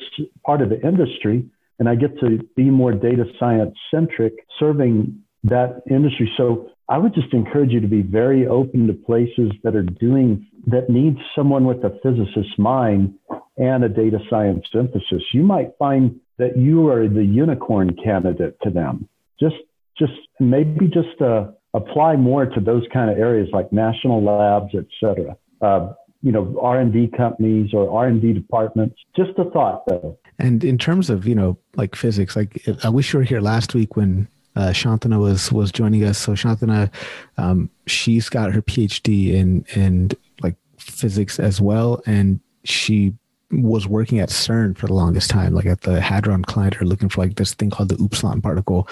part 0.45 0.63
of 0.63 0.69
the 0.71 0.81
industry 0.87 1.45
and 1.79 1.89
I 1.89 1.95
get 1.95 2.19
to 2.21 2.39
be 2.57 2.65
more 2.65 2.93
data 2.93 3.25
science 3.39 3.77
centric 3.91 4.35
serving 4.59 5.23
that 5.45 5.83
industry. 5.91 6.31
So 6.37 6.71
I 6.89 6.99
would 6.99 7.15
just 7.15 7.33
encourage 7.33 7.71
you 7.71 7.81
to 7.81 7.89
be 7.89 8.03
very 8.03 8.47
open 8.47 8.87
to 8.89 8.93
places 8.93 9.53
that 9.63 9.75
are 9.75 9.83
doing 9.83 10.47
that 10.67 10.91
need 10.91 11.17
someone 11.35 11.65
with 11.65 11.79
a 11.85 11.99
physicist's 12.03 12.59
mind 12.59 13.15
and 13.57 13.85
a 13.85 13.89
data 13.89 14.19
science 14.29 14.67
emphasis. 14.75 15.23
You 15.33 15.43
might 15.43 15.71
find 15.79 16.21
that 16.39 16.57
you 16.57 16.89
are 16.89 17.09
the 17.09 17.25
unicorn 17.25 17.97
candidate 18.03 18.57
to 18.63 18.71
them. 18.71 19.09
Just, 19.39 19.57
just 19.99 20.13
maybe 20.39 20.87
just 20.87 21.21
uh, 21.23 21.49
apply 21.75 22.17
more 22.17 22.47
to 22.47 22.61
those 22.61 22.85
kind 22.93 23.11
of 23.11 23.19
areas 23.19 23.49
like 23.53 23.73
national 23.73 24.23
labs, 24.23 24.75
et 24.75 24.87
cetera. 25.01 25.37
Uh, 25.61 25.93
you 26.23 26.33
know, 26.33 26.59
R&D 26.61 27.13
companies 27.17 27.73
or 27.73 27.91
R&D 27.91 28.33
departments. 28.33 28.97
Just 29.17 29.39
a 29.39 29.45
thought 29.51 29.87
though. 29.87 30.19
And 30.39 30.63
in 30.65 30.79
terms 30.79 31.11
of, 31.11 31.27
you 31.27 31.35
know, 31.35 31.59
like 31.77 31.95
physics, 31.97 32.37
like 32.37 32.63
I 32.85 32.89
wish 32.89 33.13
you 33.13 33.19
were 33.19 33.25
here 33.25 33.41
last 33.41 33.75
week 33.75 33.97
when 33.97 34.29
uh, 34.57 34.71
Shantana 34.71 35.19
was 35.19 35.53
was 35.53 35.71
joining 35.71 36.05
us. 36.05 36.19
So 36.19 36.33
Shantana, 36.33 36.91
um, 37.39 37.71
she's 37.87 38.29
got 38.29 38.53
her 38.53 38.63
PhD 38.63 39.33
in 39.33 39.65
in 39.75 40.11
like 40.43 40.57
physics 40.79 41.39
as 41.39 41.61
well, 41.61 42.03
and 42.07 42.41
she 42.65 43.15
was 43.53 43.87
working 43.87 44.21
at 44.21 44.29
CERN 44.29 44.77
for 44.77 44.87
the 44.87 44.95
longest 44.95 45.29
time, 45.29 45.55
like 45.55 45.67
at 45.67 45.81
the 45.81 46.01
Hadron 46.01 46.45
Collider, 46.45 46.83
looking 46.83 47.09
for 47.09 47.23
like 47.23 47.35
this 47.35 47.55
thing 47.55 47.71
called 47.71 47.89
the 47.89 48.03
Upsilon 48.03 48.41
particle. 48.41 48.89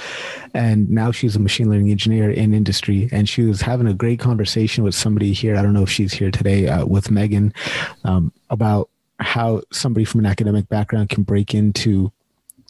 And 0.52 0.90
now 0.90 1.12
she's 1.12 1.36
a 1.36 1.40
machine 1.40 1.70
learning 1.70 1.90
engineer 1.90 2.30
in 2.30 2.52
industry, 2.52 3.08
and 3.12 3.28
she 3.28 3.42
was 3.42 3.60
having 3.60 3.86
a 3.86 3.94
great 3.94 4.18
conversation 4.18 4.82
with 4.82 4.94
somebody 4.94 5.32
here. 5.32 5.56
I 5.56 5.62
don't 5.62 5.74
know 5.74 5.84
if 5.84 5.90
she's 5.90 6.12
here 6.12 6.30
today 6.30 6.66
uh, 6.66 6.84
with 6.86 7.10
Megan 7.10 7.54
um, 8.04 8.32
about 8.50 8.90
how 9.20 9.62
somebody 9.72 10.04
from 10.04 10.20
an 10.20 10.26
academic 10.26 10.68
background 10.68 11.08
can 11.10 11.22
break 11.22 11.54
into 11.54 12.12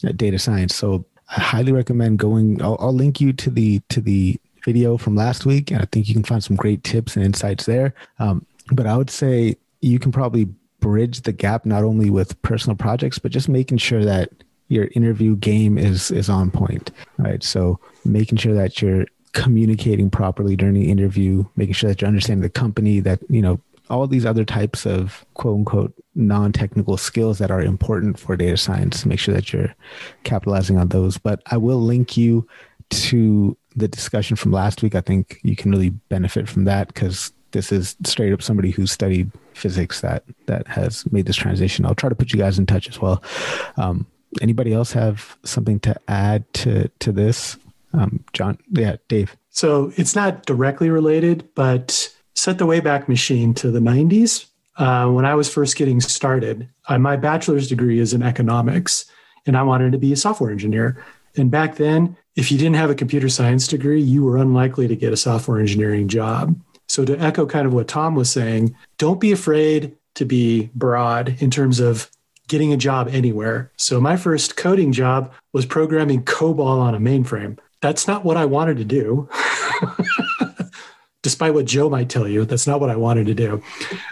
uh, 0.07 0.13
data 0.13 0.39
science. 0.39 0.75
So 0.75 1.05
I 1.31 1.41
highly 1.41 1.73
recommend 1.73 2.19
going. 2.19 2.61
I'll, 2.63 2.77
I'll 2.81 2.95
link 2.95 3.21
you 3.21 3.33
to 3.33 3.51
the 3.51 3.81
to 3.89 4.01
the 4.01 4.39
video 4.65 4.99
from 4.99 5.17
last 5.17 5.47
week, 5.47 5.71
and 5.71 5.81
I 5.81 5.87
think 5.87 6.09
you 6.09 6.15
can 6.15 6.25
find 6.25 6.45
some 6.45 6.57
great 6.57 6.85
tips 6.85 7.17
and 7.17 7.25
insights 7.25 7.65
there. 7.65 7.95
Um, 8.19 8.45
but 8.73 8.87
I 8.87 8.97
would 8.97 9.11
say 9.11 9.57
you 9.81 9.99
can 9.99 10.13
probably 10.13 10.49
bridge 10.81 11.23
the 11.23 11.33
gap 11.33 11.67
not 11.67 11.85
only 11.85 12.11
with 12.11 12.41
personal 12.43 12.77
projects, 12.77 13.19
but 13.19 13.33
just 13.33 13.49
making 13.49 13.79
sure 13.79 14.05
that 14.05 14.31
your 14.69 14.89
interview 14.95 15.37
game 15.37 15.79
is 15.79 16.11
is 16.11 16.29
on 16.29 16.51
point, 16.51 16.91
right? 17.17 17.43
So 17.43 17.81
making 18.05 18.39
sure 18.39 18.55
that 18.55 18.83
you're 18.83 19.07
communicating 19.33 20.11
properly 20.11 20.57
during 20.57 20.75
the 20.75 20.91
interview, 20.91 21.45
making 21.57 21.75
sure 21.75 21.89
that 21.89 22.01
you 22.01 22.09
understand 22.09 22.43
the 22.43 22.51
company, 22.51 23.01
that 23.01 23.21
you 23.29 23.43
know 23.43 23.61
all 23.91 24.07
these 24.07 24.27
other 24.27 24.45
types 24.45 24.87
of 24.87 25.25
quote 25.35 25.57
unquote 25.57 25.95
non-technical 26.15 26.97
skills 26.97 27.39
that 27.39 27.51
are 27.51 27.63
important 27.63 28.19
for 28.19 28.37
data 28.37 28.57
science 28.57 29.07
make 29.07 29.19
sure 29.19 29.35
that 29.35 29.53
you're 29.53 29.75
capitalizing 30.25 30.77
on 30.77 30.89
those 30.89 31.17
but 31.17 31.43
i 31.47 31.57
will 31.57 31.81
link 31.81 32.17
you 32.17 32.47
to 32.91 33.57
the 33.77 33.89
discussion 33.89 34.37
from 34.37 34.53
last 34.53 34.83
week 34.83 34.95
i 34.95 35.01
think 35.01 35.39
you 35.43 35.57
can 35.57 35.71
really 35.71 35.91
benefit 35.91 36.49
from 36.49 36.65
that 36.65 36.89
because 36.89 37.33
this 37.53 37.73
is 37.73 37.97
straight 38.05 38.33
up 38.33 38.43
somebody 38.43 38.71
who 38.71 38.87
studied 38.87 39.31
physics 39.55 40.01
that 40.01 40.25
that 40.47 40.67
has 40.67 41.11
made 41.13 41.27
this 41.27 41.37
transition 41.37 41.85
i'll 41.85 41.95
try 41.95 42.09
to 42.09 42.15
put 42.15 42.33
you 42.33 42.39
guys 42.39 42.59
in 42.59 42.67
touch 42.67 42.89
as 42.89 43.01
well 43.01 43.23
um, 43.77 44.07
anybody 44.43 44.73
else 44.73 44.93
have 44.93 45.37
something 45.45 45.81
to 45.81 45.95
add 46.09 46.51
to 46.53 46.89
to 46.99 47.13
this 47.13 47.57
um, 47.93 48.25
john 48.33 48.59
yeah 48.71 48.97
dave 49.09 49.37
so 49.51 49.93
it's 49.97 50.15
not 50.15 50.47
directly 50.47 50.91
related 50.91 51.49
but 51.55 52.11
set 52.39 52.59
the 52.59 52.67
Wayback 52.67 53.09
Machine 53.09 53.53
to 53.55 53.71
the 53.71 53.81
90s. 53.81 54.47
Uh, 54.77 55.09
when 55.09 55.27
I 55.27 55.35
was 55.35 55.53
first 55.53 55.77
getting 55.77 56.01
started, 56.01 56.69
uh, 56.89 56.99
my 56.99 57.17
bachelor's 57.17 57.69
degree 57.69 57.99
is 57.99 58.15
in 58.15 58.23
economics, 58.23 59.07
and 59.45 59.57
I 59.57 59.63
wanted 59.63 59.93
to 59.93 59.99
be 59.99 60.13
a 60.13 60.17
software 60.17 60.53
engineer. 60.53 61.05
And 61.37 61.51
back 61.51 61.77
then, 61.77 62.17
if 62.37 62.53
you 62.53 62.59
didn't 62.59 62.77
have 62.77 62.91
a 62.91 62.95
computer 62.95 63.29
science 63.29 63.67
degree, 63.67 64.01
you 64.01 64.25
were 64.25 64.37
unlikely 64.37 64.87
to 64.87 64.95
get 64.95 65.13
a 65.13 65.17
software 65.17 65.59
engineering 65.59 66.07
job. 66.07 66.57
So, 66.89 67.05
to 67.05 67.19
echo 67.21 67.47
kind 67.47 67.67
of 67.67 67.75
what 67.75 67.89
Tom 67.89 68.15
was 68.15 68.31
saying, 68.31 68.75
don't 68.97 69.21
be 69.21 69.33
afraid 69.33 69.97
to 70.15 70.25
be 70.25 70.71
broad 70.75 71.37
in 71.41 71.51
terms 71.51 71.81
of 71.81 72.11
getting 72.49 72.73
a 72.73 72.77
job 72.77 73.09
anywhere. 73.11 73.71
So, 73.77 74.01
my 74.01 74.17
first 74.17 74.57
coding 74.57 74.93
job 74.93 75.33
was 75.53 75.67
programming 75.67 76.25
COBOL 76.25 76.81
on 76.81 76.95
a 76.95 76.99
mainframe. 76.99 77.59
That's 77.81 78.09
not 78.09 78.25
what 78.25 78.37
I 78.37 78.45
wanted 78.45 78.79
to 78.79 78.85
do. 78.85 79.29
despite 81.23 81.55
what 81.55 81.67
Joe 81.67 81.91
might 81.91 82.09
tell 82.09 82.29
you, 82.29 82.45
that's 82.45 82.67
not 82.67 82.81
what 82.81 82.91
I 82.91 82.97
wanted 82.97 83.27
to 83.27 83.35
do. 83.35 83.63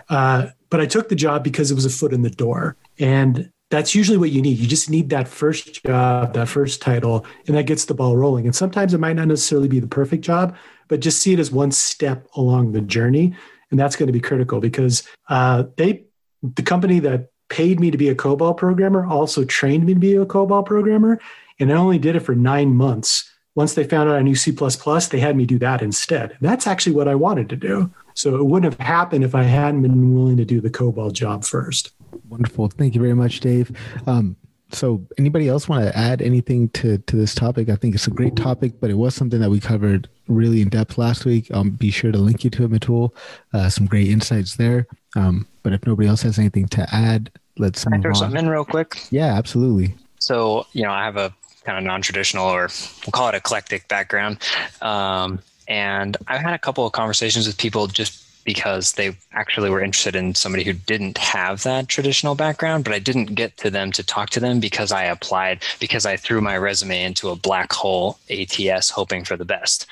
Uh, 0.09 0.49
but 0.71 0.81
I 0.81 0.87
took 0.87 1.09
the 1.09 1.15
job 1.15 1.45
because 1.45 1.71
it 1.71 1.75
was 1.75 1.85
a 1.85 1.91
foot 1.91 2.13
in 2.13 2.23
the 2.23 2.31
door. 2.31 2.77
And 2.99 3.51
that's 3.71 3.95
usually 3.95 4.19
what 4.19 4.31
you 4.31 4.43
need. 4.43 4.59
You 4.59 4.67
just 4.67 4.91
need 4.91 5.11
that 5.11 5.27
first 5.27 5.85
job, 5.85 6.35
that 6.35 6.49
first 6.49 6.83
title, 6.83 7.25
and 7.47 7.57
that 7.57 7.65
gets 7.67 7.87
the 7.87 7.95
ball 7.95 8.17
rolling. 8.17 8.45
And 8.45 8.55
sometimes 8.55 8.95
it 8.95 9.01
might 9.01 9.17
not 9.17 9.29
necessarily 9.29 9.69
be 9.69 9.81
the 9.81 9.89
perfect 9.89 10.25
job, 10.25 10.57
but 10.89 11.01
just 11.01 11.21
see 11.21 11.33
it 11.33 11.39
as 11.39 11.51
one 11.51 11.71
step 11.71 12.27
along 12.37 12.73
the 12.73 12.81
journey. 12.81 13.35
And 13.71 13.81
that's 13.81 13.97
going 13.97 14.07
to 14.07 14.13
be 14.13 14.21
critical 14.21 14.61
because 14.61 15.03
uh, 15.29 15.65
they, 15.77 16.05
the 16.43 16.63
company 16.63 17.01
that 17.01 17.31
paid 17.49 17.81
me 17.81 17.91
to 17.91 17.99
be 17.99 18.09
a 18.09 18.15
COBOL 18.15 18.57
programmer 18.57 19.07
also 19.07 19.45
trained 19.45 19.87
me 19.87 19.95
to 19.95 20.01
be 20.01 20.15
a 20.15 20.27
COBOL 20.27 20.65
programmer. 20.65 21.21
And 21.59 21.73
I 21.73 21.77
only 21.77 21.99
did 21.99 22.17
it 22.17 22.21
for 22.21 22.35
nine 22.35 22.75
months 22.75 23.31
once 23.57 23.73
they 23.73 23.85
found 23.85 24.09
out 24.09 24.17
I 24.17 24.23
knew 24.23 24.37
C, 24.37 24.51
they 24.51 25.19
had 25.19 25.35
me 25.35 25.47
do 25.47 25.59
that 25.59 25.83
instead. 25.83 26.37
That's 26.41 26.67
actually 26.67 26.95
what 26.95 27.09
I 27.09 27.15
wanted 27.15 27.49
to 27.49 27.57
do. 27.57 27.91
So 28.15 28.37
it 28.37 28.45
wouldn't 28.45 28.73
have 28.73 28.87
happened 28.87 29.25
if 29.25 29.35
I 29.35 29.43
hadn't 29.43 29.83
been 29.83 30.15
willing 30.15 30.37
to 30.37 30.45
do 30.45 30.61
the 30.61 30.71
COBOL 30.71 31.13
job 31.13 31.43
first. 31.45 31.93
Wonderful. 32.29 32.69
Thank 32.69 32.95
you 32.95 33.01
very 33.01 33.15
much, 33.15 33.41
Dave. 33.41 33.73
Um, 34.07 34.37
so 34.73 35.07
anybody 35.17 35.49
else 35.49 35.69
want 35.69 35.85
to 35.85 35.97
add 35.97 36.21
anything 36.21 36.69
to, 36.71 36.99
to 36.99 37.17
this 37.17 37.35
topic? 37.35 37.71
I 37.71 37.77
think 37.77 37.95
it's 37.95 38.07
a 38.07 38.11
great 38.11 38.37
topic, 38.37 38.79
but 38.79 38.91
it 38.91 38.95
was 38.95 39.15
something 39.15 39.41
that 39.41 39.51
we 39.51 39.59
covered 39.59 40.09
really 40.29 40.63
in 40.63 40.69
depth 40.69 40.99
last 40.99 41.25
week. 41.25 41.51
Um, 41.53 41.71
be 41.71 41.91
sure 41.91 42.13
to 42.13 42.19
link 42.19 42.45
you 42.45 42.51
to 42.51 42.65
it, 42.65 42.71
Metul. 42.71 43.13
Uh, 43.53 43.69
some 43.69 43.87
great 43.87 44.09
insights 44.09 44.57
there. 44.57 44.87
Um, 45.15 45.47
but 45.63 45.73
if 45.73 45.87
nobody 45.87 46.09
else 46.09 46.23
has 46.23 46.39
anything 46.39 46.69
to 46.69 46.87
add, 46.95 47.31
let's 47.59 47.85
Can 47.85 47.95
I 47.95 48.01
throw 48.01 48.11
on. 48.11 48.15
something 48.17 48.39
in 48.39 48.49
real 48.49 48.65
quick? 48.65 48.99
Yeah, 49.11 49.37
absolutely. 49.37 49.95
So, 50.19 50.67
you 50.73 50.83
know, 50.83 50.91
I 50.91 51.05
have 51.05 51.17
a 51.17 51.35
kind 51.65 51.79
of 51.79 51.85
non-traditional 51.85 52.47
or 52.47 52.69
we'll 53.05 53.13
call 53.13 53.29
it 53.29 53.35
eclectic 53.35 53.89
background 53.89 54.39
um, 54.83 55.41
and 55.67 56.17
i've 56.29 56.41
had 56.41 56.55
a 56.55 56.59
couple 56.59 56.87
of 56.87 56.93
conversations 56.93 57.45
with 57.47 57.59
people 57.59 57.89
just 57.89 58.23
because 58.47 58.93
they 58.93 59.15
actually 59.33 59.69
were 59.69 59.83
interested 59.83 60.17
in 60.17 60.35
somebody 60.35 60.65
who 60.65 60.73
didn't 60.73 61.19
have 61.19 61.65
that 61.65 61.89
traditional 61.89 62.35
background, 62.35 62.85
but 62.85 62.95
I 62.95 63.01
didn't 63.01 63.35
get 63.35 63.57
to 63.59 63.71
them 63.71 63.93
to 63.93 64.03
talk 64.03 64.31
to 64.31 64.41
them 64.41 64.61
because 64.61 64.93
I 64.93 65.05
applied, 65.05 65.63
because 65.81 66.07
I 66.07 66.17
threw 66.17 66.41
my 66.41 66.57
resume 66.57 67.03
into 67.03 67.29
a 67.29 67.37
black 67.37 67.73
hole 67.73 68.19
ATS 68.31 68.89
hoping 68.89 69.25
for 69.25 69.37
the 69.37 69.45
best. 69.45 69.87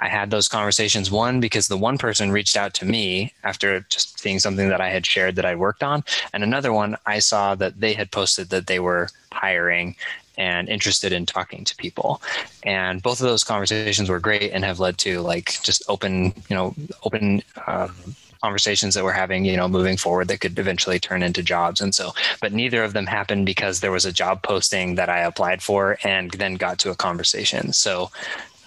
I 0.00 0.08
had 0.08 0.30
those 0.30 0.48
conversations, 0.48 1.10
one, 1.10 1.38
because 1.38 1.68
the 1.68 1.76
one 1.76 1.98
person 1.98 2.32
reached 2.32 2.56
out 2.56 2.74
to 2.74 2.86
me 2.86 3.32
after 3.44 3.80
just 3.90 4.18
seeing 4.18 4.38
something 4.38 4.70
that 4.70 4.80
I 4.80 4.88
had 4.88 5.06
shared 5.06 5.36
that 5.36 5.44
I 5.44 5.54
worked 5.54 5.82
on, 5.82 6.02
and 6.32 6.42
another 6.42 6.72
one, 6.72 6.96
I 7.06 7.18
saw 7.18 7.54
that 7.56 7.78
they 7.78 7.92
had 7.92 8.10
posted 8.10 8.48
that 8.48 8.66
they 8.66 8.80
were 8.80 9.10
hiring 9.32 9.94
and 10.38 10.68
interested 10.68 11.12
in 11.12 11.26
talking 11.26 11.64
to 11.64 11.76
people. 11.76 12.22
And 12.62 13.02
both 13.02 13.20
of 13.20 13.26
those 13.26 13.44
conversations 13.44 14.08
were 14.08 14.20
great 14.20 14.52
and 14.52 14.64
have 14.64 14.80
led 14.80 14.96
to 14.98 15.20
like 15.20 15.60
just 15.62 15.82
open, 15.88 16.32
you 16.48 16.56
know, 16.56 16.74
open 17.02 17.42
um, 17.66 17.94
conversations 18.40 18.94
that 18.94 19.04
we're 19.04 19.12
having, 19.12 19.44
you 19.44 19.56
know, 19.56 19.68
moving 19.68 19.96
forward 19.96 20.28
that 20.28 20.40
could 20.40 20.58
eventually 20.58 20.98
turn 20.98 21.22
into 21.22 21.42
jobs. 21.42 21.80
And 21.80 21.94
so, 21.94 22.12
but 22.40 22.52
neither 22.52 22.82
of 22.84 22.92
them 22.92 23.06
happened 23.06 23.46
because 23.46 23.80
there 23.80 23.92
was 23.92 24.06
a 24.06 24.12
job 24.12 24.42
posting 24.42 24.94
that 24.94 25.08
I 25.08 25.20
applied 25.20 25.62
for 25.62 25.98
and 26.04 26.30
then 26.30 26.54
got 26.54 26.78
to 26.80 26.90
a 26.90 26.94
conversation. 26.94 27.72
So 27.72 28.10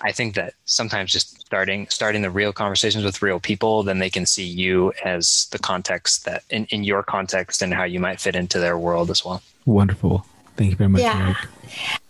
I 0.03 0.11
think 0.11 0.35
that 0.35 0.55
sometimes 0.65 1.11
just 1.11 1.41
starting 1.45 1.87
starting 1.89 2.21
the 2.21 2.31
real 2.31 2.51
conversations 2.51 3.03
with 3.03 3.21
real 3.21 3.39
people, 3.39 3.83
then 3.83 3.99
they 3.99 4.09
can 4.09 4.25
see 4.25 4.45
you 4.45 4.93
as 5.05 5.47
the 5.51 5.59
context 5.59 6.25
that 6.25 6.43
in, 6.49 6.65
in 6.65 6.83
your 6.83 7.03
context 7.03 7.61
and 7.61 7.73
how 7.73 7.83
you 7.83 7.99
might 7.99 8.19
fit 8.19 8.35
into 8.35 8.59
their 8.59 8.77
world 8.77 9.09
as 9.09 9.23
well. 9.23 9.41
Wonderful. 9.65 10.25
Thank 10.61 10.73
you 10.73 10.77
very 10.77 10.89
much. 10.89 11.01
Yeah. 11.01 11.33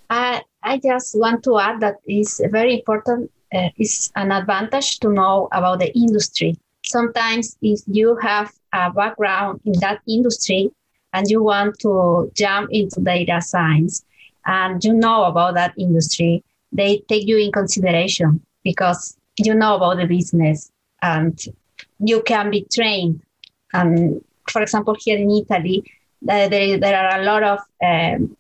I, 0.10 0.42
I 0.62 0.78
just 0.78 1.18
want 1.18 1.42
to 1.46 1.58
add 1.58 1.80
that 1.80 1.96
it's 2.06 2.42
very 2.52 2.80
important, 2.80 3.32
uh, 3.56 3.70
it's 3.78 4.12
an 4.18 4.34
advantage 4.34 5.00
to 5.00 5.10
know 5.10 5.48
about 5.54 5.80
the 5.80 5.98
industry. 5.98 6.58
Sometimes, 6.84 7.56
if 7.62 7.80
you 7.88 8.18
have 8.18 8.52
a 8.74 8.92
background 8.92 9.62
in 9.64 9.80
that 9.80 10.02
industry 10.06 10.70
and 11.14 11.30
you 11.30 11.42
want 11.42 11.80
to 11.80 12.30
jump 12.36 12.70
into 12.72 13.00
data 13.00 13.42
science 13.42 14.04
and 14.46 14.84
you 14.84 14.96
know 14.96 15.24
about 15.24 15.54
that 15.54 15.74
industry, 15.78 16.44
they 16.74 16.98
take 17.08 17.26
you 17.26 17.38
in 17.38 17.54
consideration 17.54 18.42
because 18.66 19.16
you 19.38 19.56
know 19.56 19.76
about 19.76 19.96
the 19.96 20.06
business 20.06 20.70
and 21.02 21.40
you 22.00 22.22
can 22.24 22.52
be 22.52 22.68
trained. 22.70 23.22
And 23.72 24.22
for 24.50 24.62
example, 24.62 24.98
here 25.00 25.18
in 25.18 25.32
Italy, 25.32 25.90
there, 26.22 26.50
there 26.50 26.98
are 26.98 27.22
a 27.22 27.24
lot 27.24 27.44
of 27.44 27.60
um, 27.82 28.36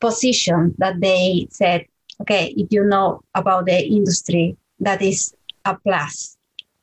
positions 0.00 0.74
that 0.78 1.00
they 1.00 1.48
said, 1.50 1.86
okay, 2.20 2.54
if 2.56 2.68
you 2.70 2.84
know 2.84 3.22
about 3.34 3.66
the 3.66 3.86
industry, 3.86 4.56
that 4.80 5.02
is 5.02 5.34
a 5.64 5.76
plus. 5.76 6.36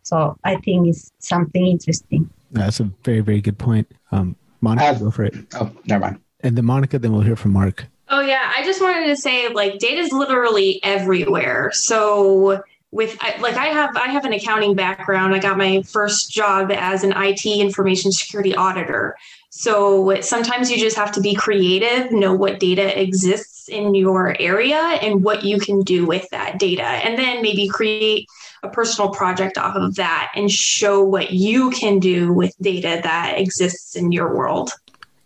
So 0.04 0.38
I 0.44 0.58
think 0.58 0.88
it's 0.88 1.12
something 1.20 1.66
interesting. 1.66 2.30
That's 2.52 2.80
a 2.80 2.90
very, 3.04 3.22
very 3.22 3.42
good 3.42 3.58
point. 3.58 3.92
Um, 4.12 4.36
Monica, 4.62 5.00
go 5.00 5.12
for 5.12 5.24
it. 5.24 5.36
Oh, 5.56 5.72
never 5.86 6.06
mind. 6.06 6.20
And 6.42 6.56
then 6.56 6.66
Monica, 6.66 7.00
then 7.00 7.12
we'll 7.12 7.22
hear 7.22 7.36
from 7.36 7.54
Mark. 7.54 7.86
Oh 8.10 8.22
yeah, 8.22 8.52
I 8.56 8.64
just 8.64 8.82
wanted 8.82 9.08
to 9.08 9.18
say 9.18 9.50
like 9.50 9.80
data 9.80 10.00
is 10.00 10.12
literally 10.12 10.80
everywhere. 10.84 11.72
So 11.74 12.62
with 12.92 13.18
like 13.40 13.56
I 13.56 13.66
have 13.66 13.98
I 13.98 14.08
have 14.08 14.26
an 14.26 14.34
accounting 14.34 14.76
background. 14.76 15.34
I 15.34 15.40
got 15.40 15.58
my 15.58 15.82
first 15.82 16.32
job 16.32 16.72
as 16.72 17.04
an 17.04 17.14
IT 17.16 17.46
information 17.46 18.12
security 18.12 18.56
auditor. 18.56 19.18
So 19.58 20.20
sometimes 20.20 20.70
you 20.70 20.78
just 20.78 20.98
have 20.98 21.14
to 21.14 21.22
be 21.22 21.34
creative, 21.34 22.12
know 22.12 22.34
what 22.34 22.60
data 22.60 23.02
exists 23.02 23.70
in 23.70 23.96
your 23.96 24.36
area 24.38 24.76
and 24.76 25.24
what 25.24 25.46
you 25.46 25.62
can 25.62 25.80
do 25.80 26.06
with 26.06 26.30
that 26.32 26.60
data 26.60 26.84
and 26.84 27.18
then 27.18 27.42
maybe 27.42 27.70
create 27.70 28.28
a 28.64 28.70
personal 28.70 29.12
project 29.12 29.58
off 29.58 29.78
of 29.78 29.96
that 29.96 30.34
and 30.36 30.52
show 30.52 31.02
what 31.02 31.32
you 31.32 31.70
can 31.70 32.00
do 32.00 32.34
with 32.34 32.54
data 32.60 33.00
that 33.04 33.40
exists 33.40 33.96
in 33.96 34.12
your 34.12 34.36
world. 34.36 34.72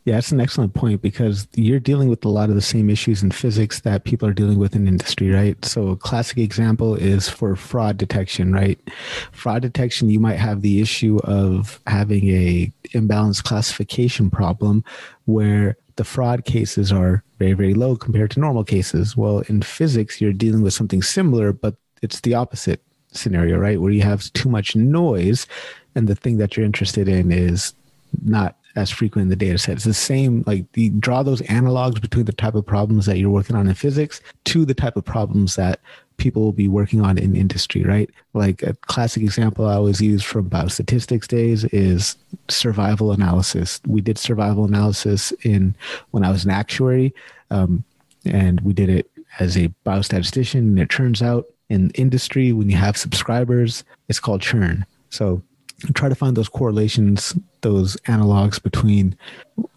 Yeah, 0.06 0.16
that's 0.16 0.32
an 0.32 0.40
excellent 0.40 0.74
point 0.74 1.02
because 1.02 1.48
you're 1.54 1.80
dealing 1.80 2.08
with 2.10 2.24
a 2.26 2.30
lot 2.30 2.50
of 2.50 2.56
the 2.56 2.62
same 2.62 2.90
issues 2.90 3.22
in 3.22 3.32
physics 3.32 3.82
that 3.82 4.06
people 4.06 4.28
are 4.28 4.34
dealing 4.34 4.58
with 4.58 4.76
in 4.76 4.88
industry, 4.88 5.30
right? 5.30 5.64
So 5.64 5.90
a 5.90 5.98
classic 5.98 6.38
example 6.38 6.96
is 6.96 7.28
for 7.28 7.56
fraud 7.56 7.98
detection, 7.98 8.54
right? 8.54 8.80
Fraud 9.32 9.62
detection, 9.62 10.10
you 10.10 10.20
might 10.20 10.38
have 10.38 10.62
the 10.62 10.82
issue 10.82 11.20
of 11.26 11.80
having 11.86 12.28
a 12.30 12.72
imbalanced 12.94 13.44
classification 13.44 14.32
problem 14.32 14.84
where 15.26 15.78
the 15.98 16.06
fraud 16.06 16.46
cases 16.46 16.94
are 16.94 17.24
very, 17.38 17.54
very 17.54 17.74
low 17.74 17.96
compared 17.98 18.32
to 18.32 18.40
normal 18.40 18.64
cases. 18.64 19.18
Well, 19.18 19.40
in 19.50 19.62
physics, 19.62 20.22
you're 20.22 20.34
dealing 20.34 20.62
with 20.62 20.74
something 20.74 21.04
similar, 21.04 21.52
but 21.52 21.76
it's 22.02 22.22
the 22.22 22.36
opposite 22.36 22.82
scenario, 23.12 23.58
right? 23.58 23.82
Where 23.82 23.92
you 23.92 24.02
have 24.04 24.32
too 24.32 24.50
much 24.50 24.78
noise 24.78 25.46
and 25.94 26.08
the 26.08 26.16
thing 26.16 26.38
that 26.38 26.56
you're 26.56 26.66
interested 26.66 27.10
in 27.10 27.32
is 27.34 27.74
not 28.24 28.56
as 28.76 28.90
frequent 28.90 29.24
in 29.24 29.30
the 29.30 29.36
data 29.36 29.58
set. 29.58 29.76
It's 29.76 29.84
the 29.84 29.94
same, 29.94 30.44
like 30.46 30.72
the 30.74 30.90
draw 30.90 31.24
those 31.24 31.42
analogs 31.44 32.02
between 32.02 32.26
the 32.26 32.34
type 32.34 32.56
of 32.56 32.66
problems 32.66 33.06
that 33.06 33.18
you're 33.18 33.30
working 33.30 33.56
on 33.56 33.68
in 33.68 33.74
physics 33.74 34.22
to 34.46 34.66
the 34.66 34.74
type 34.74 34.96
of 34.96 35.06
problems 35.06 35.56
that 35.56 35.80
people 36.18 36.44
will 36.44 36.52
be 36.52 36.68
working 36.68 37.02
on 37.02 37.18
in 37.18 37.36
industry, 37.36 37.84
right? 37.84 38.10
Like 38.34 38.62
a 38.62 38.74
classic 38.74 39.24
example 39.24 39.66
I 39.66 39.76
always 39.76 40.02
use 40.02 40.22
from 40.22 40.50
biostatistics 40.50 41.28
days 41.28 41.64
is 41.66 42.16
survival 42.50 43.12
analysis. 43.12 43.82
We 43.88 44.02
did 44.02 44.18
survival 44.18 44.66
analysis 44.66 45.32
in 45.44 45.74
when 46.12 46.24
I 46.24 46.32
was 46.32 46.46
an 46.46 46.52
actuary, 46.52 47.14
um, 47.50 47.84
and 48.26 48.60
we 48.62 48.74
did 48.74 48.90
it 48.90 49.10
as 49.40 49.58
a 49.58 49.70
biostatistician. 49.86 50.60
And 50.60 50.80
it 50.80 50.90
turns 50.90 51.22
out 51.22 51.48
in 51.70 51.90
industry, 51.92 52.52
when 52.52 52.70
you 52.70 52.78
have 52.78 52.98
subscribers, 52.98 53.84
it's 54.10 54.20
called 54.20 54.42
churn. 54.42 54.86
So 55.10 55.42
try 55.94 56.10
to 56.10 56.16
find 56.16 56.36
those 56.36 56.50
correlations, 56.50 57.38
those 57.62 57.96
analogs 58.08 58.62
between 58.62 59.16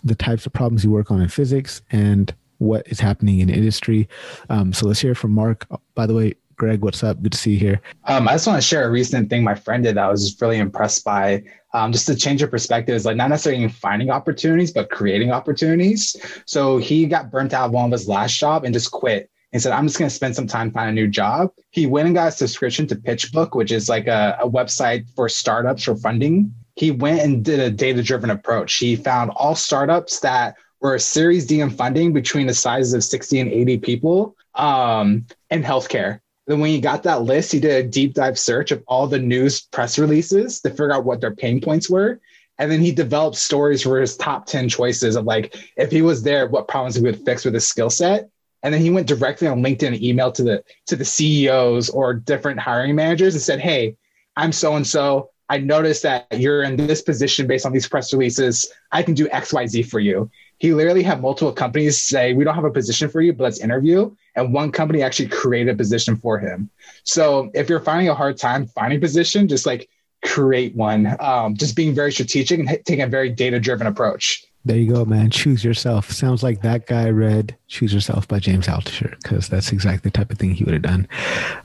the 0.05 0.15
types 0.15 0.47
of 0.47 0.53
problems 0.53 0.85
you 0.85 0.91
work 0.91 1.11
on 1.11 1.20
in 1.20 1.29
physics 1.29 1.83
and 1.91 2.35
what 2.59 2.87
is 2.87 3.01
happening 3.01 3.41
in 3.41 3.51
industry. 3.51 4.09
Um, 4.49 4.73
so 4.73 4.87
let's 4.87 5.01
hear 5.01 5.15
from 5.15 5.33
Mark. 5.33 5.66
By 5.95 6.07
the 6.07 6.15
way, 6.15 6.35
Greg, 6.57 6.83
what's 6.83 7.03
up? 7.03 7.20
Good 7.23 7.33
to 7.33 7.39
see 7.39 7.55
you 7.55 7.59
here. 7.59 7.81
Um, 8.05 8.29
I 8.29 8.33
just 8.33 8.47
want 8.47 8.62
to 8.62 8.66
share 8.66 8.87
a 8.87 8.91
recent 8.91 9.29
thing 9.29 9.43
my 9.43 9.55
friend 9.55 9.83
did 9.83 9.97
that 9.97 10.05
I 10.05 10.09
was 10.09 10.24
just 10.24 10.41
really 10.41 10.59
impressed 10.59 11.05
by. 11.05 11.43
Um, 11.74 11.91
just 11.91 12.07
to 12.07 12.15
change 12.15 12.41
your 12.41 12.51
perspective 12.51 12.95
is 12.95 13.05
like 13.05 13.16
not 13.16 13.31
necessarily 13.31 13.66
finding 13.69 14.11
opportunities, 14.11 14.70
but 14.70 14.91
creating 14.91 15.33
opportunities. 15.33 16.15
So 16.45 16.77
he 16.79 17.07
got 17.07 17.33
burnt 17.33 17.53
out 17.53 17.66
of 17.66 17.73
one 17.73 17.87
of 17.87 17.93
his 17.93 18.07
last 18.07 18.39
job 18.39 18.65
and 18.65 18.73
just 18.73 18.93
quit 18.93 19.29
and 19.53 19.61
said, 19.61 19.73
I'm 19.73 19.87
just 19.87 19.99
going 19.99 20.09
to 20.09 20.15
spend 20.15 20.35
some 20.35 20.47
time 20.47 20.70
find 20.70 20.91
a 20.91 20.93
new 20.93 21.09
job. 21.09 21.51
He 21.70 21.87
went 21.87 22.07
and 22.07 22.15
got 22.15 22.29
a 22.29 22.33
subscription 22.33 22.87
to 22.89 22.97
PitchBook, 22.97 23.55
which 23.55 23.70
is 23.70 23.89
like 23.89 24.07
a, 24.07 24.39
a 24.41 24.49
website 24.49 25.09
for 25.15 25.29
startups 25.29 25.85
for 25.85 25.97
funding. 25.97 26.55
He 26.77 26.91
went 26.91 27.20
and 27.20 27.45
did 27.45 27.61
a 27.61 27.70
data 27.70 28.03
driven 28.03 28.31
approach. 28.31 28.74
He 28.74 28.97
found 28.97 29.31
all 29.37 29.55
startups 29.55 30.20
that 30.20 30.57
were 30.81 30.95
a 30.95 31.01
Series 31.01 31.47
D 31.47 31.61
in 31.61 31.70
funding 31.70 32.12
between 32.12 32.47
the 32.47 32.55
sizes 32.55 32.95
of 32.95 33.05
60 33.05 33.41
and 33.41 33.51
80 33.51 33.79
people 33.79 34.37
um, 34.55 35.27
in 35.51 35.62
healthcare. 35.62 36.20
Then 36.47 36.59
when 36.59 36.70
he 36.70 36.81
got 36.81 37.05
that 37.05 37.23
list, 37.23 37.53
he 37.53 37.61
did 37.61 37.85
a 37.85 37.89
deep 37.89 38.15
dive 38.15 38.39
search 38.39 38.73
of 38.73 38.83
all 38.89 39.07
the 39.07 39.19
news 39.19 39.61
press 39.61 39.99
releases 39.99 40.61
to 40.62 40.70
figure 40.70 40.93
out 40.93 41.05
what 41.05 41.20
their 41.20 41.35
pain 41.35 41.61
points 41.61 41.89
were. 41.89 42.20
And 42.59 42.70
then 42.70 42.81
he 42.81 42.91
developed 42.91 43.37
stories 43.37 43.83
for 43.83 44.01
his 44.01 44.16
top 44.16 44.47
10 44.47 44.69
choices 44.69 45.15
of 45.15 45.24
like, 45.24 45.57
if 45.77 45.91
he 45.91 46.03
was 46.03 46.23
there, 46.23 46.49
what 46.49 46.69
problems 46.69 46.97
he 46.97 47.03
would 47.03 47.24
fix 47.24 47.45
with 47.45 47.55
his 47.55 47.66
skill 47.66 47.91
set 47.91 48.29
and 48.63 48.73
then 48.73 48.81
he 48.81 48.91
went 48.91 49.09
directly 49.09 49.49
on 49.49 49.63
LinkedIn 49.63 49.89
and 49.89 49.97
emailed 49.97 50.35
to 50.35 50.43
the 50.43 50.65
to 50.87 50.97
the 50.97 51.05
CEOs 51.05 51.91
or 51.91 52.15
different 52.15 52.61
hiring 52.61 52.95
managers 52.95 53.35
and 53.35 53.43
said, 53.43 53.61
"Hey, 53.61 53.97
I'm 54.37 54.53
so 54.53 54.77
and 54.77 54.87
so. 54.87 55.31
I 55.49 55.59
noticed 55.59 56.03
that 56.05 56.27
you're 56.33 56.63
in 56.63 56.77
this 56.77 57.03
position 57.03 57.47
based 57.47 57.67
on 57.67 57.73
these 57.73 57.87
press 57.87 58.13
releases. 58.13 58.73
I 58.91 59.03
can 59.03 59.15
do 59.15 59.29
X, 59.31 59.53
Y, 59.53 59.67
Z 59.67 59.83
for 59.85 60.01
you." 60.01 60.31
He 60.59 60.73
literally 60.73 61.03
had 61.03 61.21
multiple 61.21 61.53
companies 61.53 62.03
say, 62.03 62.33
"We 62.35 62.45
don't 62.45 62.55
have 62.55 62.65
a 62.65 62.71
position 62.71 63.09
for 63.09 63.21
you, 63.21 63.33
but 63.33 63.45
let's 63.45 63.61
interview." 63.61 64.15
And 64.37 64.53
one 64.53 64.73
company 64.73 65.03
actually 65.03 65.29
created 65.29 65.75
a 65.75 65.77
position 65.77 66.17
for 66.17 66.39
him. 66.39 66.71
So 67.05 67.51
if 67.55 67.69
you're 67.69 67.81
finding 67.81 68.09
a 68.09 68.15
hard 68.15 68.39
time 68.39 68.67
finding 68.67 68.99
a 68.99 69.01
position, 69.01 69.49
just 69.49 69.67
like 69.67 69.89
create 70.23 70.75
one. 70.75 71.17
Um, 71.21 71.57
just 71.57 71.77
being 71.77 71.95
very 71.95 72.13
strategic 72.13 72.61
and 72.61 72.69
taking 72.69 73.03
a 73.03 73.09
very 73.09 73.29
data 73.29 73.61
driven 73.61 73.87
approach. 73.87 74.45
There 74.65 74.77
you 74.77 74.93
go, 74.93 75.05
man. 75.05 75.31
Choose 75.31 75.65
yourself. 75.65 76.11
Sounds 76.11 76.43
like 76.43 76.63
that 76.63 76.87
guy 76.87 77.11
read 77.11 77.57
Choose 77.67 77.93
Yourself 77.93 78.29
by 78.29 78.39
James 78.39 78.69
Altucher 78.69 79.17
because 79.23 79.49
that's 79.49 79.73
exactly 79.73 80.11
the 80.11 80.17
type 80.17 80.31
of 80.31 80.39
thing 80.39 80.55
he 80.55 80.63
would 80.63 80.75
have 80.75 80.83
done. 80.83 81.09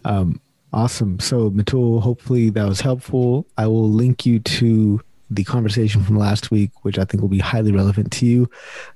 Um, 0.03 0.41
awesome. 0.73 1.19
So, 1.19 1.51
Metul, 1.51 2.01
hopefully 2.01 2.49
that 2.49 2.67
was 2.67 2.81
helpful. 2.81 3.45
I 3.57 3.67
will 3.67 3.89
link 3.89 4.25
you 4.25 4.39
to 4.39 4.99
the 5.29 5.43
conversation 5.43 6.03
from 6.03 6.17
last 6.17 6.49
week, 6.49 6.71
which 6.83 6.97
I 6.97 7.05
think 7.05 7.21
will 7.21 7.29
be 7.29 7.39
highly 7.39 7.71
relevant 7.71 8.11
to 8.13 8.25
you. 8.25 8.49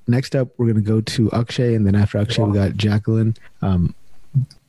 Next 0.08 0.36
up, 0.36 0.48
we're 0.58 0.66
going 0.66 0.84
to 0.84 0.90
go 0.90 1.02
to 1.02 1.32
Akshay, 1.32 1.76
and 1.76 1.86
then 1.86 1.96
after 1.96 2.18
Akshay, 2.18 2.42
we 2.44 2.54
got 2.54 2.78
Jacqueline. 2.78 3.36
Um, 3.62 3.94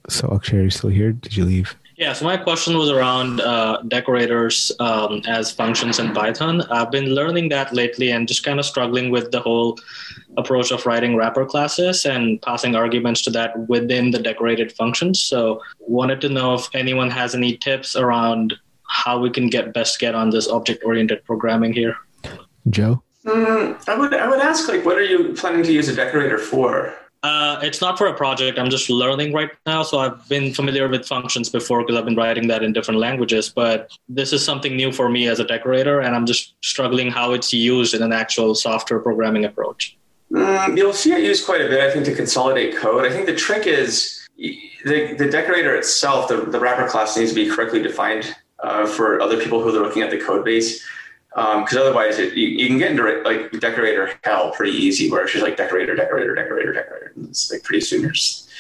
so, 0.08 0.28
Akshay, 0.34 0.58
are 0.58 0.62
you 0.64 0.70
still 0.70 0.90
here? 0.90 1.12
Did 1.12 1.36
you 1.36 1.44
leave? 1.44 1.74
Yeah, 2.02 2.14
so 2.14 2.24
my 2.24 2.36
question 2.36 2.76
was 2.76 2.90
around 2.90 3.40
uh, 3.40 3.80
decorators 3.86 4.72
um, 4.80 5.22
as 5.28 5.52
functions 5.52 6.00
in 6.00 6.12
Python. 6.12 6.62
I've 6.62 6.90
been 6.90 7.14
learning 7.14 7.50
that 7.50 7.72
lately 7.72 8.10
and 8.10 8.26
just 8.26 8.42
kind 8.42 8.58
of 8.58 8.66
struggling 8.66 9.12
with 9.12 9.30
the 9.30 9.38
whole 9.38 9.78
approach 10.36 10.72
of 10.72 10.84
writing 10.84 11.14
wrapper 11.14 11.46
classes 11.46 12.04
and 12.04 12.42
passing 12.42 12.74
arguments 12.74 13.22
to 13.22 13.30
that 13.30 13.56
within 13.68 14.10
the 14.10 14.18
decorated 14.18 14.72
functions. 14.72 15.20
So, 15.20 15.62
wanted 15.78 16.20
to 16.22 16.28
know 16.28 16.54
if 16.54 16.68
anyone 16.74 17.08
has 17.08 17.36
any 17.36 17.56
tips 17.56 17.94
around 17.94 18.54
how 18.88 19.20
we 19.20 19.30
can 19.30 19.46
get 19.46 19.72
best 19.72 20.00
get 20.00 20.16
on 20.16 20.30
this 20.30 20.48
object-oriented 20.48 21.24
programming 21.24 21.72
here. 21.72 21.94
Joe, 22.68 23.00
mm, 23.24 23.88
I 23.88 23.94
would 23.94 24.12
I 24.12 24.28
would 24.28 24.40
ask 24.40 24.66
like, 24.66 24.84
what 24.84 24.98
are 24.98 25.04
you 25.04 25.34
planning 25.34 25.62
to 25.62 25.72
use 25.72 25.86
a 25.86 25.94
decorator 25.94 26.38
for? 26.38 26.96
Uh, 27.22 27.60
it's 27.62 27.80
not 27.80 27.96
for 27.96 28.08
a 28.08 28.14
project. 28.14 28.58
I'm 28.58 28.68
just 28.68 28.90
learning 28.90 29.32
right 29.32 29.50
now. 29.64 29.84
So 29.84 29.98
I've 29.98 30.28
been 30.28 30.52
familiar 30.52 30.88
with 30.88 31.06
functions 31.06 31.48
before 31.48 31.82
because 31.82 31.96
I've 31.96 32.04
been 32.04 32.16
writing 32.16 32.48
that 32.48 32.64
in 32.64 32.72
different 32.72 32.98
languages. 32.98 33.48
But 33.48 33.90
this 34.08 34.32
is 34.32 34.44
something 34.44 34.74
new 34.74 34.90
for 34.90 35.08
me 35.08 35.28
as 35.28 35.38
a 35.38 35.44
decorator, 35.44 36.00
and 36.00 36.16
I'm 36.16 36.26
just 36.26 36.54
struggling 36.62 37.10
how 37.10 37.32
it's 37.32 37.52
used 37.52 37.94
in 37.94 38.02
an 38.02 38.12
actual 38.12 38.54
software 38.56 38.98
programming 38.98 39.44
approach. 39.44 39.96
Mm, 40.32 40.76
you'll 40.76 40.92
see 40.92 41.12
it 41.12 41.22
used 41.22 41.44
quite 41.44 41.60
a 41.60 41.68
bit, 41.68 41.80
I 41.80 41.92
think, 41.92 42.06
to 42.06 42.14
consolidate 42.14 42.76
code. 42.76 43.04
I 43.04 43.10
think 43.10 43.26
the 43.26 43.36
trick 43.36 43.66
is 43.66 44.26
the, 44.36 45.14
the 45.16 45.28
decorator 45.30 45.76
itself, 45.76 46.28
the, 46.28 46.38
the 46.38 46.58
wrapper 46.58 46.88
class 46.88 47.16
needs 47.16 47.30
to 47.30 47.36
be 47.36 47.48
correctly 47.48 47.82
defined 47.82 48.34
uh, 48.64 48.86
for 48.86 49.20
other 49.20 49.40
people 49.40 49.62
who 49.62 49.68
are 49.68 49.82
looking 49.82 50.02
at 50.02 50.10
the 50.10 50.18
code 50.18 50.44
base 50.44 50.84
because 51.34 51.76
um, 51.76 51.82
otherwise 51.82 52.18
it, 52.18 52.34
you, 52.34 52.48
you, 52.48 52.66
can 52.66 52.78
get 52.78 52.90
into 52.90 53.22
like 53.22 53.50
decorator 53.60 54.10
hell 54.24 54.50
pretty 54.52 54.76
easy 54.76 55.10
where 55.10 55.22
it's 55.22 55.32
just 55.32 55.44
like 55.44 55.56
decorator 55.56 55.94
decorator 55.94 56.34
decorator 56.34 56.72
decorator 56.72 57.12
and 57.16 57.28
it's 57.28 57.50
like 57.50 57.62
pretty 57.62 57.80
soon 57.80 58.02
you're 58.02 58.10
just 58.10 58.50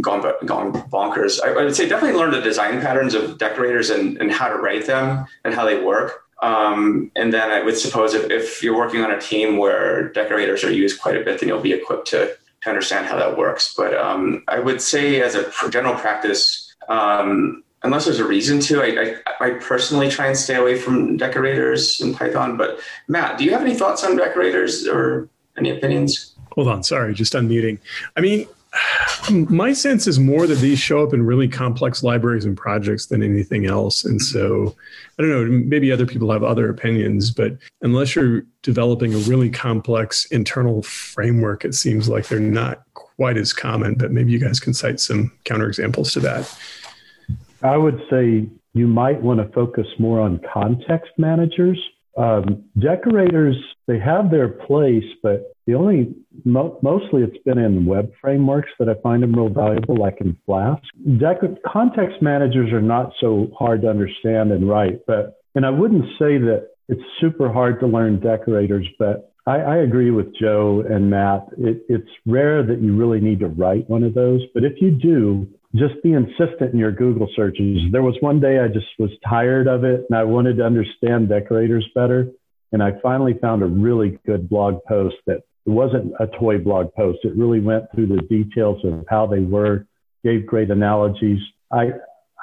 gone, 0.00 0.22
gone 0.46 0.72
bonkers 0.72 1.40
I, 1.44 1.50
I, 1.50 1.64
would 1.64 1.76
say 1.76 1.88
definitely 1.88 2.18
learn 2.18 2.30
the 2.30 2.40
design 2.40 2.80
patterns 2.80 3.14
of 3.14 3.38
decorators 3.38 3.90
and, 3.90 4.16
and 4.18 4.32
how 4.32 4.48
to 4.48 4.56
write 4.56 4.86
them 4.86 5.26
and 5.44 5.54
how 5.54 5.66
they 5.66 5.82
work 5.82 6.24
um, 6.42 7.10
and 7.16 7.32
then 7.32 7.50
i 7.50 7.62
would 7.62 7.76
suppose 7.76 8.14
if, 8.14 8.30
if 8.30 8.62
you're 8.62 8.76
working 8.76 9.02
on 9.02 9.10
a 9.10 9.20
team 9.20 9.58
where 9.58 10.08
decorators 10.10 10.64
are 10.64 10.72
used 10.72 11.00
quite 11.00 11.16
a 11.16 11.24
bit 11.24 11.40
then 11.40 11.48
you'll 11.48 11.60
be 11.60 11.72
equipped 11.72 12.08
to 12.08 12.34
to 12.66 12.70
understand 12.70 13.06
how 13.06 13.16
that 13.16 13.36
works. 13.38 13.74
But 13.76 13.94
um, 13.94 14.42
I 14.48 14.58
would 14.58 14.82
say, 14.82 15.22
as 15.22 15.34
a 15.34 15.50
general 15.70 15.94
practice, 15.94 16.74
um, 16.88 17.62
unless 17.86 18.04
there's 18.04 18.18
a 18.18 18.26
reason 18.26 18.60
to, 18.60 18.82
I, 18.82 19.16
I, 19.40 19.46
I, 19.46 19.50
personally 19.52 20.10
try 20.10 20.26
and 20.26 20.36
stay 20.36 20.56
away 20.56 20.78
from 20.78 21.16
decorators 21.16 22.00
in 22.00 22.14
Python. 22.14 22.56
But 22.56 22.80
Matt, 23.08 23.38
do 23.38 23.44
you 23.44 23.52
have 23.52 23.62
any 23.62 23.74
thoughts 23.74 24.04
on 24.04 24.16
decorators 24.16 24.86
or 24.86 25.28
any 25.56 25.70
opinions? 25.70 26.34
Hold 26.52 26.68
on, 26.68 26.82
sorry, 26.82 27.14
just 27.14 27.32
unmuting. 27.32 27.78
I 28.16 28.20
mean, 28.20 28.46
my 29.30 29.72
sense 29.72 30.06
is 30.06 30.18
more 30.18 30.46
that 30.46 30.56
these 30.56 30.78
show 30.78 31.02
up 31.02 31.14
in 31.14 31.24
really 31.24 31.48
complex 31.48 32.02
libraries 32.02 32.44
and 32.44 32.56
projects 32.56 33.06
than 33.06 33.22
anything 33.22 33.66
else. 33.66 34.04
And 34.04 34.20
so 34.20 34.74
I 35.18 35.22
don't 35.22 35.30
know, 35.30 35.44
maybe 35.64 35.92
other 35.92 36.06
people 36.06 36.30
have 36.32 36.42
other 36.42 36.68
opinions, 36.68 37.30
but 37.30 37.56
unless 37.82 38.14
you're 38.14 38.44
developing 38.62 39.14
a 39.14 39.18
really 39.18 39.48
complex 39.48 40.26
internal 40.26 40.82
framework, 40.82 41.64
it 41.64 41.74
seems 41.74 42.08
like 42.08 42.28
they're 42.28 42.40
not 42.40 42.82
quite 42.94 43.36
as 43.36 43.52
common. 43.52 43.94
But 43.94 44.12
maybe 44.12 44.32
you 44.32 44.38
guys 44.38 44.60
can 44.60 44.74
cite 44.74 45.00
some 45.00 45.32
counterexamples 45.44 46.12
to 46.14 46.20
that. 46.20 46.58
I 47.66 47.76
would 47.76 48.00
say 48.10 48.48
you 48.74 48.86
might 48.86 49.20
want 49.22 49.40
to 49.40 49.52
focus 49.52 49.86
more 49.98 50.20
on 50.20 50.40
context 50.52 51.12
managers. 51.18 51.78
Um, 52.16 52.64
decorators, 52.78 53.56
they 53.86 53.98
have 53.98 54.30
their 54.30 54.48
place, 54.48 55.04
but 55.22 55.52
the 55.66 55.74
only, 55.74 56.14
mo- 56.44 56.78
mostly 56.82 57.22
it's 57.22 57.42
been 57.44 57.58
in 57.58 57.84
web 57.84 58.10
frameworks 58.20 58.70
that 58.78 58.88
I 58.88 58.94
find 59.02 59.22
them 59.22 59.34
real 59.34 59.48
valuable, 59.48 59.96
like 59.96 60.18
in 60.20 60.36
Flask. 60.46 60.82
Context 61.70 62.22
managers 62.22 62.72
are 62.72 62.80
not 62.80 63.12
so 63.20 63.48
hard 63.58 63.82
to 63.82 63.88
understand 63.88 64.52
and 64.52 64.68
write, 64.68 65.04
but, 65.06 65.40
and 65.54 65.66
I 65.66 65.70
wouldn't 65.70 66.04
say 66.18 66.38
that 66.38 66.68
it's 66.88 67.02
super 67.20 67.52
hard 67.52 67.80
to 67.80 67.86
learn 67.86 68.20
decorators, 68.20 68.86
but 68.98 69.32
I, 69.46 69.58
I 69.58 69.76
agree 69.76 70.10
with 70.10 70.34
Joe 70.40 70.84
and 70.88 71.10
Matt. 71.10 71.48
It, 71.58 71.82
it's 71.88 72.10
rare 72.26 72.62
that 72.64 72.80
you 72.80 72.96
really 72.96 73.20
need 73.20 73.40
to 73.40 73.48
write 73.48 73.88
one 73.90 74.04
of 74.04 74.14
those, 74.14 74.42
but 74.54 74.64
if 74.64 74.80
you 74.80 74.90
do, 74.90 75.46
just 75.78 76.02
be 76.02 76.12
insistent 76.12 76.72
in 76.72 76.78
your 76.78 76.92
Google 76.92 77.28
searches. 77.34 77.78
There 77.90 78.02
was 78.02 78.16
one 78.20 78.40
day 78.40 78.58
I 78.58 78.68
just 78.68 78.86
was 78.98 79.10
tired 79.28 79.66
of 79.66 79.84
it 79.84 80.04
and 80.08 80.18
I 80.18 80.24
wanted 80.24 80.56
to 80.58 80.64
understand 80.64 81.28
decorators 81.28 81.86
better. 81.94 82.28
And 82.72 82.82
I 82.82 82.92
finally 83.02 83.34
found 83.40 83.62
a 83.62 83.66
really 83.66 84.18
good 84.26 84.48
blog 84.48 84.80
post 84.88 85.16
that 85.26 85.42
it 85.66 85.70
wasn't 85.70 86.12
a 86.20 86.26
toy 86.26 86.58
blog 86.58 86.92
post. 86.94 87.18
It 87.24 87.36
really 87.36 87.60
went 87.60 87.84
through 87.94 88.08
the 88.08 88.22
details 88.22 88.84
of 88.84 89.04
how 89.08 89.26
they 89.26 89.40
were, 89.40 89.86
gave 90.24 90.46
great 90.46 90.70
analogies. 90.70 91.40
I, 91.72 91.90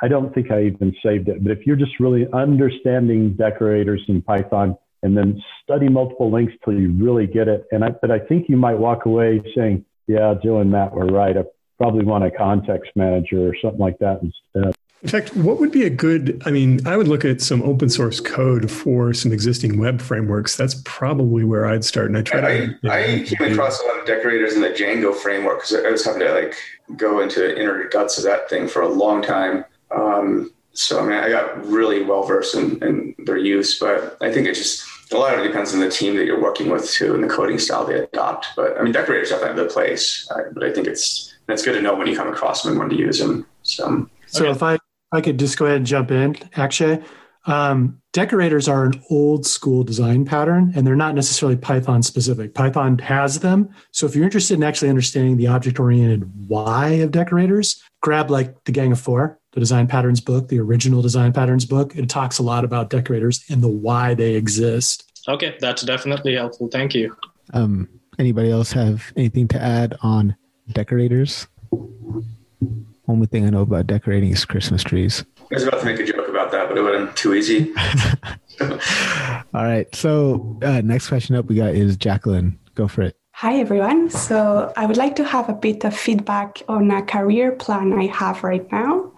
I 0.02 0.08
don't 0.08 0.34
think 0.34 0.52
I 0.52 0.64
even 0.64 0.94
saved 1.04 1.30
it, 1.30 1.42
but 1.44 1.52
if 1.52 1.66
you're 1.66 1.78
just 1.78 2.00
really 2.00 2.28
understanding 2.34 3.34
decorators 3.34 4.02
in 4.08 4.22
Python 4.22 4.78
and 5.02 5.16
then 5.16 5.42
study 5.64 5.88
multiple 5.88 6.32
links 6.32 6.54
till 6.64 6.74
you 6.74 6.92
really 6.92 7.28
get 7.28 7.48
it. 7.48 7.66
And 7.72 7.84
I, 7.84 7.90
but 7.90 8.12
I 8.12 8.20
think 8.20 8.50
you 8.50 8.58
might 8.58 8.78
walk 8.78 9.06
away 9.06 9.42
saying, 9.56 9.86
yeah, 10.08 10.34
Joe 10.44 10.60
and 10.60 10.72
Matt 10.72 10.94
were 10.94 11.06
right. 11.06 11.38
I 11.38 11.44
probably 11.78 12.06
want 12.06 12.24
a 12.24 12.32
context 12.32 12.92
manager 12.96 13.50
or 13.50 13.56
something 13.62 13.80
like 13.80 13.98
that 14.00 14.22
instead. 14.22 14.76
In 15.04 15.10
fact, 15.10 15.36
what 15.36 15.60
would 15.60 15.72
be 15.72 15.84
a 15.84 15.90
good? 15.90 16.42
I 16.46 16.52
mean, 16.52 16.86
I 16.88 16.96
would 16.96 17.10
look 17.10 17.26
at 17.26 17.42
some 17.42 17.62
open 17.64 17.90
source 17.90 18.22
code 18.22 18.72
for 18.72 19.14
some 19.14 19.34
existing 19.34 19.78
web 19.78 20.00
frameworks. 20.00 20.56
That's 20.56 20.82
probably 20.86 21.44
where 21.44 21.66
I'd 21.68 21.84
start. 21.84 22.08
And 22.08 22.18
I 22.18 22.22
try 22.22 22.40
I, 22.40 22.58
to. 22.68 22.78
I 22.90 23.24
came 23.26 23.52
across 23.52 23.82
a 23.82 23.86
lot 23.86 24.00
of 24.00 24.06
decorators 24.06 24.54
in 24.54 24.62
the 24.62 24.70
Django 24.70 25.14
framework 25.14 25.58
because 25.58 25.76
I 25.76 25.90
was 25.90 26.06
having 26.06 26.22
to 26.22 26.32
like 26.32 26.56
go 26.96 27.20
into 27.20 27.42
the 27.42 27.60
inner 27.60 27.90
guts 27.90 28.18
of 28.18 28.24
that 28.24 28.50
thing 28.50 28.66
for 28.66 28.82
a 28.82 28.88
long 28.88 29.22
time. 29.22 29.66
Um, 29.92 30.54
so 30.72 31.02
I 31.02 31.04
mean, 31.04 31.18
I 31.18 31.28
got 31.28 31.66
really 31.66 32.04
well 32.04 32.24
versed 32.24 32.56
in, 32.56 32.82
in 32.82 33.16
their 33.26 33.38
use, 33.38 33.78
but 33.78 34.18
I 34.22 34.32
think 34.32 34.48
it 34.48 34.56
just 34.56 34.86
a 35.12 35.18
lot 35.18 35.34
of 35.34 35.42
it 35.42 35.48
depends 35.48 35.74
on 35.74 35.82
the 35.82 35.90
team 35.90 36.16
that 36.16 36.26
you're 36.26 36.42
working 36.42 36.70
with 36.70 36.90
too 36.90 37.14
and 37.14 37.22
the 37.22 37.28
coding 37.28 37.60
style 37.60 37.86
they 37.86 38.00
adopt. 38.00 38.48
But 38.56 38.78
I 38.78 38.84
mean, 38.84 38.94
decorators 38.94 39.30
definitely 39.30 39.60
have 39.60 39.68
the 39.68 39.74
place, 39.74 40.28
uh, 40.32 40.44
but 40.54 40.64
I 40.64 40.72
think 40.72 40.88
it's 40.88 41.33
it's 41.50 41.64
good 41.64 41.74
to 41.74 41.82
know 41.82 41.96
when 41.96 42.08
you 42.08 42.16
come 42.16 42.28
across 42.28 42.64
them 42.64 42.74
and 42.74 42.80
when 42.80 42.90
to 42.90 42.96
use 42.96 43.20
them. 43.20 43.46
So, 43.64 44.10
so 44.28 44.44
okay. 44.44 44.52
if 44.52 44.64
I 44.64 44.78
I 45.14 45.22
could 45.22 45.38
just 45.38 45.58
go 45.58 45.66
ahead 45.66 45.78
and 45.78 45.86
jump 45.86 46.12
in, 46.12 46.36
Akshay. 46.56 47.02
Um, 47.46 48.02
decorators 48.14 48.70
are 48.70 48.86
an 48.86 49.02
old 49.10 49.46
school 49.46 49.84
design 49.84 50.24
pattern 50.24 50.72
and 50.76 50.88
they're 50.88 50.96
not 50.96 51.14
necessarily 51.14 51.58
Python 51.58 52.02
specific. 52.02 52.54
Python 52.54 52.98
has 53.00 53.40
them. 53.42 53.70
So 53.92 54.06
if 54.06 54.16
you're 54.16 54.24
interested 54.24 54.56
in 54.56 54.64
actually 54.64 54.90
understanding 54.90 55.38
the 55.38 55.48
object 55.48 55.80
oriented 55.80 56.32
why 56.48 56.88
of 56.88 57.12
decorators, 57.12 57.84
grab 58.02 58.32
like 58.32 58.64
the 58.64 58.72
Gang 58.72 58.92
of 58.92 59.00
Four, 59.00 59.40
the 59.52 59.60
design 59.60 59.88
patterns 59.88 60.22
book, 60.22 60.48
the 60.48 60.60
original 60.60 61.02
design 61.02 61.34
patterns 61.34 61.66
book. 61.66 61.96
It 61.96 62.10
talks 62.10 62.40
a 62.40 62.44
lot 62.44 62.64
about 62.64 62.90
decorators 62.90 63.44
and 63.50 63.62
the 63.62 63.70
why 63.70 64.14
they 64.14 64.36
exist. 64.36 65.12
Okay, 65.28 65.58
that's 65.60 65.84
definitely 65.84 66.36
helpful. 66.36 66.70
Thank 66.70 66.96
you. 66.96 67.16
Um, 67.54 67.90
anybody 68.20 68.52
else 68.52 68.72
have 68.72 69.12
anything 69.18 69.48
to 69.50 69.62
add 69.62 69.98
on 70.02 70.36
decorators? 70.74 71.48
Only 73.08 73.28
thing 73.28 73.46
I 73.46 73.50
know 73.50 73.62
about 73.62 73.88
decorating 73.88 74.32
is 74.32 74.46
Christmas 74.46 74.84
trees. 74.84 75.26
I 75.52 75.56
was 75.56 75.64
about 75.64 75.82
to 75.82 75.86
make 75.86 76.00
a 76.00 76.06
joke 76.06 76.28
about 76.30 76.52
that, 76.52 76.70
but 76.70 76.78
it 76.78 76.82
wasn't 76.82 77.16
too 77.16 77.34
easy. 77.34 77.74
All 79.54 79.64
right. 79.64 79.94
So, 79.94 80.58
uh, 80.64 80.82
next 80.82 81.10
question 81.10 81.36
up 81.36 81.46
we 81.46 81.56
got 81.56 81.76
is 81.76 81.98
Jacqueline. 81.98 82.60
Go 82.76 82.88
for 82.88 83.04
it. 83.04 83.16
Hi, 83.34 83.60
everyone. 83.60 84.10
So, 84.10 84.72
I 84.78 84.86
would 84.86 84.98
like 84.98 85.16
to 85.18 85.24
have 85.24 85.50
a 85.50 85.54
bit 85.54 85.84
of 85.84 85.96
feedback 85.96 86.62
on 86.68 86.90
a 86.92 87.04
career 87.04 87.52
plan 87.52 87.94
I 87.94 88.08
have 88.08 88.44
right 88.44 88.72
now. 88.72 89.12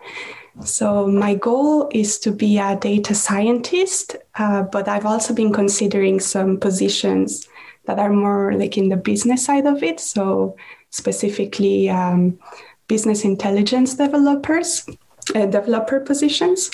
So, 0.64 1.07
my 1.07 1.36
goal 1.36 1.90
is 1.94 2.18
to 2.19 2.32
be 2.32 2.57
a 2.57 2.76
data 2.76 3.14
scientist, 3.14 4.15
uh, 4.36 4.64
but 4.64 4.88
I've 4.88 5.06
also 5.06 5.34
been 5.34 5.53
considering 5.53 6.19
some 6.19 6.57
positions 6.60 7.48
that 7.86 7.99
are 7.99 8.11
more 8.11 8.53
like 8.53 8.77
in 8.77 8.90
the 8.90 8.98
business 8.98 9.45
side 9.45 9.68
of 9.68 9.84
it. 9.84 9.99
So, 9.99 10.56
specifically, 10.95 11.89
um, 11.89 12.39
business 12.88 13.26
intelligence 13.26 13.95
developers, 13.95 14.88
uh, 15.35 15.45
developer 15.45 15.99
positions. 15.99 16.72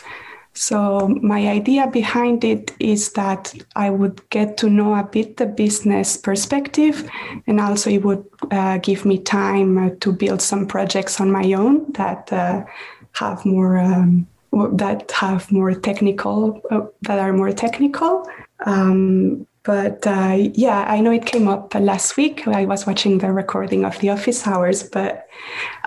So 0.54 1.08
my 1.22 1.48
idea 1.48 1.88
behind 1.88 2.44
it 2.44 2.74
is 2.80 3.14
that 3.14 3.54
I 3.76 3.90
would 3.90 4.22
get 4.30 4.58
to 4.58 4.70
know 4.70 4.96
a 4.96 5.04
bit 5.04 5.38
the 5.38 5.46
business 5.46 6.18
perspective, 6.18 7.10
and 7.48 7.62
also 7.62 7.90
it 7.90 8.04
would 8.04 8.26
uh, 8.52 8.78
give 8.80 9.06
me 9.06 9.18
time 9.18 9.78
uh, 9.78 9.90
to 10.02 10.12
build 10.12 10.42
some 10.42 10.68
projects 10.68 11.22
on 11.22 11.32
my 11.32 11.54
own 11.54 11.90
that 11.94 12.32
uh, 12.34 12.66
have 13.14 13.46
more 13.46 13.78
um, 13.78 14.28
that 14.74 15.10
have 15.12 15.50
more 15.52 15.74
technical 15.74 16.62
uh, 16.70 16.82
that 17.04 17.20
are 17.20 17.34
more 17.34 17.54
technical. 17.54 18.28
Um, 18.66 19.48
but 19.64 20.08
uh, 20.08 20.38
yeah, 20.54 20.86
I 20.88 21.02
know 21.02 21.12
it 21.12 21.28
came 21.28 21.48
up 21.48 21.76
last 21.76 22.18
week. 22.18 22.48
I 22.48 22.66
was 22.66 22.88
watching 22.88 23.20
the 23.20 23.32
recording 23.32 23.86
of 23.86 24.00
the 24.00 24.10
office 24.10 24.48
hours, 24.48 24.82
but 24.82 25.28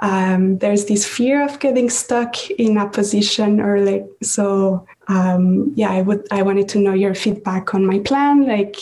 um, 0.00 0.58
there's 0.58 0.84
this 0.84 1.04
fear 1.04 1.44
of 1.44 1.58
getting 1.58 1.90
stuck 1.90 2.50
in 2.50 2.76
a 2.76 2.88
position 2.88 3.60
or 3.60 3.80
like 3.80 4.06
so. 4.22 4.86
Um, 5.08 5.72
yeah, 5.74 5.90
I 5.90 6.02
would. 6.02 6.26
I 6.30 6.42
wanted 6.42 6.68
to 6.70 6.78
know 6.78 6.94
your 6.94 7.14
feedback 7.14 7.74
on 7.74 7.84
my 7.84 7.98
plan. 7.98 8.46
Like, 8.46 8.76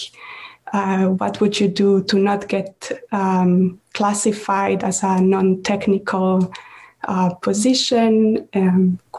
uh, 0.75 1.07
what 1.07 1.41
would 1.41 1.59
you 1.59 1.69
do 1.69 2.03
to 2.05 2.19
not 2.19 2.49
get 2.49 2.93
um, 3.13 3.81
classified 3.95 4.85
as 4.85 5.03
a 5.03 5.23
non-technical 5.23 6.53
uh, 7.09 7.35
position? 7.35 8.47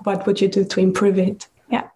What 0.03 0.27
would 0.27 0.39
you 0.39 0.49
do 0.49 0.65
to 0.65 0.79
improve 0.79 1.17
it? 1.17 1.47
Yeah. 1.69 1.87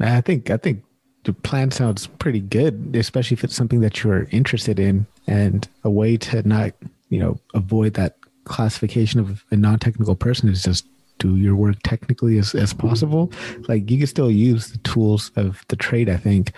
I 0.00 0.20
think 0.20 0.50
I 0.50 0.56
think 0.56 0.82
the 1.26 1.32
plan 1.32 1.72
sounds 1.72 2.06
pretty 2.06 2.38
good, 2.38 2.94
especially 2.94 3.34
if 3.34 3.42
it's 3.42 3.56
something 3.56 3.80
that 3.80 4.04
you're 4.04 4.28
interested 4.30 4.78
in 4.78 5.06
and 5.26 5.68
a 5.82 5.90
way 5.90 6.16
to 6.16 6.46
not, 6.48 6.72
you 7.08 7.18
know, 7.18 7.36
avoid 7.52 7.94
that 7.94 8.16
classification 8.44 9.18
of 9.18 9.44
a 9.50 9.56
non-technical 9.56 10.14
person 10.14 10.48
is 10.48 10.62
just 10.62 10.86
do 11.18 11.36
your 11.36 11.56
work 11.56 11.76
technically 11.82 12.38
as, 12.38 12.54
as 12.54 12.72
possible. 12.72 13.32
Like 13.66 13.90
you 13.90 13.98
can 13.98 14.06
still 14.06 14.30
use 14.30 14.68
the 14.68 14.78
tools 14.78 15.32
of 15.34 15.64
the 15.66 15.74
trade, 15.74 16.08
I 16.08 16.16
think, 16.16 16.52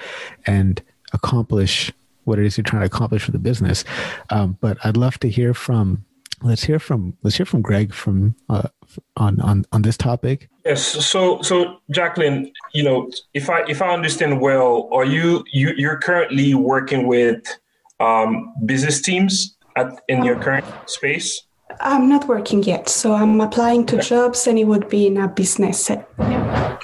and 0.46 0.82
accomplish 1.14 1.90
what 2.24 2.38
it 2.38 2.44
is 2.44 2.58
you're 2.58 2.64
trying 2.64 2.82
to 2.82 2.86
accomplish 2.86 3.22
for 3.22 3.30
the 3.30 3.38
business. 3.38 3.84
Um, 4.28 4.58
but 4.60 4.76
I'd 4.84 4.98
love 4.98 5.18
to 5.20 5.30
hear 5.30 5.54
from 5.54 6.04
let's 6.43 6.65
hear 6.65 6.78
from 6.78 7.16
let's 7.23 7.36
hear 7.36 7.47
from 7.47 7.62
Greg 7.62 7.93
from 7.93 8.35
uh, 8.48 8.69
on 9.16 9.40
on 9.40 9.65
on 9.73 9.82
this 9.82 9.97
topic. 9.97 10.48
Yes. 10.65 10.82
So 10.82 11.43
so 11.43 11.81
Jacqueline, 11.90 12.52
you 12.73 12.82
know, 12.82 13.10
if 13.35 13.51
I 13.51 13.65
if 13.69 13.82
I 13.82 13.93
understand 13.93 14.40
well, 14.40 14.89
are 14.93 15.05
you 15.05 15.44
you 15.52 15.73
you're 15.77 15.98
currently 15.98 16.55
working 16.55 17.06
with 17.06 17.43
um, 18.01 18.52
business 18.66 19.01
teams 19.01 19.56
at 19.77 20.01
in 20.09 20.24
your 20.24 20.36
current 20.36 20.66
space? 20.86 21.43
I'm 21.81 22.09
not 22.09 22.27
working 22.27 22.62
yet, 22.62 22.89
so 22.89 23.15
I'm 23.15 23.40
applying 23.40 23.86
to 23.86 23.98
jobs, 23.98 24.47
and 24.47 24.59
it 24.59 24.65
would 24.65 24.89
be 24.89 25.06
in 25.06 25.16
a 25.16 25.28
business. 25.28 25.90
Yeah. 25.90 26.78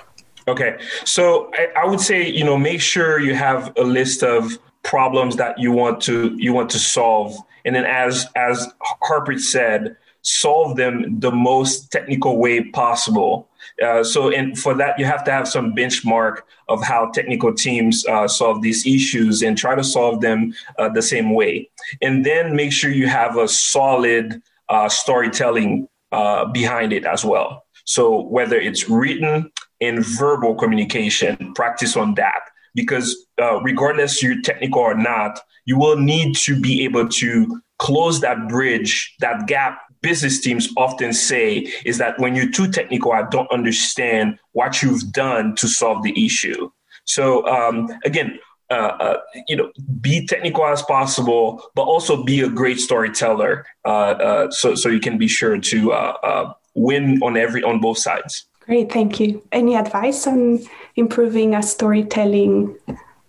Okay, 0.46 0.76
so 1.04 1.50
I, 1.54 1.68
I 1.82 1.86
would 1.86 2.00
say 2.00 2.28
you 2.28 2.44
know 2.44 2.58
make 2.58 2.80
sure 2.80 3.18
you 3.18 3.34
have 3.34 3.72
a 3.76 3.82
list 3.82 4.22
of 4.22 4.58
problems 4.84 5.36
that 5.36 5.58
you 5.58 5.72
want 5.72 6.00
to 6.00 6.36
you 6.38 6.52
want 6.52 6.70
to 6.70 6.78
solve 6.78 7.36
and 7.64 7.74
then 7.74 7.84
as 7.84 8.26
as 8.36 8.68
harpreet 9.02 9.40
said 9.40 9.96
solve 10.24 10.76
them 10.76 11.20
the 11.20 11.30
most 11.30 11.92
technical 11.92 12.38
way 12.38 12.64
possible. 12.64 13.48
Uh, 13.84 14.02
so, 14.02 14.30
and 14.30 14.58
for 14.58 14.74
that, 14.74 14.98
you 14.98 15.04
have 15.04 15.22
to 15.24 15.30
have 15.30 15.46
some 15.46 15.74
benchmark 15.74 16.40
of 16.68 16.82
how 16.82 17.10
technical 17.10 17.52
teams 17.52 18.06
uh, 18.06 18.26
solve 18.26 18.62
these 18.62 18.86
issues 18.86 19.42
and 19.42 19.56
try 19.56 19.74
to 19.74 19.84
solve 19.84 20.20
them 20.20 20.54
uh, 20.78 20.88
the 20.88 21.02
same 21.02 21.34
way. 21.34 21.68
And 22.00 22.24
then 22.24 22.56
make 22.56 22.72
sure 22.72 22.90
you 22.90 23.06
have 23.06 23.36
a 23.36 23.46
solid 23.46 24.42
uh, 24.70 24.88
storytelling 24.88 25.88
uh, 26.10 26.46
behind 26.46 26.92
it 26.92 27.04
as 27.04 27.24
well. 27.24 27.66
So, 27.84 28.22
whether 28.22 28.56
it's 28.56 28.88
written 28.88 29.50
and 29.80 30.04
verbal 30.04 30.54
communication, 30.54 31.52
practice 31.54 31.96
on 31.96 32.14
that. 32.14 32.40
Because 32.74 33.26
uh, 33.40 33.60
regardless 33.62 34.22
you're 34.22 34.40
technical 34.42 34.80
or 34.80 34.94
not, 34.94 35.40
you 35.64 35.78
will 35.78 35.96
need 35.96 36.36
to 36.36 36.60
be 36.60 36.84
able 36.84 37.08
to 37.08 37.60
close 37.78 38.20
that 38.20 38.48
bridge, 38.48 39.14
that 39.20 39.46
gap 39.46 39.80
business 40.04 40.40
teams 40.40 40.68
often 40.76 41.12
say 41.12 41.66
is 41.84 41.98
that 41.98 42.18
when 42.18 42.36
you're 42.36 42.50
too 42.50 42.70
technical, 42.70 43.12
I 43.12 43.22
don't 43.30 43.50
understand 43.50 44.38
what 44.52 44.82
you've 44.82 45.12
done 45.12 45.56
to 45.56 45.66
solve 45.66 46.02
the 46.02 46.24
issue. 46.24 46.70
So 47.04 47.46
um, 47.48 47.88
again, 48.04 48.38
uh, 48.70 48.96
uh, 49.00 49.16
you 49.48 49.56
know, 49.56 49.70
be 50.00 50.26
technical 50.26 50.66
as 50.66 50.82
possible, 50.82 51.62
but 51.74 51.82
also 51.82 52.22
be 52.22 52.40
a 52.40 52.48
great 52.48 52.80
storyteller. 52.80 53.66
Uh, 53.84 54.14
uh 54.28 54.50
so 54.50 54.74
so 54.74 54.88
you 54.88 55.00
can 55.00 55.18
be 55.18 55.28
sure 55.28 55.58
to 55.58 55.92
uh, 55.92 56.14
uh, 56.22 56.52
win 56.74 57.20
on 57.22 57.36
every 57.36 57.62
on 57.62 57.80
both 57.80 57.98
sides. 57.98 58.46
Great, 58.66 58.90
thank 58.90 59.20
you. 59.20 59.42
Any 59.52 59.76
advice 59.76 60.26
on 60.26 60.60
improving 60.96 61.54
a 61.54 61.62
storytelling? 61.62 62.76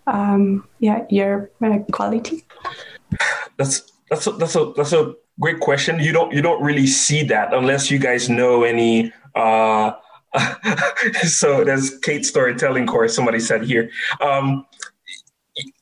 Um, 0.08 0.68
yeah, 0.80 1.06
your 1.10 1.50
quality. 1.92 2.46
That's 3.58 3.92
that's 4.10 4.28
a, 4.28 4.32
that's 4.32 4.56
a 4.56 4.74
that's 4.78 4.94
a 4.94 5.14
great 5.40 5.60
question. 5.60 6.00
You 6.00 6.14
don't 6.14 6.34
you 6.34 6.42
don't 6.42 6.62
really 6.62 6.88
see 6.88 7.24
that 7.24 7.54
unless 7.54 7.92
you 7.92 8.00
guys 8.00 8.30
know 8.30 8.64
any. 8.64 9.12
Uh, 9.36 9.92
so 11.24 11.64
there's 11.64 11.98
Kate 12.00 12.26
storytelling 12.26 12.88
course. 12.88 13.16
Somebody 13.16 13.40
said 13.40 13.64
here. 13.64 13.90
Um, 14.22 14.66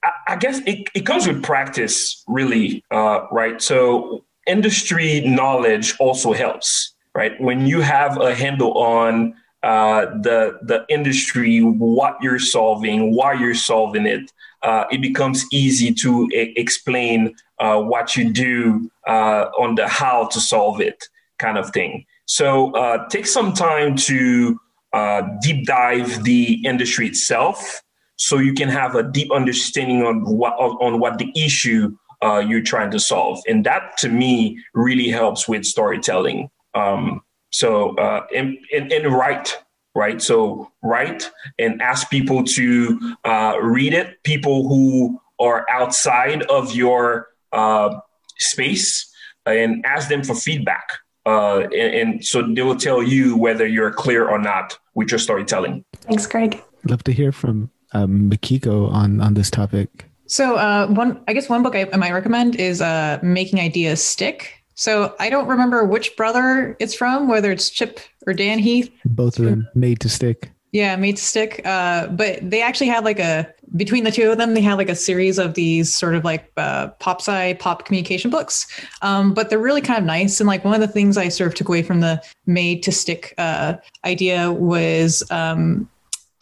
I, 0.03 0.11
I 0.29 0.35
guess 0.35 0.59
it, 0.65 0.87
it 0.93 1.05
comes 1.05 1.27
with 1.27 1.43
practice, 1.43 2.23
really, 2.27 2.83
uh, 2.91 3.27
right? 3.31 3.61
So 3.61 4.23
industry 4.45 5.21
knowledge 5.21 5.95
also 5.99 6.33
helps, 6.33 6.93
right? 7.15 7.39
When 7.41 7.65
you 7.65 7.81
have 7.81 8.19
a 8.21 8.33
handle 8.35 8.77
on 8.77 9.35
uh, 9.63 10.05
the 10.21 10.59
the 10.61 10.85
industry, 10.89 11.59
what 11.61 12.17
you're 12.21 12.39
solving, 12.39 13.15
why 13.15 13.33
you're 13.33 13.55
solving 13.55 14.05
it, 14.05 14.31
uh, 14.61 14.83
it 14.91 15.01
becomes 15.01 15.45
easy 15.51 15.93
to 15.93 16.29
explain 16.33 17.33
uh, 17.59 17.79
what 17.79 18.15
you 18.15 18.31
do 18.31 18.91
uh, 19.07 19.45
on 19.57 19.75
the 19.75 19.87
how 19.87 20.27
to 20.27 20.39
solve 20.39 20.81
it 20.81 21.03
kind 21.39 21.57
of 21.57 21.69
thing. 21.71 22.05
So 22.25 22.71
uh, 22.73 23.07
take 23.07 23.25
some 23.25 23.53
time 23.53 23.95
to 23.95 24.59
uh, 24.91 25.21
deep 25.41 25.65
dive 25.65 26.23
the 26.23 26.61
industry 26.65 27.07
itself, 27.07 27.81
so 28.17 28.37
you 28.37 28.53
can 28.53 28.69
have 28.69 28.95
a 28.95 29.03
deep 29.03 29.31
understanding 29.31 30.03
on 30.03 30.25
what 30.25 30.53
on 30.53 30.99
what 30.99 31.17
the 31.17 31.31
issue 31.35 31.95
uh, 32.21 32.39
you're 32.39 32.61
trying 32.61 32.91
to 32.91 32.99
solve, 32.99 33.39
and 33.47 33.65
that 33.65 33.97
to 33.99 34.09
me 34.09 34.59
really 34.73 35.07
helps 35.07 35.47
with 35.47 35.65
storytelling. 35.65 36.49
Um, 36.75 37.22
so 37.53 37.95
and, 38.33 38.57
and, 38.73 38.91
and 38.91 39.13
write 39.13 39.57
right? 39.95 40.21
So 40.21 40.71
write 40.81 41.29
and 41.59 41.81
ask 41.81 42.09
people 42.09 42.43
to 42.43 43.15
uh, 43.23 43.57
read 43.61 43.93
it. 43.93 44.23
People 44.23 44.67
who 44.67 45.19
are 45.39 45.65
outside 45.69 46.43
of 46.43 46.73
your 46.73 47.29
uh, 47.51 47.99
space 48.39 49.11
and 49.45 49.85
ask 49.85 50.09
them 50.09 50.23
for 50.23 50.35
feedback. 50.35 50.89
Uh, 51.25 51.61
and, 51.73 51.73
and, 51.73 52.25
so 52.25 52.41
they 52.41 52.61
will 52.61 52.75
tell 52.75 53.01
you 53.01 53.37
whether 53.37 53.65
you're 53.65 53.91
clear 53.91 54.27
or 54.27 54.37
not 54.37 54.77
with 54.93 55.09
your 55.09 55.19
storytelling. 55.19 55.85
Thanks, 56.01 56.27
Greg. 56.27 56.61
Love 56.83 57.03
to 57.03 57.13
hear 57.13 57.31
from 57.31 57.71
um, 57.93 58.29
Mikiko 58.29 58.91
on 58.91 59.21
on 59.21 59.33
this 59.33 59.49
topic. 59.49 60.09
So 60.27 60.57
uh, 60.57 60.87
one, 60.87 61.23
I 61.29 61.33
guess 61.33 61.47
one 61.47 61.63
book 61.63 61.75
I, 61.75 61.87
I 61.93 61.97
might 61.97 62.11
recommend 62.11 62.57
is 62.57 62.81
uh, 62.81 63.19
"Making 63.23 63.61
Ideas 63.61 64.03
Stick." 64.03 64.62
So 64.75 65.15
I 65.19 65.29
don't 65.29 65.47
remember 65.47 65.83
which 65.83 66.15
brother 66.15 66.75
it's 66.79 66.93
from, 66.93 67.27
whether 67.27 67.51
it's 67.51 67.69
Chip 67.69 67.99
or 68.25 68.33
Dan 68.33 68.59
Heath. 68.59 68.91
Both 69.05 69.39
of 69.39 69.45
them 69.45 69.67
made 69.75 69.99
to 70.01 70.09
stick. 70.09 70.51
Yeah, 70.71 70.95
made 70.95 71.17
to 71.17 71.23
stick. 71.23 71.61
Uh, 71.65 72.07
but 72.07 72.39
they 72.49 72.61
actually 72.61 72.87
had 72.87 73.03
like 73.03 73.19
a 73.19 73.53
between 73.75 74.03
the 74.03 74.11
two 74.11 74.31
of 74.31 74.37
them, 74.37 74.53
they 74.53 74.61
had 74.61 74.75
like 74.75 74.89
a 74.89 74.95
series 74.95 75.39
of 75.39 75.55
these 75.55 75.93
sort 75.93 76.15
of 76.15 76.23
like 76.23 76.51
uh, 76.57 76.87
pop 76.99 77.21
sci 77.21 77.53
pop 77.55 77.85
communication 77.85 78.29
books. 78.29 78.67
Um, 79.01 79.33
but 79.33 79.49
they're 79.49 79.59
really 79.59 79.81
kind 79.81 79.99
of 79.99 80.05
nice. 80.05 80.39
And 80.39 80.47
like 80.47 80.63
one 80.63 80.73
of 80.73 80.81
the 80.81 80.87
things 80.87 81.17
I 81.17 81.29
sort 81.29 81.47
of 81.47 81.55
took 81.55 81.69
away 81.69 81.83
from 81.83 81.99
the 81.99 82.21
made 82.45 82.83
to 82.83 82.91
stick 82.91 83.33
uh, 83.37 83.75
idea 84.05 84.51
was 84.51 85.23
um, 85.31 85.89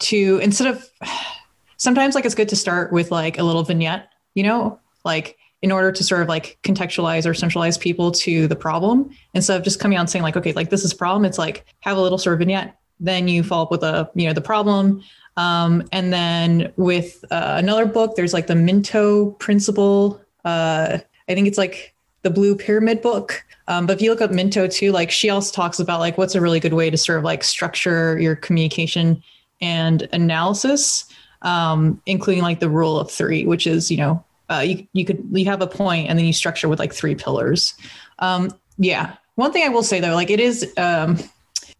to 0.00 0.38
instead 0.42 0.68
of 0.68 0.88
sometimes 1.76 2.14
like 2.14 2.24
it's 2.24 2.34
good 2.34 2.48
to 2.50 2.56
start 2.56 2.92
with 2.92 3.10
like 3.10 3.38
a 3.38 3.42
little 3.42 3.62
vignette, 3.62 4.08
you 4.34 4.42
know, 4.42 4.78
like 5.04 5.36
in 5.62 5.70
order 5.70 5.92
to 5.92 6.04
sort 6.04 6.22
of 6.22 6.28
like 6.28 6.58
contextualize 6.64 7.24
or 7.24 7.32
centralize 7.32 7.78
people 7.78 8.10
to 8.10 8.48
the 8.48 8.56
problem. 8.56 9.10
Instead 9.32 9.56
of 9.56 9.62
just 9.62 9.80
coming 9.80 9.96
out 9.96 10.10
saying 10.10 10.22
like 10.22 10.36
okay 10.36 10.52
like 10.52 10.70
this 10.70 10.84
is 10.84 10.92
a 10.92 10.96
problem 10.96 11.24
it's 11.24 11.38
like 11.38 11.64
have 11.80 11.96
a 11.96 12.00
little 12.00 12.18
sort 12.18 12.34
of 12.34 12.40
vignette 12.40 12.76
then 13.00 13.26
you 13.26 13.42
follow 13.42 13.64
up 13.64 13.70
with 13.70 13.82
a 13.82 14.10
you 14.14 14.26
know 14.26 14.32
the 14.32 14.40
problem. 14.40 15.02
Um, 15.36 15.88
and 15.92 16.12
then 16.12 16.72
with 16.76 17.24
uh, 17.30 17.54
another 17.56 17.86
book 17.86 18.16
there's 18.16 18.34
like 18.34 18.48
the 18.48 18.54
minto 18.54 19.30
principle 19.32 20.20
uh, 20.44 20.98
i 21.28 21.34
think 21.34 21.46
it's 21.46 21.56
like 21.56 21.94
the 22.22 22.30
blue 22.30 22.54
pyramid 22.54 23.02
book. 23.02 23.44
Um, 23.68 23.86
but 23.86 23.94
if 23.94 24.02
you 24.02 24.10
look 24.10 24.20
up 24.20 24.30
minto 24.30 24.66
too 24.66 24.92
like 24.92 25.10
she 25.10 25.30
also 25.30 25.52
talks 25.52 25.78
about 25.78 26.00
like 26.00 26.18
what's 26.18 26.34
a 26.34 26.40
really 26.40 26.60
good 26.60 26.74
way 26.74 26.90
to 26.90 26.96
sort 26.96 27.18
of 27.18 27.24
like 27.24 27.44
structure 27.44 28.18
your 28.18 28.36
communication 28.36 29.22
and 29.60 30.08
analysis 30.12 31.04
um, 31.42 32.00
including 32.06 32.42
like 32.42 32.60
the 32.60 32.68
rule 32.68 32.98
of 32.98 33.10
three 33.10 33.46
which 33.46 33.66
is 33.66 33.90
you 33.90 33.96
know 33.96 34.22
uh, 34.52 34.60
you, 34.60 34.86
you 34.92 35.04
could 35.04 35.24
you 35.32 35.44
have 35.46 35.62
a 35.62 35.66
point 35.66 36.08
and 36.08 36.18
then 36.18 36.26
you 36.26 36.32
structure 36.32 36.68
with 36.68 36.78
like 36.78 36.92
three 36.92 37.14
pillars. 37.14 37.74
Um, 38.18 38.50
yeah. 38.78 39.16
One 39.36 39.52
thing 39.52 39.64
i 39.64 39.68
will 39.68 39.82
say 39.82 39.98
though 39.98 40.14
like 40.14 40.30
it 40.30 40.40
is 40.40 40.72
um, 40.76 41.18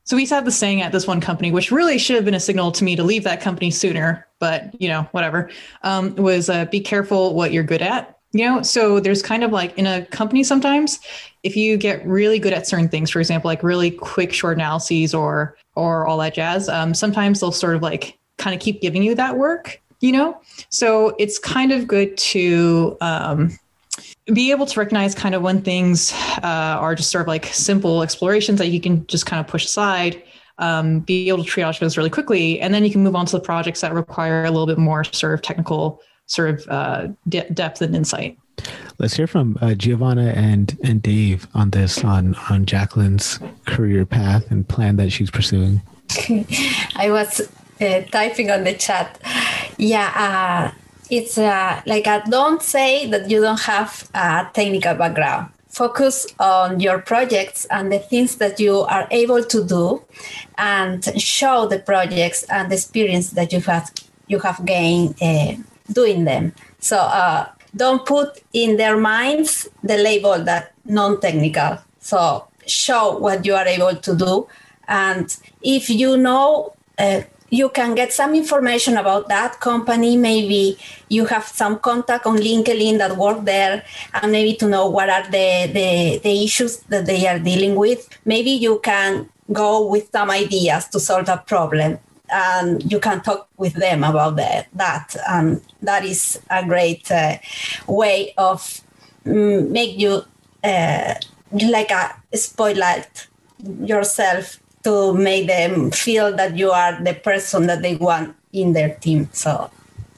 so 0.05 0.16
we 0.16 0.27
had 0.27 0.44
the 0.44 0.51
saying 0.51 0.81
at 0.81 0.90
this 0.90 1.07
one 1.07 1.20
company 1.20 1.53
which 1.53 1.70
really 1.70 1.99
should 1.99 2.16
have 2.16 2.24
been 2.24 2.35
a 2.35 2.40
signal 2.40 2.73
to 2.73 2.85
me 2.85 2.97
to 2.97 3.03
leave 3.03 3.24
that 3.24 3.40
company 3.40 3.70
sooner 3.70 4.27
but 4.39 4.74
you 4.81 4.89
know 4.89 5.03
whatever 5.12 5.51
um, 5.82 6.15
was 6.16 6.49
uh, 6.49 6.65
be 6.66 6.81
careful 6.81 7.35
what 7.35 7.53
you're 7.53 7.62
good 7.62 7.82
at 7.82 8.19
you 8.35 8.47
know? 8.47 8.62
So 8.62 8.99
there's 8.99 9.23
kind 9.23 9.44
of 9.44 9.53
like 9.53 9.77
in 9.77 9.86
a 9.86 10.07
company 10.07 10.43
sometimes 10.43 10.99
if 11.43 11.55
you 11.55 11.77
get 11.77 12.05
really 12.07 12.39
good 12.39 12.55
at 12.55 12.66
certain 12.66 12.89
things 12.89 13.11
for 13.11 13.20
example 13.20 13.49
like 13.49 13.62
really 13.62 13.90
quick 13.90 14.32
short 14.32 14.57
analyses 14.57 15.12
or 15.12 15.57
or 15.74 16.07
all 16.07 16.19
that 16.19 16.35
jazz 16.35 16.69
um, 16.69 16.94
sometimes 16.94 17.40
they'll 17.40 17.53
sort 17.53 17.77
of 17.77 17.82
like 17.82 18.19
kind 18.39 18.55
of 18.55 18.61
keep 18.61 18.81
giving 18.81 19.03
you 19.03 19.15
that 19.15 19.36
work 19.36 19.81
you 20.02 20.12
know? 20.12 20.38
So 20.68 21.14
it's 21.18 21.38
kind 21.38 21.72
of 21.72 21.86
good 21.86 22.18
to 22.18 22.98
um, 23.00 23.56
be 24.26 24.50
able 24.50 24.66
to 24.66 24.78
recognize 24.78 25.14
kind 25.14 25.34
of 25.34 25.42
when 25.42 25.62
things 25.62 26.12
uh, 26.42 26.76
are 26.78 26.94
just 26.94 27.10
sort 27.10 27.22
of 27.22 27.28
like 27.28 27.46
simple 27.46 28.02
explorations 28.02 28.58
that 28.58 28.68
you 28.68 28.80
can 28.80 29.06
just 29.06 29.24
kind 29.24 29.40
of 29.40 29.46
push 29.46 29.64
aside. 29.64 30.22
Um, 30.58 31.00
be 31.00 31.28
able 31.30 31.42
to 31.42 31.50
triage 31.50 31.80
those 31.80 31.96
really 31.96 32.10
quickly, 32.10 32.60
and 32.60 32.74
then 32.74 32.84
you 32.84 32.90
can 32.90 33.02
move 33.02 33.16
on 33.16 33.24
to 33.26 33.32
the 33.32 33.40
projects 33.40 33.80
that 33.80 33.94
require 33.94 34.44
a 34.44 34.50
little 34.50 34.66
bit 34.66 34.78
more 34.78 35.02
sort 35.02 35.32
of 35.32 35.40
technical 35.40 36.00
sort 36.26 36.50
of 36.50 36.68
uh, 36.68 37.08
de- 37.28 37.48
depth 37.50 37.80
and 37.80 37.96
insight. 37.96 38.38
Let's 38.98 39.14
hear 39.14 39.26
from 39.26 39.58
uh, 39.60 39.74
Giovanna 39.74 40.32
and 40.36 40.78
and 40.84 41.02
Dave 41.02 41.48
on 41.54 41.70
this 41.70 42.04
on 42.04 42.36
on 42.50 42.66
Jacqueline's 42.66 43.40
career 43.66 44.04
path 44.04 44.50
and 44.50 44.68
plan 44.68 44.96
that 44.96 45.10
she's 45.10 45.30
pursuing. 45.30 45.82
I 46.96 47.10
was 47.10 47.50
uh, 47.82 48.02
typing 48.10 48.50
on 48.50 48.64
the 48.64 48.74
chat. 48.74 49.18
Yeah, 49.76 50.12
uh, 50.16 50.78
it's 51.10 51.36
uh, 51.36 51.82
like 51.84 52.06
a, 52.06 52.22
don't 52.30 52.62
say 52.62 53.10
that 53.10 53.28
you 53.28 53.40
don't 53.40 53.60
have 53.60 54.09
a 54.14 54.48
technical 54.54 54.94
background. 54.94 55.48
Focus 55.68 56.26
on 56.38 56.80
your 56.80 56.98
projects 56.98 57.64
and 57.70 57.90
the 57.90 57.98
things 57.98 58.36
that 58.36 58.60
you 58.60 58.80
are 58.80 59.09
able 59.10 59.42
to 59.42 59.64
do, 59.64 60.02
and 60.59 61.02
show 61.20 61.66
the 61.66 61.78
projects 61.78 62.44
and 62.50 62.70
the 62.70 62.76
experience 62.76 63.30
that 63.30 63.52
you 63.52 63.60
have 63.60 63.90
you 64.28 64.38
have 64.38 64.64
gained 64.66 65.14
uh, 65.22 65.54
doing 65.90 66.24
them. 66.24 66.52
So 66.78 66.98
uh, 66.98 67.48
don't 67.74 68.04
put 68.04 68.42
in 68.52 68.76
their 68.76 68.98
minds 68.98 69.66
the 69.82 69.96
label 69.96 70.44
that 70.44 70.72
non-technical. 70.84 71.78
So 72.00 72.46
show 72.66 73.16
what 73.18 73.46
you 73.46 73.54
are 73.54 73.66
able 73.66 73.96
to 73.96 74.14
do, 74.14 74.46
and 74.88 75.34
if 75.62 75.88
you 75.88 76.18
know 76.18 76.74
uh, 76.98 77.22
you 77.52 77.68
can 77.68 77.94
get 77.94 78.12
some 78.14 78.34
information 78.34 78.96
about 78.96 79.28
that 79.28 79.60
company. 79.60 80.16
Maybe 80.16 80.78
you 81.10 81.26
have 81.26 81.44
some 81.44 81.78
contact 81.78 82.24
on 82.24 82.38
LinkedIn 82.38 82.96
that 82.96 83.18
work 83.18 83.44
there, 83.44 83.84
and 84.14 84.32
maybe 84.32 84.54
to 84.54 84.66
know 84.66 84.88
what 84.88 85.10
are 85.10 85.24
the, 85.24 85.70
the, 85.70 86.20
the 86.24 86.44
issues 86.44 86.78
that 86.88 87.04
they 87.04 87.26
are 87.26 87.38
dealing 87.38 87.74
with. 87.76 88.08
Maybe 88.24 88.52
you 88.52 88.80
can 88.82 89.28
go 89.52 89.86
with 89.86 90.08
some 90.10 90.30
ideas 90.30 90.88
to 90.88 90.98
solve 90.98 91.28
a 91.28 91.44
problem 91.46 91.98
and 92.30 92.90
you 92.90 92.98
can 92.98 93.20
talk 93.20 93.46
with 93.58 93.74
them 93.74 94.02
about 94.02 94.36
the, 94.36 94.64
that 94.72 95.14
and 95.28 95.60
that 95.82 96.06
is 96.06 96.40
a 96.48 96.64
great 96.64 97.10
uh, 97.10 97.36
way 97.86 98.32
of 98.38 98.80
mm, 99.26 99.68
make 99.68 99.98
you 99.98 100.22
uh, 100.64 101.14
like 101.52 101.90
a 101.90 102.16
spotlight 102.34 103.26
yourself 103.82 104.61
to 104.84 105.14
make 105.14 105.46
them 105.46 105.90
feel 105.90 106.34
that 106.36 106.56
you 106.56 106.70
are 106.70 107.02
the 107.02 107.14
person 107.14 107.66
that 107.66 107.82
they 107.82 107.96
want 107.96 108.34
in 108.52 108.72
their 108.72 108.94
team. 108.96 109.28
So 109.32 109.70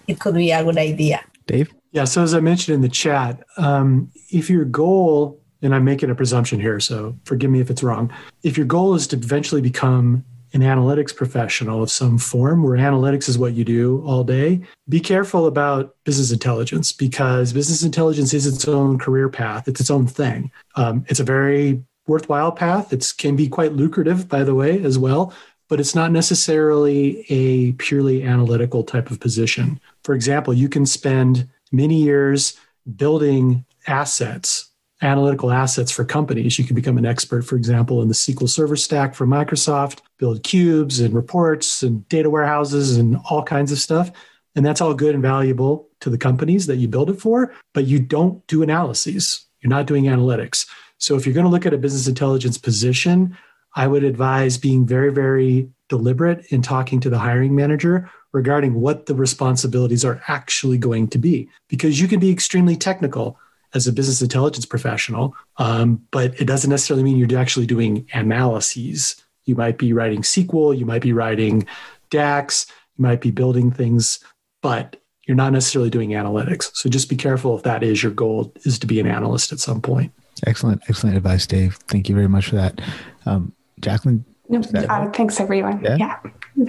it 0.07 0.21
could 0.21 0.35
be 0.35 0.51
a 0.51 0.65
good 0.65 0.79
idea. 0.79 1.21
Dave? 1.47 1.73
Yeah. 1.93 2.05
So 2.05 2.23
as 2.23 2.35
I 2.35 2.41
mentioned 2.41 2.75
in 2.75 2.81
the 2.81 2.89
chat, 2.89 3.43
um, 3.57 4.11
if 4.31 4.51
your 4.51 4.65
goal, 4.65 5.41
and 5.63 5.75
I'm 5.75 5.85
making 5.85 6.11
a 6.11 6.15
presumption 6.15 6.61
here, 6.61 6.81
so 6.81 7.17
forgive 7.25 7.51
me 7.51 7.61
if 7.61 7.71
it's 7.71 7.83
wrong. 7.83 8.13
If 8.43 8.57
your 8.57 8.67
goal 8.67 8.95
is 8.95 9.07
to 9.09 9.17
eventually 9.17 9.61
become 9.61 10.25
an 10.53 10.61
analytics 10.61 11.15
professional 11.15 11.83
of 11.83 11.91
some 11.91 12.17
form, 12.17 12.63
where 12.63 12.79
analytics 12.79 13.29
is 13.29 13.37
what 13.37 13.55
you 13.55 13.65
do 13.65 14.03
all 14.07 14.23
day, 14.23 14.61
be 14.89 15.01
careful 15.01 15.47
about 15.47 15.97
business 16.05 16.31
intelligence 16.31 16.93
because 16.93 17.53
business 17.53 17.83
intelligence 17.83 18.33
is 18.33 18.47
its 18.47 18.67
own 18.69 18.99
career 18.99 19.29
path. 19.29 19.67
It's 19.67 19.81
its 19.81 19.91
own 19.91 20.07
thing. 20.07 20.51
Um, 20.77 21.05
it's 21.09 21.21
a 21.21 21.25
very 21.25 21.83
worthwhile 22.07 22.53
path. 22.53 22.93
It 22.93 23.13
can 23.17 23.37
be 23.37 23.49
quite 23.49 23.73
lucrative, 23.73 24.29
by 24.29 24.45
the 24.45 24.55
way, 24.55 24.83
as 24.83 24.99
well, 24.99 25.33
but 25.69 25.81
it's 25.81 25.95
not 25.95 26.13
necessarily 26.13 27.25
a 27.29 27.73
purely 27.73 28.23
analytical 28.23 28.85
type 28.85 29.11
of 29.11 29.21
position. 29.21 29.81
For 30.03 30.15
example, 30.15 30.53
you 30.53 30.69
can 30.69 30.87
spend 30.87 31.49
many 31.73 32.03
years 32.03 32.59
building 32.97 33.65
assets, 33.87 34.71
analytical 35.03 35.51
assets 35.51 35.91
for 35.91 36.05
companies. 36.05 36.59
You 36.59 36.65
can 36.65 36.77
become 36.77 36.99
an 36.99 37.07
expert, 37.07 37.43
for 37.43 37.57
example, 37.57 38.03
in 38.03 38.09
the 38.09 38.15
SQL 38.15 38.49
Server 38.49 38.77
stack 38.77 39.15
for 39.15 39.27
Microsoft, 39.27 40.01
build 40.19 40.43
cubes 40.43 41.01
and 41.01 41.15
reports 41.15 41.83
and 41.83 42.09
data 42.09 42.31
warehouses 42.31 42.97
and 42.97 43.17
all 43.31 43.43
kinds 43.43 43.73
of 43.73 43.79
stuff. 43.79 44.11
And 44.55 44.65
that's 44.65 44.81
all 44.81 44.95
good 44.95 45.15
and 45.15 45.23
valuable 45.23 45.89
to 46.01 46.11
the 46.11 46.19
companies 46.19 46.67
that 46.67 46.77
you 46.77 46.87
build 46.87 47.11
it 47.11 47.21
for, 47.21 47.55
but 47.73 47.87
you 47.87 47.99
don't 47.99 48.47
do 48.47 48.63
analyses. 48.63 49.47
You're 49.61 49.71
not 49.71 49.87
doing 49.87 50.05
analytics. 50.05 50.67
So 50.99 51.17
if 51.17 51.27
you're 51.27 51.35
going 51.35 51.45
to 51.45 51.51
look 51.51 51.67
at 51.67 51.75
a 51.75 51.79
business 51.79 52.09
intelligence 52.09 52.59
position, 52.59 53.37
I 53.75 53.87
would 53.87 54.05
advise 54.05 54.57
being 54.57 54.87
very, 54.87 55.13
very 55.13 55.69
deliberate 55.89 56.47
in 56.51 56.63
talking 56.63 57.01
to 57.01 57.11
the 57.11 57.19
hiring 57.19 57.55
manager 57.55 58.11
regarding 58.33 58.75
what 58.75 59.07
the 59.07 59.15
responsibilities 59.15 60.05
are 60.05 60.23
actually 60.29 60.79
going 60.79 61.09
to 61.09 61.19
be. 61.19 61.49
Because 61.69 62.01
you 62.01 62.09
can 62.09 62.21
be 62.21 62.31
extremely 62.31 62.77
technical 62.77 63.39
as 63.75 63.87
a 63.87 63.93
business 63.93 64.23
intelligence 64.23 64.67
professional, 64.67 65.35
um, 65.57 66.01
but 66.13 66.41
it 66.41 66.45
doesn't 66.45 66.71
necessarily 66.71 67.03
mean 67.03 67.17
you're 67.17 67.39
actually 67.39 67.67
doing 67.67 68.09
analyses. 68.13 69.17
You 69.45 69.57
might 69.57 69.79
be 69.79 69.93
writing 69.93 70.23
SQL, 70.23 70.79
you 70.79 70.87
might 70.87 71.03
be 71.03 71.13
writing 71.13 71.67
DAX, 72.11 72.67
you 72.97 73.03
might 73.03 73.21
be 73.21 73.33
building 73.33 73.73
things, 73.73 74.21
but 74.63 74.97
you're 75.27 75.37
not 75.37 75.53
necessarily 75.53 75.91
doing 75.91 76.11
analytics. 76.11 76.71
So 76.75 76.89
just 76.89 77.09
be 77.09 77.17
careful 77.17 77.57
if 77.57 77.65
that 77.65 77.83
is 77.83 78.03
your 78.03 78.13
goal, 78.13 78.53
is 78.65 78.79
to 78.79 78.87
be 78.87 79.01
an 79.01 79.07
analyst 79.07 79.53
at 79.53 79.59
some 79.59 79.81
point. 79.81 80.13
Excellent, 80.47 80.83
excellent 80.89 81.17
advice, 81.17 81.47
Dave. 81.47 81.77
Thank 81.89 82.09
you 82.09 82.15
very 82.15 82.29
much 82.29 82.49
for 82.49 82.57
that. 82.57 82.81
Um, 83.27 83.53
Jacqueline? 83.81 84.25
Uh, 84.53 85.11
thanks, 85.11 85.41
everyone. 85.41 85.83
Yeah? 85.83 85.97
yeah. 85.97 86.17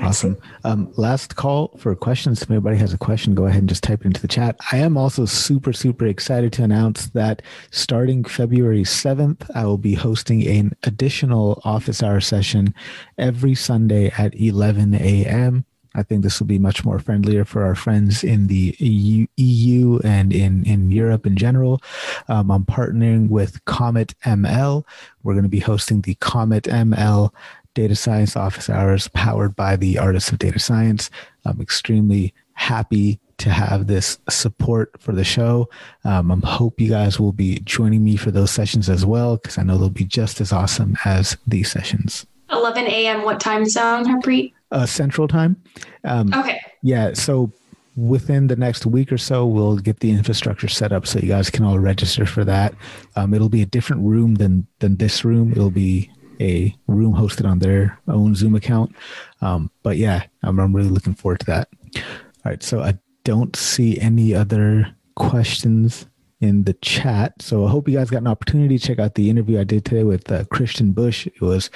Awesome. 0.02 0.38
Um, 0.64 0.92
last 0.96 1.36
call 1.36 1.76
for 1.78 1.96
questions. 1.96 2.42
If 2.42 2.50
anybody 2.50 2.78
has 2.78 2.94
a 2.94 2.98
question, 2.98 3.36
go 3.36 3.46
ahead 3.46 3.60
and 3.60 3.70
just 3.70 3.84
type 3.84 4.02
it 4.02 4.08
into 4.08 4.22
the 4.22 4.28
chat. 4.28 4.56
I 4.72 4.78
am 4.78 4.98
also 4.98 5.26
super, 5.26 5.74
super 5.74 6.08
excited 6.08 6.54
to 6.54 6.64
announce 6.64 7.08
that 7.08 7.42
starting 7.72 8.24
February 8.24 8.84
7th, 8.84 9.50
I 9.54 9.66
will 9.66 9.78
be 9.78 9.94
hosting 9.94 10.48
an 10.48 10.74
additional 10.84 11.62
office 11.66 12.02
hour 12.02 12.22
session 12.22 12.74
every 13.18 13.56
Sunday 13.56 14.12
at 14.18 14.34
11 14.40 14.96
a.m. 14.96 15.66
I 15.96 16.04
think 16.04 16.24
this 16.24 16.40
will 16.40 16.48
be 16.48 16.60
much 16.60 16.84
more 16.84 17.00
friendlier 17.00 17.46
for 17.46 17.64
our 17.64 17.76
friends 17.76 18.24
in 18.24 18.48
the 18.48 18.76
EU, 18.80 20.00
and 20.04 20.34
in, 20.34 20.66
in 20.66 20.92
Europe 20.92 21.26
in 21.26 21.38
general. 21.38 21.82
Um, 22.28 22.52
I'm 22.52 22.66
partnering 22.66 23.30
with 23.30 23.64
Comet 23.66 24.14
ML. 24.26 24.84
We're 25.24 25.34
going 25.34 25.44
to 25.44 25.50
be 25.50 25.60
hosting 25.60 26.02
the 26.02 26.16
Comet 26.16 26.66
ML 26.66 27.32
Data 27.74 27.96
Science 27.96 28.36
Office 28.36 28.70
Hours 28.70 29.08
powered 29.10 29.56
by 29.56 29.76
the 29.76 29.98
Artists 29.98 30.32
of 30.32 30.40
Data 30.40 30.60
Science. 30.60 31.10
I'm 31.46 31.62
extremely 31.62 32.34
happy 32.54 33.20
to 33.38 33.50
have 33.50 33.88
this 33.88 34.18
support 34.30 34.92
for 35.00 35.12
the 35.12 35.24
show. 35.24 35.70
Um, 36.04 36.32
I 36.32 36.48
hope 36.48 36.80
you 36.80 36.90
guys 36.90 37.20
will 37.20 37.34
be 37.34 37.60
joining 37.60 38.04
me 38.04 38.16
for 38.16 38.32
those 38.32 38.52
sessions 38.52 38.90
as 38.90 39.06
well, 39.06 39.38
because 39.38 39.58
I 39.58 39.64
know 39.64 39.78
they'll 39.78 39.90
be 39.90 40.06
just 40.06 40.40
as 40.42 40.52
awesome 40.52 40.96
as 41.06 41.38
these 41.46 41.72
sessions. 41.72 42.26
11 42.52 42.86
a.m. 42.86 43.24
What 43.24 43.40
time 43.40 43.66
zone, 43.66 44.06
Harpreet? 44.06 44.54
Uh, 44.76 44.86
Central 44.86 45.26
Time. 45.28 45.56
Um, 46.04 46.34
okay. 46.34 46.60
Yeah. 46.82 47.14
So 47.14 47.50
within 47.96 48.48
the 48.48 48.58
next 48.58 48.86
week 48.86 49.10
or 49.10 49.18
so, 49.18 49.46
we'll 49.46 49.78
get 49.78 50.02
the 50.02 50.12
infrastructure 50.12 50.68
set 50.68 50.92
up 50.92 51.08
so 51.08 51.20
you 51.20 51.30
guys 51.30 51.50
can 51.50 51.64
all 51.64 51.80
register 51.80 52.26
for 52.26 52.44
that. 52.44 52.76
Um, 53.16 53.34
it'll 53.34 53.48
be 53.48 53.62
a 53.62 53.66
different 53.66 54.04
room 54.04 54.36
than 54.36 54.68
than 54.80 54.98
this 54.98 55.24
room. 55.24 55.54
It'll 55.54 55.72
be 55.72 56.12
a 56.42 56.76
room 56.88 57.14
hosted 57.14 57.50
on 57.50 57.60
their 57.60 57.98
own 58.10 58.36
Zoom 58.36 58.54
account. 58.54 58.94
Um, 59.40 59.72
but 59.82 59.96
yeah, 59.96 60.24
I'm, 60.44 60.60
I'm 60.60 60.76
really 60.76 60.90
looking 60.90 61.16
forward 61.16 61.40
to 61.40 61.46
that. 61.46 61.70
All 61.96 62.52
right. 62.52 62.62
So 62.62 62.82
I 62.82 63.00
don't 63.24 63.56
see 63.56 63.98
any 64.00 64.36
other 64.36 64.94
questions 65.16 66.06
in 66.46 66.64
the 66.64 66.74
chat. 66.76 67.34
So 67.42 67.66
I 67.66 67.70
hope 67.70 67.90
you 67.90 67.98
guys 67.98 68.10
got 68.10 68.22
an 68.22 68.28
opportunity 68.28 68.78
to 68.78 68.88
check 68.88 69.00
out 69.00 69.16
the 69.16 69.30
interview 69.30 69.60
I 69.60 69.64
did 69.64 69.84
today 69.84 70.04
with 70.04 70.32
uh, 70.32 70.46
Christian 70.46 70.92
Busch. 70.92 71.28
It 71.28 71.42
was 71.42 71.68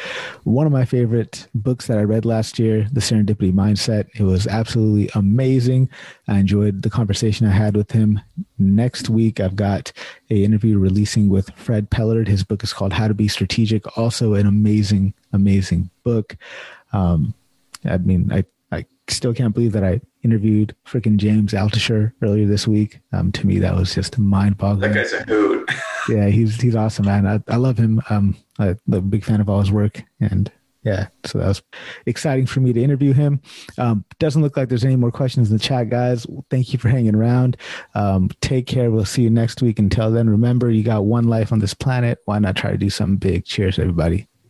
one 0.43 0.65
of 0.65 0.71
my 0.71 0.85
favorite 0.85 1.47
books 1.53 1.87
that 1.87 1.97
I 1.97 2.03
read 2.03 2.23
last 2.23 2.59
year, 2.59 2.87
The 2.91 3.01
Serendipity 3.01 3.51
Mindset. 3.51 4.07
It 4.15 4.23
was 4.23 4.47
absolutely 4.47 5.09
amazing. 5.15 5.89
I 6.27 6.39
enjoyed 6.39 6.83
the 6.83 6.89
conversation 6.89 7.47
I 7.47 7.51
had 7.51 7.75
with 7.75 7.91
him. 7.91 8.21
Next 8.57 9.09
week, 9.09 9.39
I've 9.39 9.55
got 9.55 9.91
a 10.29 10.43
interview 10.43 10.77
releasing 10.77 11.29
with 11.29 11.49
Fred 11.55 11.89
Pelard. 11.89 12.27
His 12.27 12.43
book 12.43 12.63
is 12.63 12.71
called 12.71 12.93
How 12.93 13.07
to 13.07 13.13
Be 13.13 13.27
Strategic. 13.27 13.97
Also, 13.97 14.35
an 14.35 14.47
amazing, 14.47 15.13
amazing 15.33 15.89
book. 16.03 16.37
Um, 16.93 17.33
I 17.85 17.97
mean, 17.97 18.31
I 18.31 18.37
I 18.37 18.43
still 19.11 19.33
can't 19.33 19.53
believe 19.53 19.71
that 19.73 19.83
I 19.83 20.01
interviewed 20.23 20.75
freaking 20.85 21.17
James 21.17 21.53
Altucher 21.53 22.13
earlier 22.21 22.45
this 22.45 22.67
week. 22.67 22.99
Um, 23.13 23.31
to 23.33 23.47
me, 23.47 23.59
that 23.59 23.75
was 23.75 23.93
just 23.93 24.17
mind 24.17 24.57
boggling. 24.57 24.91
That 24.91 24.95
guy's 24.95 25.13
a 25.13 25.23
hoot. 25.23 25.69
yeah, 26.09 26.27
he's 26.27 26.59
he's 26.59 26.75
awesome, 26.75 27.05
man. 27.05 27.27
I, 27.27 27.41
I 27.51 27.57
love 27.57 27.77
him. 27.77 28.01
Um, 28.09 28.35
I'm 28.57 28.77
a 28.91 29.01
big 29.01 29.23
fan 29.23 29.41
of 29.41 29.49
all 29.49 29.59
his 29.59 29.71
work, 29.71 30.03
and 30.19 30.51
yeah, 30.83 31.07
so 31.25 31.39
that 31.39 31.47
was 31.47 31.61
exciting 32.05 32.45
for 32.45 32.61
me 32.61 32.71
to 32.71 32.81
interview 32.81 33.13
him. 33.13 33.41
Um, 33.77 34.05
doesn't 34.17 34.41
look 34.41 34.55
like 34.55 34.69
there's 34.69 34.85
any 34.85 34.95
more 34.95 35.11
questions 35.11 35.49
in 35.49 35.57
the 35.57 35.63
chat, 35.63 35.89
guys. 35.89 36.25
Thank 36.49 36.71
you 36.71 36.79
for 36.79 36.87
hanging 36.87 37.15
around. 37.15 37.57
Um, 37.95 38.29
take 38.41 38.65
care. 38.65 38.89
We'll 38.89 39.05
see 39.05 39.23
you 39.23 39.29
next 39.29 39.61
week. 39.61 39.77
Until 39.77 40.09
then, 40.09 40.29
remember 40.29 40.71
you 40.71 40.83
got 40.83 41.05
one 41.05 41.25
life 41.25 41.51
on 41.51 41.59
this 41.59 41.73
planet. 41.73 42.19
Why 42.25 42.39
not 42.39 42.55
try 42.55 42.71
to 42.71 42.77
do 42.77 42.89
something 42.89 43.17
big? 43.17 43.45
Cheers, 43.45 43.77
everybody. 43.77 44.29